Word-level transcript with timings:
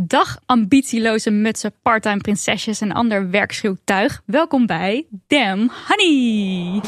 Dag 0.00 0.38
ambitieloze 0.46 1.30
mutsen, 1.30 1.72
parttime 1.82 2.16
prinsesjes 2.16 2.80
en 2.80 2.92
ander 2.92 3.30
werkschuw 3.30 3.76
tuig. 3.84 4.22
Welkom 4.24 4.66
bij 4.66 5.06
Damn 5.26 5.70
Honey. 5.86 6.80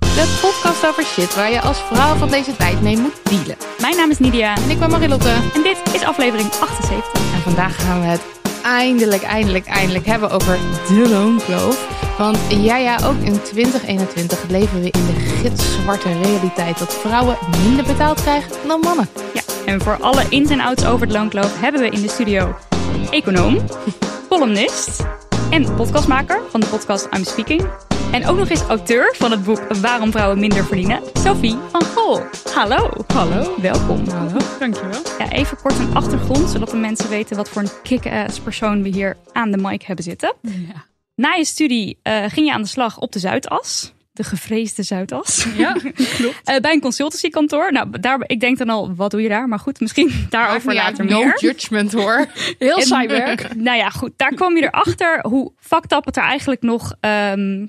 De 0.00 0.38
podcast 0.40 0.86
over 0.86 1.02
shit 1.02 1.34
waar 1.34 1.50
je 1.50 1.60
als 1.60 1.78
vrouw 1.78 2.14
van 2.14 2.30
deze 2.30 2.56
tijd 2.56 2.82
mee 2.82 2.96
moet 2.96 3.20
dealen. 3.22 3.56
Mijn 3.80 3.96
naam 3.96 4.10
is 4.10 4.18
Nidia 4.18 4.56
En 4.56 4.70
ik 4.70 4.78
ben 4.78 4.90
Marilotte. 4.90 5.34
en 5.54 5.62
dit 5.62 5.82
is 5.92 6.02
aflevering 6.02 6.48
78. 6.48 7.34
En 7.34 7.40
vandaag 7.40 7.84
gaan 7.84 8.00
we 8.00 8.06
het 8.06 8.22
eindelijk, 8.62 9.22
eindelijk, 9.22 9.66
eindelijk 9.66 10.06
hebben 10.06 10.30
over 10.30 10.58
de 10.88 11.08
loonkloof. 11.08 11.96
Want 12.18 12.38
ja, 12.48 12.76
ja, 12.76 12.98
ook 13.04 13.20
in 13.22 13.42
2021 13.42 14.48
leven 14.48 14.80
we 14.80 14.90
in 14.90 15.06
de 15.06 15.27
gitzwarte 15.38 16.12
realiteit 16.22 16.78
dat 16.78 16.94
vrouwen 16.94 17.36
minder 17.62 17.84
betaald 17.84 18.22
krijgen 18.22 18.50
dan 18.66 18.80
mannen. 18.80 19.08
Ja, 19.34 19.42
en 19.66 19.80
voor 19.80 19.96
alle 20.00 20.24
ins 20.28 20.50
en 20.50 20.60
outs 20.60 20.86
over 20.86 21.06
het 21.06 21.16
loonkloof 21.16 21.60
hebben 21.60 21.80
we 21.80 21.88
in 21.88 22.02
de 22.02 22.08
studio 22.08 22.56
econoom, 23.10 23.58
columnist 24.30 25.04
en 25.50 25.74
podcastmaker 25.74 26.40
van 26.50 26.60
de 26.60 26.66
podcast 26.66 27.08
I'm 27.16 27.24
Speaking. 27.24 27.66
En 28.12 28.26
ook 28.26 28.38
nog 28.38 28.48
eens 28.48 28.62
auteur 28.62 29.14
van 29.16 29.30
het 29.30 29.44
boek 29.44 29.60
Waarom 29.80 30.10
vrouwen 30.10 30.38
minder 30.38 30.64
verdienen, 30.64 31.02
Sophie 31.12 31.56
van 31.70 31.84
Gol. 31.84 32.20
Hallo. 32.54 32.90
Hallo. 33.06 33.54
Welkom. 33.60 34.08
Hallo, 34.08 34.38
dankjewel. 34.58 35.00
Ja, 35.18 35.30
even 35.30 35.56
kort 35.62 35.78
een 35.78 35.94
achtergrond, 35.94 36.50
zodat 36.50 36.70
de 36.70 36.76
mensen 36.76 37.08
weten 37.08 37.36
wat 37.36 37.48
voor 37.48 37.62
een 37.62 37.82
kick-ass 37.82 38.40
persoon 38.40 38.82
we 38.82 38.88
hier 38.88 39.16
aan 39.32 39.50
de 39.50 39.58
mic 39.58 39.82
hebben 39.82 40.04
zitten. 40.04 40.34
Ja. 40.42 40.86
Na 41.14 41.34
je 41.34 41.44
studie 41.44 41.98
eh, 42.02 42.24
ging 42.28 42.46
je 42.46 42.52
aan 42.52 42.62
de 42.62 42.68
slag 42.68 42.98
op 42.98 43.12
de 43.12 43.18
Zuidas. 43.18 43.92
De 44.18 44.24
gevreesde 44.24 44.82
Zuidas. 44.82 45.46
Ja, 45.56 45.72
klopt. 46.16 46.40
Eh, 46.44 46.56
bij 46.56 46.72
een 46.72 46.80
consultancykantoor. 46.80 47.72
Nou, 47.72 48.00
daar, 48.00 48.18
ik 48.26 48.40
denk 48.40 48.58
dan 48.58 48.68
al, 48.68 48.94
wat 48.94 49.10
doe 49.10 49.22
je 49.22 49.28
daar? 49.28 49.48
Maar 49.48 49.58
goed, 49.58 49.80
misschien 49.80 50.12
daarover 50.30 50.74
later 50.74 51.04
no 51.04 51.24
meer. 51.24 51.40
judgment 51.40 51.92
hoor. 51.92 52.26
Heel 52.58 52.80
saai 52.80 53.08
werk. 53.08 53.54
Nou 53.54 53.76
ja, 53.76 53.90
goed. 53.90 54.12
Daar 54.16 54.34
kwam 54.34 54.56
je 54.56 54.62
erachter 54.62 55.20
hoe 55.28 55.52
fucked 55.56 55.92
up 55.92 56.04
het 56.04 56.16
er 56.16 56.22
eigenlijk 56.22 56.62
nog 56.62 56.94
ehm, 57.00 57.66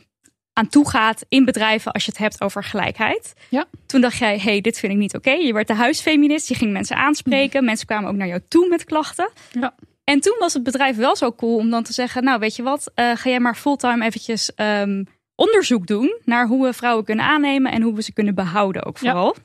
aan 0.54 0.68
toe 0.70 0.90
gaat 0.90 1.26
in 1.28 1.46
bedrijven 1.46 1.92
als 1.92 2.06
je 2.06 2.12
het 2.12 2.20
hebt 2.20 2.42
over 2.42 2.64
gelijkheid. 2.64 3.34
Ja. 3.50 3.66
Toen 3.86 4.02
dacht 4.02 4.18
jij, 4.18 4.40
hey, 4.40 4.62
dit 4.62 4.80
vind 4.80 4.92
ik 4.92 4.98
niet 4.98 5.16
oké. 5.16 5.32
Je 5.32 5.54
werd 5.54 5.68
de 5.68 5.74
huisfeminist, 5.74 6.48
je 6.48 6.56
ging 6.56 6.72
mensen 6.72 6.96
aanspreken. 6.96 7.66
Mensen 7.66 7.88
kwamen 7.88 8.10
ook 8.10 8.16
naar 8.16 8.28
jou 8.28 8.42
toe 8.48 8.68
met 8.68 8.84
klachten. 8.84 9.30
Ja. 9.52 9.74
En 10.04 10.20
toen 10.20 10.36
was 10.40 10.54
het 10.54 10.64
bedrijf 10.64 10.96
wel 10.96 11.16
zo 11.16 11.34
cool 11.34 11.58
om 11.58 11.70
dan 11.70 11.84
te 11.84 11.94
zeggen, 11.94 12.24
nou 12.24 12.40
weet 12.40 12.56
je 12.56 12.64
wat, 12.64 12.92
eh, 12.96 13.12
ga 13.16 13.30
jij 13.30 13.40
maar 13.40 13.56
fulltime 13.56 14.06
eventjes 14.06 14.56
ehm, 14.56 15.04
onderzoek 15.40 15.88
doen 15.88 16.20
naar 16.26 16.48
hoe 16.48 16.66
we 16.66 16.74
vrouwen 16.74 17.06
kunnen 17.06 17.26
aannemen 17.26 17.72
en 17.72 17.82
hoe 17.82 17.94
we 17.96 18.02
ze 18.02 18.14
kunnen 18.14 18.36
behouden 18.36 18.86
ook 18.86 18.98
Ja. 18.98 19.12
vooral. 19.12 19.36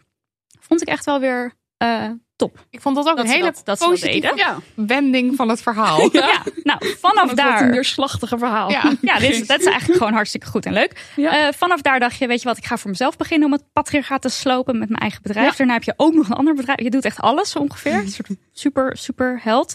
Vond 0.60 0.82
ik 0.82 0.88
echt 0.88 1.04
wel 1.04 1.20
weer 1.20 1.52
eh, 1.76 2.10
top. 2.36 2.66
Ik 2.70 2.80
vond 2.80 2.96
dat 2.96 3.08
ook 3.08 3.16
Dat 3.16 3.24
een 3.24 3.30
hele 3.30 3.44
dat- 3.44 3.60
dat 3.64 3.78
positieve 3.78 4.32
ja, 4.36 4.58
wending 4.74 5.36
van 5.36 5.48
het 5.48 5.62
verhaal. 5.62 6.08
Ja, 6.12 6.42
nou 6.62 6.86
vanaf 7.00 7.32
daar. 7.34 7.70
neerslachtige 7.70 8.38
verhaal. 8.38 8.70
Ja. 8.70 8.92
Ja, 9.00 9.18
dit 9.18 9.30
is, 9.30 9.46
dat 9.46 9.60
is 9.60 9.66
eigenlijk 9.66 9.98
gewoon 9.98 10.12
hartstikke 10.12 10.46
goed 10.46 10.66
en 10.66 10.72
leuk. 10.72 11.12
Ja. 11.16 11.46
Eh, 11.46 11.52
vanaf 11.52 11.80
daar 11.80 12.00
dacht 12.00 12.18
je, 12.18 12.26
weet 12.26 12.42
je 12.42 12.48
wat, 12.48 12.56
ik 12.56 12.64
ga 12.64 12.76
voor 12.76 12.90
mezelf 12.90 13.16
beginnen 13.16 13.46
om 13.46 13.52
het 13.52 13.64
patriarchaat 13.72 14.22
te 14.22 14.28
slopen 14.28 14.78
met 14.78 14.88
mijn 14.88 15.00
eigen 15.00 15.22
bedrijf. 15.22 15.50
Ja. 15.50 15.56
Daarna 15.56 15.72
heb 15.72 15.82
je 15.82 15.94
ook 15.96 16.14
nog 16.14 16.28
een 16.28 16.36
ander 16.36 16.54
bedrijf. 16.54 16.80
Je 16.80 16.90
doet 16.90 17.04
echt 17.04 17.20
alles 17.20 17.50
zo 17.50 17.58
ongeveer. 17.58 17.94
Een 17.94 18.08
soort 18.08 18.28
super, 18.52 18.96
super 18.96 19.40
held. 19.42 19.74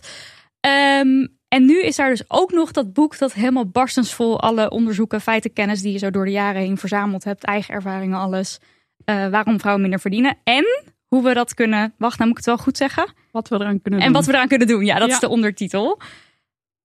Ehm, 0.60 1.28
en 1.50 1.66
nu 1.66 1.82
is 1.84 1.96
daar 1.96 2.10
dus 2.10 2.24
ook 2.28 2.52
nog 2.52 2.72
dat 2.72 2.94
boek 2.94 3.18
dat 3.18 3.34
helemaal 3.34 3.66
barstensvol 3.70 4.40
alle 4.42 4.70
onderzoeken, 4.70 5.22
feiten, 5.22 5.54
kennis 5.54 5.82
die 5.82 5.92
je 5.92 5.98
zo 5.98 6.10
door 6.12 6.26
de 6.26 6.32
jaren 6.32 6.62
heen 6.62 6.78
verzameld 6.78 7.24
hebt, 7.24 7.44
eigen 7.44 7.74
ervaringen, 7.74 8.18
alles. 8.20 8.60
Eh, 9.06 9.28
waarom 9.28 9.60
vrouwen 9.60 9.82
minder 9.82 10.00
verdienen. 10.00 10.38
En 10.44 10.66
hoe 11.08 11.24
we 11.24 11.34
dat 11.34 11.54
kunnen, 11.54 11.94
wacht, 11.98 12.18
nou 12.18 12.30
moet 12.30 12.40
ik 12.40 12.46
het 12.46 12.56
wel 12.56 12.66
goed 12.66 12.78
zeggen. 12.78 13.14
Wat 13.32 13.48
we 13.50 13.56
eraan 13.56 13.82
kunnen 13.82 14.00
En 14.00 14.06
doen. 14.06 14.16
wat 14.16 14.26
we 14.26 14.34
eraan 14.34 14.48
kunnen 14.48 14.68
doen. 14.68 14.86
Ja, 14.86 15.00
dat 15.00 15.08
Ja. 15.08 15.14
is 15.14 15.20
de 15.20 15.30
ondertitel. 15.30 16.00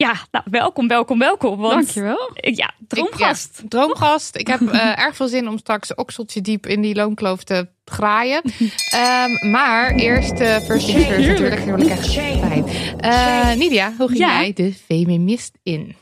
Ja, 0.04 0.14
nou, 0.30 0.44
welkom, 0.50 0.88
welkom, 0.88 1.18
welkom. 1.18 1.56
Want, 1.58 1.74
Dankjewel. 1.74 2.30
Ja, 2.34 2.70
droomgast. 2.88 3.50
Ik, 3.54 3.62
ja, 3.62 3.68
droomgast. 3.68 4.36
Ik 4.36 4.46
heb 4.46 4.60
eh, 4.72 4.98
erg 4.98 5.16
veel 5.16 5.28
zin 5.28 5.48
om 5.48 5.58
straks 5.58 5.94
okseltje 5.94 6.40
diep 6.40 6.66
in 6.66 6.80
die 6.80 6.94
loonkloof 6.94 7.44
te 7.44 7.68
graaien. 7.84 8.42
Ehm, 8.90 9.50
maar 9.50 9.94
eerst 9.94 10.40
uh, 10.40 10.56
first 10.58 10.86
things 10.86 11.04
first 11.06 11.28
natuurlijk. 11.28 11.60
Heerlijk 11.60 11.90
echt 11.90 12.12
fijn. 12.12 12.66
Eh, 12.98 13.52
Nidia, 13.54 13.92
hoe 13.98 14.08
ging 14.08 14.18
Ja. 14.18 14.40
jij 14.40 14.52
de 14.52 14.74
feminist 14.86 15.58
in? 15.62 15.96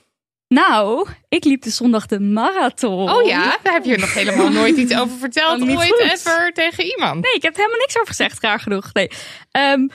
Nou, 0.48 1.08
ik 1.28 1.44
liep 1.44 1.62
de 1.62 1.70
zondag 1.70 2.06
de 2.06 2.20
marathon. 2.20 3.10
Oh 3.10 3.26
ja, 3.26 3.58
daar 3.62 3.72
heb 3.72 3.84
je 3.84 3.98
nog 3.98 4.14
helemaal 4.14 4.48
nooit 4.60 4.76
iets 4.76 4.94
over 4.96 5.18
verteld. 5.18 5.58
Niet 5.58 5.76
Ooit 5.76 5.88
goed. 5.88 6.00
ever 6.00 6.52
tegen 6.52 6.84
iemand. 6.84 7.20
Nee, 7.24 7.34
ik 7.34 7.42
heb 7.42 7.56
helemaal 7.56 7.78
niks 7.78 7.94
over 7.96 8.08
gezegd, 8.08 8.42
raar 8.42 8.60
genoeg. 8.60 8.92
Nee. 8.92 9.10
Ehm, 9.50 9.86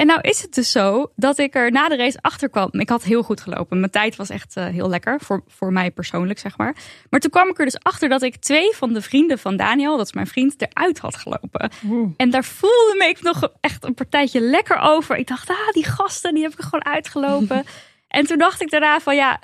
en 0.00 0.06
nou 0.06 0.20
is 0.20 0.42
het 0.42 0.54
dus 0.54 0.70
zo 0.70 1.10
dat 1.16 1.38
ik 1.38 1.54
er 1.54 1.70
na 1.70 1.88
de 1.88 1.96
race 1.96 2.18
achter 2.20 2.48
kwam. 2.48 2.68
Ik 2.72 2.88
had 2.88 3.02
heel 3.02 3.22
goed 3.22 3.40
gelopen. 3.40 3.78
Mijn 3.78 3.90
tijd 3.90 4.16
was 4.16 4.28
echt 4.28 4.56
eh, 4.56 4.66
heel 4.66 4.88
lekker, 4.88 5.20
voor, 5.20 5.42
voor 5.48 5.72
mij 5.72 5.90
persoonlijk, 5.90 6.38
zeg 6.38 6.56
maar. 6.56 6.74
Maar 7.10 7.20
toen 7.20 7.30
kwam 7.30 7.48
ik 7.48 7.58
er 7.58 7.64
dus 7.64 7.82
achter 7.82 8.08
dat 8.08 8.22
ik 8.22 8.36
twee 8.36 8.74
van 8.74 8.92
de 8.92 9.02
vrienden 9.02 9.38
van 9.38 9.56
Daniel, 9.56 9.96
dat 9.96 10.06
is 10.06 10.12
mijn 10.12 10.26
vriend, 10.26 10.54
eruit 10.58 10.98
had 10.98 11.16
gelopen. 11.16 11.70
En 12.16 12.30
daar 12.30 12.44
voelde 12.44 12.94
me 12.98 13.04
ik 13.04 13.22
nog 13.22 13.52
echt 13.60 13.84
een 13.84 13.94
partijtje 13.94 14.40
lekker 14.40 14.78
over. 14.78 15.16
Ik 15.16 15.26
dacht, 15.26 15.48
ah, 15.48 15.68
die 15.72 15.84
gasten, 15.84 16.34
die 16.34 16.42
heb 16.42 16.52
ik 16.52 16.60
gewoon 16.60 16.84
uitgelopen. 16.84 17.64
en 18.08 18.26
toen 18.26 18.38
dacht 18.38 18.62
ik 18.62 18.70
daarna 18.70 19.00
van, 19.00 19.16
ja, 19.16 19.40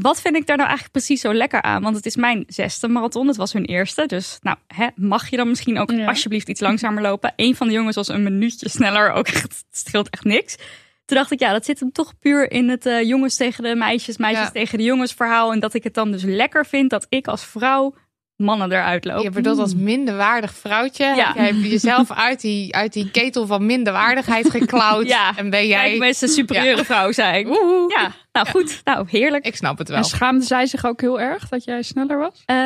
wat 0.00 0.20
vind 0.20 0.36
ik 0.36 0.46
daar 0.46 0.56
nou 0.56 0.68
eigenlijk 0.68 0.98
precies 0.98 1.20
zo 1.20 1.34
lekker 1.34 1.62
aan? 1.62 1.82
Want 1.82 1.96
het 1.96 2.06
is 2.06 2.16
mijn 2.16 2.44
zesde 2.46 2.88
marathon, 2.88 3.26
het 3.26 3.36
was 3.36 3.52
hun 3.52 3.64
eerste. 3.64 4.06
Dus 4.06 4.38
nou, 4.42 4.56
hè, 4.66 4.86
mag 4.94 5.30
je 5.30 5.36
dan 5.36 5.48
misschien 5.48 5.78
ook 5.78 5.90
Ja. 5.90 6.06
alsjeblieft 6.06 6.48
iets 6.48 6.60
langzamer 6.60 7.02
lopen? 7.02 7.32
Een 7.36 7.56
van 7.56 7.66
de 7.66 7.72
jongens 7.72 7.96
was 7.96 8.08
een 8.08 8.22
minuutje 8.22 8.68
sneller, 8.68 9.10
ook 9.12 9.26
echt, 9.26 9.42
het 9.42 9.64
scheelt 9.70 10.10
echt 10.10 10.24
niks. 10.24 10.56
Toen 11.04 11.16
dacht 11.18 11.30
ik, 11.30 11.40
ja, 11.40 11.52
dat 11.52 11.64
zit 11.64 11.80
hem 11.80 11.92
toch 11.92 12.18
puur 12.18 12.50
in 12.50 12.68
het 12.68 12.86
eh, 12.86 13.02
jongens 13.02 13.36
tegen 13.36 13.62
de 13.62 13.74
meisjes, 13.74 14.16
meisjes 14.16 14.44
Ja. 14.44 14.50
tegen 14.50 14.78
de 14.78 14.84
jongens 14.84 15.12
verhaal. 15.12 15.52
En 15.52 15.60
dat 15.60 15.74
ik 15.74 15.84
het 15.84 15.94
dan 15.94 16.10
dus 16.10 16.22
lekker 16.22 16.66
vind 16.66 16.90
dat 16.90 17.06
ik 17.08 17.26
als 17.28 17.44
vrouw 17.44 17.94
mannen 18.40 18.72
eruit 18.72 19.04
loop. 19.04 19.22
Je 19.22 19.30
bedoelt 19.30 19.58
als 19.58 19.74
minderwaardig 19.74 20.54
vrouwtje. 20.54 21.04
Ja. 21.04 21.32
Heb 21.34 21.54
jij 21.54 21.68
jezelf 21.70 22.10
uit 22.10 22.40
die, 22.40 22.74
uit 22.74 22.92
die 22.92 23.10
ketel 23.10 23.46
van 23.46 23.66
minderwaardigheid 23.66 24.50
geklauwd. 24.50 25.06
Ja. 25.06 25.36
En 25.36 25.50
ben 25.50 25.66
jij... 25.66 25.84
Kijk, 25.88 25.98
mensen 25.98 26.28
een 26.28 26.34
superieure 26.34 26.84
vrouw 26.84 27.12
zijn. 27.12 27.46
Oeh. 27.46 27.90
Ja, 27.96 28.12
nou 28.32 28.46
goed. 28.48 28.80
Nou, 28.84 29.06
heerlijk. 29.10 29.44
Ik 29.46 29.56
snap 29.56 29.78
het 29.78 29.88
wel. 29.88 29.96
En 29.98 30.04
schaamde 30.04 30.44
zij 30.44 30.66
zich 30.66 30.86
ook 30.86 31.00
heel 31.00 31.20
erg 31.20 31.48
dat 31.48 31.64
jij 31.64 31.82
sneller 31.82 32.18
was? 32.18 32.42
Eh, 32.46 32.56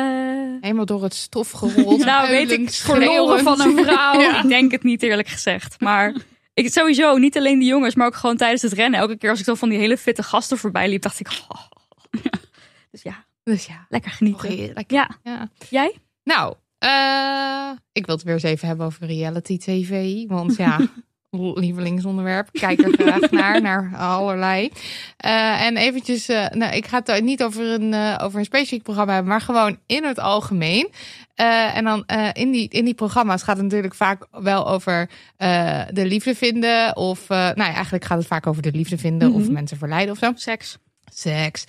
Helemaal 0.61 0.85
door 0.85 1.03
het 1.03 1.13
stof 1.13 1.51
gerold. 1.51 2.05
Nou, 2.05 2.29
weet 2.29 2.51
ik, 2.51 2.69
Verloren 2.71 3.43
van 3.43 3.61
een 3.61 3.85
vrouw. 3.85 4.19
Ik 4.43 4.47
denk 4.47 4.71
het 4.71 4.83
niet 4.83 5.03
eerlijk 5.03 5.27
gezegd. 5.27 5.75
Maar 5.79 6.13
ik, 6.53 6.71
sowieso, 6.71 7.17
niet 7.17 7.37
alleen 7.37 7.59
de 7.59 7.65
jongens, 7.65 7.95
maar 7.95 8.07
ook 8.07 8.15
gewoon 8.15 8.37
tijdens 8.37 8.61
het 8.61 8.73
rennen. 8.73 8.99
Elke 8.99 9.17
keer 9.17 9.29
als 9.29 9.39
ik 9.39 9.45
dan 9.45 9.57
van 9.57 9.69
die 9.69 9.77
hele 9.77 9.97
fitte 9.97 10.23
gasten 10.23 10.57
voorbij 10.57 10.89
liep, 10.89 11.01
dacht 11.01 11.19
ik... 11.19 11.27
oh. 11.47 11.61
Dus 12.91 13.03
ja, 13.03 13.24
Dus 13.45 13.65
ja, 13.65 13.85
lekker 13.89 14.11
genieten. 14.11 14.49
heerlijk. 14.49 14.91
Ja, 14.91 15.09
Ja. 15.23 15.49
jij? 15.69 15.95
Nou, 16.23 16.53
eh, 16.77 17.69
ik 17.91 18.05
wil 18.05 18.15
het 18.15 18.23
weer 18.23 18.33
eens 18.33 18.43
even 18.43 18.67
hebben 18.67 18.85
over 18.85 19.07
reality 19.07 19.57
tv. 19.57 20.23
Want 20.27 20.55
ja, 20.55 20.79
lievelingsonderwerp. 21.65 22.49
Kijk 22.51 22.81
er 22.81 22.93
graag 22.93 23.31
naar, 23.41 23.61
naar 23.61 23.95
allerlei. 23.97 24.71
Eh, 25.17 25.65
en 25.65 25.77
eventjes, 25.77 26.27
eh, 26.29 26.47
nou, 26.49 26.75
ik 26.75 26.85
ga 26.87 27.01
het 27.03 27.23
niet 27.23 27.43
over 27.43 27.65
een, 27.65 27.93
eh, 27.93 28.19
over 28.21 28.39
een 28.39 28.45
specifiek 28.45 28.83
programma 28.83 29.13
hebben, 29.13 29.31
maar 29.31 29.41
gewoon 29.41 29.77
in 29.85 30.03
het 30.03 30.19
algemeen. 30.19 30.89
En 31.35 31.83
dan 31.83 32.05
in, 32.33 32.51
die, 32.51 32.69
in 32.69 32.85
die 32.85 32.93
programma's 32.93 33.43
gaat 33.43 33.55
het 33.55 33.65
natuurlijk 33.65 33.95
vaak 33.95 34.27
wel 34.31 34.67
over 34.67 35.09
de 35.91 36.05
liefde 36.05 36.35
vinden. 36.35 36.95
Of, 36.97 37.29
nou 37.29 37.55
ja, 37.55 37.73
eigenlijk 37.73 38.05
gaat 38.05 38.17
het 38.17 38.27
vaak 38.27 38.47
over 38.47 38.61
de 38.61 38.71
liefde 38.71 38.97
vinden 38.97 39.31
of 39.33 39.41
Mhm. 39.43 39.51
mensen 39.53 39.77
verleiden 39.77 40.11
of 40.13 40.17
zo. 40.17 40.31
Seks. 40.35 40.77
Seks. 41.13 41.65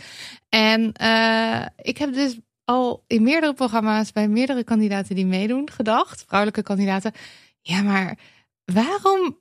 En 0.57 0.93
eh, 0.93 1.67
ik 1.77 1.99
heb 1.99 2.15
dus 2.15 2.39
al 2.65 3.05
in 3.07 3.23
meerdere 3.23 3.55
programma's 3.55 4.13
bij 4.13 4.29
meerdere 4.29 4.65
kandidaten 4.65 5.15
die 5.15 5.27
meedoen 5.27 5.71
gedacht, 5.71 6.25
vrouwelijke 6.27 6.63
kandidaten. 6.63 7.13
Ja, 7.61 7.83
maar 7.83 8.19
waarom? 8.65 9.39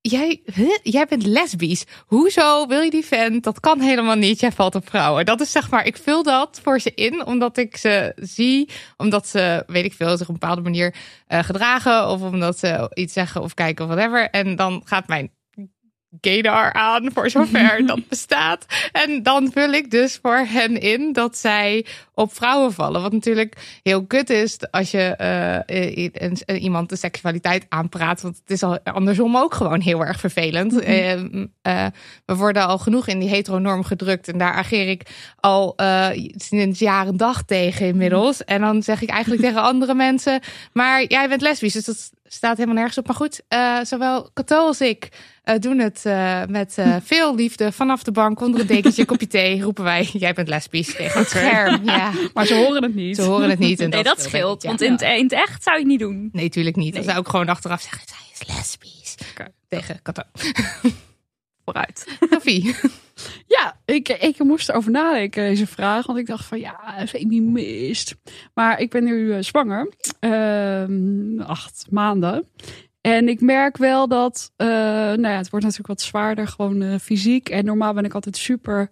Jij, 0.00 0.42
jij 0.82 1.06
bent 1.06 1.26
lesbisch. 1.26 1.84
Hoezo 2.06 2.66
wil 2.66 2.80
je 2.80 2.90
die 2.90 3.04
vent? 3.04 3.44
Dat 3.44 3.60
kan 3.60 3.80
helemaal 3.80 4.14
niet. 4.14 4.40
Jij 4.40 4.52
valt 4.52 4.74
op 4.74 4.88
vrouwen. 4.88 5.24
Dat 5.24 5.40
is 5.40 5.52
zeg 5.52 5.70
maar, 5.70 5.86
ik 5.86 5.96
vul 5.96 6.22
dat 6.22 6.60
voor 6.62 6.80
ze 6.80 6.94
in, 6.94 7.24
omdat 7.24 7.56
ik 7.56 7.76
ze 7.76 8.12
zie, 8.16 8.68
omdat 8.96 9.28
ze, 9.28 9.64
weet 9.66 9.84
ik 9.84 9.92
veel, 9.92 10.16
zich 10.16 10.28
op 10.28 10.34
een 10.34 10.40
bepaalde 10.40 10.62
manier 10.62 10.94
eh, 11.26 11.42
gedragen, 11.42 12.08
of 12.08 12.22
omdat 12.22 12.58
ze 12.58 12.90
iets 12.94 13.12
zeggen 13.12 13.42
of 13.42 13.54
kijken 13.54 13.84
of 13.84 13.90
whatever. 13.90 14.30
En 14.30 14.56
dan 14.56 14.82
gaat 14.84 15.08
mijn 15.08 15.30
gaydar 16.20 16.72
aan, 16.72 17.10
voor 17.14 17.30
zover 17.30 17.82
dat 17.86 18.08
bestaat. 18.08 18.66
En 18.92 19.22
dan 19.22 19.50
vul 19.52 19.72
ik 19.72 19.90
dus 19.90 20.18
voor 20.22 20.36
hen 20.36 20.80
in 20.80 21.12
dat 21.12 21.36
zij 21.36 21.86
op 22.14 22.34
vrouwen 22.34 22.72
vallen. 22.72 23.02
Wat 23.02 23.12
natuurlijk 23.12 23.78
heel 23.82 24.06
kut 24.06 24.30
is 24.30 24.56
als 24.70 24.90
je 24.90 24.98
eh, 24.98 25.96
i- 26.04 26.10
een- 26.12 26.38
een- 26.46 26.58
iemand 26.58 26.88
de 26.88 26.96
seksualiteit 26.96 27.66
aanpraat. 27.68 28.20
Want 28.20 28.36
het 28.36 28.50
is 28.50 28.62
al 28.62 28.78
andersom 28.82 29.36
ook 29.36 29.54
gewoon 29.54 29.80
heel 29.80 30.04
erg 30.04 30.20
vervelend. 30.20 30.80
Eh, 30.80 31.12
eh, 31.62 31.86
we 32.26 32.34
worden 32.36 32.66
al 32.66 32.78
genoeg 32.78 33.06
in 33.06 33.18
die 33.18 33.28
heteronorm 33.28 33.84
gedrukt. 33.84 34.28
En 34.28 34.38
daar 34.38 34.52
ageer 34.54 34.88
ik 34.88 35.02
al 35.40 35.72
eh, 35.76 36.08
sinds 36.36 36.78
jaren 36.78 37.16
dag 37.16 37.42
tegen 37.42 37.86
inmiddels. 37.86 38.44
En 38.44 38.60
dan 38.60 38.82
zeg 38.82 39.02
ik 39.02 39.08
eigenlijk 39.10 39.42
tegen 39.42 39.62
andere 39.62 39.94
mensen... 39.94 40.40
maar 40.72 41.04
jij 41.04 41.28
bent 41.28 41.40
lesbisch, 41.40 41.72
dus 41.72 41.84
dat 41.84 42.10
staat 42.28 42.54
helemaal 42.56 42.74
nergens 42.76 42.98
op. 42.98 43.06
Maar 43.06 43.16
goed, 43.16 43.42
eh, 43.48 43.78
zowel 43.82 44.30
Cato 44.34 44.66
als 44.66 44.80
ik 44.80 45.08
eh, 45.42 45.58
doen 45.58 45.78
het 45.78 46.00
eh, 46.04 46.42
met 46.48 46.76
veel 47.04 47.34
liefde. 47.34 47.72
Vanaf 47.72 48.02
de 48.02 48.12
bank, 48.12 48.40
onder 48.40 48.60
een 48.60 48.66
dekentje, 48.66 49.04
kopje 49.04 49.26
thee, 49.26 49.62
roepen 49.62 49.84
wij... 49.84 50.02
jij 50.12 50.32
bent 50.32 50.48
lesbisch 50.48 50.94
tegen 50.94 51.18
het 51.20 51.28
scherm. 51.28 51.84
Ja, 51.84 52.12
Maar 52.34 52.46
ze 52.46 52.54
horen 52.54 52.82
het 52.82 52.94
niet. 52.94 53.16
ze 53.16 53.22
horen 53.22 53.50
het 53.50 53.58
niet. 53.58 53.80
En 53.80 53.90
Nee, 53.90 54.02
dat 54.02 54.22
scheelt, 54.22 54.62
Want 54.62 54.80
in, 54.80 54.92
het, 54.92 55.02
in 55.02 55.22
het 55.22 55.32
echt 55.32 55.62
zou 55.62 55.76
je 55.76 55.82
het 55.82 55.90
niet 55.90 56.00
doen. 56.00 56.28
Nee, 56.32 56.48
tuurlijk 56.48 56.76
niet. 56.76 56.92
Dan 56.94 57.00
Nee. 57.02 57.10
zou 57.10 57.22
ik 57.22 57.28
gewoon 57.28 57.48
achteraf 57.48 57.80
zeggen... 57.80 58.00
zij 58.06 58.18
is 58.48 58.54
lesbisch. 58.56 59.14
Oké. 59.30 59.48
Tegen 59.68 60.00
Cato. 60.02 60.22
Vooruit. 61.64 62.06
Sophie. 62.30 62.74
Ja, 63.46 63.80
ik, 63.84 64.08
ik 64.08 64.38
moest 64.38 64.68
erover 64.68 64.90
nadenken, 64.90 65.44
deze 65.44 65.66
vraag. 65.66 66.06
Want 66.06 66.18
ik 66.18 66.26
dacht 66.26 66.44
van, 66.44 66.58
ja, 66.58 67.06
feminist. 67.08 68.16
Maar 68.54 68.80
ik 68.80 68.90
ben 68.90 69.04
nu 69.04 69.32
eh, 69.32 69.42
zwanger. 69.42 69.92
Ehm, 70.20 71.40
acht 71.40 71.86
maanden. 71.90 72.48
En 73.00 73.28
ik 73.28 73.40
merk 73.40 73.76
wel 73.76 74.08
dat, 74.08 74.52
eh, 74.56 74.66
nou 74.66 75.28
ja, 75.28 75.36
het 75.36 75.50
wordt 75.50 75.64
natuurlijk 75.64 75.86
wat 75.86 76.00
zwaarder, 76.00 76.48
gewoon 76.48 76.82
eh, 76.82 76.98
fysiek. 76.98 77.48
En 77.48 77.64
normaal 77.64 77.94
ben 77.94 78.04
ik 78.04 78.14
altijd 78.14 78.36
super 78.36 78.90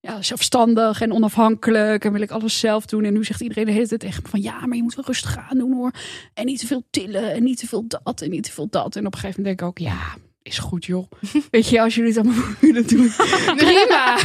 ja, 0.00 0.22
zelfstandig 0.22 1.00
en 1.00 1.12
onafhankelijk. 1.12 2.04
En 2.04 2.12
wil 2.12 2.20
ik 2.20 2.30
alles 2.30 2.58
zelf 2.58 2.86
doen. 2.86 3.04
En 3.04 3.12
nu 3.12 3.24
zegt 3.24 3.40
iedereen 3.40 3.64
de 3.64 3.72
hele 3.72 3.86
tijd 3.86 4.02
me 4.02 4.28
van, 4.28 4.42
ja, 4.42 4.66
maar 4.66 4.76
je 4.76 4.82
moet 4.82 4.94
wel 4.94 5.04
rustig 5.04 5.38
aan 5.50 5.58
doen 5.58 5.72
hoor. 5.72 5.90
En 6.34 6.46
niet 6.46 6.58
te 6.58 6.66
veel 6.66 6.84
tillen 6.90 7.32
en 7.32 7.42
niet 7.42 7.58
te 7.58 7.66
veel 7.66 7.86
dat 7.86 8.20
en 8.20 8.30
niet 8.30 8.42
te 8.44 8.52
veel 8.52 8.68
dat. 8.68 8.96
En 8.96 9.06
op 9.06 9.12
een 9.12 9.18
gegeven 9.18 9.42
moment 9.42 9.58
denk 9.58 9.60
ik 9.60 9.66
ook, 9.66 9.88
ja, 9.88 10.16
is 10.42 10.58
goed 10.58 10.84
joh. 10.84 11.10
Weet 11.50 11.68
je, 11.68 11.80
als 11.80 11.94
jullie 11.94 12.12
het 12.14 12.24
allemaal 12.26 12.44
willen 12.60 12.86
doen, 12.86 13.10
prima. 13.56 14.16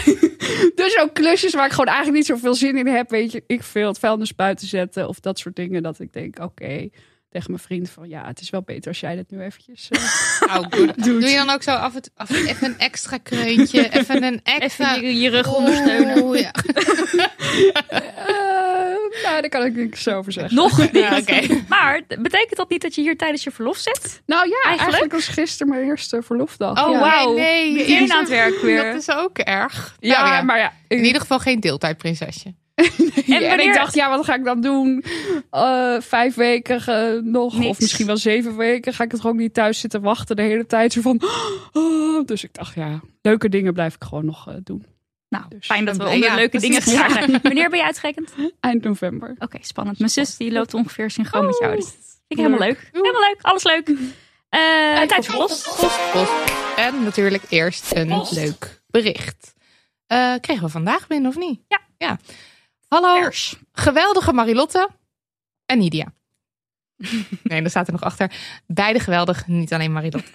dus 0.75 0.97
ook 1.01 1.13
klusjes 1.13 1.53
waar 1.53 1.65
ik 1.65 1.71
gewoon 1.71 1.85
eigenlijk 1.87 2.17
niet 2.17 2.25
zoveel 2.25 2.53
zin 2.55 2.77
in 2.77 2.87
heb. 2.87 3.09
Weet 3.09 3.31
je, 3.31 3.43
ik 3.47 3.63
veel 3.63 3.87
het 3.87 3.99
vuilnis 3.99 4.35
buiten 4.35 4.67
zetten 4.67 5.07
of 5.07 5.19
dat 5.19 5.39
soort 5.39 5.55
dingen. 5.55 5.83
Dat 5.83 5.99
ik 5.99 6.13
denk, 6.13 6.39
oké, 6.39 6.89
tegen 7.29 7.51
mijn 7.51 7.63
vriend 7.63 7.89
van 7.89 8.09
ja, 8.09 8.27
het 8.27 8.39
is 8.41 8.49
wel 8.49 8.61
beter 8.61 8.87
als 8.87 8.99
jij 8.99 9.15
dit 9.15 9.31
nu 9.31 9.41
eventjes... 9.41 9.89
eh, 9.89 10.55
Oh, 10.57 10.65
good. 10.69 11.03
Doe 11.03 11.21
je 11.29 11.35
dan 11.35 11.49
ook 11.49 11.63
zo 11.63 11.71
af 11.71 11.95
en 11.95 12.01
toe 12.01 12.11
af, 12.15 12.29
even 12.29 12.67
een 12.67 12.77
extra 12.79 13.17
kreuntje? 13.17 13.89
Even 13.89 14.23
een 14.23 14.39
extra... 14.43 14.95
Even 14.95 15.07
je, 15.07 15.19
je 15.19 15.29
rug 15.29 15.55
ondersteunen. 15.55 16.23
Oeh, 16.23 16.39
ja. 16.39 16.51
eh, 17.87 18.76
nou, 19.23 19.41
daar 19.41 19.49
kan 19.49 19.65
ik 19.65 19.75
niks 19.75 20.07
over 20.07 20.31
zeggen. 20.31 20.55
Nog 20.55 20.77
niet. 20.81 20.91
Ja, 20.91 21.17
oké. 21.17 21.63
Maar 21.69 22.01
betekent 22.07 22.55
dat 22.55 22.69
niet 22.69 22.81
dat 22.81 22.95
je 22.95 23.01
hier 23.01 23.17
tijdens 23.17 23.43
je 23.43 23.51
verlof 23.51 23.77
zit? 23.77 24.21
Nou 24.25 24.47
ja, 24.47 24.53
eigenlijk, 24.53 24.79
Eigenlijk? 24.79 25.11
was 25.11 25.27
gisteren 25.27 25.73
mijn 25.73 25.85
eerste 25.87 26.21
verlofdag. 26.21 26.85
Oh, 26.85 26.91
ja. 26.91 26.99
wauw. 26.99 27.33
nee. 27.33 28.11
aan 28.11 28.19
het 28.19 28.29
werk 28.29 28.59
weer. 28.61 28.83
Dat 28.83 29.01
is 29.01 29.09
ook 29.11 29.37
erg. 29.37 29.95
Ja, 29.99 30.21
Nou 30.21 30.33
ja, 30.33 30.41
maar 30.41 30.57
ja. 30.57 30.73
In 30.87 31.03
ieder 31.05 31.21
geval 31.21 31.39
geen 31.39 31.59
deeltijdprinsesje. 31.59 32.53
En 33.27 33.47
wanneer- 33.47 33.59
ik 33.59 33.73
dacht, 33.73 33.95
ja, 33.95 34.09
wat 34.09 34.25
ga 34.25 34.35
ik 34.35 34.43
dan 34.43 34.61
doen? 34.61 35.03
Eh, 35.51 35.95
vijf 35.99 36.35
weken 36.35 36.81
eh, 36.85 37.21
nog, 37.23 37.53
Niks. 37.57 37.67
of 37.69 37.79
misschien 37.79 38.05
wel 38.05 38.17
zeven 38.17 38.57
weken. 38.57 38.93
Ga 38.93 39.03
ik 39.03 39.11
het 39.11 39.21
gewoon 39.21 39.35
niet 39.35 39.53
thuis 39.53 39.79
zitten 39.79 40.01
wachten 40.01 40.35
de 40.35 40.41
hele 40.41 40.65
tijd? 40.65 40.93
Zo 40.93 41.01
van, 41.01 41.21
oh. 41.73 42.25
Dus 42.25 42.43
ik 42.43 42.53
dacht, 42.53 42.75
ja, 42.75 42.99
leuke 43.21 43.49
dingen 43.49 43.73
blijf 43.73 43.95
ik 43.95 44.03
gewoon 44.03 44.25
nog 44.25 44.47
eh, 44.47 44.55
doen. 44.63 44.85
Nou, 45.29 45.45
Dus, 45.49 45.65
fijn 45.65 45.85
dat 45.85 45.97
we 45.97 46.03
onder 46.03 46.17
ja, 46.29 46.35
leuke 46.35 46.49
precies. 46.57 46.67
dingen 46.69 46.81
gegaan 46.81 47.11
zijn. 47.11 47.39
Wanneer 47.41 47.69
ben 47.69 47.79
je 47.79 47.85
uitgerekend? 47.85 48.31
Oké, 48.31 48.51
Eind 48.59 48.83
november. 48.83 49.35
spannend. 49.61 49.99
Mijn 49.99 50.11
zus 50.11 50.37
die 50.37 50.51
loopt 50.51 50.73
ongeveer 50.73 51.11
synchroon 51.11 51.45
met 51.45 51.57
jou. 51.59 51.75
Dus 51.75 51.85
dat 51.85 51.93
vind 51.93 52.03
ik 52.27 52.37
Leuk. 52.37 52.45
helemaal 52.47 52.67
leuk. 52.67 52.89
Helemaal 52.91 53.21
leuk. 53.21 53.37
Alles 53.41 53.63
leuk. 53.63 53.87
Eh 54.49 55.01
tijd 55.01 55.25
voor 55.25 55.35
post. 55.47 55.63
Post, 55.79 56.11
post. 56.11 56.31
En 56.75 57.03
natuurlijk 57.03 57.43
eerst 57.49 57.95
een 57.95 58.25
leuk 58.31 58.81
bericht. 58.87 59.53
Eh, 60.07 60.33
kregen 60.41 60.63
we 60.63 60.69
vandaag 60.69 61.07
binnen 61.07 61.29
of 61.29 61.37
niet? 61.37 61.61
Ja. 61.67 61.79
ja. 61.97 62.19
Hallo, 62.87 63.19
Vers. 63.21 63.55
geweldige 63.71 64.33
Marilotte 64.33 64.89
en 65.65 65.77
Nidia. 65.77 66.13
Nee, 67.43 67.61
daar 67.61 67.69
staat 67.69 67.87
er 67.87 67.93
nog 67.93 68.03
achter. 68.03 68.31
Beide 68.67 68.99
geweldig, 68.99 69.47
niet 69.47 69.73
alleen 69.73 69.91
Marilotte. 69.91 70.31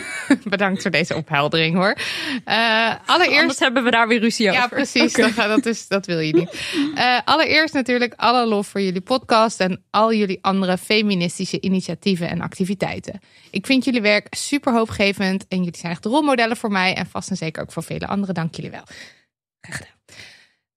Bedankt 0.44 0.82
voor 0.82 0.90
deze 0.90 1.14
opheldering 1.14 1.74
hoor. 1.76 1.96
Eh, 2.44 2.94
allereerst 3.06 3.40
Anders 3.40 3.58
hebben 3.58 3.84
we 3.84 3.90
daar 3.90 4.08
weer 4.08 4.20
ruzie 4.20 4.48
over. 4.48 4.60
Ja, 4.60 4.68
precies. 4.68 5.12
Dat, 5.36 5.66
is, 5.66 5.88
dat 5.88 6.06
wil 6.06 6.18
je 6.18 6.34
niet. 6.34 6.60
Eh, 6.94 7.18
allereerst 7.24 7.74
natuurlijk 7.74 8.14
alle 8.16 8.46
lof 8.46 8.66
voor 8.66 8.80
jullie 8.80 9.00
podcast 9.00 9.60
en 9.60 9.84
al 9.90 10.12
jullie 10.12 10.38
andere 10.40 10.78
feministische 10.78 11.60
initiatieven 11.60 12.28
en 12.28 12.40
activiteiten. 12.40 13.20
Ik 13.50 13.66
vind 13.66 13.84
jullie 13.84 14.02
werk 14.02 14.34
super 14.34 14.72
hoopgevend 14.72 15.44
en 15.48 15.58
jullie 15.58 15.78
zijn 15.78 15.92
echt 15.92 16.04
rolmodellen 16.04 16.56
voor 16.56 16.70
mij 16.70 16.94
en 16.94 17.06
vast 17.06 17.30
en 17.30 17.36
zeker 17.36 17.62
ook 17.62 17.72
voor 17.72 17.82
vele 17.82 18.06
anderen. 18.06 18.34
Dank 18.34 18.54
jullie 18.54 18.70
wel. 18.70 18.84
Graag 19.60 19.76
gedaan. 19.76 19.95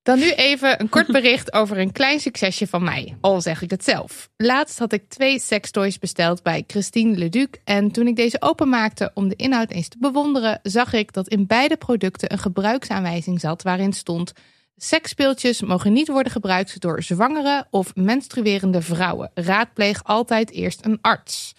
Dan 0.04 0.19
nu 0.19 0.31
even 0.31 0.81
een 0.81 0.90
kort 0.90 1.07
bericht 1.07 1.54
over 1.54 1.78
een 1.78 1.92
klein 1.92 2.19
succesje 2.19 2.68
van 2.68 2.84
mij, 2.84 3.18
al 3.22 3.42
zeg 3.42 3.62
ik 3.62 3.69
het 3.69 3.84
zelf. 3.84 4.30
Laatst 4.38 4.80
had 4.80 4.94
ik 4.94 5.10
twee 5.10 5.40
sextoys 5.40 6.00
besteld 6.00 6.44
bij 6.44 6.63
Christine 6.68 7.18
Leduc 7.18 7.50
en 7.63 7.92
toen 7.92 8.07
ik 8.07 8.16
deze 8.16 8.42
openmaakte 8.42 9.12
om 9.13 9.28
de 9.28 9.36
inhoud 9.36 9.72
eens 9.72 9.88
te 9.88 9.98
bewonderen, 10.00 10.60
zag 10.63 10.94
ik 10.94 11.13
dat 11.13 11.28
in 11.28 11.48
beide 11.48 11.78
producten 11.78 12.31
een 12.31 12.40
gebruiksaanwijzing 12.40 13.40
zat 13.40 13.63
waarin 13.63 13.94
stond 13.94 14.34
Seksspeeltjes 14.81 15.62
mogen 15.62 15.94
niet 15.94 16.07
worden 16.07 16.31
gebruikt 16.31 16.81
door 16.81 17.04
zwangere 17.04 17.68
of 17.69 17.95
menstruerende 17.95 18.81
vrouwen. 18.81 19.31
Raadpleeg 19.33 20.04
altijd 20.04 20.52
eerst 20.52 20.85
een 20.85 20.97
arts. 21.02 21.56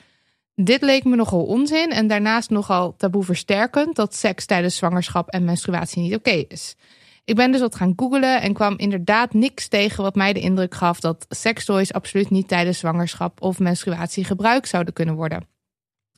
Dit 0.54 0.82
leek 0.82 1.04
me 1.04 1.16
nogal 1.16 1.44
onzin 1.44 1.90
en 1.90 2.06
daarnaast 2.06 2.50
nogal 2.50 2.94
taboe 2.96 3.24
versterkend 3.24 3.96
dat 3.96 4.14
seks 4.14 4.46
tijdens 4.46 4.76
zwangerschap 4.76 5.28
en 5.28 5.44
menstruatie 5.44 6.02
niet 6.02 6.14
oké 6.14 6.44
is. 6.48 6.76
Ik 7.24 7.36
ben 7.36 7.52
dus 7.52 7.60
wat 7.60 7.74
gaan 7.74 7.92
googlen 7.96 8.40
en 8.40 8.52
kwam 8.52 8.78
inderdaad 8.78 9.32
niks 9.32 9.68
tegen 9.68 10.02
wat 10.02 10.14
mij 10.14 10.32
de 10.32 10.40
indruk 10.40 10.74
gaf 10.74 11.00
dat 11.00 11.26
sekstoys 11.28 11.92
absoluut 11.92 12.30
niet 12.30 12.48
tijdens 12.48 12.78
zwangerschap 12.78 13.42
of 13.42 13.58
menstruatie 13.58 14.24
gebruikt 14.24 14.68
zouden 14.68 14.92
kunnen 14.92 15.14
worden. 15.14 15.46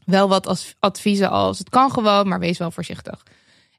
Wel 0.04 0.28
wat 0.28 0.74
adviezen 0.78 1.30
als 1.30 1.58
het 1.58 1.68
kan 1.68 1.90
gewoon, 1.90 2.28
maar 2.28 2.38
wees 2.38 2.58
wel 2.58 2.70
voorzichtig. 2.70 3.22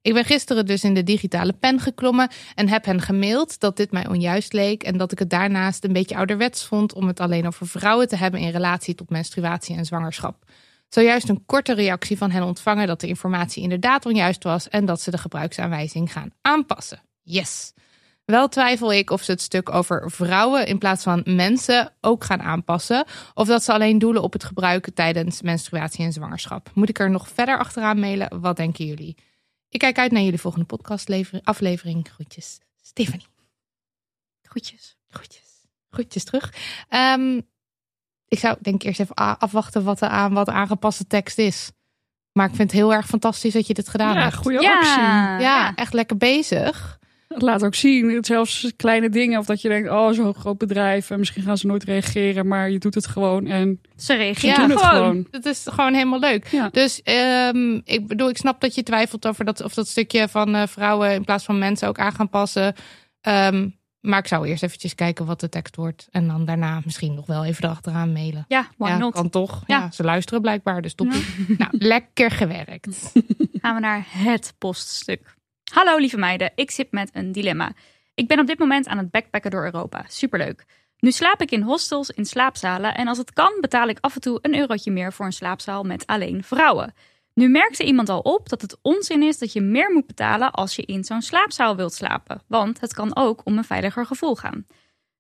Ik 0.02 0.14
ben 0.14 0.26
gisteren 0.26 0.66
dus 0.66 0.84
in 0.84 0.94
de 0.94 1.04
digitale 1.04 1.54
pen 1.54 1.80
geklommen 1.80 2.30
en 2.56 2.70
heb 2.70 2.86
hen 2.86 3.02
gemaild 3.02 3.60
dat 3.60 3.78
dit 3.78 3.92
mij 3.92 4.08
onjuist 4.08 4.54
leek 4.54 4.84
en 4.84 4.98
dat 4.98 5.12
ik 5.12 5.20
het 5.20 5.30
daarnaast 5.30 5.84
een 5.84 5.94
beetje 5.94 6.16
ouderwets 6.16 6.66
vond 6.66 6.94
om 6.94 7.08
het 7.08 7.20
alleen 7.20 7.48
over 7.48 7.68
vrouwen 7.68 8.08
te 8.08 8.16
hebben 8.16 8.40
in 8.40 8.50
relatie 8.50 8.96
tot 8.96 9.10
menstruatie 9.10 9.76
en 9.76 9.86
zwangerschap. 9.86 10.46
Zojuist 10.90 11.30
een 11.30 11.46
korte 11.46 11.74
reactie 11.74 12.18
van 12.18 12.32
hen 12.32 12.44
ontvangen 12.44 12.88
dat 12.88 13.00
de 13.02 13.08
informatie 13.08 13.64
inderdaad 13.64 14.06
onjuist 14.06 14.44
was 14.44 14.70
en 14.70 14.86
dat 14.86 15.02
ze 15.02 15.12
de 15.12 15.18
gebruiksaanwijzing 15.18 16.12
gaan 16.12 16.30
aanpassen. 16.42 17.02
Yes. 17.24 17.74
Wel 18.26 18.48
twijfel 18.48 18.94
ik 18.94 19.10
of 19.10 19.24
ze 19.24 19.32
het 19.32 19.42
stuk 19.42 19.70
over 19.70 20.12
vrouwen 20.12 20.68
in 20.68 20.78
plaats 20.78 21.04
van 21.04 21.22
mensen 21.26 21.94
ook 22.02 22.24
gaan 22.24 22.42
aanpassen. 22.42 23.06
Of 23.34 23.48
dat 23.48 23.64
ze 23.64 23.74
alleen 23.74 24.00
doelen 24.00 24.22
op 24.24 24.34
het 24.34 24.44
gebruik 24.44 24.90
tijdens 24.94 25.42
menstruatie 25.42 26.06
en 26.06 26.14
zwangerschap. 26.14 26.72
Moet 26.74 26.90
ik 26.90 27.00
er 27.00 27.10
nog 27.10 27.28
verder 27.30 27.58
achteraan 27.58 28.00
mailen? 28.00 28.42
Wat 28.42 28.56
denken 28.56 28.86
jullie? 28.86 29.18
Ik 29.70 29.80
kijk 29.80 29.98
uit 29.98 30.12
naar 30.12 30.22
jullie 30.22 30.40
volgende 30.40 30.66
podcastaflevering. 30.66 32.10
Groetjes, 32.14 32.60
Stephanie. 32.82 33.28
Groetjes. 34.42 34.98
Groetjes. 35.10 35.42
Groetjes 35.90 36.24
terug. 36.24 36.54
Ehm, 36.90 37.42
ik 38.28 38.40
zou 38.40 38.58
denk 38.62 38.76
ik 38.76 38.84
eerst 38.88 39.00
even 39.00 39.16
afwachten 39.16 39.84
wat 39.84 40.00
de 40.00 40.08
aan, 40.08 40.34
wat 40.34 40.46
de 40.46 40.52
aangepaste 40.52 41.08
tekst 41.08 41.38
is. 41.38 41.72
Maar 42.32 42.50
ik 42.50 42.56
vind 42.56 42.72
het 42.72 42.80
heel 42.80 42.94
erg 42.94 43.06
fantastisch 43.06 43.54
dat 43.54 43.68
je 43.68 43.74
dit 43.74 43.90
gedaan 43.90 44.14
Ja, 44.16 44.22
hebt. 44.22 44.36
goede 44.36 44.62
Ja. 44.62 44.78
actie. 44.78 45.44
Ja, 45.46 45.76
echt 45.76 45.94
lekker 45.94 46.18
bezig. 46.18 47.00
Het 47.34 47.42
laat 47.42 47.64
ook 47.64 47.76
zien, 47.76 48.24
zelfs 48.24 48.72
kleine 48.76 49.10
dingen. 49.10 49.40
Of 49.40 49.46
dat 49.46 49.62
je 49.62 49.70
denkt, 49.70 49.90
oh, 49.90 50.12
zo'n 50.12 50.34
groot 50.34 50.58
bedrijf. 50.58 51.10
En 51.10 51.20
misschien 51.20 51.44
gaan 51.44 51.58
ze 51.58 51.68
nooit 51.68 51.84
reageren. 51.84 52.48
Maar 52.48 52.70
je 52.70 52.80
doet 52.80 52.96
het 52.96 53.08
gewoon. 53.08 53.46
En 53.46 53.82
Ze 53.96 54.06
ze 54.06 54.14
reageren 54.14 54.78
gewoon. 54.78 54.80
gewoon. 54.80 55.28
Het 55.32 55.46
is 55.46 55.66
gewoon 55.70 55.94
helemaal 55.94 56.20
leuk. 56.20 56.48
Ja. 56.48 56.70
Dus 56.70 57.02
ehm, 57.02 57.80
ik 57.84 58.08
bedoel, 58.08 58.30
ik 58.30 58.38
snap 58.38 58.62
dat 58.62 58.76
je 58.76 58.84
twijfelt 58.84 59.28
over 59.28 59.46
dat, 59.46 59.62
of 59.62 59.74
dat 59.74 59.88
stukje 59.88 60.28
van 60.28 60.56
eh, 60.56 60.68
vrouwen 60.68 61.14
in 61.14 61.24
plaats 61.24 61.44
van 61.44 61.60
mensen 61.60 61.88
ook 61.88 62.00
aan 62.00 62.14
gaan 62.14 62.30
passen. 62.30 62.76
Ehm, 63.22 63.70
maar 64.00 64.20
ik 64.20 64.28
zou 64.28 64.48
eerst 64.48 64.64
eventjes 64.64 64.96
kijken 64.96 65.26
wat 65.26 65.40
de 65.40 65.50
tekst 65.50 65.76
wordt. 65.76 66.08
En 66.12 66.28
dan 66.28 66.46
daarna 66.46 66.82
misschien 66.86 67.14
nog 67.14 67.26
wel 67.26 67.46
even 67.46 67.64
erachteraan 67.64 68.12
mailen. 68.12 68.46
Ja, 68.48 68.68
why 68.78 68.90
ja, 68.90 68.98
not? 68.98 69.14
kan 69.14 69.30
toch. 69.30 69.64
Ja. 69.68 69.78
Ja. 69.78 69.92
ze 69.92 70.04
luisteren 70.04 70.42
blijkbaar, 70.42 70.82
dus 70.82 70.94
toppie. 70.94 71.24
Nou, 71.58 71.72
lekker 71.78 72.32
gewerkt. 72.32 73.12
gaan 73.62 73.76
we 73.76 73.82
naar 73.82 74.06
het 74.10 74.54
poststuk. 74.58 75.36
Hallo 75.74 75.98
lieve 75.98 76.18
meiden, 76.18 76.52
ik 76.56 76.72
zit 76.72 76.92
met 76.92 77.10
een 77.14 77.32
dilemma. 77.32 77.72
Ik 78.14 78.28
ben 78.28 78.40
op 78.40 78.48
dit 78.48 78.60
moment 78.60 78.88
aan 78.88 78.98
het 78.98 79.12
backpacken 79.12 79.52
door 79.52 79.64
Europa. 79.64 80.06
Superleuk. 80.08 80.66
Nu 80.98 81.12
slaap 81.12 81.42
ik 81.42 81.52
in 81.52 81.62
hostels 81.62 82.10
in 82.10 82.26
slaapzalen 82.26 82.96
en 82.96 83.08
als 83.08 83.18
het 83.18 83.34
kan 83.34 83.58
betaal 83.62 83.88
ik 83.88 83.98
af 84.02 84.16
en 84.16 84.22
toe 84.22 84.40
een 84.42 84.56
eurotje 84.56 84.92
meer 84.92 85.14
voor 85.14 85.26
een 85.26 85.34
slaapzaal 85.34 85.84
met 85.84 86.06
alleen 86.06 86.44
vrouwen. 86.44 86.94
Nu 87.34 87.50
merkte 87.50 87.84
iemand 87.84 88.10
al 88.10 88.20
op 88.20 88.50
dat 88.50 88.62
het 88.62 88.78
onzin 88.82 89.24
is 89.24 89.38
dat 89.38 89.54
je 89.54 89.62
meer 89.62 89.92
moet 89.92 90.08
betalen 90.08 90.52
als 90.52 90.76
je 90.76 90.82
in 90.82 91.04
zo'n 91.04 91.22
slaapzaal 91.22 91.76
wilt 91.76 91.94
slapen, 91.94 92.42
want 92.48 92.80
het 92.80 92.94
kan 92.94 93.16
ook 93.16 93.42
om 93.44 93.58
een 93.58 93.64
veiliger 93.64 94.06
gevoel 94.06 94.36
gaan. 94.36 94.68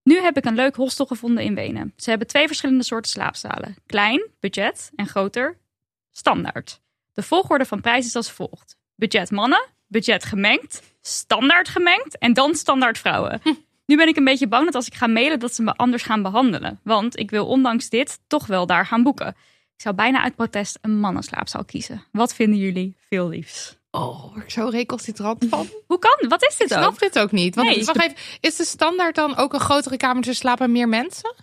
Nu 0.03 0.19
heb 0.19 0.37
ik 0.37 0.45
een 0.45 0.55
leuk 0.55 0.75
hostel 0.75 1.05
gevonden 1.05 1.43
in 1.43 1.55
Wenen. 1.55 1.93
Ze 1.95 2.09
hebben 2.09 2.27
twee 2.27 2.47
verschillende 2.47 2.83
soorten 2.83 3.11
slaapzalen: 3.11 3.75
klein, 3.85 4.27
budget 4.39 4.91
en 4.95 5.07
groter, 5.07 5.57
standaard. 6.11 6.81
De 7.13 7.23
volgorde 7.23 7.65
van 7.65 7.81
prijs 7.81 8.05
is 8.05 8.15
als 8.15 8.31
volgt: 8.31 8.77
budget 8.95 9.31
mannen, 9.31 9.72
budget 9.93 10.23
gemengd, 10.25 10.81
standaard 11.01 11.67
gemengd 11.69 12.17
en 12.17 12.33
dan 12.33 12.55
standaard 12.55 12.97
vrouwen. 12.97 13.41
Nu 13.85 13.97
ben 13.97 14.07
ik 14.07 14.15
een 14.17 14.23
beetje 14.23 14.47
bang 14.47 14.65
dat 14.65 14.75
als 14.75 14.87
ik 14.87 14.93
ga 14.95 15.07
mailen 15.07 15.39
dat 15.39 15.53
ze 15.55 15.63
me 15.63 15.75
anders 15.75 16.03
gaan 16.03 16.21
behandelen, 16.21 16.79
want 16.83 17.19
ik 17.19 17.29
wil 17.29 17.45
ondanks 17.47 17.89
dit 17.89 18.19
toch 18.27 18.45
wel 18.47 18.65
daar 18.65 18.85
gaan 18.85 19.03
boeken. 19.03 19.27
Ik 19.75 19.81
zou 19.81 19.95
bijna 19.95 20.21
uit 20.23 20.35
protest 20.35 20.77
een 20.81 20.99
mannenslaapzaal 20.99 21.65
kiezen. 21.65 22.03
Wat 22.11 22.33
vinden 22.35 22.59
jullie? 22.59 22.97
Veel 23.09 23.29
liefs. 23.29 23.77
Oh, 23.91 24.37
ik 24.37 24.49
zo 24.51 24.67
recalcitrant 24.67 25.45
van. 25.49 25.67
Hoe 25.87 25.99
kan? 25.99 26.29
Wat 26.29 26.43
is 26.43 26.57
dit 26.57 26.71
Ik 26.71 26.77
snap 26.77 26.91
ook? 26.91 26.99
dit 26.99 27.19
ook 27.19 27.31
niet. 27.31 27.55
Want 27.55 27.67
Nee. 27.67 27.85
wacht 27.85 28.01
even, 28.03 28.15
is 28.39 28.55
de 28.55 28.65
standaard 28.65 29.15
dan 29.15 29.35
ook 29.37 29.53
een 29.53 29.59
grotere 29.59 29.97
kamer, 29.97 30.21
dus 30.21 30.27
er 30.31 30.35
slapen 30.35 30.71
meer 30.71 30.89
mensen? 30.89 31.35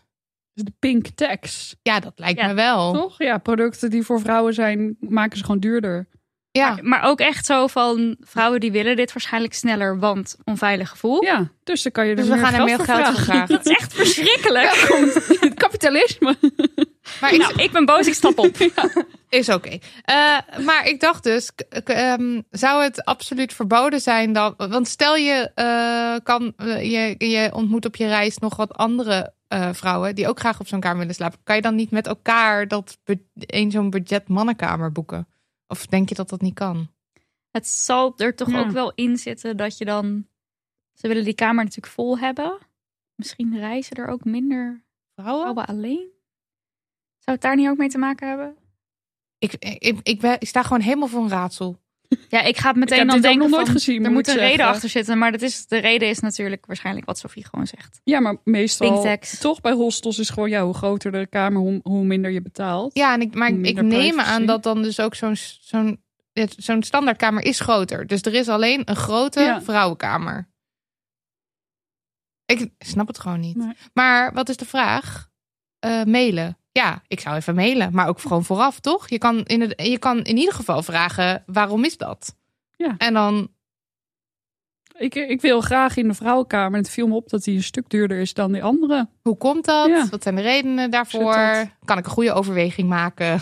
dus 0.55 0.65
de 0.65 0.73
pink 0.79 1.07
tax. 1.07 1.75
Ja, 1.83 2.01
dat 2.01 2.13
lijkt 2.17 2.41
Ja, 2.41 2.47
me 2.47 2.55
wel. 2.55 2.93
Toch? 2.93 3.19
Ja, 3.19 3.39
producten 3.39 3.91
die 3.91 4.03
voor 4.03 4.21
vrouwen 4.21 4.55
zijn, 4.55 4.97
maken 5.01 5.39
ze 5.39 5.45
gewoon 5.45 5.61
duurder. 5.61 6.09
Ja, 6.53 6.79
Maar 6.83 7.03
ook 7.03 7.21
echt 7.21 7.47
zo 7.47 7.67
van 7.67 8.17
vrouwen 8.21 8.61
die 8.61 8.73
willen 8.73 8.97
dit 8.97 9.13
waarschijnlijk 9.13 9.55
sneller, 9.55 9.99
want 9.99 10.37
onveilig 10.45 10.89
gevoel. 10.89 11.25
Ja, 11.25 11.51
dus 11.65 11.83
dan 11.83 11.93
kan 11.93 12.05
je 12.05 12.11
er 12.11 12.17
dus 12.17 12.29
we 12.29 12.39
gaan 12.39 12.55
er 12.55 12.65
meer 12.65 12.81
geld 12.81 13.07
voor 13.07 13.25
vragen. 13.25 13.49
Dat 13.57 13.67
is 13.67 13.77
echt 13.77 13.95
verschrikkelijk. 13.95 14.71
Het 15.41 15.55
kapitalisme. 15.55 16.37
Maar 17.21 17.33
ik, 17.33 17.41
Nou, 17.41 17.63
ik 17.63 17.71
ben 17.71 17.85
boos, 17.85 18.07
ik 18.07 18.15
stap 18.15 18.39
op. 18.39 18.57
Is 19.29 19.49
oké. 19.49 19.79
Eh, 20.05 20.39
maar 20.65 20.87
ik 20.87 21.01
dacht 21.01 21.23
dus, 21.23 21.51
ehm, 21.85 22.41
zou 22.51 22.83
het 22.83 23.05
absoluut 23.05 23.55
verboden 23.55 24.01
zijn 24.01 24.33
dan? 24.33 24.55
Want 24.57 24.89
stel 24.89 25.17
je, 25.17 25.51
eh, 25.55 26.15
kan, 26.23 26.53
eh, 26.57 26.91
je, 26.91 27.27
je 27.29 27.51
ontmoet 27.55 27.87
op 27.87 27.97
je 27.97 28.07
reis 28.07 28.39
nog 28.39 28.57
wat 28.57 28.75
andere 28.75 29.33
vrouwen 29.73 30.15
die 30.15 30.29
ook 30.29 30.39
graag 30.39 30.61
op 30.61 30.67
zo'n 30.67 30.81
kamer 30.81 30.99
willen 30.99 31.15
slapen. 31.15 31.39
Kan 31.45 31.57
je 31.57 31.63
dan 31.63 31.75
niet 31.75 31.91
met 31.91 32.07
elkaar 32.07 32.69
dat 32.69 32.99
een 33.35 33.71
zo'n 33.71 33.91
budget 33.91 34.29
mannenkamer 34.29 34.93
boeken? 34.93 35.29
Of 35.71 35.87
denk 35.87 36.09
je 36.09 36.15
dat 36.15 36.29
dat 36.29 36.41
niet 36.41 36.55
kan? 36.55 36.91
Het 37.51 37.67
zal 37.69 38.15
er 38.17 38.35
toch 38.35 38.51
Ja. 38.51 38.61
ook 38.61 38.71
wel 38.71 38.93
in 38.95 39.17
zitten 39.17 39.57
dat 39.57 39.79
je 39.79 39.85
dan. 39.85 40.27
Ze 40.93 41.09
willen 41.09 41.25
die 41.25 41.35
kamer 41.35 41.65
natuurlijk 41.65 41.93
vol 41.93 42.19
hebben. 42.19 42.59
Misschien 43.15 43.59
reizen 43.59 43.97
er 43.97 44.07
ook 44.07 44.25
minder 44.25 44.85
Vrouwen? 45.15 45.41
vrouwen 45.41 45.67
alleen. 45.67 46.09
Zou 47.19 47.37
het 47.37 47.41
daar 47.41 47.57
niet 47.57 47.69
ook 47.69 47.77
mee 47.77 47.89
te 47.89 47.99
maken 47.99 48.29
hebben? 48.29 48.57
Ik, 49.39 49.53
ik, 49.55 49.99
ik, 50.03 50.21
ben, 50.21 50.41
ik 50.41 50.49
sta 50.49 50.63
gewoon 50.63 50.81
helemaal 50.81 51.09
voor 51.09 51.23
een 51.23 51.29
raadsel. 51.29 51.80
Ja, 52.29 52.41
ik 52.43 52.57
ga 52.57 52.67
het 52.69 52.77
Ik 52.77 52.83
meteen 52.83 52.99
heb 52.99 53.09
dan 53.09 53.21
denken 53.21 53.39
nog 53.41 53.51
nooit 53.51 53.67
van, 53.67 53.75
gezien, 53.75 54.05
er 54.05 54.11
moet 54.11 54.29
ik 54.29 54.35
een 54.35 54.41
reden 54.41 54.67
achter 54.67 54.89
zitten. 54.89 55.19
Maar 55.19 55.33
dat 55.33 55.43
is, 55.43 55.67
de 55.67 55.77
reden 55.79 56.09
is 56.09 56.21
natuurlijk 56.21 56.67
waarschijnlijk 56.67 57.07
wat 57.07 57.19
Sofie 57.19 57.45
gewoon 57.45 57.67
zegt. 57.67 58.01
Ja, 58.05 58.21
maar 58.21 58.37
meestal 58.45 59.19
toch 59.41 59.61
bij 59.61 59.73
hostels 59.73 60.19
is 60.19 60.31
gewoon 60.31 60.51
ja, 60.51 60.65
hoe 60.65 60.75
groter 60.75 61.13
de 61.13 61.27
kamer, 61.27 61.61
hoe, 61.61 61.81
hoe 61.83 62.05
minder 62.05 62.31
je 62.31 62.43
betaalt. 62.43 62.95
Ja, 62.97 63.15
en 63.15 63.21
ik, 63.21 63.35
maar 63.35 63.49
ik, 63.49 63.67
ik 63.67 63.83
neem 63.83 64.21
aan 64.21 64.47
dat 64.47 64.63
dan 64.63 64.83
dus 64.83 65.01
ook 65.01 65.15
zo'n 65.15 65.37
zo'n 65.61 66.03
zo'n 66.57 66.83
standaardkamer 66.83 67.45
is 67.45 67.61
groter. 67.61 68.07
Dus 68.07 68.23
er 68.23 68.35
is 68.35 68.49
alleen 68.49 68.83
een 68.85 68.97
grote 68.97 69.41
Ja. 69.41 69.63
vrouwenkamer. 69.63 70.49
Ik 72.47 72.71
snap 72.79 73.07
het 73.07 73.19
gewoon 73.19 73.41
niet. 73.41 73.57
Nee. 73.57 73.73
Maar 73.93 74.33
wat 74.33 74.49
is 74.49 74.57
de 74.57 74.67
vraag? 74.67 75.29
Mailen. 76.05 76.59
Ja, 76.73 77.03
ik 77.07 77.21
zou 77.21 77.37
even 77.37 77.55
mailen. 77.55 77.89
Maar 77.93 78.09
ook 78.09 78.21
gewoon 78.21 78.45
vooraf, 78.45 78.81
toch? 78.81 79.09
Je 79.09 79.19
kan 79.19 79.45
in, 79.45 79.61
het, 79.61 79.83
je 79.83 79.99
kan 79.99 80.23
in 80.23 80.37
ieder 80.37 80.55
geval 80.55 80.83
vragen, 80.83 81.43
waarom 81.47 81.85
is 81.85 81.97
dat? 81.97 82.37
Ja. 82.77 82.95
En 82.99 83.15
dan, 83.15 83.49
Ik, 84.99 85.15
ik 85.15 85.41
wil 85.41 85.61
graag 85.61 85.97
in 85.97 86.09
de 86.09 86.15
vrouwenkamer. 86.15 86.73
En 86.79 86.83
het 86.85 86.91
viel 86.91 87.07
me 87.07 87.15
op 87.15 87.29
dat 87.29 87.45
die 87.45 87.57
een 87.57 87.63
stuk 87.63 87.89
duurder 87.91 88.19
is 88.21 88.35
dan 88.35 88.53
die 88.53 88.63
andere. 88.63 89.09
hoe 89.23 89.37
komt 89.37 89.65
dat? 89.65 89.89
Ja. 89.89 90.07
Wat 90.11 90.23
zijn 90.23 90.35
de 90.37 90.43
redenen 90.43 90.91
daarvoor? 90.91 91.35
Kan 91.85 91.99
ik 91.99 92.05
een 92.05 92.11
goede 92.11 92.33
overweging 92.33 92.89
maken 92.89 93.41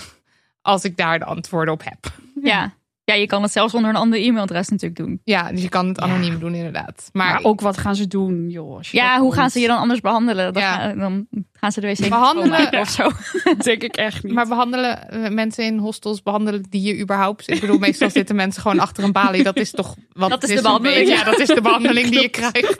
als 0.63 0.85
ik 0.85 0.97
daar 0.97 1.19
de 1.19 1.25
antwoorden 1.25 1.75
op 1.75 1.85
heb? 1.85 1.99
Ja. 2.43 2.49
ja, 2.55 2.73
je 3.13 3.27
kan 3.27 3.43
het 3.43 3.53
zelfs 3.53 3.75
onder 3.75 3.91
een 3.91 3.97
ander 3.97 4.19
e-mailadres 4.21 4.69
natuurlijk 4.69 5.01
doen. 5.01 5.21
Ja, 5.25 5.51
dus 5.53 5.63
je 5.63 5.69
kan 5.69 5.89
het 5.89 6.01
anoniem 6.01 6.39
doen 6.39 6.55
inderdaad. 6.55 7.09
Maar, 7.13 7.33
Maar, 7.33 7.43
ook 7.45 7.61
wat 7.61 7.79
gaan 7.79 7.95
ze 7.97 8.07
doen, 8.07 8.49
joh. 8.51 8.79
Ja, 8.83 9.21
hoe 9.21 9.35
gaan 9.35 9.51
ze 9.51 9.61
je 9.61 9.67
dan 9.67 9.79
anders 9.79 10.01
behandelen? 10.01 10.53
Dan, 10.53 10.63
Ja. 10.63 10.75
gaan, 10.79 10.99
dan 10.99 11.27
gaan 11.53 11.73
ze 11.73 11.81
de 11.81 11.87
wc 11.87 12.09
Behandelen- 12.09 12.49
schoonmaken 12.49 12.81
of 12.81 12.89
zo. 12.91 13.11
denk 13.71 13.83
ik 13.83 13.97
echt 13.97 14.23
niet. 14.23 14.33
Maar 14.33 14.49
behandelen 14.49 15.11
eh, 15.11 15.31
mensen 15.31 15.65
in 15.65 15.79
hostels, 15.79 16.23
behandelen 16.23 16.63
die 16.71 16.83
je 16.83 16.99
überhaupt? 17.01 17.51
Ik 17.51 17.61
bedoel, 17.61 17.79
meestal 17.79 18.11
zitten 18.11 18.37
mensen 18.37 18.63
gewoon 18.63 18.79
achter 18.81 19.05
een 19.05 19.13
balie. 19.13 19.43
Dat 19.43 19.57
is 19.57 19.71
toch 19.71 19.95
wat 20.13 20.31
Dat 20.31 20.43
is 20.43 20.55
de 20.57 20.63
behandeling, 20.63 20.99
beetje. 20.99 21.13
ja. 21.13 21.19
Ja, 21.19 21.25
dat 21.31 21.39
is 21.41 21.49
de 21.49 21.61
behandeling 21.69 22.09
die 22.11 22.21
je 22.21 22.29
krijgt. 22.29 22.79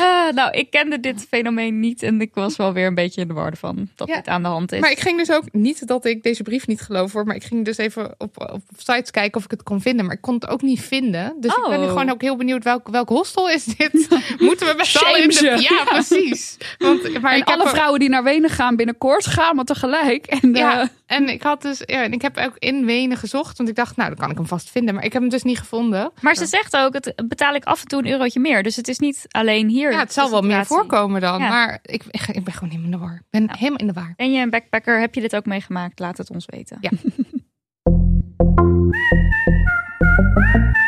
Ah, 0.00 0.32
nou, 0.34 0.50
ik 0.50 0.70
kende 0.70 1.00
dit 1.00 1.26
fenomeen 1.28 1.80
niet 1.80 2.02
en 2.02 2.20
ik 2.20 2.30
was 2.34 2.56
wel 2.56 2.72
weer 2.72 2.86
een 2.86 2.94
beetje 2.94 3.20
in 3.20 3.28
de 3.28 3.34
war 3.34 3.50
ervan 3.50 3.88
dat 3.94 4.08
Ja. 4.08 4.14
dit 4.16 4.28
aan 4.28 4.42
de 4.42 4.48
hand 4.48 4.72
is. 4.72 4.80
Maar 4.80 4.90
ik 4.90 5.00
ging 5.00 5.18
dus 5.18 5.30
ook 5.32 5.44
niet 5.52 5.86
dat 5.86 6.04
ik 6.04 6.22
deze 6.22 6.42
brief 6.42 6.66
niet 6.66 6.80
geloof 6.80 7.12
hoor, 7.12 7.24
maar 7.26 7.36
ik 7.36 7.44
ging 7.44 7.64
dus 7.64 7.76
even 7.76 8.14
op, 8.18 8.50
op 8.52 8.62
sites 8.76 9.10
kijken 9.10 9.38
of 9.38 9.44
ik 9.44 9.50
het 9.50 9.62
kon 9.62 9.80
vinden, 9.80 10.04
maar 10.06 10.14
ik 10.14 10.20
kon 10.20 10.34
het 10.34 10.48
ook 10.48 10.62
niet 10.62 10.80
vinden. 10.80 11.36
Dus 11.40 11.54
ik 11.56 11.66
ben 11.68 11.78
nu 11.78 11.84
Oh. 11.84 11.90
gewoon 11.90 12.10
ook 12.10 12.20
heel 12.22 12.36
benieuwd 12.36 12.64
welk, 12.64 12.88
welk 12.88 13.08
hostel 13.08 13.48
is 13.50 13.64
dit? 13.64 13.92
Moeten 14.38 14.66
we 14.66 14.74
met 14.76 15.02
allen 15.04 15.22
in 15.22 15.28
de... 15.28 15.66
Ja, 15.70 15.84
precies. 15.84 16.56
Want, 16.78 17.02
maar 17.20 17.32
en 17.32 17.38
ik 17.40 17.48
heb 17.48 17.58
alle 17.60 17.68
vrouwen 17.68 18.00
die 18.00 18.08
naar 18.08 18.24
Wenen 18.24 18.50
gaan 18.50 18.76
binnenkort 18.76 19.26
gaan 19.26 19.56
maar 19.56 19.64
tegelijk. 19.64 20.26
En, 20.26 20.54
Ja, 20.54 20.80
eh, 20.80 20.88
en 21.06 21.28
ik 21.28 21.42
had 21.42 21.62
dus, 21.62 21.82
ja, 21.86 22.02
en 22.02 22.12
ik 22.12 22.22
heb 22.22 22.36
ook 22.38 22.56
in 22.58 22.84
Wenen 22.86 23.16
gezocht, 23.16 23.56
want 23.56 23.68
ik 23.68 23.74
dacht, 23.76 23.96
nou, 23.96 24.08
dan 24.08 24.18
kan 24.18 24.30
ik 24.30 24.36
hem 24.36 24.46
vast 24.46 24.70
vinden, 24.70 24.94
maar 24.94 25.04
ik 25.04 25.12
heb 25.12 25.22
hem 25.22 25.30
dus 25.30 25.42
niet 25.42 25.58
gevonden. 25.58 26.10
Maar 26.20 26.34
ze 26.34 26.46
zegt 26.46 26.76
ook, 26.76 26.94
het 26.94 27.12
betaal 27.28 27.54
ik 27.54 27.64
af 27.64 27.80
en 27.80 27.88
toe 27.88 27.98
een 27.98 28.10
eurotje 28.10 28.40
meer. 28.40 28.62
Dus 28.62 28.76
het 28.76 28.88
is 28.88 28.98
niet 28.98 29.24
alleen 29.28 29.68
hier. 29.68 29.81
Ja, 29.90 29.98
het 29.98 30.12
zal 30.12 30.30
wel 30.30 30.42
meer 30.42 30.66
voorkomen 30.66 31.20
dan. 31.20 31.40
Ja. 31.40 31.48
Maar 31.48 31.78
ik, 31.82 32.04
ik, 32.10 32.44
ben 32.44 32.52
gewoon 32.52 32.70
helemaal 32.70 32.84
in 32.84 32.90
de 32.90 32.98
war. 32.98 33.14
Ik 33.14 33.30
ben 33.30 33.44
Nou. 33.44 33.58
helemaal 33.58 33.78
in 33.78 33.86
de 33.86 33.92
war. 33.92 34.12
Ben 34.16 34.32
je 34.32 34.42
een 34.42 34.50
backpacker? 34.50 35.00
Heb 35.00 35.14
je 35.14 35.20
dit 35.20 35.36
ook 35.36 35.46
meegemaakt? 35.46 35.98
Laat 35.98 36.18
het 36.18 36.30
ons 36.30 36.46
weten. 36.46 36.78
Ja. 36.80 36.90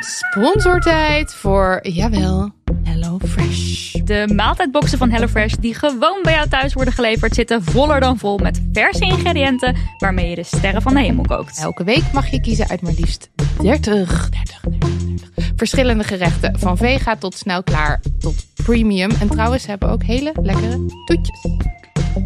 Sponsortijd 0.07 1.35
voor, 1.35 1.81
jawel, 1.83 2.51
Hello 2.83 3.19
Fresh. 3.29 3.93
De 3.93 4.33
maaltijdboxen 4.35 4.99
van 4.99 5.11
HelloFresh 5.11 5.55
die 5.55 5.75
gewoon 5.75 6.19
bij 6.23 6.33
jou 6.33 6.49
thuis 6.49 6.73
worden 6.73 6.95
geleverd... 6.95 7.35
zitten 7.35 7.65
voller 7.65 8.01
dan 8.01 8.19
vol 8.19 8.39
met 8.39 8.63
verse 8.73 9.05
ingrediënten... 9.05 9.77
waarmee 9.99 10.29
je 10.29 10.35
de 10.35 10.43
sterren 10.43 10.83
van 10.83 10.95
de 10.95 11.01
hemel 11.01 11.25
kookt. 11.25 11.59
Elke 11.59 11.85
week 11.85 12.13
mag 12.13 12.29
je 12.29 12.41
kiezen 12.41 12.69
uit 12.69 12.83
maar 12.83 12.93
liefst 12.97 13.31
30, 13.63 14.31
30, 14.31 14.31
30, 14.31 14.61
30 14.61 15.25
verschillende 15.57 16.05
gerechten. 16.05 16.59
Van 16.59 16.77
vega 16.77 17.17
tot 17.17 17.35
snel 17.35 17.63
klaar 17.63 18.01
tot 18.19 18.47
premium. 18.55 19.11
En 19.21 19.29
trouwens, 19.29 19.63
ze 19.63 19.71
hebben 19.71 19.89
ook 19.89 20.03
hele 20.03 20.33
lekkere 20.43 20.87
toetjes. 21.05 21.41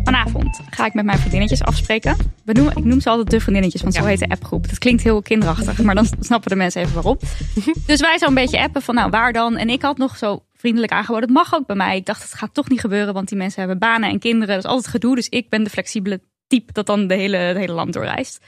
Vanavond 0.05 0.61
ga 0.71 0.87
ik 0.87 0.95
met 0.95 1.05
mijn 1.05 1.19
vriendinnetjes 1.19 1.63
afspreken. 1.63 2.17
We 2.45 2.53
noemen, 2.53 2.77
ik 2.77 2.85
noem 2.85 3.01
ze 3.01 3.09
altijd 3.09 3.31
de 3.31 3.41
vriendinnetjes, 3.41 3.83
want 3.83 3.95
zo 3.95 4.01
Ja. 4.03 4.07
heet 4.09 4.19
de 4.19 4.29
appgroep. 4.29 4.69
Dat 4.69 4.79
klinkt 4.79 5.03
heel 5.03 5.23
kinderachtig, 5.23 5.83
maar 5.83 5.95
dan 5.95 6.07
snappen 6.21 6.51
de 6.51 6.57
mensen 6.57 6.81
even 6.83 6.95
waarom. 6.95 7.19
Dus 7.87 8.01
wij 8.01 8.19
zo'n 8.19 8.35
beetje 8.35 8.61
appen 8.61 8.83
van, 8.83 8.95
nou, 8.95 9.11
waar 9.11 9.33
dan? 9.33 9.57
En 9.57 9.69
ik 9.71 9.83
had 9.83 9.99
nog 9.99 10.17
zo 10.17 10.43
vriendelijk 10.55 10.93
aangeboden, 10.93 11.23
het 11.23 11.33
mag 11.39 11.55
ook 11.55 11.67
bij 11.67 11.77
mij. 11.77 11.97
Ik 11.97 12.07
dacht, 12.07 12.23
het 12.23 12.35
gaat 12.35 12.55
toch 12.55 12.69
niet 12.69 12.81
gebeuren, 12.81 13.15
want 13.15 13.29
die 13.29 13.39
mensen 13.39 13.61
hebben 13.61 13.79
banen 13.79 14.11
en 14.11 14.19
kinderen. 14.19 14.55
Dat 14.55 14.65
is 14.65 14.71
altijd 14.71 14.87
gedoe, 14.89 15.15
dus 15.15 15.29
ik 15.29 15.49
ben 15.49 15.65
de 15.65 15.71
flexibele 15.71 16.21
type 16.47 16.73
dat 16.73 16.87
dan 16.87 17.07
de 17.07 17.15
hele, 17.15 17.37
het 17.37 17.57
hele 17.57 17.73
land 17.73 17.93
doorreist. 17.93 18.41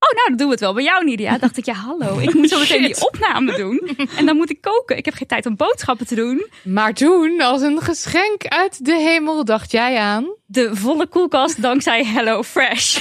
Oh, 0.00 0.16
nou, 0.16 0.28
dan 0.28 0.36
doen 0.36 0.46
we 0.46 0.52
het 0.52 0.60
wel 0.60 0.74
bij 0.74 0.82
jou, 0.82 1.04
Nidia. 1.04 1.38
Dacht 1.38 1.56
ik, 1.56 1.64
ja, 1.64 1.72
hallo. 1.72 2.18
Ik 2.18 2.34
moet 2.34 2.48
zo 2.48 2.58
meteen 2.68 2.82
die 2.82 3.06
opname 3.06 3.56
doen. 3.56 3.96
En 4.16 4.26
dan 4.26 4.36
moet 4.36 4.50
ik 4.50 4.60
koken. 4.60 4.96
Ik 4.96 5.04
heb 5.04 5.14
geen 5.14 5.26
tijd 5.26 5.46
om 5.46 5.56
boodschappen 5.56 6.06
te 6.06 6.14
doen. 6.14 6.46
Maar 6.62 6.94
toen, 6.94 7.40
als 7.40 7.62
een 7.62 7.80
geschenk 7.80 8.44
uit 8.44 8.84
de 8.84 8.94
hemel, 8.94 9.44
dacht 9.44 9.70
jij 9.70 9.98
aan... 9.98 10.38
De 10.46 10.76
volle 10.76 11.06
koelkast 11.06 11.62
dankzij 11.62 12.04
Hello 12.04 12.42
Fresh. 12.42 13.00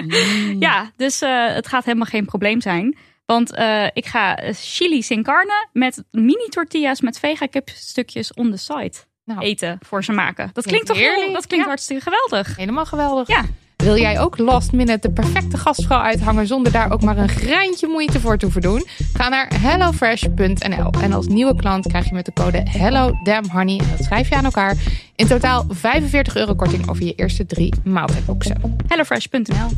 ja, 0.58 0.90
dus 0.96 1.22
eh, 1.22 1.46
het 1.46 1.66
gaat 1.66 1.84
helemaal 1.84 2.06
geen 2.06 2.24
probleem 2.24 2.60
zijn. 2.60 2.96
Want 3.26 3.54
eh, 3.54 3.84
ik 3.92 4.06
ga 4.06 4.38
chili 4.52 5.02
sin 5.02 5.22
carne 5.22 5.68
met 5.72 6.04
mini 6.10 6.48
tortillas 6.48 7.00
met 7.00 7.18
vega 7.18 7.46
stukjes 7.64 8.34
on 8.34 8.50
the 8.50 8.56
side 8.56 8.92
Nou, 9.24 9.40
eten 9.40 9.78
voor 9.80 10.04
ze 10.04 10.12
maken. 10.12 10.50
Dat 10.52 10.66
klinkt 10.66 10.86
toch 10.86 10.96
heerlijk, 10.96 11.22
heel, 11.22 11.32
dat 11.32 11.46
klinkt 11.46 11.64
ja. 11.64 11.70
hartstikke 11.70 12.02
geweldig. 12.02 12.56
helemaal 12.56 12.86
geweldig. 12.86 13.28
Ja. 13.28 13.44
Wil 13.76 13.96
jij 13.96 14.20
ook 14.20 14.38
last 14.38 14.72
minute 14.72 15.08
de 15.08 15.12
perfecte 15.12 15.56
gastvrouw 15.56 16.00
uithangen 16.00 16.46
zonder 16.46 16.72
daar 16.72 16.92
ook 16.92 17.02
maar 17.02 17.18
een 17.18 17.28
greintje 17.28 17.86
moeite 17.86 18.20
voor 18.20 18.38
te 18.38 18.44
hoeven 18.44 18.62
doen? 18.62 18.86
Ga 19.14 19.28
naar 19.28 19.52
hellofresh.nl 19.60 20.90
en 21.00 21.12
als 21.12 21.26
nieuwe 21.26 21.56
klant 21.56 21.86
krijg 21.86 22.08
je 22.08 22.14
met 22.14 22.24
de 22.24 22.32
code 22.32 22.62
HelloDamnHoney, 22.64 23.78
en 23.78 23.90
dat 23.96 24.04
schrijf 24.04 24.28
je 24.28 24.34
aan 24.34 24.44
elkaar, 24.44 24.76
in 25.16 25.26
totaal 25.26 25.64
45 25.68 26.36
euro 26.36 26.54
korting 26.54 26.88
over 26.88 27.04
je 27.04 27.14
eerste 27.14 27.46
drie 27.46 27.74
maaltijdboxen. 27.84 28.76
Hellofresh.nl. 28.86 29.68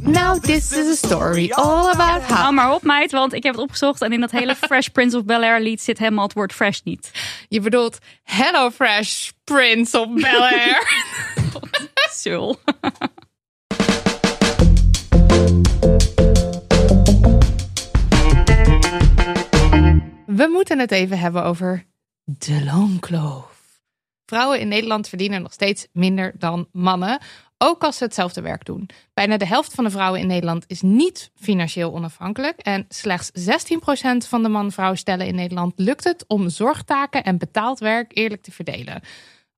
Now 0.00 0.40
this 0.40 0.72
is 0.72 1.02
a 1.02 1.06
story 1.06 1.50
all 1.50 1.90
about 1.90 2.22
how... 2.22 2.38
Hou 2.38 2.54
maar 2.54 2.74
op, 2.74 2.82
meid, 2.82 3.12
want 3.12 3.32
ik 3.32 3.42
heb 3.42 3.54
het 3.54 3.62
opgezocht 3.62 4.02
en 4.02 4.12
in 4.12 4.20
dat 4.20 4.30
hele 4.30 4.54
Fresh 4.68 4.86
Prince 4.86 5.16
of 5.16 5.24
Bel 5.24 5.42
Air 5.42 5.60
lied 5.60 5.80
zit 5.80 5.98
helemaal 5.98 6.24
het 6.24 6.32
woord 6.32 6.52
fresh 6.52 6.80
niet. 6.84 7.10
Je 7.48 7.60
bedoelt 7.60 7.98
HelloFresh 8.22 9.30
Prince 9.44 10.00
of 10.00 10.08
Bel-Air. 10.14 11.06
Zul. 12.22 12.56
We 20.26 20.48
moeten 20.52 20.78
het 20.78 20.90
even 20.90 21.18
hebben 21.18 21.44
over 21.44 21.84
de 22.24 22.64
loonkloof. 22.64 23.80
Vrouwen 24.26 24.60
in 24.60 24.68
Nederland 24.68 25.08
verdienen 25.08 25.42
nog 25.42 25.52
steeds 25.52 25.86
minder 25.92 26.34
dan 26.38 26.68
mannen, 26.72 27.20
ook 27.58 27.84
als 27.84 27.96
ze 27.96 28.04
hetzelfde 28.04 28.40
werk 28.40 28.64
doen. 28.64 28.88
Bijna 29.14 29.36
de 29.36 29.46
helft 29.46 29.74
van 29.74 29.84
de 29.84 29.90
vrouwen 29.90 30.20
in 30.20 30.26
Nederland 30.26 30.64
is 30.66 30.82
niet 30.82 31.30
financieel 31.34 31.92
onafhankelijk 31.92 32.60
en 32.60 32.84
slechts 32.88 33.30
16% 33.30 34.28
van 34.28 34.42
de 34.42 34.48
man-vrouw 34.48 34.94
stellen 34.94 35.26
in 35.26 35.34
Nederland 35.34 35.72
lukt 35.76 36.04
het 36.04 36.24
om 36.26 36.48
zorgtaken 36.48 37.24
en 37.24 37.38
betaald 37.38 37.78
werk 37.78 38.16
eerlijk 38.16 38.42
te 38.42 38.52
verdelen. 38.52 39.02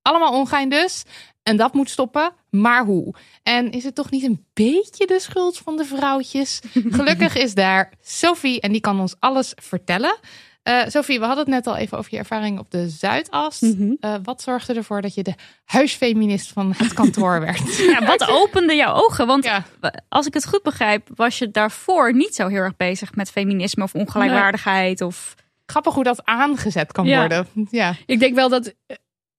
Allemaal 0.01 0.33
ongein 0.33 0.69
dus. 0.69 1.03
En 1.43 1.57
dat 1.57 1.73
moet 1.73 1.89
stoppen. 1.89 2.31
Maar 2.49 2.85
hoe? 2.85 3.13
En 3.43 3.71
is 3.71 3.83
het 3.83 3.95
toch 3.95 4.11
niet 4.11 4.23
een 4.23 4.45
beetje 4.53 5.07
de 5.07 5.19
schuld 5.19 5.57
van 5.57 5.77
de 5.77 5.85
vrouwtjes? 5.85 6.59
Gelukkig 6.97 7.35
is 7.35 7.53
daar 7.53 7.93
Sophie 8.01 8.61
en 8.61 8.71
die 8.71 8.81
kan 8.81 8.99
ons 8.99 9.15
alles 9.19 9.53
vertellen. 9.55 10.17
Eh, 10.63 10.81
Sophie, 10.87 11.19
we 11.19 11.25
hadden 11.25 11.43
het 11.45 11.53
net 11.53 11.67
al 11.67 11.75
even 11.75 11.97
over 11.97 12.11
je 12.13 12.17
ervaring 12.17 12.59
op 12.59 12.71
de 12.71 12.89
Zuidas. 12.89 13.61
Eh, 13.99 14.15
wat 14.23 14.41
zorgde 14.41 14.73
ervoor 14.73 15.01
dat 15.01 15.13
je 15.13 15.23
de 15.23 15.33
huisfeminist 15.65 16.51
van 16.51 16.73
het 16.77 16.93
kantoor 16.93 17.39
werd? 17.45 17.77
Ja, 17.77 18.05
wat 18.05 18.27
opende 18.29 18.75
jouw 18.75 18.93
ogen? 18.93 19.27
Want 19.27 19.43
Ja. 19.43 19.63
als 20.09 20.25
ik 20.25 20.33
het 20.33 20.47
goed 20.47 20.63
begrijp, 20.63 21.09
was 21.15 21.37
je 21.37 21.51
daarvoor 21.51 22.13
niet 22.13 22.35
zo 22.35 22.47
heel 22.47 22.61
erg 22.61 22.75
bezig 22.77 23.15
met 23.15 23.31
feminisme 23.31 23.83
of 23.83 23.93
ongelijkwaardigheid. 23.95 25.01
Of... 25.01 25.35
Grappig 25.65 25.93
hoe 25.93 26.03
dat 26.03 26.25
aangezet 26.25 26.91
kan 26.91 27.05
Ja. 27.05 27.19
worden. 27.19 27.47
Ja. 27.69 27.95
Ik 28.05 28.19
denk 28.19 28.35
wel 28.35 28.49
dat. 28.49 28.73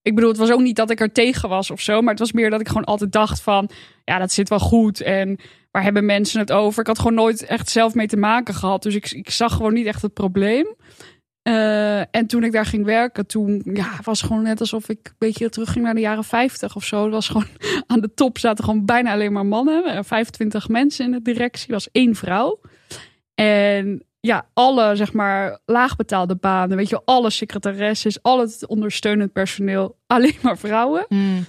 Ik 0.02 0.14
bedoel, 0.14 0.30
het 0.30 0.38
was 0.38 0.52
ook 0.52 0.60
niet 0.60 0.76
dat 0.76 0.90
ik 0.90 1.00
er 1.00 1.12
tegen 1.12 1.48
was 1.48 1.70
of 1.70 1.80
zo. 1.80 2.00
Maar 2.00 2.10
het 2.10 2.18
was 2.18 2.32
meer 2.32 2.50
dat 2.50 2.60
ik 2.60 2.68
gewoon 2.68 2.84
altijd 2.84 3.12
dacht 3.12 3.40
van. 3.42 3.70
Ja, 4.04 4.18
dat 4.18 4.32
zit 4.32 4.48
wel 4.48 4.58
goed. 4.58 5.00
En 5.00 5.38
waar 5.70 5.82
hebben 5.82 6.04
mensen 6.04 6.40
het 6.40 6.52
over? 6.52 6.80
Ik 6.80 6.86
had 6.86 6.98
gewoon 6.98 7.14
nooit 7.14 7.44
echt 7.44 7.70
zelf 7.70 7.94
mee 7.94 8.06
te 8.06 8.16
maken 8.16 8.54
gehad. 8.54 8.82
Dus 8.82 8.94
ik, 8.94 9.10
ik 9.10 9.30
zag 9.30 9.52
gewoon 9.52 9.72
niet 9.72 9.86
echt 9.86 10.02
het 10.02 10.14
probleem. 10.14 10.76
Eh, 11.42 12.00
en 12.00 12.26
toen 12.26 12.44
ik 12.44 12.52
daar 12.52 12.66
ging 12.66 12.84
werken, 12.84 13.26
toen 13.26 13.62
ja, 13.64 13.90
was 14.02 14.22
gewoon 14.22 14.42
net 14.42 14.60
alsof 14.60 14.88
ik 14.88 14.98
een 15.02 15.14
beetje 15.18 15.48
terugging 15.48 15.84
naar 15.84 15.94
de 15.94 16.00
jaren 16.00 16.24
50 16.24 16.76
of 16.76 16.84
zo. 16.84 17.02
Het 17.02 17.12
was 17.12 17.28
gewoon 17.28 17.46
aan 17.86 18.00
de 18.00 18.14
top 18.14 18.38
zaten 18.38 18.64
gewoon 18.64 18.84
bijna 18.84 19.12
alleen 19.12 19.32
maar 19.32 19.46
mannen. 19.46 19.94
Er 19.94 20.04
25 20.04 20.68
mensen 20.68 21.04
in 21.04 21.12
de 21.12 21.22
directie, 21.22 21.74
was 21.74 21.90
één 21.92 22.14
vrouw. 22.14 22.60
En 23.34 24.04
ja, 24.26 24.48
alle 24.52 24.96
zeg 24.96 25.12
maar 25.12 25.58
laagbetaalde 25.64 26.36
banen, 26.36 26.76
weet 26.76 26.88
je, 26.88 27.02
alle 27.04 27.30
secretaresses, 27.30 28.22
al 28.22 28.40
het 28.40 28.66
ondersteunend 28.66 29.32
personeel, 29.32 29.98
alleen 30.06 30.36
maar 30.42 30.58
vrouwen. 30.58 31.04
Hmm. 31.08 31.44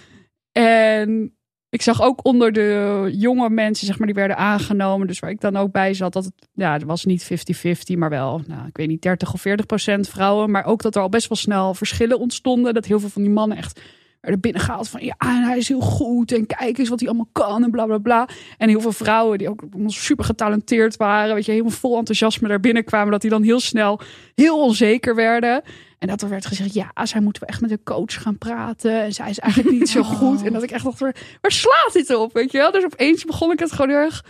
En 0.51 1.37
ik 1.69 1.81
zag 1.81 2.01
ook 2.01 2.25
onder 2.25 2.51
de 2.51 3.09
jonge 3.17 3.49
mensen, 3.49 3.87
zeg 3.87 3.97
maar, 3.97 4.07
die 4.07 4.15
werden 4.15 4.37
aangenomen. 4.37 5.07
Dus 5.07 5.19
waar 5.19 5.29
ik 5.29 5.41
dan 5.41 5.55
ook 5.55 5.71
bij 5.71 5.93
zat, 5.93 6.13
dat 6.13 6.25
het, 6.25 6.47
ja, 6.53 6.73
het 6.73 6.83
was 6.83 7.05
niet 7.05 7.23
50-50, 7.23 7.97
maar 7.97 8.09
wel, 8.09 8.41
nou, 8.47 8.67
ik 8.67 8.77
weet 8.77 8.87
niet, 8.87 9.01
30 9.01 9.33
of 9.33 9.41
40 9.41 9.65
procent 9.65 10.09
vrouwen. 10.09 10.51
Maar 10.51 10.65
ook 10.65 10.81
dat 10.81 10.95
er 10.95 11.01
al 11.01 11.09
best 11.09 11.27
wel 11.27 11.37
snel 11.37 11.73
verschillen 11.73 12.19
ontstonden. 12.19 12.73
Dat 12.73 12.85
heel 12.85 12.99
veel 12.99 13.09
van 13.09 13.21
die 13.21 13.31
mannen 13.31 13.57
echt 13.57 13.81
werden 14.23 14.41
binnengehaald 14.41 14.89
van, 14.89 15.03
ja, 15.03 15.15
en 15.17 15.43
hij 15.43 15.57
is 15.57 15.67
heel 15.67 15.79
goed. 15.79 16.31
En 16.31 16.45
kijk 16.45 16.77
eens 16.77 16.89
wat 16.89 16.99
hij 16.99 17.09
allemaal 17.09 17.29
kan 17.31 17.63
en 17.63 17.71
bla, 17.71 17.85
bla, 17.85 17.97
bla. 17.97 18.27
En 18.57 18.69
heel 18.69 18.81
veel 18.81 18.91
vrouwen 18.91 19.37
die 19.37 19.49
ook 19.49 19.63
super 19.87 20.25
getalenteerd 20.25 20.97
waren. 20.97 21.35
Weet 21.35 21.45
je, 21.45 21.51
helemaal 21.51 21.73
vol 21.73 21.97
enthousiasme 21.97 22.47
daar 22.47 22.59
binnenkwamen. 22.59 23.11
Dat 23.11 23.21
die 23.21 23.29
dan 23.29 23.43
heel 23.43 23.59
snel 23.59 23.99
heel 24.35 24.61
onzeker 24.61 25.15
werden. 25.15 25.61
En 25.99 26.07
dat 26.07 26.21
er 26.21 26.29
werd 26.29 26.45
gezegd, 26.45 26.73
ja, 26.73 26.91
zij 27.03 27.21
moeten 27.21 27.41
we 27.41 27.47
echt 27.47 27.61
met 27.61 27.71
een 27.71 27.83
coach 27.83 28.21
gaan 28.21 28.37
praten. 28.37 29.01
En 29.01 29.13
zij 29.13 29.29
is 29.29 29.39
eigenlijk 29.39 29.75
niet 29.75 29.89
zo 29.89 30.03
goed. 30.17 30.43
En 30.43 30.53
dat 30.53 30.63
ik 30.63 30.71
echt 30.71 30.83
dacht, 30.83 30.99
waar, 30.99 31.15
waar 31.41 31.51
slaat 31.51 31.89
dit 31.93 32.15
op? 32.15 32.33
Weet 32.33 32.51
je 32.51 32.57
wel? 32.57 32.71
Dus 32.71 32.83
opeens 32.83 33.25
begon 33.25 33.51
ik 33.51 33.59
het 33.59 33.71
gewoon 33.71 33.89
heel 33.89 33.99
erg 33.99 34.23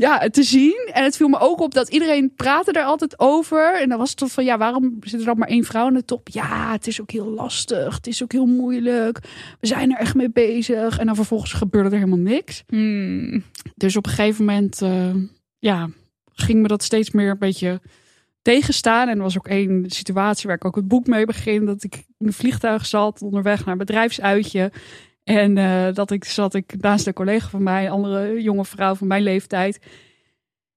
ja, 0.00 0.28
te 0.28 0.42
zien. 0.42 0.90
En 0.92 1.04
het 1.04 1.16
viel 1.16 1.28
me 1.28 1.38
ook 1.38 1.60
op 1.60 1.74
dat 1.74 1.88
iedereen 1.88 2.34
praatte 2.34 2.72
er 2.72 2.84
altijd 2.84 3.18
over. 3.18 3.80
En 3.80 3.88
dan 3.88 3.98
was 3.98 4.08
het 4.08 4.18
toch 4.18 4.30
van, 4.30 4.44
ja, 4.44 4.58
waarom 4.58 4.96
zit 5.00 5.20
er 5.20 5.26
dan 5.26 5.38
maar 5.38 5.48
één 5.48 5.64
vrouw 5.64 5.86
aan 5.86 5.94
de 5.94 6.04
top? 6.04 6.28
Ja, 6.28 6.72
het 6.72 6.86
is 6.86 7.00
ook 7.00 7.10
heel 7.10 7.28
lastig. 7.28 7.94
Het 7.94 8.06
is 8.06 8.22
ook 8.22 8.32
heel 8.32 8.46
moeilijk. 8.46 9.18
We 9.60 9.66
zijn 9.66 9.90
er 9.90 9.98
echt 9.98 10.14
mee 10.14 10.30
bezig. 10.30 10.98
En 10.98 11.06
dan 11.06 11.14
vervolgens 11.14 11.52
gebeurde 11.52 11.88
er 11.88 11.94
helemaal 11.94 12.18
niks. 12.18 12.62
Hmm. 12.66 13.44
Dus 13.74 13.96
op 13.96 14.06
een 14.06 14.12
gegeven 14.12 14.44
moment, 14.44 14.82
eh, 14.82 15.14
ja, 15.58 15.88
ging 16.32 16.62
me 16.62 16.68
dat 16.68 16.82
steeds 16.82 17.10
meer 17.10 17.30
een 17.30 17.38
beetje 17.38 17.80
tegenstaan. 18.42 19.08
En 19.08 19.16
er 19.16 19.22
was 19.22 19.38
ook 19.38 19.48
één 19.48 19.84
situatie 19.90 20.46
waar 20.46 20.56
ik 20.56 20.64
ook 20.64 20.76
het 20.76 20.88
boek 20.88 21.06
mee 21.06 21.26
begin. 21.26 21.66
Dat 21.66 21.84
ik 21.84 21.94
in 21.94 22.26
een 22.26 22.32
vliegtuig 22.32 22.86
zat, 22.86 23.22
onderweg 23.22 23.64
naar 23.64 23.72
een 23.72 23.78
bedrijfsuitje. 23.78 24.72
En 25.30 25.58
eh, 25.58 25.94
dat 25.94 26.10
ik 26.10 26.24
zat 26.24 26.54
ik 26.54 26.74
naast 26.80 27.06
een 27.06 27.12
collega 27.12 27.48
van 27.48 27.62
mij, 27.62 27.84
een 27.84 27.90
andere 27.90 28.42
jonge 28.42 28.64
vrouw 28.64 28.94
van 28.94 29.06
mijn 29.06 29.22
leeftijd. 29.22 29.78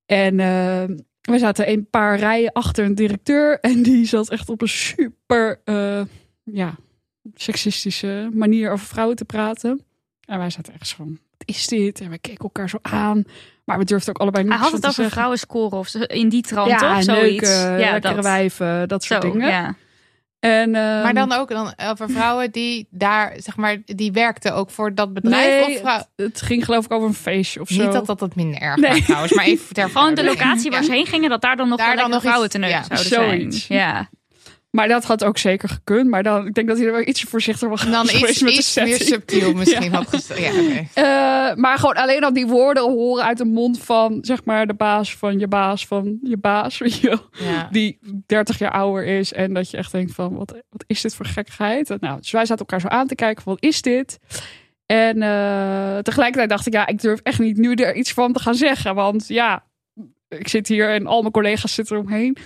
En 0.06 0.40
eh, 0.40 0.84
we 1.22 1.38
zaten 1.38 1.70
een 1.70 1.90
paar 1.90 2.20
rijen 2.20 2.52
achter 2.52 2.86
een 2.86 2.96
directeur. 2.96 3.60
En 3.60 3.84
die 3.84 4.06
zat 4.06 4.30
echt 4.30 4.50
op 4.50 4.62
een 4.62 4.68
super, 4.68 5.62
eh, 5.64 6.02
ja, 6.44 6.76
seksistische 7.34 8.30
manier 8.34 8.72
over 8.72 8.86
vrouwen 8.86 9.16
te 9.16 9.26
praten. 9.26 9.82
En 10.26 10.38
wij 10.38 10.50
zaten 10.50 10.74
echt 10.74 10.88
zo 10.88 10.96
van, 10.96 11.20
wat 11.38 11.48
is 11.48 11.68
dit? 11.68 12.02
En 12.02 12.10
we 12.10 12.18
keken 12.18 12.44
elkaar 12.44 12.70
zo 12.70 12.78
aan. 12.82 13.24
Maar 13.66 13.78
we 13.78 13.84
durfden 13.84 14.16
ook 14.16 14.22
allebei 14.22 14.44
niet 14.44 14.54
Hij 14.54 14.62
had 14.62 14.72
het 14.72 14.88
over 14.88 15.10
vrouwen 15.10 15.38
scoren 15.38 15.78
of 15.78 15.94
in 15.96 16.30
die 16.30 16.42
trant, 16.42 16.70
ja, 16.70 16.78
toch? 16.78 17.04
Zoiets. 17.04 17.52
ja, 17.62 17.78
lekkere 17.78 18.14
dat. 18.14 18.24
wijven, 18.24 18.88
dat 18.88 19.04
soort 19.04 19.24
Zo, 19.24 19.32
dingen. 19.32 19.50
ja. 19.50 19.76
En, 20.44 20.76
ehm, 20.76 21.02
Maar 21.02 21.14
dan 21.14 21.32
ook 21.32 21.50
dan 21.50 21.74
over 21.90 22.10
vrouwen 22.10 22.52
die 22.52 22.88
daar, 22.90 23.34
zeg 23.38 23.56
maar, 23.56 23.78
die 23.86 24.12
werkten 24.12 24.54
ook 24.56 24.70
voor 24.70 24.96
dat 24.96 25.14
bedrijf. 25.14 25.66
nee, 25.68 25.76
of 25.76 25.82
vrouw... 25.82 25.98
het, 25.98 26.08
het 26.16 26.42
ging 26.42 26.66
geloof 26.66 26.86
ik 26.86 26.92
over 26.92 27.08
een 27.08 27.14
feestje 27.14 27.62
of 27.62 27.68
zo. 27.70 27.84
Niet 27.84 27.92
dat 27.94 28.06
dat 28.06 28.20
het 28.20 28.36
minder 28.36 28.62
erg 28.62 28.76
Nee. 28.76 28.90
maakt 28.92 29.06
trouwens, 29.06 29.34
maar 29.34 29.46
even 29.46 29.74
ter 29.76 29.90
Gewoon 29.90 30.14
de 30.16 30.24
locatie 30.24 30.72
waar 30.72 30.84
ze 30.84 30.92
heen 30.92 31.06
gingen, 31.06 31.30
dat 31.30 31.42
daar 31.42 31.56
dan 31.56 31.70
nog 31.70 31.78
Daar 31.78 31.96
dan 31.96 32.10
nog 32.10 32.22
vrouwen 32.22 32.46
iets- 32.46 32.54
te 32.54 32.60
neuken 32.60 32.78
ja, 32.90 32.96
zouden 32.96 33.40
zoiets. 33.40 33.66
zijn. 33.66 33.80
Ja. 33.80 34.10
Maar 34.76 34.88
dat 34.88 35.04
had 35.04 35.24
ook 35.24 35.38
zeker 35.38 35.70
gekund. 35.70 36.10
Maar 36.10 36.24
dan, 36.24 36.48
ik 36.48 36.54
denk 36.54 36.68
dat 36.68 36.78
hij 36.78 36.86
er 36.86 36.92
wel 36.92 37.08
ietsje 37.08 37.28
voorzichtiger 37.28 37.70
was 37.70 37.90
dan 37.90 38.04
iets, 38.04 38.42
met 38.42 38.52
de 38.52 38.52
iets 38.52 38.76
meer 38.76 39.02
subtiel 39.02 39.54
misschien 39.60 39.92
Ja. 39.92 40.04
had. 40.04 40.32
Ja. 40.38 40.52
Eh, 40.94 41.56
maar 41.56 41.78
gewoon 41.78 41.96
alleen 41.96 42.24
al 42.24 42.34
die 42.34 42.48
woorden 42.48 42.84
horen 42.84 43.24
uit 43.24 43.38
de 43.38 43.46
mond 43.46 43.80
van, 43.84 44.18
zeg 44.22 44.46
maar, 44.46 44.68
de 44.68 44.74
baas 44.74 45.16
van 45.16 45.40
je 45.40 45.48
baas 45.48 45.88
van 45.88 46.18
je 46.22 46.38
baas. 46.38 46.78
Weet 46.84 46.98
je 47.00 47.08
wel. 47.08 47.30
Ja. 47.50 47.68
die 47.72 48.00
30 48.26 48.58
jaar 48.60 48.72
ouder 48.72 49.06
is. 49.06 49.34
En 49.34 49.54
dat 49.54 49.70
je 49.70 49.78
echt 49.78 49.92
denkt 49.92 50.14
van, 50.14 50.36
wat, 50.36 50.52
wat 50.70 50.84
is 50.88 51.02
dit 51.02 51.16
voor 51.16 51.26
gekkigheid? 51.26 51.96
Nou, 52.00 52.18
dus 52.20 52.32
wij 52.32 52.46
zaten 52.46 52.66
elkaar 52.66 52.82
zo 52.82 52.88
aan 52.88 53.08
te 53.08 53.16
kijken 53.16 53.44
van, 53.44 53.54
wat 53.54 53.64
is 53.64 53.82
dit? 53.82 54.20
En 54.86 55.22
eh, 55.22 55.98
tegelijkertijd 55.98 56.50
dacht 56.50 56.68
ik, 56.68 56.74
ja, 56.74 56.88
ik 56.88 57.02
durf 57.02 57.20
echt 57.24 57.40
niet 57.40 57.58
nu 57.58 57.74
er 57.74 57.96
iets 57.96 58.14
van 58.14 58.34
te 58.34 58.40
gaan 58.40 58.56
zeggen. 58.56 58.96
Want 58.96 59.28
ja, 59.28 59.64
ik 60.30 60.48
zit 60.48 60.68
hier 60.68 60.90
en 60.90 61.08
al 61.08 61.22
mijn 61.22 61.34
collega's 61.34 61.74
zitten 61.74 61.96
eromheen. 61.96 62.38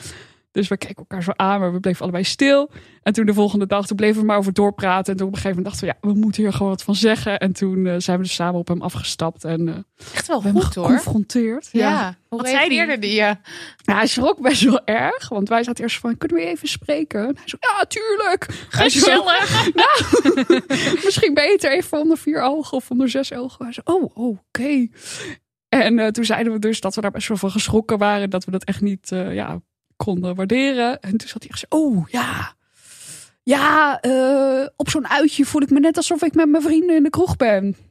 Dus 0.57 0.67
we 0.67 0.77
keken 0.77 0.95
elkaar 0.95 1.23
zo 1.23 1.31
aan, 1.35 1.59
maar 1.59 1.73
we 1.73 1.79
bleven 1.79 2.01
allebei 2.01 2.23
stil. 2.23 2.71
En 3.03 3.13
toen 3.13 3.25
de 3.25 3.33
volgende 3.33 3.67
dag, 3.67 3.87
toen 3.87 3.97
bleven 3.97 4.19
we 4.19 4.25
maar 4.25 4.37
over 4.37 4.53
doorpraten. 4.53 5.11
En 5.11 5.17
toen 5.17 5.27
op 5.27 5.33
een 5.33 5.39
gegeven 5.41 5.63
moment 5.63 5.65
dachten 5.81 5.87
we, 6.01 6.07
ja, 6.07 6.13
we 6.13 6.19
moeten 6.19 6.41
hier 6.43 6.53
gewoon 6.53 6.69
wat 6.71 6.83
van 6.83 6.95
zeggen. 6.95 7.39
En 7.39 7.53
toen 7.53 7.85
eh, 7.85 7.95
zijn 7.97 8.17
we 8.17 8.23
dus 8.23 8.33
samen 8.33 8.59
op 8.59 8.67
hem 8.67 8.81
afgestapt 8.81 9.43
en 9.43 9.67
eh, 9.67 9.75
Echt 10.13 10.27
wel 10.27 10.37
we 10.37 10.43
hebben 10.43 10.61
hem 10.61 10.71
goed 10.71 10.75
hoor. 10.75 10.85
geconfronteerd. 10.87 11.69
Ja. 11.71 12.17
Hoe 12.27 12.37
Wat 12.39 12.47
zei 12.47 12.69
die? 12.69 12.77
reageerde 12.77 13.01
die? 13.01 13.15
Ja. 13.15 13.39
Hij 13.83 14.07
schrok 14.07 14.41
best 14.41 14.61
wel 14.63 14.85
erg. 14.85 15.29
Want 15.29 15.49
wij 15.49 15.63
zaten 15.63 15.83
eerst 15.83 15.99
van, 15.99 16.17
kunnen 16.17 16.37
we 16.37 16.43
even 16.43 16.67
spreken? 16.67 17.27
En 17.27 17.35
hij 17.37 17.47
zo, 17.47 17.57
ja, 17.59 17.85
tuurlijk. 17.85 18.45
Gezellig. 18.69 19.69
Misschien 21.05 21.33
beter 21.33 21.71
even 21.71 21.99
onder 21.99 22.17
vier 22.17 22.41
ogen 22.41 22.77
of 22.77 22.91
onder 22.91 23.09
zes 23.09 23.33
ogen. 23.33 23.65
Hij 23.65 23.73
zo, 23.73 23.81
oh, 23.83 24.11
oh, 24.13 24.37
oké. 24.47 24.87
En 25.69 25.99
eh, 25.99 26.07
toen 26.07 26.25
zeiden 26.25 26.53
we 26.53 26.59
dus 26.59 26.81
dat 26.81 26.95
we 26.95 27.01
daar 27.01 27.11
best 27.11 27.27
wel 27.27 27.37
van 27.37 27.51
geschrokken 27.51 27.97
waren. 27.97 28.29
Dat 28.29 28.45
we 28.45 28.51
dat 28.51 28.63
echt 28.63 28.81
niet 28.81 29.11
eh, 29.11 29.33
ja, 29.33 29.61
konden 29.97 30.35
waarderen. 30.35 30.99
En 30.99 31.17
toen 31.17 31.27
zat 31.29 31.41
hij 31.43 31.49
echt 31.49 31.59
zo, 31.59 31.65
oh 31.69 32.09
ja. 32.09 32.55
Ja, 33.43 33.99
eh, 34.01 34.65
op 34.75 34.89
zo'n 34.89 35.07
uitje 35.07 35.45
voel 35.45 35.61
ik 35.61 35.69
me 35.69 35.79
net 35.79 35.97
alsof 35.97 36.21
ik 36.23 36.33
met 36.33 36.49
mijn 36.49 36.63
vrienden 36.63 36.95
in 36.95 37.03
de 37.03 37.09
kroeg 37.09 37.35
ben. 37.35 37.75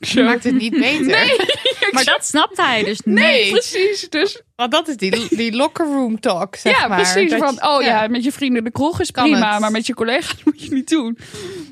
Zo, 0.00 0.22
Maakt 0.24 0.44
het 0.44 0.54
niet 0.58 0.70
beter. 0.78 1.46
Maar 1.92 2.04
dat 2.04 2.24
snapt 2.26 2.56
hij 2.56 2.84
dus 2.84 3.00
Nee. 3.04 3.42
niet. 3.42 3.52
precies. 3.52 4.08
Dus 4.08 4.42
Want 4.56 4.72
dat 4.72 4.88
is 4.88 4.96
die, 4.96 5.36
die 5.36 5.52
locker 5.56 5.86
room 5.86 6.20
talk, 6.20 6.56
zeg 6.56 6.80
ja, 6.80 6.88
maar. 6.88 6.96
precies. 7.02 7.30
Dat 7.30 7.38
Van, 7.38 7.54
je- 7.54 7.68
oh 7.68 7.82
ja. 7.82 8.06
met 8.08 8.24
je 8.24 8.32
vrienden 8.32 8.58
in 8.58 8.64
de 8.64 8.70
kroeg 8.70 9.00
is 9.00 9.10
Kan 9.10 9.30
prima, 9.30 9.50
het. 9.52 9.60
maar 9.60 9.70
met 9.70 9.86
je 9.86 9.94
collega's 9.94 10.42
moet 10.44 10.62
je 10.62 10.70
niet 10.74 10.88
doen. 10.88 11.18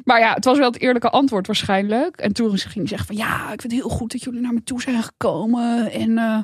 Maar 0.05 0.21
ja, 0.21 0.33
het 0.35 0.45
was 0.45 0.59
wel 0.59 0.67
het 0.71 0.81
eerlijke 0.81 1.11
antwoord 1.11 1.47
waarschijnlijk. 1.47 2.17
En 2.17 2.33
toen 2.33 2.59
ging 2.59 2.75
hij 2.75 2.87
zeggen 2.87 3.07
van, 3.07 3.17
ja, 3.17 3.43
ik 3.53 3.61
vind 3.61 3.73
het 3.73 3.81
heel 3.83 3.89
goed 3.91 4.12
dat 4.12 4.23
jullie 4.23 4.41
naar 4.41 4.53
me 4.53 4.62
toe 4.62 4.81
zijn 4.83 5.03
gekomen. 5.03 5.91
En 5.93 6.19
eh, 6.19 6.39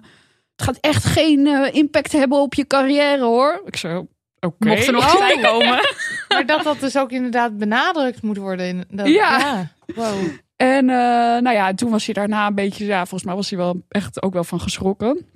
gaat 0.62 0.78
echt 0.80 1.04
geen 1.04 1.46
eh, 1.46 1.74
impact 1.74 2.12
hebben 2.12 2.38
op 2.40 2.54
je 2.54 2.66
carrière, 2.66 3.22
hoor. 3.22 3.62
Ik 3.64 3.76
zo, 3.76 4.06
oké. 4.40 4.68
Mocht 4.68 4.86
er 4.86 4.92
nog 4.92 5.14
Oh. 5.14 5.18
bij 5.18 5.38
komen. 5.42 5.80
Maar 6.28 6.46
dat 6.46 6.62
dat 6.62 6.80
dus 6.80 6.96
ook 6.98 7.10
inderdaad 7.10 7.58
benadrukt 7.58 8.22
moet 8.22 8.36
worden. 8.36 8.66
In, 8.66 8.84
dat, 8.90 9.08
Ja. 9.08 9.68
Wow. 9.94 10.14
En 10.56 10.88
eh, 10.90 10.96
nou 11.42 11.50
ja, 11.52 11.74
toen 11.74 11.90
was 11.90 12.04
hij 12.04 12.14
daarna 12.14 12.46
een 12.46 12.54
beetje, 12.54 12.84
ja, 12.84 12.98
volgens 12.98 13.24
mij 13.24 13.34
was 13.34 13.50
hij 13.50 13.58
wel 13.58 13.82
echt 13.88 14.22
ook 14.22 14.32
wel 14.32 14.44
van 14.44 14.60
geschrokken. 14.60 15.26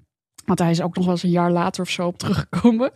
Want 0.45 0.59
hij 0.59 0.71
is 0.71 0.81
ook 0.83 0.95
nog 0.97 1.05
wel 1.05 1.15
eens 1.15 1.23
een 1.23 1.31
jaar 1.31 1.51
later 1.51 1.83
of 1.83 1.91
zo 1.91 2.07
op 2.07 2.19
teruggekomen. 2.19 2.93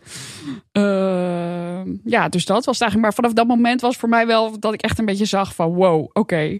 Eh, 0.71 1.81
ja, 2.03 2.29
dus 2.29 2.45
dat 2.45 2.65
was 2.65 2.79
het 2.79 2.81
eigenlijk. 2.81 3.01
Maar 3.01 3.13
vanaf 3.13 3.33
dat 3.33 3.47
moment 3.47 3.81
was 3.81 3.97
voor 3.97 4.09
mij 4.09 4.27
wel 4.27 4.59
dat 4.59 4.73
ik 4.73 4.81
echt 4.81 4.99
een 4.99 5.05
beetje 5.05 5.25
zag 5.25 5.55
van 5.55 5.73
wow, 5.73 6.09
oké. 6.13 6.59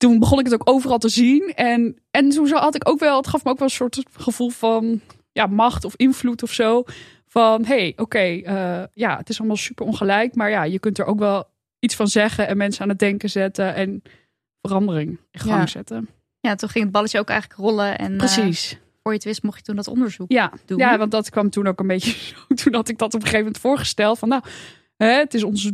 Toen 0.00 0.18
begon 0.18 0.38
ik 0.38 0.44
het 0.44 0.54
ook 0.54 0.68
overal 0.70 0.98
te 0.98 1.08
zien. 1.08 1.52
En, 1.54 1.96
en 2.10 2.28
toen 2.28 2.48
had 2.50 2.74
ik 2.74 2.88
ook 2.88 2.98
wel, 2.98 3.16
het 3.16 3.26
gaf 3.26 3.44
me 3.44 3.50
ook 3.50 3.58
wel 3.58 3.68
een 3.68 3.74
soort 3.74 4.02
gevoel 4.12 4.48
van 4.50 5.00
ja, 5.32 5.46
macht 5.46 5.84
of 5.84 5.94
invloed 5.96 6.42
of 6.42 6.52
zo. 6.52 6.84
Van 7.26 7.64
hey, 7.64 7.92
oké, 7.96 8.18
eh, 8.18 8.82
ja, 8.92 9.16
het 9.16 9.28
is 9.28 9.38
allemaal 9.38 9.56
super 9.56 9.86
ongelijk. 9.86 10.34
Maar 10.34 10.50
ja, 10.50 10.62
je 10.62 10.78
kunt 10.78 10.98
er 10.98 11.04
ook 11.04 11.18
wel 11.18 11.44
iets 11.78 11.94
van 11.96 12.08
zeggen 12.08 12.48
en 12.48 12.56
mensen 12.56 12.82
aan 12.82 12.88
het 12.88 12.98
denken 12.98 13.30
zetten. 13.30 13.74
En 13.74 14.02
verandering 14.62 15.18
in 15.30 15.40
gang 15.40 15.60
Ja. 15.60 15.66
zetten. 15.66 16.08
Ja, 16.40 16.54
toen 16.54 16.68
ging 16.68 16.84
het 16.84 16.92
balletje 16.92 17.18
ook 17.18 17.28
eigenlijk 17.28 17.60
rollen. 17.60 17.98
En 17.98 18.12
eh, 18.12 18.18
Precies. 18.18 18.70
voor 19.02 19.10
je 19.12 19.16
het 19.18 19.24
wist 19.26 19.42
mocht 19.42 19.56
je 19.58 19.62
toen 19.62 19.76
dat 19.76 19.88
onderzoek 19.88 20.32
Ja. 20.32 20.52
doen. 20.66 20.78
ja, 20.78 20.98
want 20.98 21.10
dat 21.10 21.30
kwam 21.30 21.50
toen 21.50 21.66
ook 21.66 21.80
een 21.80 21.86
beetje. 21.86 22.34
Toen 22.62 22.74
had 22.74 22.88
ik 22.88 22.98
dat 22.98 23.08
op 23.08 23.14
een 23.14 23.20
gegeven 23.26 23.44
moment 23.44 23.58
voorgesteld. 23.62 24.18
Van 24.18 24.28
nou, 24.28 24.42
hè, 25.06 25.18
het, 25.18 25.34
is 25.34 25.44
ons, 25.44 25.70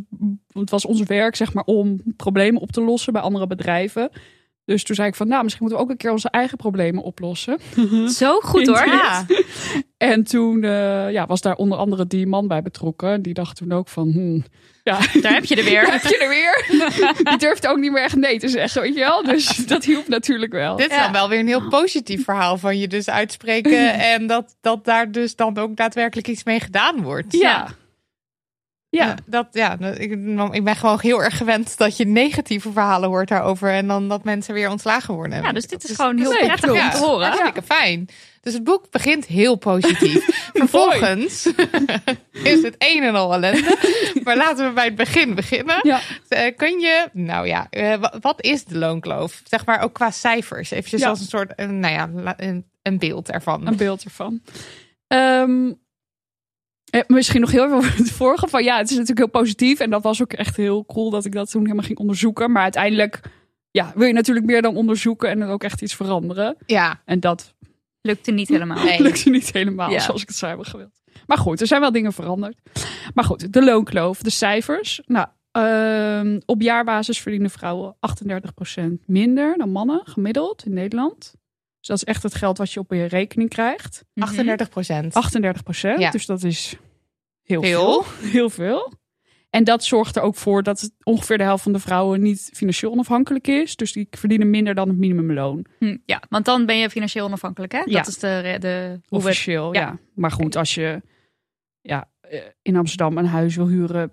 het 0.52 0.70
was 0.70 0.84
ons 0.84 1.02
werk 1.02 1.36
zeg 1.36 1.52
maar 1.52 1.64
om 1.64 2.00
problemen 2.16 2.60
op 2.60 2.72
te 2.72 2.80
lossen 2.80 3.12
bij 3.12 3.22
andere 3.22 3.46
bedrijven. 3.46 4.10
Dus 4.64 4.84
toen 4.84 4.96
zei 4.96 5.08
ik 5.08 5.14
van 5.14 5.28
nou, 5.28 5.42
misschien 5.42 5.64
moeten 5.64 5.82
we 5.82 5.88
ook 5.88 5.92
een 5.94 6.02
keer 6.02 6.12
onze 6.12 6.30
eigen 6.30 6.56
problemen 6.56 7.02
oplossen. 7.02 7.58
Zo 8.08 8.40
goed 8.40 8.66
hoor. 8.66 8.86
Ja. 8.86 9.26
En 9.96 10.24
toen 10.24 10.64
eh, 10.64 11.10
ja, 11.10 11.26
was 11.26 11.40
daar 11.40 11.54
onder 11.54 11.78
andere 11.78 12.06
die 12.06 12.26
man 12.26 12.48
bij 12.48 12.62
betrokken. 12.62 13.22
Die 13.22 13.34
dacht 13.34 13.56
toen 13.56 13.72
ook 13.72 13.88
van, 13.88 14.10
hmm, 14.10 14.44
ja, 14.82 14.98
Daar 15.20 15.34
heb 15.34 15.44
je 15.44 15.56
er 15.56 15.64
weer. 15.64 15.90
heb 15.92 16.02
je 16.02 16.18
er 16.18 16.28
weer. 16.28 16.66
Die 17.22 17.38
durfde 17.38 17.68
ook 17.68 17.78
niet 17.78 17.92
meer 17.92 18.02
echt 18.02 18.16
nee 18.16 18.38
te 18.38 18.48
zeggen, 18.48 18.82
weet 18.82 18.94
je 18.94 19.00
wel. 19.00 19.22
Dus 19.22 19.56
dat 19.66 19.84
hielp 19.84 20.08
natuurlijk 20.08 20.52
wel. 20.52 20.76
Dit 20.76 20.90
is 20.90 20.98
dan 20.98 21.12
wel 21.12 21.28
weer 21.28 21.38
een 21.38 21.46
heel 21.46 21.68
positief 21.68 22.24
verhaal 22.24 22.58
van 22.58 22.78
je 22.78 22.88
dus 22.88 23.08
uitspreken. 23.08 23.94
En 24.14 24.26
dat, 24.26 24.56
dat 24.60 24.84
daar 24.84 25.10
dus 25.12 25.36
dan 25.36 25.58
ook 25.58 25.76
daadwerkelijk 25.76 26.28
iets 26.28 26.44
mee 26.44 26.60
gedaan 26.60 27.02
wordt. 27.02 27.32
Ja. 27.32 27.40
Ja. 27.40 27.68
Dat, 29.26 29.46
ja 29.52 29.78
ik, 29.80 30.10
ik 30.50 30.64
ben 30.64 30.76
gewoon 30.76 30.98
heel 31.00 31.22
erg 31.22 31.36
gewend 31.36 31.78
dat 31.78 31.96
je 31.96 32.06
negatieve 32.06 32.72
verhalen 32.72 33.08
hoort 33.08 33.28
daarover. 33.28 33.70
En 33.70 33.86
dan 33.86 34.08
dat 34.08 34.24
mensen 34.24 34.54
weer 34.54 34.70
ontslagen 34.70 35.14
worden. 35.14 35.42
Ja, 35.42 35.52
dus 35.52 35.66
dit 35.66 35.82
is 35.82 35.88
Dus- 35.88 35.96
gewoon 35.96 36.18
heel 36.18 36.30
prettig 36.36 36.70
om 36.70 36.90
te 36.90 36.96
horen. 36.98 37.26
Hartstikke 37.26 37.62
fijn. 37.62 38.08
Dus 38.40 38.54
het 38.54 38.64
boek 38.64 38.90
begint 38.90 39.26
heel 39.26 39.56
positief. 39.56 40.24
Vervolgens 40.52 41.46
is 42.52 42.62
het 42.62 42.74
een 42.78 43.02
en 43.02 43.14
al 43.14 43.32
ellende. 43.34 43.76
Maar 44.24 44.36
laten 44.36 44.66
we 44.68 44.72
bij 44.72 44.84
het 44.84 44.94
begin 44.94 45.34
beginnen. 45.34 45.78
Ja. 45.82 46.00
Eh, 46.28 46.56
kun 46.56 46.80
je, 46.80 47.08
nou 47.12 47.46
ja, 47.46 47.66
eh, 47.70 47.94
wa- 47.96 48.14
wat 48.20 48.42
is 48.42 48.64
de 48.64 48.78
loonkloof? 48.78 49.40
Zeg 49.44 49.66
maar 49.66 49.80
ook 49.82 49.92
qua 49.92 50.10
cijfers. 50.10 50.70
Eventjes 50.70 51.00
Ja. 51.00 51.08
als 51.08 51.20
een 51.20 51.26
soort, 51.26 51.54
eh, 51.54 51.68
nou 51.68 51.94
ja, 51.94 52.34
een, 52.36 52.64
een 52.82 52.98
beeld 52.98 53.30
ervan. 53.30 53.66
een 53.66 53.76
beeld 53.76 54.04
ervan. 54.04 54.40
Ehm, 55.08 55.72
eh, 56.90 57.00
misschien 57.06 57.40
nog 57.40 57.50
heel 57.50 57.64
even 57.64 57.76
over 57.76 57.96
het 57.96 58.10
vorige. 58.10 58.48
Van 58.48 58.64
ja, 58.64 58.76
het 58.76 58.90
is 58.90 58.96
natuurlijk 58.96 59.18
heel 59.32 59.40
positief. 59.42 59.80
En 59.80 59.90
dat 59.90 60.02
was 60.02 60.22
ook 60.22 60.32
echt 60.32 60.56
heel 60.56 60.84
cool 60.86 61.10
dat 61.10 61.24
ik 61.24 61.32
dat 61.32 61.50
toen 61.50 61.62
helemaal 61.62 61.84
ging 61.84 61.98
onderzoeken. 61.98 62.52
Maar 62.52 62.62
uiteindelijk 62.62 63.20
ja, 63.70 63.92
wil 63.94 64.06
je 64.06 64.12
natuurlijk 64.12 64.46
meer 64.46 64.62
dan 64.62 64.76
onderzoeken 64.76 65.28
en 65.28 65.38
dan 65.38 65.48
ook 65.48 65.62
echt 65.64 65.82
iets 65.82 65.94
veranderen. 65.94 66.56
Ja, 66.66 67.02
En 67.04 67.20
dat 67.20 67.54
Lukte 68.06 68.30
niet 68.30 68.48
helemaal. 68.48 68.84
Nee. 68.84 69.02
lukte 69.08 69.30
niet 69.30 69.52
helemaal 69.52 69.90
Ja. 69.90 70.00
zoals 70.00 70.22
ik 70.22 70.28
het 70.28 70.36
zou 70.36 70.50
hebben 70.50 70.70
gewild. 70.70 71.02
Maar 71.26 71.38
goed, 71.38 71.60
er 71.60 71.66
zijn 71.66 71.80
wel 71.80 71.92
dingen 71.92 72.12
veranderd. 72.12 72.58
Maar 73.14 73.24
goed, 73.24 73.52
de 73.52 73.64
loonkloof, 73.64 74.22
de 74.22 74.30
cijfers. 74.30 75.00
Nou, 75.06 75.26
ehm, 75.50 76.40
op 76.46 76.62
jaarbasis 76.62 77.20
verdienen 77.20 77.50
vrouwen 77.50 77.96
38% 78.00 79.06
minder 79.06 79.56
dan 79.58 79.70
mannen, 79.70 80.00
gemiddeld 80.04 80.64
in 80.66 80.72
Nederland. 80.72 81.34
Dus 81.86 81.98
dat 82.00 82.08
is 82.08 82.14
echt 82.14 82.22
het 82.22 82.34
geld 82.34 82.58
wat 82.58 82.72
je 82.72 82.80
op 82.80 82.92
je 82.92 83.04
rekening 83.04 83.48
krijgt. 83.48 84.04
Mhm. 84.14 84.26
38 84.26 84.68
procent. 84.68 85.14
38 85.14 85.62
procent. 85.62 86.00
Ja. 86.00 86.10
Dus 86.10 86.26
dat 86.26 86.42
is 86.42 86.76
heel 87.42 87.62
Veel. 87.62 88.02
veel. 88.02 88.30
Heel 88.30 88.50
veel. 88.50 88.92
En 89.50 89.64
dat 89.64 89.84
zorgt 89.84 90.16
er 90.16 90.22
ook 90.22 90.34
voor 90.34 90.62
dat 90.62 90.90
ongeveer 91.02 91.38
de 91.38 91.44
helft 91.44 91.62
van 91.62 91.72
de 91.72 91.78
vrouwen 91.78 92.22
niet 92.22 92.50
financieel 92.54 92.92
onafhankelijk 92.92 93.46
is. 93.46 93.76
Dus 93.76 93.92
die 93.92 94.06
verdienen 94.10 94.50
minder 94.50 94.74
dan 94.74 94.88
het 94.88 94.96
minimumloon. 94.96 95.66
Hm, 95.78 95.96
ja, 96.04 96.22
want 96.28 96.44
dan 96.44 96.66
ben 96.66 96.78
je 96.78 96.90
financieel 96.90 97.24
onafhankelijk, 97.24 97.72
hè? 97.72 97.82
Ja. 97.84 97.98
Dat 97.98 98.06
is 98.06 98.18
de, 98.18 98.56
de 98.60 99.00
Officieel, 99.08 99.74
ja. 99.74 99.80
ja. 99.80 99.98
Maar 100.14 100.30
goed, 100.30 100.56
als 100.56 100.74
je 100.74 101.02
ja, 101.80 102.10
eh, 102.20 102.40
in 102.62 102.76
Amsterdam 102.76 103.18
een 103.18 103.26
huis 103.26 103.56
wil 103.56 103.68
huren 103.68 104.12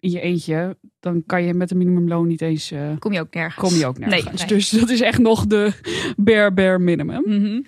in 0.00 0.10
je 0.10 0.20
eentje, 0.20 0.76
dan 1.00 1.22
kan 1.26 1.42
je 1.42 1.54
met 1.54 1.70
een 1.70 1.76
minimumloon 1.76 2.26
niet 2.26 2.40
eens, 2.40 2.70
eh, 2.70 2.90
kom 2.98 3.12
je 3.12 3.20
ook 3.20 3.34
nergens. 3.34 3.68
kom 3.68 3.78
je 3.78 3.86
ook 3.86 3.98
nergens. 3.98 4.24
Nee. 4.24 4.34
Nee. 4.34 4.46
Dus 4.46 4.70
dat 4.80 4.88
is 4.88 5.00
echt 5.00 5.18
nog 5.18 5.46
de 5.46 5.72
bare, 6.16 6.52
bare 6.52 6.78
minimum. 6.78 7.22
Mhm. 7.24 7.60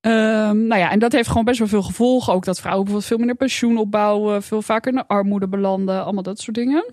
Ehm, 0.00 0.66
nou 0.66 0.80
ja, 0.80 0.90
en 0.90 0.98
dat 0.98 1.12
heeft 1.12 1.28
gewoon 1.28 1.44
best 1.44 1.58
wel 1.58 1.68
veel 1.68 1.82
gevolgen. 1.82 2.32
Ook 2.32 2.44
dat 2.44 2.60
vrouwen 2.60 2.84
bijvoorbeeld 2.84 3.10
veel 3.10 3.26
minder 3.26 3.46
pensioen 3.46 3.78
opbouwen, 3.78 4.42
veel 4.42 4.62
vaker 4.62 4.92
de 4.92 5.06
armoede 5.06 5.48
belanden, 5.48 6.04
allemaal 6.04 6.22
dat 6.22 6.38
soort 6.38 6.56
dingen. 6.56 6.92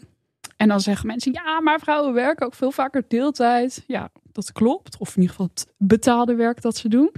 En 0.57 0.67
dan 0.67 0.81
zeggen 0.81 1.07
mensen, 1.07 1.31
ja, 1.31 1.61
maar 1.61 1.79
vrouwen 1.79 2.13
werken 2.13 2.45
ook 2.45 2.53
veel 2.53 2.71
vaker 2.71 3.03
deeltijd. 3.07 3.83
Ja, 3.87 4.09
dat 4.31 4.51
klopt. 4.51 4.97
Of 4.97 5.15
in 5.15 5.21
ieder 5.21 5.29
geval 5.29 5.49
het 5.53 5.73
betaalde 5.77 6.35
werk 6.35 6.61
dat 6.61 6.77
ze 6.77 6.89
doen. 6.89 7.11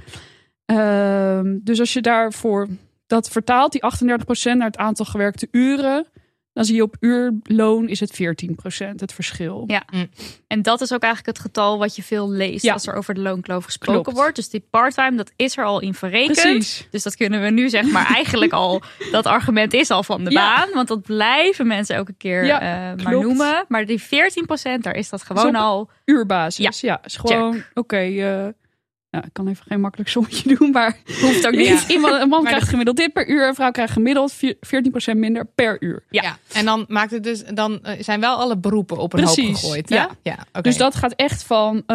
Ehm, 0.65 1.57
dus 1.61 1.79
als 1.79 1.93
je 1.93 2.01
daarvoor 2.01 2.67
dat 3.07 3.29
vertaalt, 3.29 3.71
die 3.71 3.83
38% 3.83 4.57
naar 4.57 4.67
het 4.67 4.77
aantal 4.77 5.05
gewerkte 5.05 5.47
uren, 5.51 6.05
dan 6.57 6.65
zie 6.65 6.75
je 6.75 6.81
op 6.83 6.95
uurloon 6.99 7.87
is 7.87 7.99
het 7.99 8.11
14% 8.13 8.15
het 8.95 9.13
verschil. 9.13 9.63
Ja. 9.67 9.83
En 10.47 10.61
dat 10.61 10.81
is 10.81 10.93
ook 10.93 11.01
eigenlijk 11.01 11.37
het 11.37 11.45
getal 11.45 11.77
wat 11.77 11.95
je 11.95 12.03
veel 12.03 12.29
leest 12.31 12.63
Ja. 12.63 12.73
als 12.73 12.87
er 12.87 12.93
over 12.93 13.13
de 13.13 13.21
loonkloof 13.21 13.63
gesproken 13.65 14.03
Klopt. 14.03 14.17
wordt. 14.17 14.35
Dus 14.35 14.49
die 14.49 14.65
parttime, 14.69 15.17
dat 15.17 15.31
is 15.35 15.57
er 15.57 15.63
al 15.65 15.79
in 15.81 15.93
verrekend. 15.93 16.41
Precies. 16.41 16.87
Dus 16.91 17.03
dat 17.03 17.15
kunnen 17.15 17.41
we 17.41 17.49
nu 17.49 17.69
zeg 17.69 17.83
maar 17.91 18.05
eigenlijk 18.05 18.53
al, 18.53 18.81
dat 19.11 19.25
argument 19.25 19.73
is 19.73 19.89
al 19.89 20.03
van 20.03 20.23
de 20.23 20.31
Ja. 20.31 20.55
baan. 20.55 20.69
Want 20.73 20.87
dat 20.87 21.01
blijven 21.01 21.67
mensen 21.67 21.95
elke 21.95 22.13
keer 22.17 22.45
Ja, 22.45 22.61
eh, 22.61 22.67
maar 22.67 22.95
klopt. 23.11 23.25
noemen. 23.25 23.65
Maar 23.67 23.85
die 23.85 24.01
14%, 24.01 24.83
daar 24.83 24.95
is 24.95 25.09
dat 25.09 25.23
gewoon 25.23 25.55
al. 25.55 25.89
Uurbasis. 26.05 26.81
Ja, 26.81 26.99
is 27.03 27.17
gewoon, 27.17 27.63
oké, 27.73 27.97
eh, 27.97 28.47
ja, 29.09 29.23
ik 29.23 29.29
kan 29.33 29.47
even 29.47 29.65
geen 29.67 29.81
makkelijk 29.81 30.09
sommetje 30.09 30.49
doen, 30.57 30.71
maar 30.71 30.97
Hoeft 31.21 31.47
ook 31.47 31.55
niet. 31.65 31.67
Ja. 31.67 31.87
Iemand, 31.95 32.21
een 32.21 32.29
man 32.29 32.41
Maar 32.43 32.51
krijgt 32.51 32.69
gemiddeld 32.69 32.97
dit 32.97 33.13
per 33.13 33.29
uur, 33.29 33.47
een 33.47 33.55
vrouw 33.55 33.71
krijgt 33.71 33.93
gemiddeld 33.93 34.31
vier- 34.33 34.55
14% 35.13 35.17
minder 35.17 35.45
per 35.45 35.77
uur. 35.83 36.03
Ja. 36.09 36.37
En 36.53 36.65
dan 36.65 36.85
maakt 36.87 37.11
het 37.11 37.23
dus, 37.23 37.43
dan 37.43 37.83
eh, 37.83 38.03
zijn 38.03 38.19
wel 38.19 38.35
alle 38.35 38.57
beroepen 38.57 38.97
op 38.97 39.13
een 39.13 39.19
Precies, 39.23 39.45
hoop 39.45 39.55
gegooid. 39.55 39.89
Hè? 39.89 39.95
ja. 39.95 40.09
ja. 40.21 40.61
Dus 40.61 40.77
dat 40.77 40.95
gaat 40.95 41.13
echt 41.15 41.43
van 41.43 41.77
eh, 41.77 41.85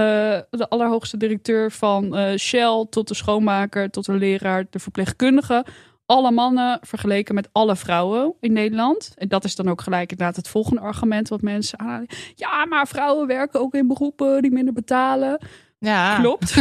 de 0.50 0.66
allerhoogste 0.68 1.16
directeur 1.16 1.70
van 1.72 2.16
eh, 2.16 2.36
Shell 2.38 2.86
tot 2.90 3.08
de 3.08 3.14
schoonmaker, 3.14 3.90
tot 3.90 4.04
de 4.06 4.12
leraar, 4.12 4.64
de 4.70 4.78
verpleegkundige. 4.78 5.64
Alle 6.06 6.30
mannen 6.30 6.78
vergeleken 6.82 7.34
met 7.34 7.48
alle 7.52 7.76
vrouwen 7.76 8.34
in 8.40 8.52
Nederland. 8.52 9.12
En 9.16 9.28
dat 9.28 9.44
is 9.44 9.56
dan 9.56 9.68
ook 9.68 9.80
gelijk 9.80 10.10
inderdaad 10.10 10.36
het 10.36 10.48
volgende 10.48 10.80
argument 10.80 11.28
wat 11.28 11.42
mensen 11.42 11.78
aanhalen. 11.78 12.06
Ja, 12.34 12.64
maar 12.66 12.88
vrouwen 12.88 13.26
werken 13.26 13.60
ook 13.60 13.74
in 13.74 13.88
beroepen 13.88 14.42
die 14.42 14.52
minder 14.52 14.74
betalen. 14.74 15.38
Ja. 15.82 16.18
Klopt. 16.20 16.56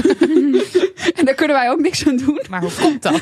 en 1.18 1.26
daar 1.26 1.36
kunnen 1.36 1.56
wij 1.56 1.70
ook 1.70 1.80
niks 1.80 2.08
aan 2.08 2.18
doen. 2.18 2.42
Maar 2.50 2.62
hoe 2.62 2.74
komt 2.82 3.02
dat? 3.02 3.22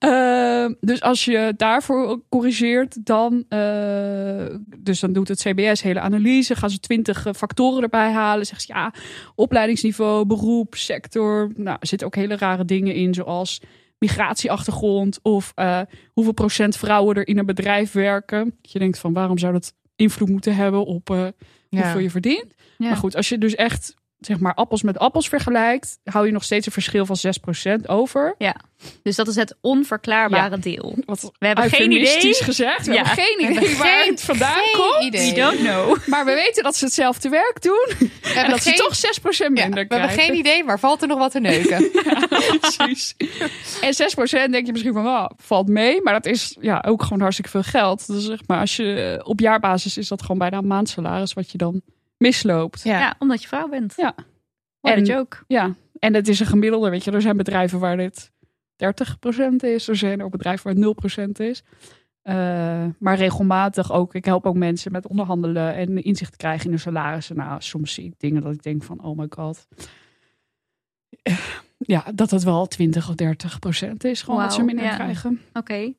Uh, 0.00 0.74
dus 0.90 1.00
als 1.00 1.24
je 1.24 1.54
daarvoor 1.56 2.22
corrigeert, 2.28 3.06
dan, 3.06 3.44
uh, 3.48 4.46
dus 4.78 5.00
dan 5.00 5.12
doet 5.12 5.28
het 5.28 5.40
CBS 5.40 5.82
hele 5.82 6.00
analyse, 6.00 6.56
gaan 6.56 6.70
ze 6.70 6.80
twintig 6.80 7.26
factoren 7.36 7.82
erbij 7.82 8.10
halen. 8.10 8.46
Zeggen 8.46 8.66
ze 8.66 8.72
ja, 8.72 8.92
opleidingsniveau, 9.34 10.26
beroep, 10.26 10.74
sector. 10.74 11.50
Nou, 11.54 11.76
er 11.80 11.86
zitten 11.86 12.06
ook 12.06 12.14
hele 12.14 12.36
rare 12.36 12.64
dingen 12.64 12.94
in, 12.94 13.14
zoals 13.14 13.60
migratieachtergrond 13.98 15.18
of 15.22 15.52
uh, 15.56 15.80
hoeveel 16.12 16.32
procent 16.32 16.76
vrouwen 16.76 17.16
er 17.16 17.26
in 17.26 17.38
een 17.38 17.46
bedrijf 17.46 17.92
werken. 17.92 18.58
Je 18.62 18.78
denkt 18.78 18.98
van 18.98 19.12
waarom 19.12 19.38
zou 19.38 19.52
dat 19.52 19.74
invloed 19.96 20.28
moeten 20.28 20.54
hebben 20.54 20.84
op 20.84 21.10
uh, 21.10 21.26
hoeveel 21.68 22.00
je 22.00 22.10
verdient? 22.10 22.54
Ja. 22.78 22.88
Maar 22.88 22.96
goed, 22.96 23.16
als 23.16 23.28
je 23.28 23.38
dus 23.38 23.54
echt 23.54 23.94
zeg 24.26 24.38
maar 24.38 24.54
appels 24.54 24.82
met 24.82 24.98
appels 24.98 25.28
vergelijkt, 25.28 25.98
hou 26.04 26.26
je 26.26 26.32
nog 26.32 26.44
steeds 26.44 26.66
een 26.66 26.72
verschil 26.72 27.06
van 27.06 27.16
6% 27.80 27.86
over. 27.86 28.34
Dus 29.02 29.16
dat 29.16 29.28
is 29.28 29.34
het 29.36 29.56
onverklaarbare 29.60 30.58
deel. 30.58 30.94
Wat 31.06 31.32
We 31.38 31.46
hebben 31.46 31.70
geen 31.70 31.90
idee. 31.92 32.34
gezegd. 32.34 32.86
We 32.86 32.92
Ja. 32.92 33.02
hebben 33.04 33.24
geen 33.24 33.44
hebben 33.44 33.62
idee 33.62 33.76
waar 33.76 34.02
geen- 34.02 34.10
het 34.10 34.22
vandaan 34.22 34.62
komt. 34.72 35.02
idee. 35.04 35.30
We 35.34 35.40
don't 35.40 35.58
know. 35.58 35.96
Maar 36.12 36.24
we 36.24 36.32
weten 36.34 36.62
dat 36.62 36.76
ze 36.76 36.84
hetzelfde 36.84 37.28
werk 37.28 37.62
doen. 37.62 37.86
We 37.98 38.32
En 38.34 38.50
dat 38.50 38.60
geen, 38.60 38.76
ze 38.76 38.82
toch 38.82 38.94
6% 38.96 39.36
ja, 39.38 39.48
minder 39.64 39.84
we 39.88 39.94
hebben 39.94 40.18
geen 40.18 40.34
idee, 40.34 40.64
maar 40.64 40.78
valt 40.78 41.02
er 41.02 41.08
nog 41.08 41.18
wat 41.18 41.30
te 41.32 41.40
neuken? 41.40 41.90
Precies. 42.60 43.14
En 43.80 43.94
6% 43.94 44.50
denk 44.50 44.66
je 44.66 44.72
misschien 44.72 44.92
van, 44.92 45.06
oh, 45.06 45.26
valt 45.36 45.68
mee. 45.68 46.02
Maar 46.02 46.12
dat 46.12 46.26
is 46.26 46.56
ja, 46.60 46.84
ook 46.86 47.02
gewoon 47.02 47.20
hartstikke 47.20 47.50
veel 47.50 47.62
geld. 47.62 48.06
Dus 48.06 48.24
zeg 48.24 48.38
maar, 48.46 48.60
als 48.60 48.76
je 48.76 49.20
op 49.24 49.40
jaarbasis 49.40 49.96
is 49.96 50.08
dat 50.08 50.20
gewoon 50.20 50.38
bijna 50.38 50.56
een 50.58 50.66
maandsalaris 50.66 51.32
wat 51.32 51.50
je 51.52 51.58
dan 51.58 51.82
misloopt. 52.22 52.82
Ja. 52.82 52.98
Ja, 52.98 53.14
omdat 53.18 53.42
je 53.42 53.48
vrouw 53.48 53.68
bent. 53.68 53.92
Ja. 53.96 54.14
What 54.80 54.96
En- 54.96 55.00
a 55.00 55.04
joke. 55.04 55.36
Ja, 55.46 55.74
en 55.98 56.14
het 56.14 56.28
is 56.28 56.40
een 56.40 56.46
gemiddelde. 56.46 56.90
Weet 56.90 57.04
je, 57.04 57.10
er 57.10 57.22
zijn 57.22 57.36
bedrijven 57.36 57.78
waar 57.78 57.96
dit 57.96 58.30
30% 58.76 59.62
is. 59.62 59.88
Er 59.88 59.96
zijn 59.96 60.22
ook 60.22 60.30
bedrijven 60.30 60.64
waar 60.64 60.74
het 60.74 60.82
0% 60.82 61.40
is. 61.40 61.62
Eh, 62.22 62.84
maar 62.98 63.16
regelmatig 63.16 63.92
ook. 63.92 64.14
Ik 64.14 64.24
help 64.24 64.46
ook 64.46 64.56
mensen 64.56 64.92
met 64.92 65.06
onderhandelen 65.06 65.74
en 65.74 66.02
inzicht 66.04 66.36
krijgen 66.36 66.64
in 66.64 66.70
hun 66.70 66.80
salarissen. 66.80 67.36
Nou, 67.36 67.60
soms 67.62 67.94
zie 67.94 68.04
ik 68.04 68.14
dingen 68.18 68.42
dat 68.42 68.52
ik 68.54 68.62
denk 68.62 68.82
van, 68.82 69.02
oh 69.04 69.18
my 69.18 69.26
god. 69.30 69.66
Eh, 71.22 71.38
Ja, 71.78 72.04
dat 72.14 72.30
het 72.30 72.42
wel 72.42 72.66
20 72.66 73.08
of 73.08 73.14
30 73.14 73.58
procent 73.58 74.04
is. 74.04 74.22
Gewoon 74.22 74.40
wat 74.40 74.54
ze 74.54 74.62
minder 74.62 74.84
ja. 74.84 74.94
krijgen. 74.94 75.40
Oké. 75.52 75.74
En, 75.74 75.94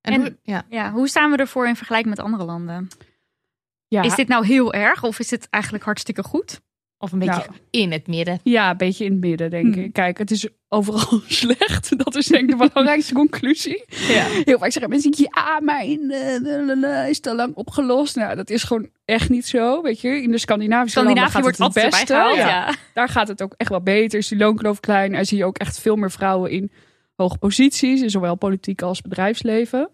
En- 0.00 0.20
hoe- 0.20 0.36
ja. 0.42 0.64
Ja, 0.68 0.92
hoe 0.92 1.08
staan 1.08 1.30
we 1.30 1.36
ervoor 1.36 1.68
in 1.68 1.76
vergelijking 1.76 2.14
met 2.16 2.24
andere 2.24 2.44
landen? 2.44 2.88
Ja, 3.88 4.02
Is 4.02 4.14
dit 4.14 4.28
nou 4.28 4.46
heel 4.46 4.72
erg 4.72 5.04
of 5.04 5.18
is 5.18 5.28
dit 5.28 5.46
eigenlijk 5.50 5.84
hartstikke 5.84 6.22
goed? 6.22 6.60
Of 7.00 7.12
een 7.12 7.18
beetje 7.18 7.34
Nou. 7.48 7.50
in 7.70 7.92
het 7.92 8.06
midden. 8.06 8.40
ja, 8.42 8.70
een 8.70 8.76
beetje 8.76 9.04
in 9.04 9.10
het 9.12 9.20
midden, 9.20 9.50
denk 9.50 9.74
Hmm. 9.74 9.84
ik. 9.84 9.92
Kijk, 9.92 10.18
het 10.18 10.30
is 10.30 10.48
overal 10.68 11.20
slecht. 11.42 11.98
Dat 11.98 12.16
is 12.16 12.26
denk 12.26 12.50
ik 12.50 12.58
de 12.58 12.68
belangrijkste 12.72 13.14
conclusie. 13.14 13.84
Ja. 13.88 14.24
Heel 14.44 14.58
vaak 14.58 14.72
zeggen 14.72 14.90
mensen, 14.90 15.12
ja, 15.16 15.60
maar 15.64 15.84
in 15.84 16.08
de- 16.08 17.06
is 17.08 17.20
te 17.20 17.34
lang 17.34 17.54
opgelost. 17.54 18.16
Nou, 18.16 18.36
dat 18.36 18.50
is 18.50 18.62
gewoon 18.62 18.88
echt 19.04 19.28
niet 19.28 19.46
zo, 19.46 19.82
weet 19.82 20.00
je. 20.00 20.22
In 20.22 20.30
de 20.30 20.38
Scandinavische 20.38 21.02
landen 21.04 21.28
gaat 21.30 21.42
wordt 21.42 21.58
het 21.58 21.74
het 21.74 21.84
beste. 21.90 22.06
gehaald. 22.06 22.36
Ja. 22.36 22.46
Ja. 22.48 22.74
Daar 22.94 23.08
gaat 23.08 23.28
het 23.28 23.42
ook 23.42 23.54
echt 23.56 23.70
wel 23.70 23.80
beter. 23.82 24.18
Is 24.18 24.28
die 24.28 24.38
loonkloof 24.38 24.80
klein. 24.80 25.14
En 25.14 25.26
zie 25.26 25.38
je 25.38 25.44
ook 25.44 25.58
echt 25.58 25.78
veel 25.78 25.96
meer 25.96 26.10
vrouwen 26.10 26.50
in 26.50 26.70
hoge 27.16 27.38
posities. 27.38 28.00
In 28.00 28.10
zowel 28.10 28.34
politiek 28.34 28.82
als 28.82 29.00
bedrijfsleven. 29.00 29.88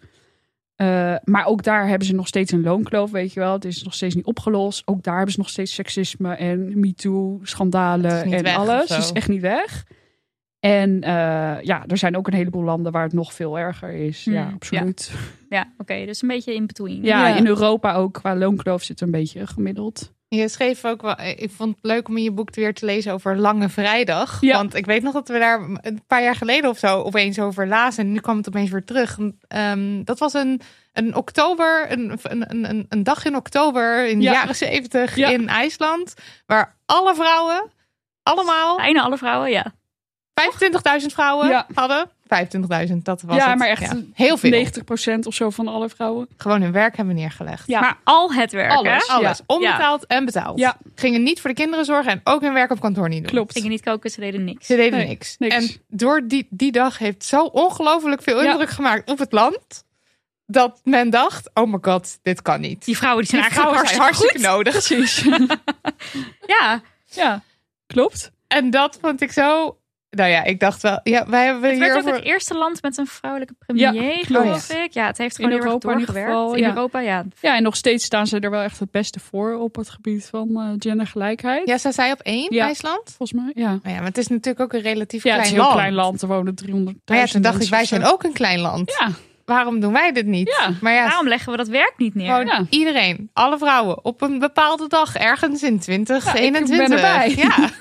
Eh, 0.77 1.15
maar 1.25 1.47
ook 1.47 1.63
daar 1.63 1.89
hebben 1.89 2.07
ze 2.07 2.15
nog 2.15 2.27
steeds 2.27 2.53
een 2.53 2.63
loonkloof, 2.63 3.11
weet 3.11 3.33
je 3.33 3.41
wel. 3.41 3.53
Het 3.53 3.65
is 3.65 3.83
nog 3.83 3.95
steeds 3.95 4.15
niet 4.15 4.25
opgelost. 4.25 4.83
Ook 4.85 5.03
daar 5.03 5.15
hebben 5.17 5.33
ze 5.33 5.39
nog 5.41 5.49
steeds 5.49 5.75
seksisme 5.75 6.35
en 6.35 6.81
MeToo, 6.81 7.41
schandalen 7.43 8.23
en 8.33 8.43
weg 8.43 8.57
alles. 8.57 8.89
Het 8.89 8.99
is 9.05 9.13
echt 9.13 9.29
niet 9.29 9.41
weg. 9.41 9.85
En 10.61 11.01
eh, 11.03 11.11
ja, 11.63 11.85
er 11.87 11.97
zijn 11.97 12.17
ook 12.17 12.27
een 12.27 12.35
heleboel 12.35 12.63
landen 12.65 12.93
waar 12.93 13.03
het 13.03 13.13
nog 13.13 13.33
veel 13.35 13.59
erger 13.59 13.91
is. 13.93 14.25
ja, 14.25 14.43
Hmm, 14.45 14.55
absoluut. 14.55 15.13
Ja, 15.49 15.73
oké. 15.79 16.05
dus 16.07 16.23
een 16.23 16.29
beetje 16.29 16.55
in 16.55 16.67
between. 16.67 17.03
Ja, 17.03 17.29
Ja. 17.29 17.37
in 17.37 17.47
Europa 17.47 17.95
ook 17.95 18.13
qua 18.13 18.37
loonkloof 18.37 18.83
zit 18.83 19.01
een 19.01 19.11
beetje 19.11 19.47
gemiddeld. 19.47 20.13
Je 20.35 20.49
schreef 20.49 20.85
ook 20.85 21.03
wel, 21.03 21.21
ik 21.21 21.51
vond 21.51 21.75
het 21.77 21.85
leuk 21.85 22.09
om 22.09 22.17
in 22.17 22.23
je 22.23 22.31
boek 22.33 22.55
weer 22.55 22.75
te 22.75 22.85
lezen 22.85 23.13
over 23.13 23.37
Lange 23.39 23.69
Vrijdag. 23.69 24.41
Ja. 24.41 24.57
Want 24.57 24.75
ik 24.75 24.87
weet 24.87 25.03
nog 25.03 25.13
dat 25.13 25.29
we 25.29 25.39
daar 25.39 25.61
een 25.81 26.03
paar 26.07 26.23
jaar 26.23 26.35
geleden 26.37 26.71
of 26.71 26.79
zo 26.79 27.01
opeens 27.01 27.39
over 27.39 27.67
lazen. 27.69 28.05
En 28.05 28.13
nu 28.13 28.21
kwam 28.21 28.37
het 28.37 28.49
opeens 28.49 28.71
weer 28.71 28.85
terug. 28.85 29.19
Ehm, 29.49 30.05
dat 30.05 30.19
was 30.19 30.33
een, 30.33 30.61
een 30.93 31.15
oktober, 31.15 31.93
een, 31.93 32.19
een, 32.23 32.69
een, 32.71 32.87
een 32.89 33.03
dag 33.03 33.25
in 33.25 33.37
oktober 33.37 34.07
in 34.07 34.19
de 34.19 34.25
Ja. 34.25 34.33
jaren 34.33 34.55
zeventig 34.57 35.17
Ja. 35.17 35.29
in 35.29 35.49
IJsland. 35.49 36.15
Waar 36.47 36.77
alle 36.87 37.15
vrouwen, 37.15 37.71
allemaal, 38.23 38.77
Bijna 38.77 39.03
alle 39.03 39.19
vrouwen, 39.19 39.51
ja. 39.51 39.73
25.000 40.35 41.07
vrouwen 41.13 41.49
Ja. 41.49 41.67
hadden. 41.75 42.11
25.000, 42.89 42.97
dat 43.03 43.23
was 43.23 43.37
ja, 43.37 43.49
het. 43.49 43.59
maar 43.59 43.69
echt 43.69 43.95
heel 44.15 44.37
veel. 44.37 44.67
90% 45.17 45.19
of 45.23 45.35
zo 45.35 45.51
van 45.51 45.69
alle 45.69 45.89
vrouwen. 45.89 46.29
Gewoon 46.37 46.63
hun 46.63 46.73
werk 46.73 46.97
hebben 46.97 47.15
neergelegd. 47.15 47.67
Ja. 47.67 47.81
Maar 47.81 47.97
al 48.05 48.33
het 48.33 48.53
werk, 48.53 48.73
Alles. 48.73 49.07
hè? 49.07 49.13
Alles, 49.13 49.39
Ja. 49.39 49.45
onbetaald 49.47 50.07
en 50.07 50.25
betaald. 50.25 50.59
Ja. 50.59 50.77
Gingen 50.95 51.23
niet 51.23 51.41
voor 51.41 51.51
de 51.51 51.57
kinderen 51.57 51.85
zorgen 51.85 52.13
en 52.13 52.21
ook 52.25 52.41
hun 52.41 52.53
werk 52.53 52.71
op 52.71 52.81
kantoor 52.81 53.09
niet 53.09 53.23
doen. 53.23 53.31
Klopt. 53.31 53.53
Gingen 53.53 53.71
niet 53.71 53.83
koken, 53.83 54.11
ze 54.11 54.21
deden 54.21 54.45
niks. 54.45 54.67
Ze 54.67 54.77
deden 54.77 54.99
Nee, 54.99 55.09
niks. 55.09 55.37
niks. 55.39 55.55
En 55.55 55.71
door 55.89 56.23
die, 56.27 56.47
die 56.51 56.73
dag 56.73 56.99
heeft 56.99 57.25
zo 57.25 57.45
ongelooflijk 57.45 58.23
veel 58.23 58.43
Ja. 58.43 58.51
indruk 58.51 58.71
gemaakt 58.71 59.11
op 59.11 59.19
het 59.19 59.33
land. 59.33 59.85
Dat 60.47 60.81
men 60.85 61.11
dacht, 61.11 61.51
oh 61.55 61.73
my 61.73 61.79
god, 61.81 62.19
dit 62.23 62.43
kan 62.43 62.61
niet. 62.61 62.85
Die 62.85 62.97
vrouwen 62.97 63.25
die 63.25 63.31
zijn 63.41 63.43
Die 63.51 63.51
eigenlijk 63.51 63.89
vrouwen 63.89 64.15
zijn 64.21 64.31
hartstikke, 64.31 65.29
hartstikke 65.29 65.33
nodig. 65.33 65.93
Precies. 66.03 66.33
Ja, 66.59 66.81
ja, 67.11 67.43
klopt. 67.87 68.31
En 68.49 68.71
dat 68.71 68.99
vond 69.01 69.21
ik 69.21 69.33
zo... 69.33 69.77
Nou 70.15 70.31
ja, 70.31 70.45
ik 70.45 70.61
dacht 70.61 70.83
wel... 70.83 71.01
Ja, 71.03 71.25
wij 71.29 71.45
hebben 71.45 71.71
het 71.71 71.79
werd 71.79 71.97
ook 71.97 72.15
het 72.15 72.25
eerste 72.25 72.55
land 72.55 72.83
met 72.83 72.99
een 72.99 73.07
vrouwelijke 73.07 73.55
premier, 73.59 74.25
geloof 74.25 74.71
ik. 74.71 74.93
Ja, 74.93 75.07
het 75.07 75.19
heeft 75.19 75.37
gewoon 75.37 75.51
In 75.51 75.57
heel 75.57 75.65
erg 75.67 75.73
Europa 75.83 75.93
in 75.93 75.99
ieder 75.99 76.15
doorgewerkt. 76.15 76.41
geval, 76.41 76.55
in 76.55 76.63
ja. 76.63 76.69
Europa, 76.69 77.01
ja. 77.01 77.25
Ja, 77.41 77.57
en 77.57 77.63
nog 77.63 77.77
steeds 77.77 78.05
staan 78.05 78.27
ze 78.27 78.39
er 78.41 78.51
wel 78.51 78.63
echt 78.63 78.79
het 78.79 78.91
beste 78.91 79.21
voor 79.21 79.55
op 79.55 79.77
het 79.77 79.91
gebied 79.91 80.27
van 80.31 80.49
eh, 80.57 80.69
gendergelijkheid. 80.79 81.69
Ja, 81.69 81.79
zij 81.79 81.93
zei 81.93 82.13
op 82.13 82.21
één, 82.21 82.55
Ja. 82.55 82.65
IJsland. 82.65 83.15
Volgens 83.17 83.33
mij, 83.43 83.53
ja. 83.55 83.69
Nou 83.69 83.81
ja, 83.85 83.95
maar 83.95 84.05
het 84.05 84.19
is 84.19 84.29
natuurlijk 84.29 84.61
ook 84.61 84.73
een 84.73 84.81
relatief 84.81 85.23
Ja, 85.25 85.31
het 85.37 85.41
klein 85.41 85.43
is 85.43 85.49
een 85.51 85.55
heel 85.55 85.65
land. 85.65 85.75
klein 85.81 85.95
land. 85.95 86.23
Er 86.23 86.29
wonen 86.29 86.55
300 86.55 86.97
Maar 87.07 87.17
ja, 87.17 87.25
toen 87.27 87.43
dacht 87.43 87.63
ik, 87.63 87.69
wij 87.69 87.85
zijn 87.85 88.05
ook 88.05 88.23
een 88.25 88.33
klein 88.33 88.61
land. 88.61 88.97
Ja, 88.99 89.09
Waarom 89.45 89.81
doen 89.81 89.93
wij 89.93 90.13
dit 90.13 90.27
niet? 90.27 90.57
Ja. 90.61 90.71
Maar 90.81 90.93
ja, 90.93 91.05
Waarom 91.07 91.29
leggen 91.29 91.51
we 91.51 91.57
dat 91.59 91.69
werk 91.69 91.93
niet 91.97 92.15
neer? 92.15 92.27
gewoon 92.31 92.47
Ja. 92.47 92.67
iedereen, 92.71 93.31
alle 93.33 93.59
vrouwen, 93.59 94.05
op 94.05 94.23
een 94.23 94.39
bepaalde 94.39 94.89
dag, 94.89 95.17
ergens 95.17 95.63
in 95.63 95.79
2021. 95.79 96.89
ben 96.89 96.93
erbij. 96.97 97.35
Ja. 97.37 97.57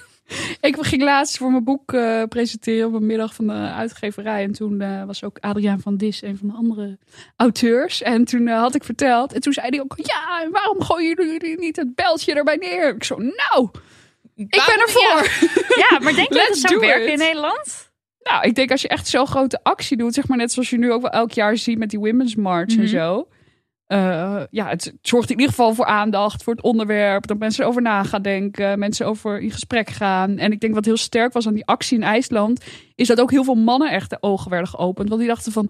ik 0.61 0.75
ging 0.79 1.01
laatst 1.01 1.37
voor 1.37 1.51
mijn 1.51 1.63
boek 1.63 1.93
eh, 1.93 2.23
presenteren 2.23 2.87
op 2.87 2.93
een 2.93 3.05
middag 3.05 3.33
van 3.33 3.47
de 3.47 3.53
uitgeverij. 3.53 4.43
En 4.43 4.51
toen 4.51 4.81
eh, 4.81 5.03
was 5.05 5.23
ook 5.23 5.37
Adriaan 5.39 5.79
van 5.79 5.97
Dis 5.97 6.21
een 6.21 6.37
van 6.37 6.47
de 6.47 6.53
andere 6.53 6.97
auteurs. 7.35 8.01
En 8.01 8.25
toen 8.25 8.47
eh, 8.47 8.59
had 8.59 8.75
ik 8.75 8.83
verteld. 8.83 9.33
En 9.33 9.41
toen 9.41 9.53
zei 9.53 9.67
hij 9.69 9.79
ook, 9.81 9.93
ja, 9.97 10.41
en 10.43 10.51
waarom 10.51 10.81
gooien 10.83 11.15
jullie 11.25 11.59
niet 11.59 11.75
het 11.75 11.95
beltje 11.95 12.33
erbij 12.33 12.55
neer? 12.55 12.95
Ik 12.95 13.03
zo, 13.03 13.15
nou, 13.17 13.69
ik 14.35 14.49
ben 14.49 14.81
ervoor. 14.81 15.49
Ja, 15.75 15.99
maar 15.99 16.13
denk 16.15 16.27
je 16.27 16.35
dat 16.35 16.47
het 16.47 16.57
zou 16.57 16.79
werken 16.79 17.11
in 17.11 17.17
Nederland? 17.17 17.91
Nou, 18.23 18.47
ik 18.47 18.55
denk 18.55 18.71
als 18.71 18.81
je 18.81 18.87
echt 18.87 19.07
zo'n 19.07 19.27
grote 19.27 19.59
actie 19.63 19.97
doet, 19.97 20.13
zeg 20.13 20.27
maar 20.27 20.37
net 20.37 20.51
zoals 20.51 20.69
je 20.69 20.77
nu 20.77 20.91
ook 20.91 21.01
wel 21.01 21.11
elk 21.11 21.31
jaar 21.31 21.57
ziet 21.57 21.77
met 21.77 21.89
die 21.89 21.99
Women's 21.99 22.35
March 22.35 22.69
en 22.69 22.77
Mhm. 22.77 22.87
zo. 22.87 23.27
Eh, 23.87 24.43
ja, 24.49 24.67
het, 24.67 24.93
zorgt 25.01 25.29
in 25.29 25.35
ieder 25.35 25.49
geval 25.49 25.73
voor 25.73 25.85
aandacht, 25.85 26.43
voor 26.43 26.53
het 26.53 26.63
onderwerp, 26.63 27.27
dat 27.27 27.37
mensen 27.37 27.65
over 27.65 27.81
na 27.81 28.03
gaan 28.03 28.21
denken, 28.21 28.79
mensen 28.79 29.05
over 29.05 29.39
in 29.39 29.51
gesprek 29.51 29.89
gaan. 29.89 30.37
En 30.37 30.51
ik 30.51 30.59
denk 30.59 30.73
wat 30.73 30.85
heel 30.85 30.97
sterk 30.97 31.33
was 31.33 31.47
aan 31.47 31.53
die 31.53 31.65
actie 31.65 31.97
in 31.97 32.03
IJsland, 32.03 32.63
is 32.95 33.07
dat 33.07 33.21
ook 33.21 33.31
heel 33.31 33.43
veel 33.43 33.55
mannen 33.55 33.91
echt 33.91 34.09
de 34.09 34.17
ogen 34.21 34.49
werden 34.49 34.69
geopend. 34.69 35.07
Want 35.09 35.21
die 35.21 35.29
dachten 35.29 35.51
van, 35.51 35.69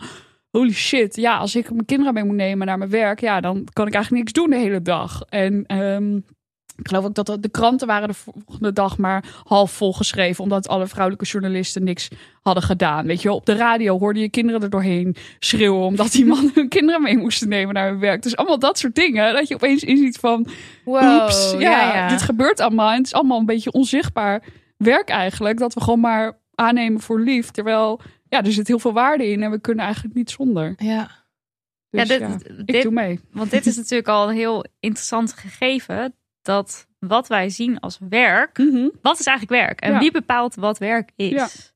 holy 0.50 0.74
shit, 0.74 1.16
ja, 1.16 1.38
als 1.38 1.56
ik 1.56 1.70
mijn 1.70 1.86
kinderen 1.86 2.14
mee 2.14 2.24
moet 2.24 2.36
nemen 2.36 2.68
naar 2.68 2.78
mijn 2.78 2.90
werk, 2.90 3.20
ja, 3.20 3.42
dan 3.42 3.68
kan 3.74 3.88
ik 3.88 3.94
eigenlijk 3.94 4.24
niks 4.24 4.40
doen 4.42 4.50
de 4.50 4.66
hele 4.66 4.82
dag. 4.82 5.22
En 5.22 5.66
ehm, 5.66 6.20
ik 6.76 6.88
geloof 6.88 7.06
ook 7.06 7.14
dat 7.16 7.38
de- 7.40 7.50
kranten 7.50 7.88
waren 7.88 8.08
de 8.08 8.14
volgende 8.14 8.74
dag 8.74 8.98
maar 8.98 9.24
half 9.44 9.72
vol 9.72 9.94
geschreven. 9.94 10.44
Omdat 10.44 10.68
alle 10.68 10.88
vrouwelijke 10.88 11.26
journalisten 11.26 11.84
niks 11.84 12.08
hadden 12.42 12.64
gedaan. 12.64 13.06
Weet 13.06 13.22
je 13.22 13.32
op 13.32 13.46
de 13.46 13.56
radio 13.56 14.00
hoorde 14.00 14.20
je 14.20 14.30
kinderen 14.30 14.62
er 14.62 14.70
doorheen 14.70 15.16
schreeuwen. 15.40 15.86
Omdat 15.86 16.12
die 16.12 16.26
mannen 16.26 16.52
hun 16.54 16.68
kinderen 16.70 17.02
mee 17.02 17.18
moesten 17.18 17.50
nemen 17.50 17.74
naar 17.74 17.90
hun 17.90 18.00
werk. 18.00 18.22
Dus 18.22 18.36
allemaal 18.36 18.60
dat 18.60 18.78
soort 18.78 18.96
dingen. 18.96 19.34
Dat 19.34 19.48
je 19.48 19.56
opeens 19.56 19.84
inziet 19.84 20.18
van, 20.18 20.48
Wow, 20.86 21.22
oeps, 21.22 21.52
ja, 21.52 21.60
ja, 21.60 21.94
ja. 21.96 22.08
dit 22.08 22.22
gebeurt 22.22 22.60
allemaal. 22.60 22.90
En 22.92 22.98
het 22.98 23.06
is 23.06 23.14
allemaal 23.14 23.40
een 23.40 23.46
beetje 23.46 23.72
onzichtbaar 23.72 24.44
werk 24.78 25.10
eigenlijk. 25.10 25.58
Dat 25.58 25.74
we 25.74 25.82
gewoon 25.82 26.00
maar 26.00 26.40
aannemen 26.56 27.02
voor 27.02 27.20
lief. 27.20 27.52
Terwijl, 27.52 28.02
ja, 28.30 28.44
er 28.44 28.52
zit 28.52 28.68
heel 28.68 28.80
veel 28.80 28.94
waarde 28.94 29.28
in. 29.30 29.44
En 29.44 29.52
we 29.52 29.60
kunnen 29.62 29.86
eigenlijk 29.86 30.16
niet 30.16 30.32
zonder. 30.32 30.74
Ja. 30.78 31.10
Dus 31.90 32.08
ja, 32.08 32.28
ik 32.58 32.66
dit- 32.66 32.84
doe 32.84 32.92
mee. 32.92 33.20
want 33.32 33.52
dit 33.52 33.66
is 33.66 33.76
natuurlijk 33.76 34.08
al 34.08 34.30
een 34.30 34.36
heel 34.36 34.66
interessant 34.80 35.34
gegeven. 35.34 36.14
Dat 36.44 36.88
wat 37.00 37.28
wij 37.28 37.50
zien 37.50 37.80
als 37.80 37.98
werk, 38.10 38.58
Mhm. 38.58 38.88
wat 39.02 39.20
is 39.20 39.26
eigenlijk 39.26 39.66
werk? 39.66 39.82
En 39.82 39.92
Ja. 39.92 40.00
wie 40.00 40.12
bepaalt 40.12 40.56
wat 40.56 40.78
werk 40.78 41.10
is? 41.16 41.73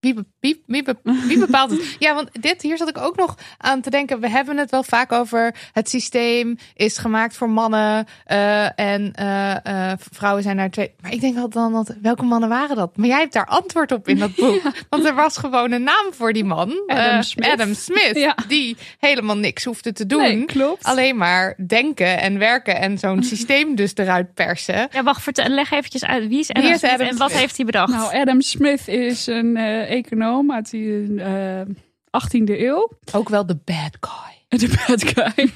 Wie, 0.00 0.14
be- 0.14 0.24
wie, 0.40 0.62
wie, 0.66 0.82
be- 0.82 0.96
wie 1.02 1.38
bepaalt 1.38 1.70
het? 1.70 1.96
Ja, 1.98 2.14
want 2.14 2.28
dit, 2.40 2.62
hier 2.62 2.76
zat 2.76 2.88
ik 2.88 2.98
ook 2.98 3.16
nog 3.16 3.34
aan 3.58 3.80
te 3.80 3.90
denken. 3.90 4.20
We 4.20 4.28
hebben 4.30 4.56
het 4.56 4.70
wel 4.70 4.82
vaak 4.82 5.12
over 5.12 5.54
het 5.72 5.88
systeem 5.88 6.56
is 6.74 6.98
gemaakt 6.98 7.36
voor 7.36 7.50
mannen. 7.50 8.06
eh, 8.24 8.78
en 8.80 9.12
eh, 9.14 9.90
eh, 9.90 9.98
vrouwen 10.10 10.42
zijn 10.42 10.56
naar 10.56 10.70
twee. 10.70 10.92
Maar 11.00 11.12
ik 11.12 11.20
denk 11.20 11.34
altijd 11.36 11.54
dan, 11.54 11.72
dat, 11.72 11.94
welke 12.02 12.24
mannen 12.24 12.48
waren 12.48 12.76
dat? 12.76 12.96
Maar 12.96 13.06
jij 13.06 13.18
hebt 13.18 13.32
daar 13.32 13.46
antwoord 13.46 13.92
op 13.92 14.08
in 14.08 14.18
dat 14.18 14.34
boek. 14.34 14.62
Want 14.90 15.04
er 15.04 15.14
was 15.14 15.36
gewoon 15.36 15.72
een 15.72 15.82
naam 15.82 16.06
voor 16.10 16.32
die 16.32 16.44
man. 16.44 16.82
Adam 16.86 17.22
Smith. 17.22 17.48
Adam 17.50 17.74
Smith. 17.74 18.16
Ja. 18.16 18.36
Die 18.48 18.76
helemaal 18.98 19.36
niks 19.36 19.64
hoefde 19.64 19.92
te 19.92 20.06
doen. 20.06 20.20
Nee, 20.22 20.44
klopt. 20.44 20.84
Alleen 20.84 21.16
maar 21.16 21.54
denken 21.66 22.20
en 22.20 22.38
werken 22.38 22.78
en 22.78 22.98
zo'n 22.98 23.22
systeem 23.32 23.74
dus 23.74 23.92
eruit 23.94 24.34
persen. 24.34 24.88
Ja, 24.92 25.02
wacht, 25.02 25.22
vertel, 25.22 25.48
leg 25.48 25.70
eventjes 25.70 26.04
uit. 26.04 26.28
Wie 26.28 26.38
is 26.38 26.48
Adam, 26.50 26.62
Wie 26.62 26.72
is 26.72 26.78
Smith 26.78 26.92
Adam 26.92 27.06
en 27.06 27.16
wat 27.16 27.28
Smith? 27.28 27.40
heeft 27.40 27.56
hij 27.56 27.64
bedacht? 27.66 27.92
Nou, 27.92 28.14
Adam 28.16 28.40
Smith 28.40 28.88
is 28.88 29.26
een 29.26 29.56
eh, 29.56 29.89
econoom 29.90 30.52
uit 30.52 30.70
de 30.70 31.14
eh 31.18 31.74
18e 32.10 32.60
eeuw. 32.60 32.90
Ook 33.12 33.28
wel 33.28 33.46
de 33.46 33.58
bad 33.64 33.96
guy. 34.00 34.38
de 34.58 34.84
bad 34.86 35.04
guy. 35.04 35.50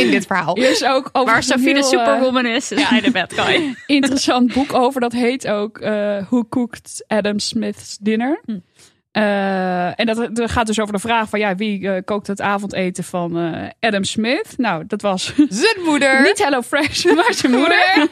In 0.00 0.10
dit 0.10 0.26
verhaal. 0.26 0.54
Is 0.56 0.84
ook 0.84 1.08
over 1.12 1.32
Waar 1.32 1.42
Sophie 1.42 1.74
de 1.74 1.80
heel, 1.80 1.82
eh, 1.82 1.88
superwoman 1.88 2.46
is, 2.46 2.72
is 2.72 2.88
hij 2.88 3.00
de 3.00 3.10
bad 3.10 3.32
guy. 3.32 3.74
interessant 3.86 4.52
boek 4.52 4.74
over. 4.74 5.00
Dat 5.00 5.12
heet 5.12 5.48
ook 5.48 5.78
eh 5.78 6.26
Who 6.28 6.44
Cooked 6.48 7.04
Adam 7.06 7.38
Smith's 7.38 7.98
Dinner. 8.00 8.40
Hm. 8.44 8.58
Eh, 9.10 10.00
en 10.00 10.06
dat, 10.06 10.36
dat 10.36 10.50
gaat 10.50 10.66
dus 10.66 10.80
over 10.80 10.92
de 10.92 11.00
vraag 11.00 11.28
van 11.28 11.38
ja, 11.38 11.54
wie 11.54 11.90
eh, 11.90 12.02
kookt 12.04 12.26
het 12.26 12.40
avondeten 12.40 13.04
van 13.04 13.38
eh, 13.38 13.68
Adam 13.80 14.04
Smith? 14.04 14.54
Nou, 14.56 14.84
dat 14.86 15.02
was 15.02 15.34
Zijn 15.48 15.84
moeder. 15.84 16.22
niet 16.28 16.44
Hello 16.44 16.62
Fresh, 16.62 17.04
maar 17.14 17.34
zijn 17.34 17.52
moeder. 17.52 18.08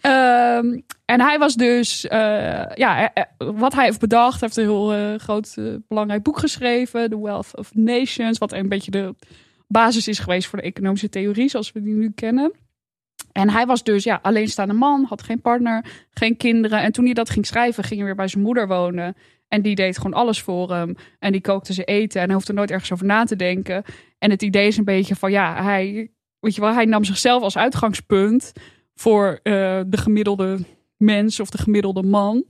Ehm, 0.00 0.80
en 1.04 1.20
hij 1.20 1.38
was 1.38 1.54
dus, 1.54 2.00
ja, 2.74 3.12
wat 3.36 3.74
hij 3.74 3.84
heeft 3.84 4.00
bedacht, 4.00 4.40
heeft 4.40 4.56
een 4.56 4.64
heel 4.64 5.18
groot, 5.18 5.54
belangrijk 5.88 6.22
boek 6.22 6.38
geschreven, 6.38 7.10
The 7.10 7.22
Wealth 7.22 7.56
of 7.56 7.74
Nations, 7.74 8.38
wat 8.38 8.52
een 8.52 8.68
beetje 8.68 8.90
de 8.90 9.14
basis 9.66 10.08
is 10.08 10.18
geweest 10.18 10.48
voor 10.48 10.58
de 10.58 10.64
economische 10.64 11.08
theorie 11.08 11.48
zoals 11.48 11.72
we 11.72 11.82
die 11.82 11.94
nu 11.94 12.12
kennen. 12.14 12.52
En 13.32 13.50
hij 13.50 13.66
was 13.66 13.82
dus 13.82 14.04
ja, 14.04 14.18
alleenstaande 14.22 14.74
man, 14.74 15.04
had 15.04 15.22
geen 15.22 15.40
partner, 15.40 15.84
geen 16.10 16.36
kinderen. 16.36 16.80
En 16.80 16.92
toen 16.92 17.04
hij 17.04 17.14
dat 17.14 17.30
ging 17.30 17.46
schrijven, 17.46 17.84
ging 17.84 17.96
hij 17.96 18.04
weer 18.04 18.16
bij 18.16 18.28
zijn 18.28 18.42
moeder 18.42 18.68
wonen. 18.68 19.16
En 19.48 19.62
die 19.62 19.74
deed 19.74 19.96
gewoon 19.96 20.14
alles 20.14 20.42
voor 20.42 20.72
hem. 20.72 20.96
En 21.18 21.32
die 21.32 21.40
kookte 21.40 21.72
ze 21.72 21.84
eten. 21.84 22.20
En 22.20 22.26
hij 22.26 22.34
hoefde 22.34 22.52
nooit 22.52 22.70
ergens 22.70 22.92
over 22.92 23.06
na 23.06 23.24
te 23.24 23.36
denken. 23.36 23.84
En 24.18 24.30
het 24.30 24.42
idee 24.42 24.66
is 24.66 24.76
een 24.76 24.84
beetje 24.84 25.16
van 25.16 25.30
ja, 25.30 25.62
hij, 25.62 26.10
weet 26.40 26.54
je 26.54 26.60
wel, 26.60 26.74
hij 26.74 26.84
nam 26.84 27.04
zichzelf 27.04 27.42
als 27.42 27.56
uitgangspunt 27.56 28.52
voor 28.94 29.40
eh, 29.42 29.52
de 29.86 29.96
gemiddelde 29.96 30.58
mens 30.96 31.40
of 31.40 31.50
de 31.50 31.58
gemiddelde 31.58 32.02
man. 32.02 32.44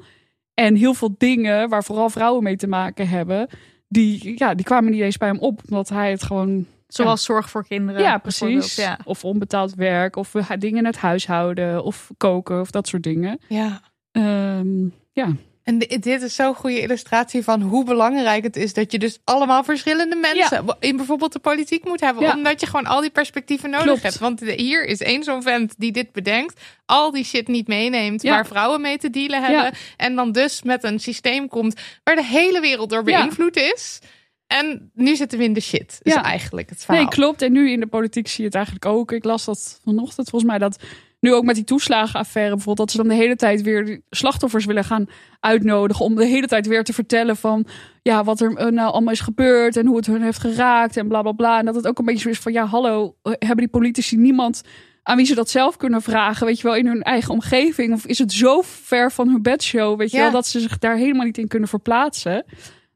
En 0.55 0.75
heel 0.75 0.95
veel 0.95 1.15
dingen 1.19 1.69
waar 1.69 1.85
vooral 1.85 2.11
vrouwen 2.11 2.43
mee 2.43 2.57
te 2.57 2.67
maken 2.67 3.09
hebben, 3.09 3.49
die, 3.89 4.39
ja, 4.39 4.55
die 4.55 4.65
kwamen 4.65 4.91
niet 4.91 5.01
eens 5.01 5.17
bij 5.17 5.29
hem 5.29 5.39
op. 5.39 5.61
Omdat 5.69 5.89
hij 5.89 6.11
het 6.11 6.23
gewoon 6.23 6.67
Zoals 6.87 7.25
zorg 7.25 7.51
voor 7.51 7.67
kinderen. 7.67 8.03
ja, 8.03 8.19
precies. 8.19 8.77
Ja. 8.77 8.99
Of 9.05 9.25
onbetaald 9.25 9.75
werk, 9.75 10.17
of 10.17 10.31
dingen 10.59 10.79
in 10.79 10.85
het 10.85 10.97
huishouden, 10.97 11.85
of 11.85 12.11
koken, 12.17 12.61
of 12.61 12.71
dat 12.71 12.89
soort 12.89 13.03
dingen. 13.03 13.39
Ja. 13.49 13.81
Ehm, 14.13 14.89
ja. 15.13 15.33
En 15.69 15.79
di- 15.79 15.99
dit 15.99 16.23
is 16.23 16.35
zo'n 16.35 16.55
goede 16.55 16.81
illustratie 16.81 17.43
van 17.45 17.61
hoe 17.63 17.85
belangrijk 17.85 18.43
het 18.43 18.57
is 18.57 18.73
dat 18.73 18.93
je 18.93 18.99
dus 18.99 19.19
allemaal 19.25 19.65
verschillende 19.65 20.17
mensen 20.17 20.77
in 20.81 20.97
bijvoorbeeld 20.97 21.33
de 21.33 21.39
politiek 21.39 21.85
moet 21.85 22.01
hebben. 22.01 22.23
Ja. 22.23 22.35
Omdat 22.37 22.61
je 22.61 22.67
gewoon 22.67 22.87
al 22.87 23.01
die 23.01 23.11
perspectieven 23.11 23.71
nodig 23.71 23.87
Klopt. 23.87 24.03
hebt. 24.03 24.19
Want 24.19 24.41
hier 24.41 24.85
is 24.85 25.01
één 25.01 25.25
zo'n 25.25 25.43
vent 25.43 25.75
die 25.79 25.93
dit 25.93 26.13
bedenkt, 26.13 26.61
al 26.87 27.11
die 27.11 27.25
shit 27.25 27.49
niet 27.49 27.67
meeneemt 27.67 28.23
Ja. 28.23 28.31
waar 28.31 28.47
vrouwen 28.47 28.81
mee 28.81 28.99
te 28.99 29.11
dealen 29.11 29.43
hebben. 29.43 29.73
En 29.97 30.15
dan 30.15 30.33
dus 30.33 30.63
met 30.63 30.85
een 30.85 30.99
systeem 31.01 31.49
komt 31.49 31.81
waar 32.05 32.17
de 32.17 32.25
hele 32.25 32.61
wereld 32.61 32.91
door 32.91 33.03
beïnvloed 33.03 33.57
is. 33.57 33.99
En 34.47 34.91
nu 34.95 35.17
zitten 35.17 35.39
we 35.39 35.45
in 35.45 35.53
de 35.53 35.61
shit. 35.61 35.99
Is 36.03 36.13
Ja. 36.15 36.23
eigenlijk 36.23 36.71
het 36.71 36.85
verhaal. 36.85 37.03
Nee, 37.03 37.13
klopt. 37.13 37.43
En 37.43 37.53
nu 37.53 37.71
in 37.71 37.81
de 37.81 37.87
politiek 37.87 38.29
zie 38.29 38.39
je 38.39 38.45
het 38.45 38.55
eigenlijk 38.55 38.85
ook. 38.87 39.13
Ik 39.13 39.25
las 39.25 39.45
dat 39.45 39.81
vanochtend 39.85 40.29
volgens 40.31 40.51
mij 40.51 40.59
dat 40.61 40.79
nu 41.21 41.35
ook 41.35 41.45
met 41.45 41.55
die 41.55 41.65
toeslagenaffaire 41.65 42.55
bijvoorbeeld, 42.55 42.89
dat 42.89 42.91
ze 42.97 42.97
dan 43.07 43.17
de 43.17 43.23
hele 43.23 43.37
tijd 43.37 43.63
weer 43.63 44.01
slachtoffers 44.11 44.65
willen 44.65 44.85
gaan 44.85 45.07
uitnodigen 45.41 46.05
om 46.05 46.15
de 46.15 46.25
hele 46.27 46.47
tijd 46.47 46.67
weer 46.67 46.85
te 46.85 46.93
vertellen 46.93 47.37
van 47.37 47.67
ja, 48.03 48.25
wat 48.25 48.41
er 48.41 48.57
eh, 48.57 48.67
nou 48.67 48.93
allemaal 48.93 49.13
is 49.13 49.21
gebeurd 49.21 49.77
en 49.77 49.87
hoe 49.87 49.97
het 49.97 50.07
hun 50.07 50.23
heeft 50.23 50.39
geraakt 50.41 50.97
en 50.97 51.09
bla 51.09 51.23
bla 51.23 51.33
bla. 51.33 51.59
En 51.59 51.65
dat 51.65 51.75
het 51.75 51.87
ook 51.87 51.99
een 51.99 52.05
beetje 52.05 52.23
zo 52.23 52.29
is 52.29 52.39
van 52.39 52.53
ja, 52.53 52.65
hallo, 52.67 53.17
eh, 53.23 53.33
hebben 53.39 53.57
die 53.57 53.69
politici 53.69 54.17
niemand 54.17 54.63
aan 55.03 55.17
wie 55.17 55.27
ze 55.27 55.35
dat 55.35 55.51
zelf 55.51 55.77
kunnen 55.77 56.03
vragen, 56.03 56.47
weet 56.47 56.57
je 56.57 56.63
wel, 56.63 56.77
in 56.77 56.87
hun 56.87 57.03
eigen 57.03 57.33
omgeving? 57.33 57.93
Of 57.93 58.07
is 58.07 58.19
het 58.19 58.33
zo 58.33 58.61
ver 58.65 59.13
van 59.13 59.29
hun 59.29 59.43
bedshow, 59.43 59.99
weet 59.99 60.11
je 60.11 60.17
Ja. 60.17 60.23
wel, 60.23 60.33
dat 60.33 60.47
ze 60.47 60.61
zich 60.61 60.79
daar 60.79 60.97
helemaal 60.97 61.25
niet 61.27 61.39
in 61.39 61.49
kunnen 61.49 61.69
verplaatsen? 61.69 62.45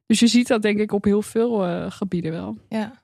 Dus 0.06 0.20
je 0.20 0.26
ziet 0.26 0.46
dat 0.48 0.62
denk 0.62 0.78
ik 0.78 0.92
op 0.92 1.04
heel 1.04 1.22
veel 1.22 1.64
eh, 1.64 1.86
gebieden 1.88 2.32
wel. 2.32 2.58
Ja. 2.68 3.02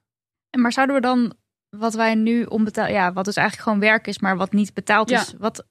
En 0.51 0.61
Maar 0.61 0.73
zouden 0.73 0.95
we 0.97 1.03
dan, 1.03 1.35
wat 1.71 1.95
wij 1.95 2.15
nu 2.15 2.45
onbetaald, 2.45 2.91
ja, 2.91 3.13
wat 3.13 3.25
dus 3.25 3.37
eigenlijk 3.37 3.69
gewoon 3.69 3.89
werk 3.91 4.07
is, 4.07 4.19
maar 4.19 4.37
wat 4.37 4.53
niet 4.53 4.75
betaald 4.75 5.11
Ja. 5.11 5.21
is, 5.21 5.35
wat 5.39 5.65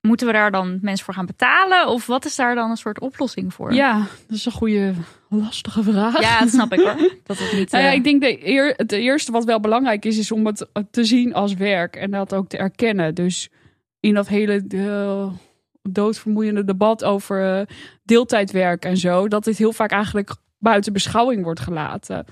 moeten 0.00 0.26
we 0.26 0.32
daar 0.32 0.50
dan 0.50 0.78
mensen 0.82 1.04
voor 1.04 1.14
gaan 1.14 1.26
betalen? 1.26 1.88
Of 1.88 2.06
wat 2.06 2.24
is 2.24 2.36
daar 2.36 2.54
dan 2.54 2.70
een 2.70 2.76
soort 2.76 3.00
oplossing 3.00 3.54
voor? 3.54 3.74
Ja, 3.74 4.06
dat 4.26 4.36
is 4.36 4.44
een 4.46 4.52
goede, 4.52 4.94
lastige 5.28 5.82
vraag. 5.82 6.20
ja 6.20 6.40
dat 6.40 6.48
snap 6.48 6.72
ik 6.72 6.80
hoor. 6.80 6.96
Dat 7.26 7.38
het 7.38 7.52
niet. 7.52 7.70
Nou 7.70 7.84
ja, 7.84 7.90
eh, 7.90 7.96
ik 7.96 8.04
denk 8.04 8.20
de 8.20 8.48
eer, 8.48 8.74
het 8.76 8.92
eerste 8.92 9.32
wat 9.32 9.44
wel 9.44 9.60
belangrijk 9.60 10.04
is, 10.04 10.18
is 10.18 10.32
om 10.32 10.46
het 10.46 10.66
te 10.90 11.04
zien 11.04 11.34
als 11.34 11.54
werk 11.54 11.96
en 11.96 12.10
dat 12.10 12.34
ook 12.34 12.48
te 12.48 12.56
erkennen. 12.56 13.14
Dus 13.14 13.50
in 14.00 14.14
dat 14.14 14.28
hele 14.28 14.64
eh, 14.68 15.32
doodvermoeiende 15.82 16.64
debat 16.64 17.04
over 17.04 17.58
eh, 17.58 17.66
deeltijdwerk 18.04 18.84
en 18.84 18.96
zo, 18.96 19.28
dat 19.28 19.44
dit 19.44 19.58
heel 19.58 19.72
vaak 19.72 19.90
eigenlijk 19.90 20.30
buiten 20.58 20.92
beschouwing 20.92 21.42
wordt 21.44 21.60
gelaten. 21.60 22.24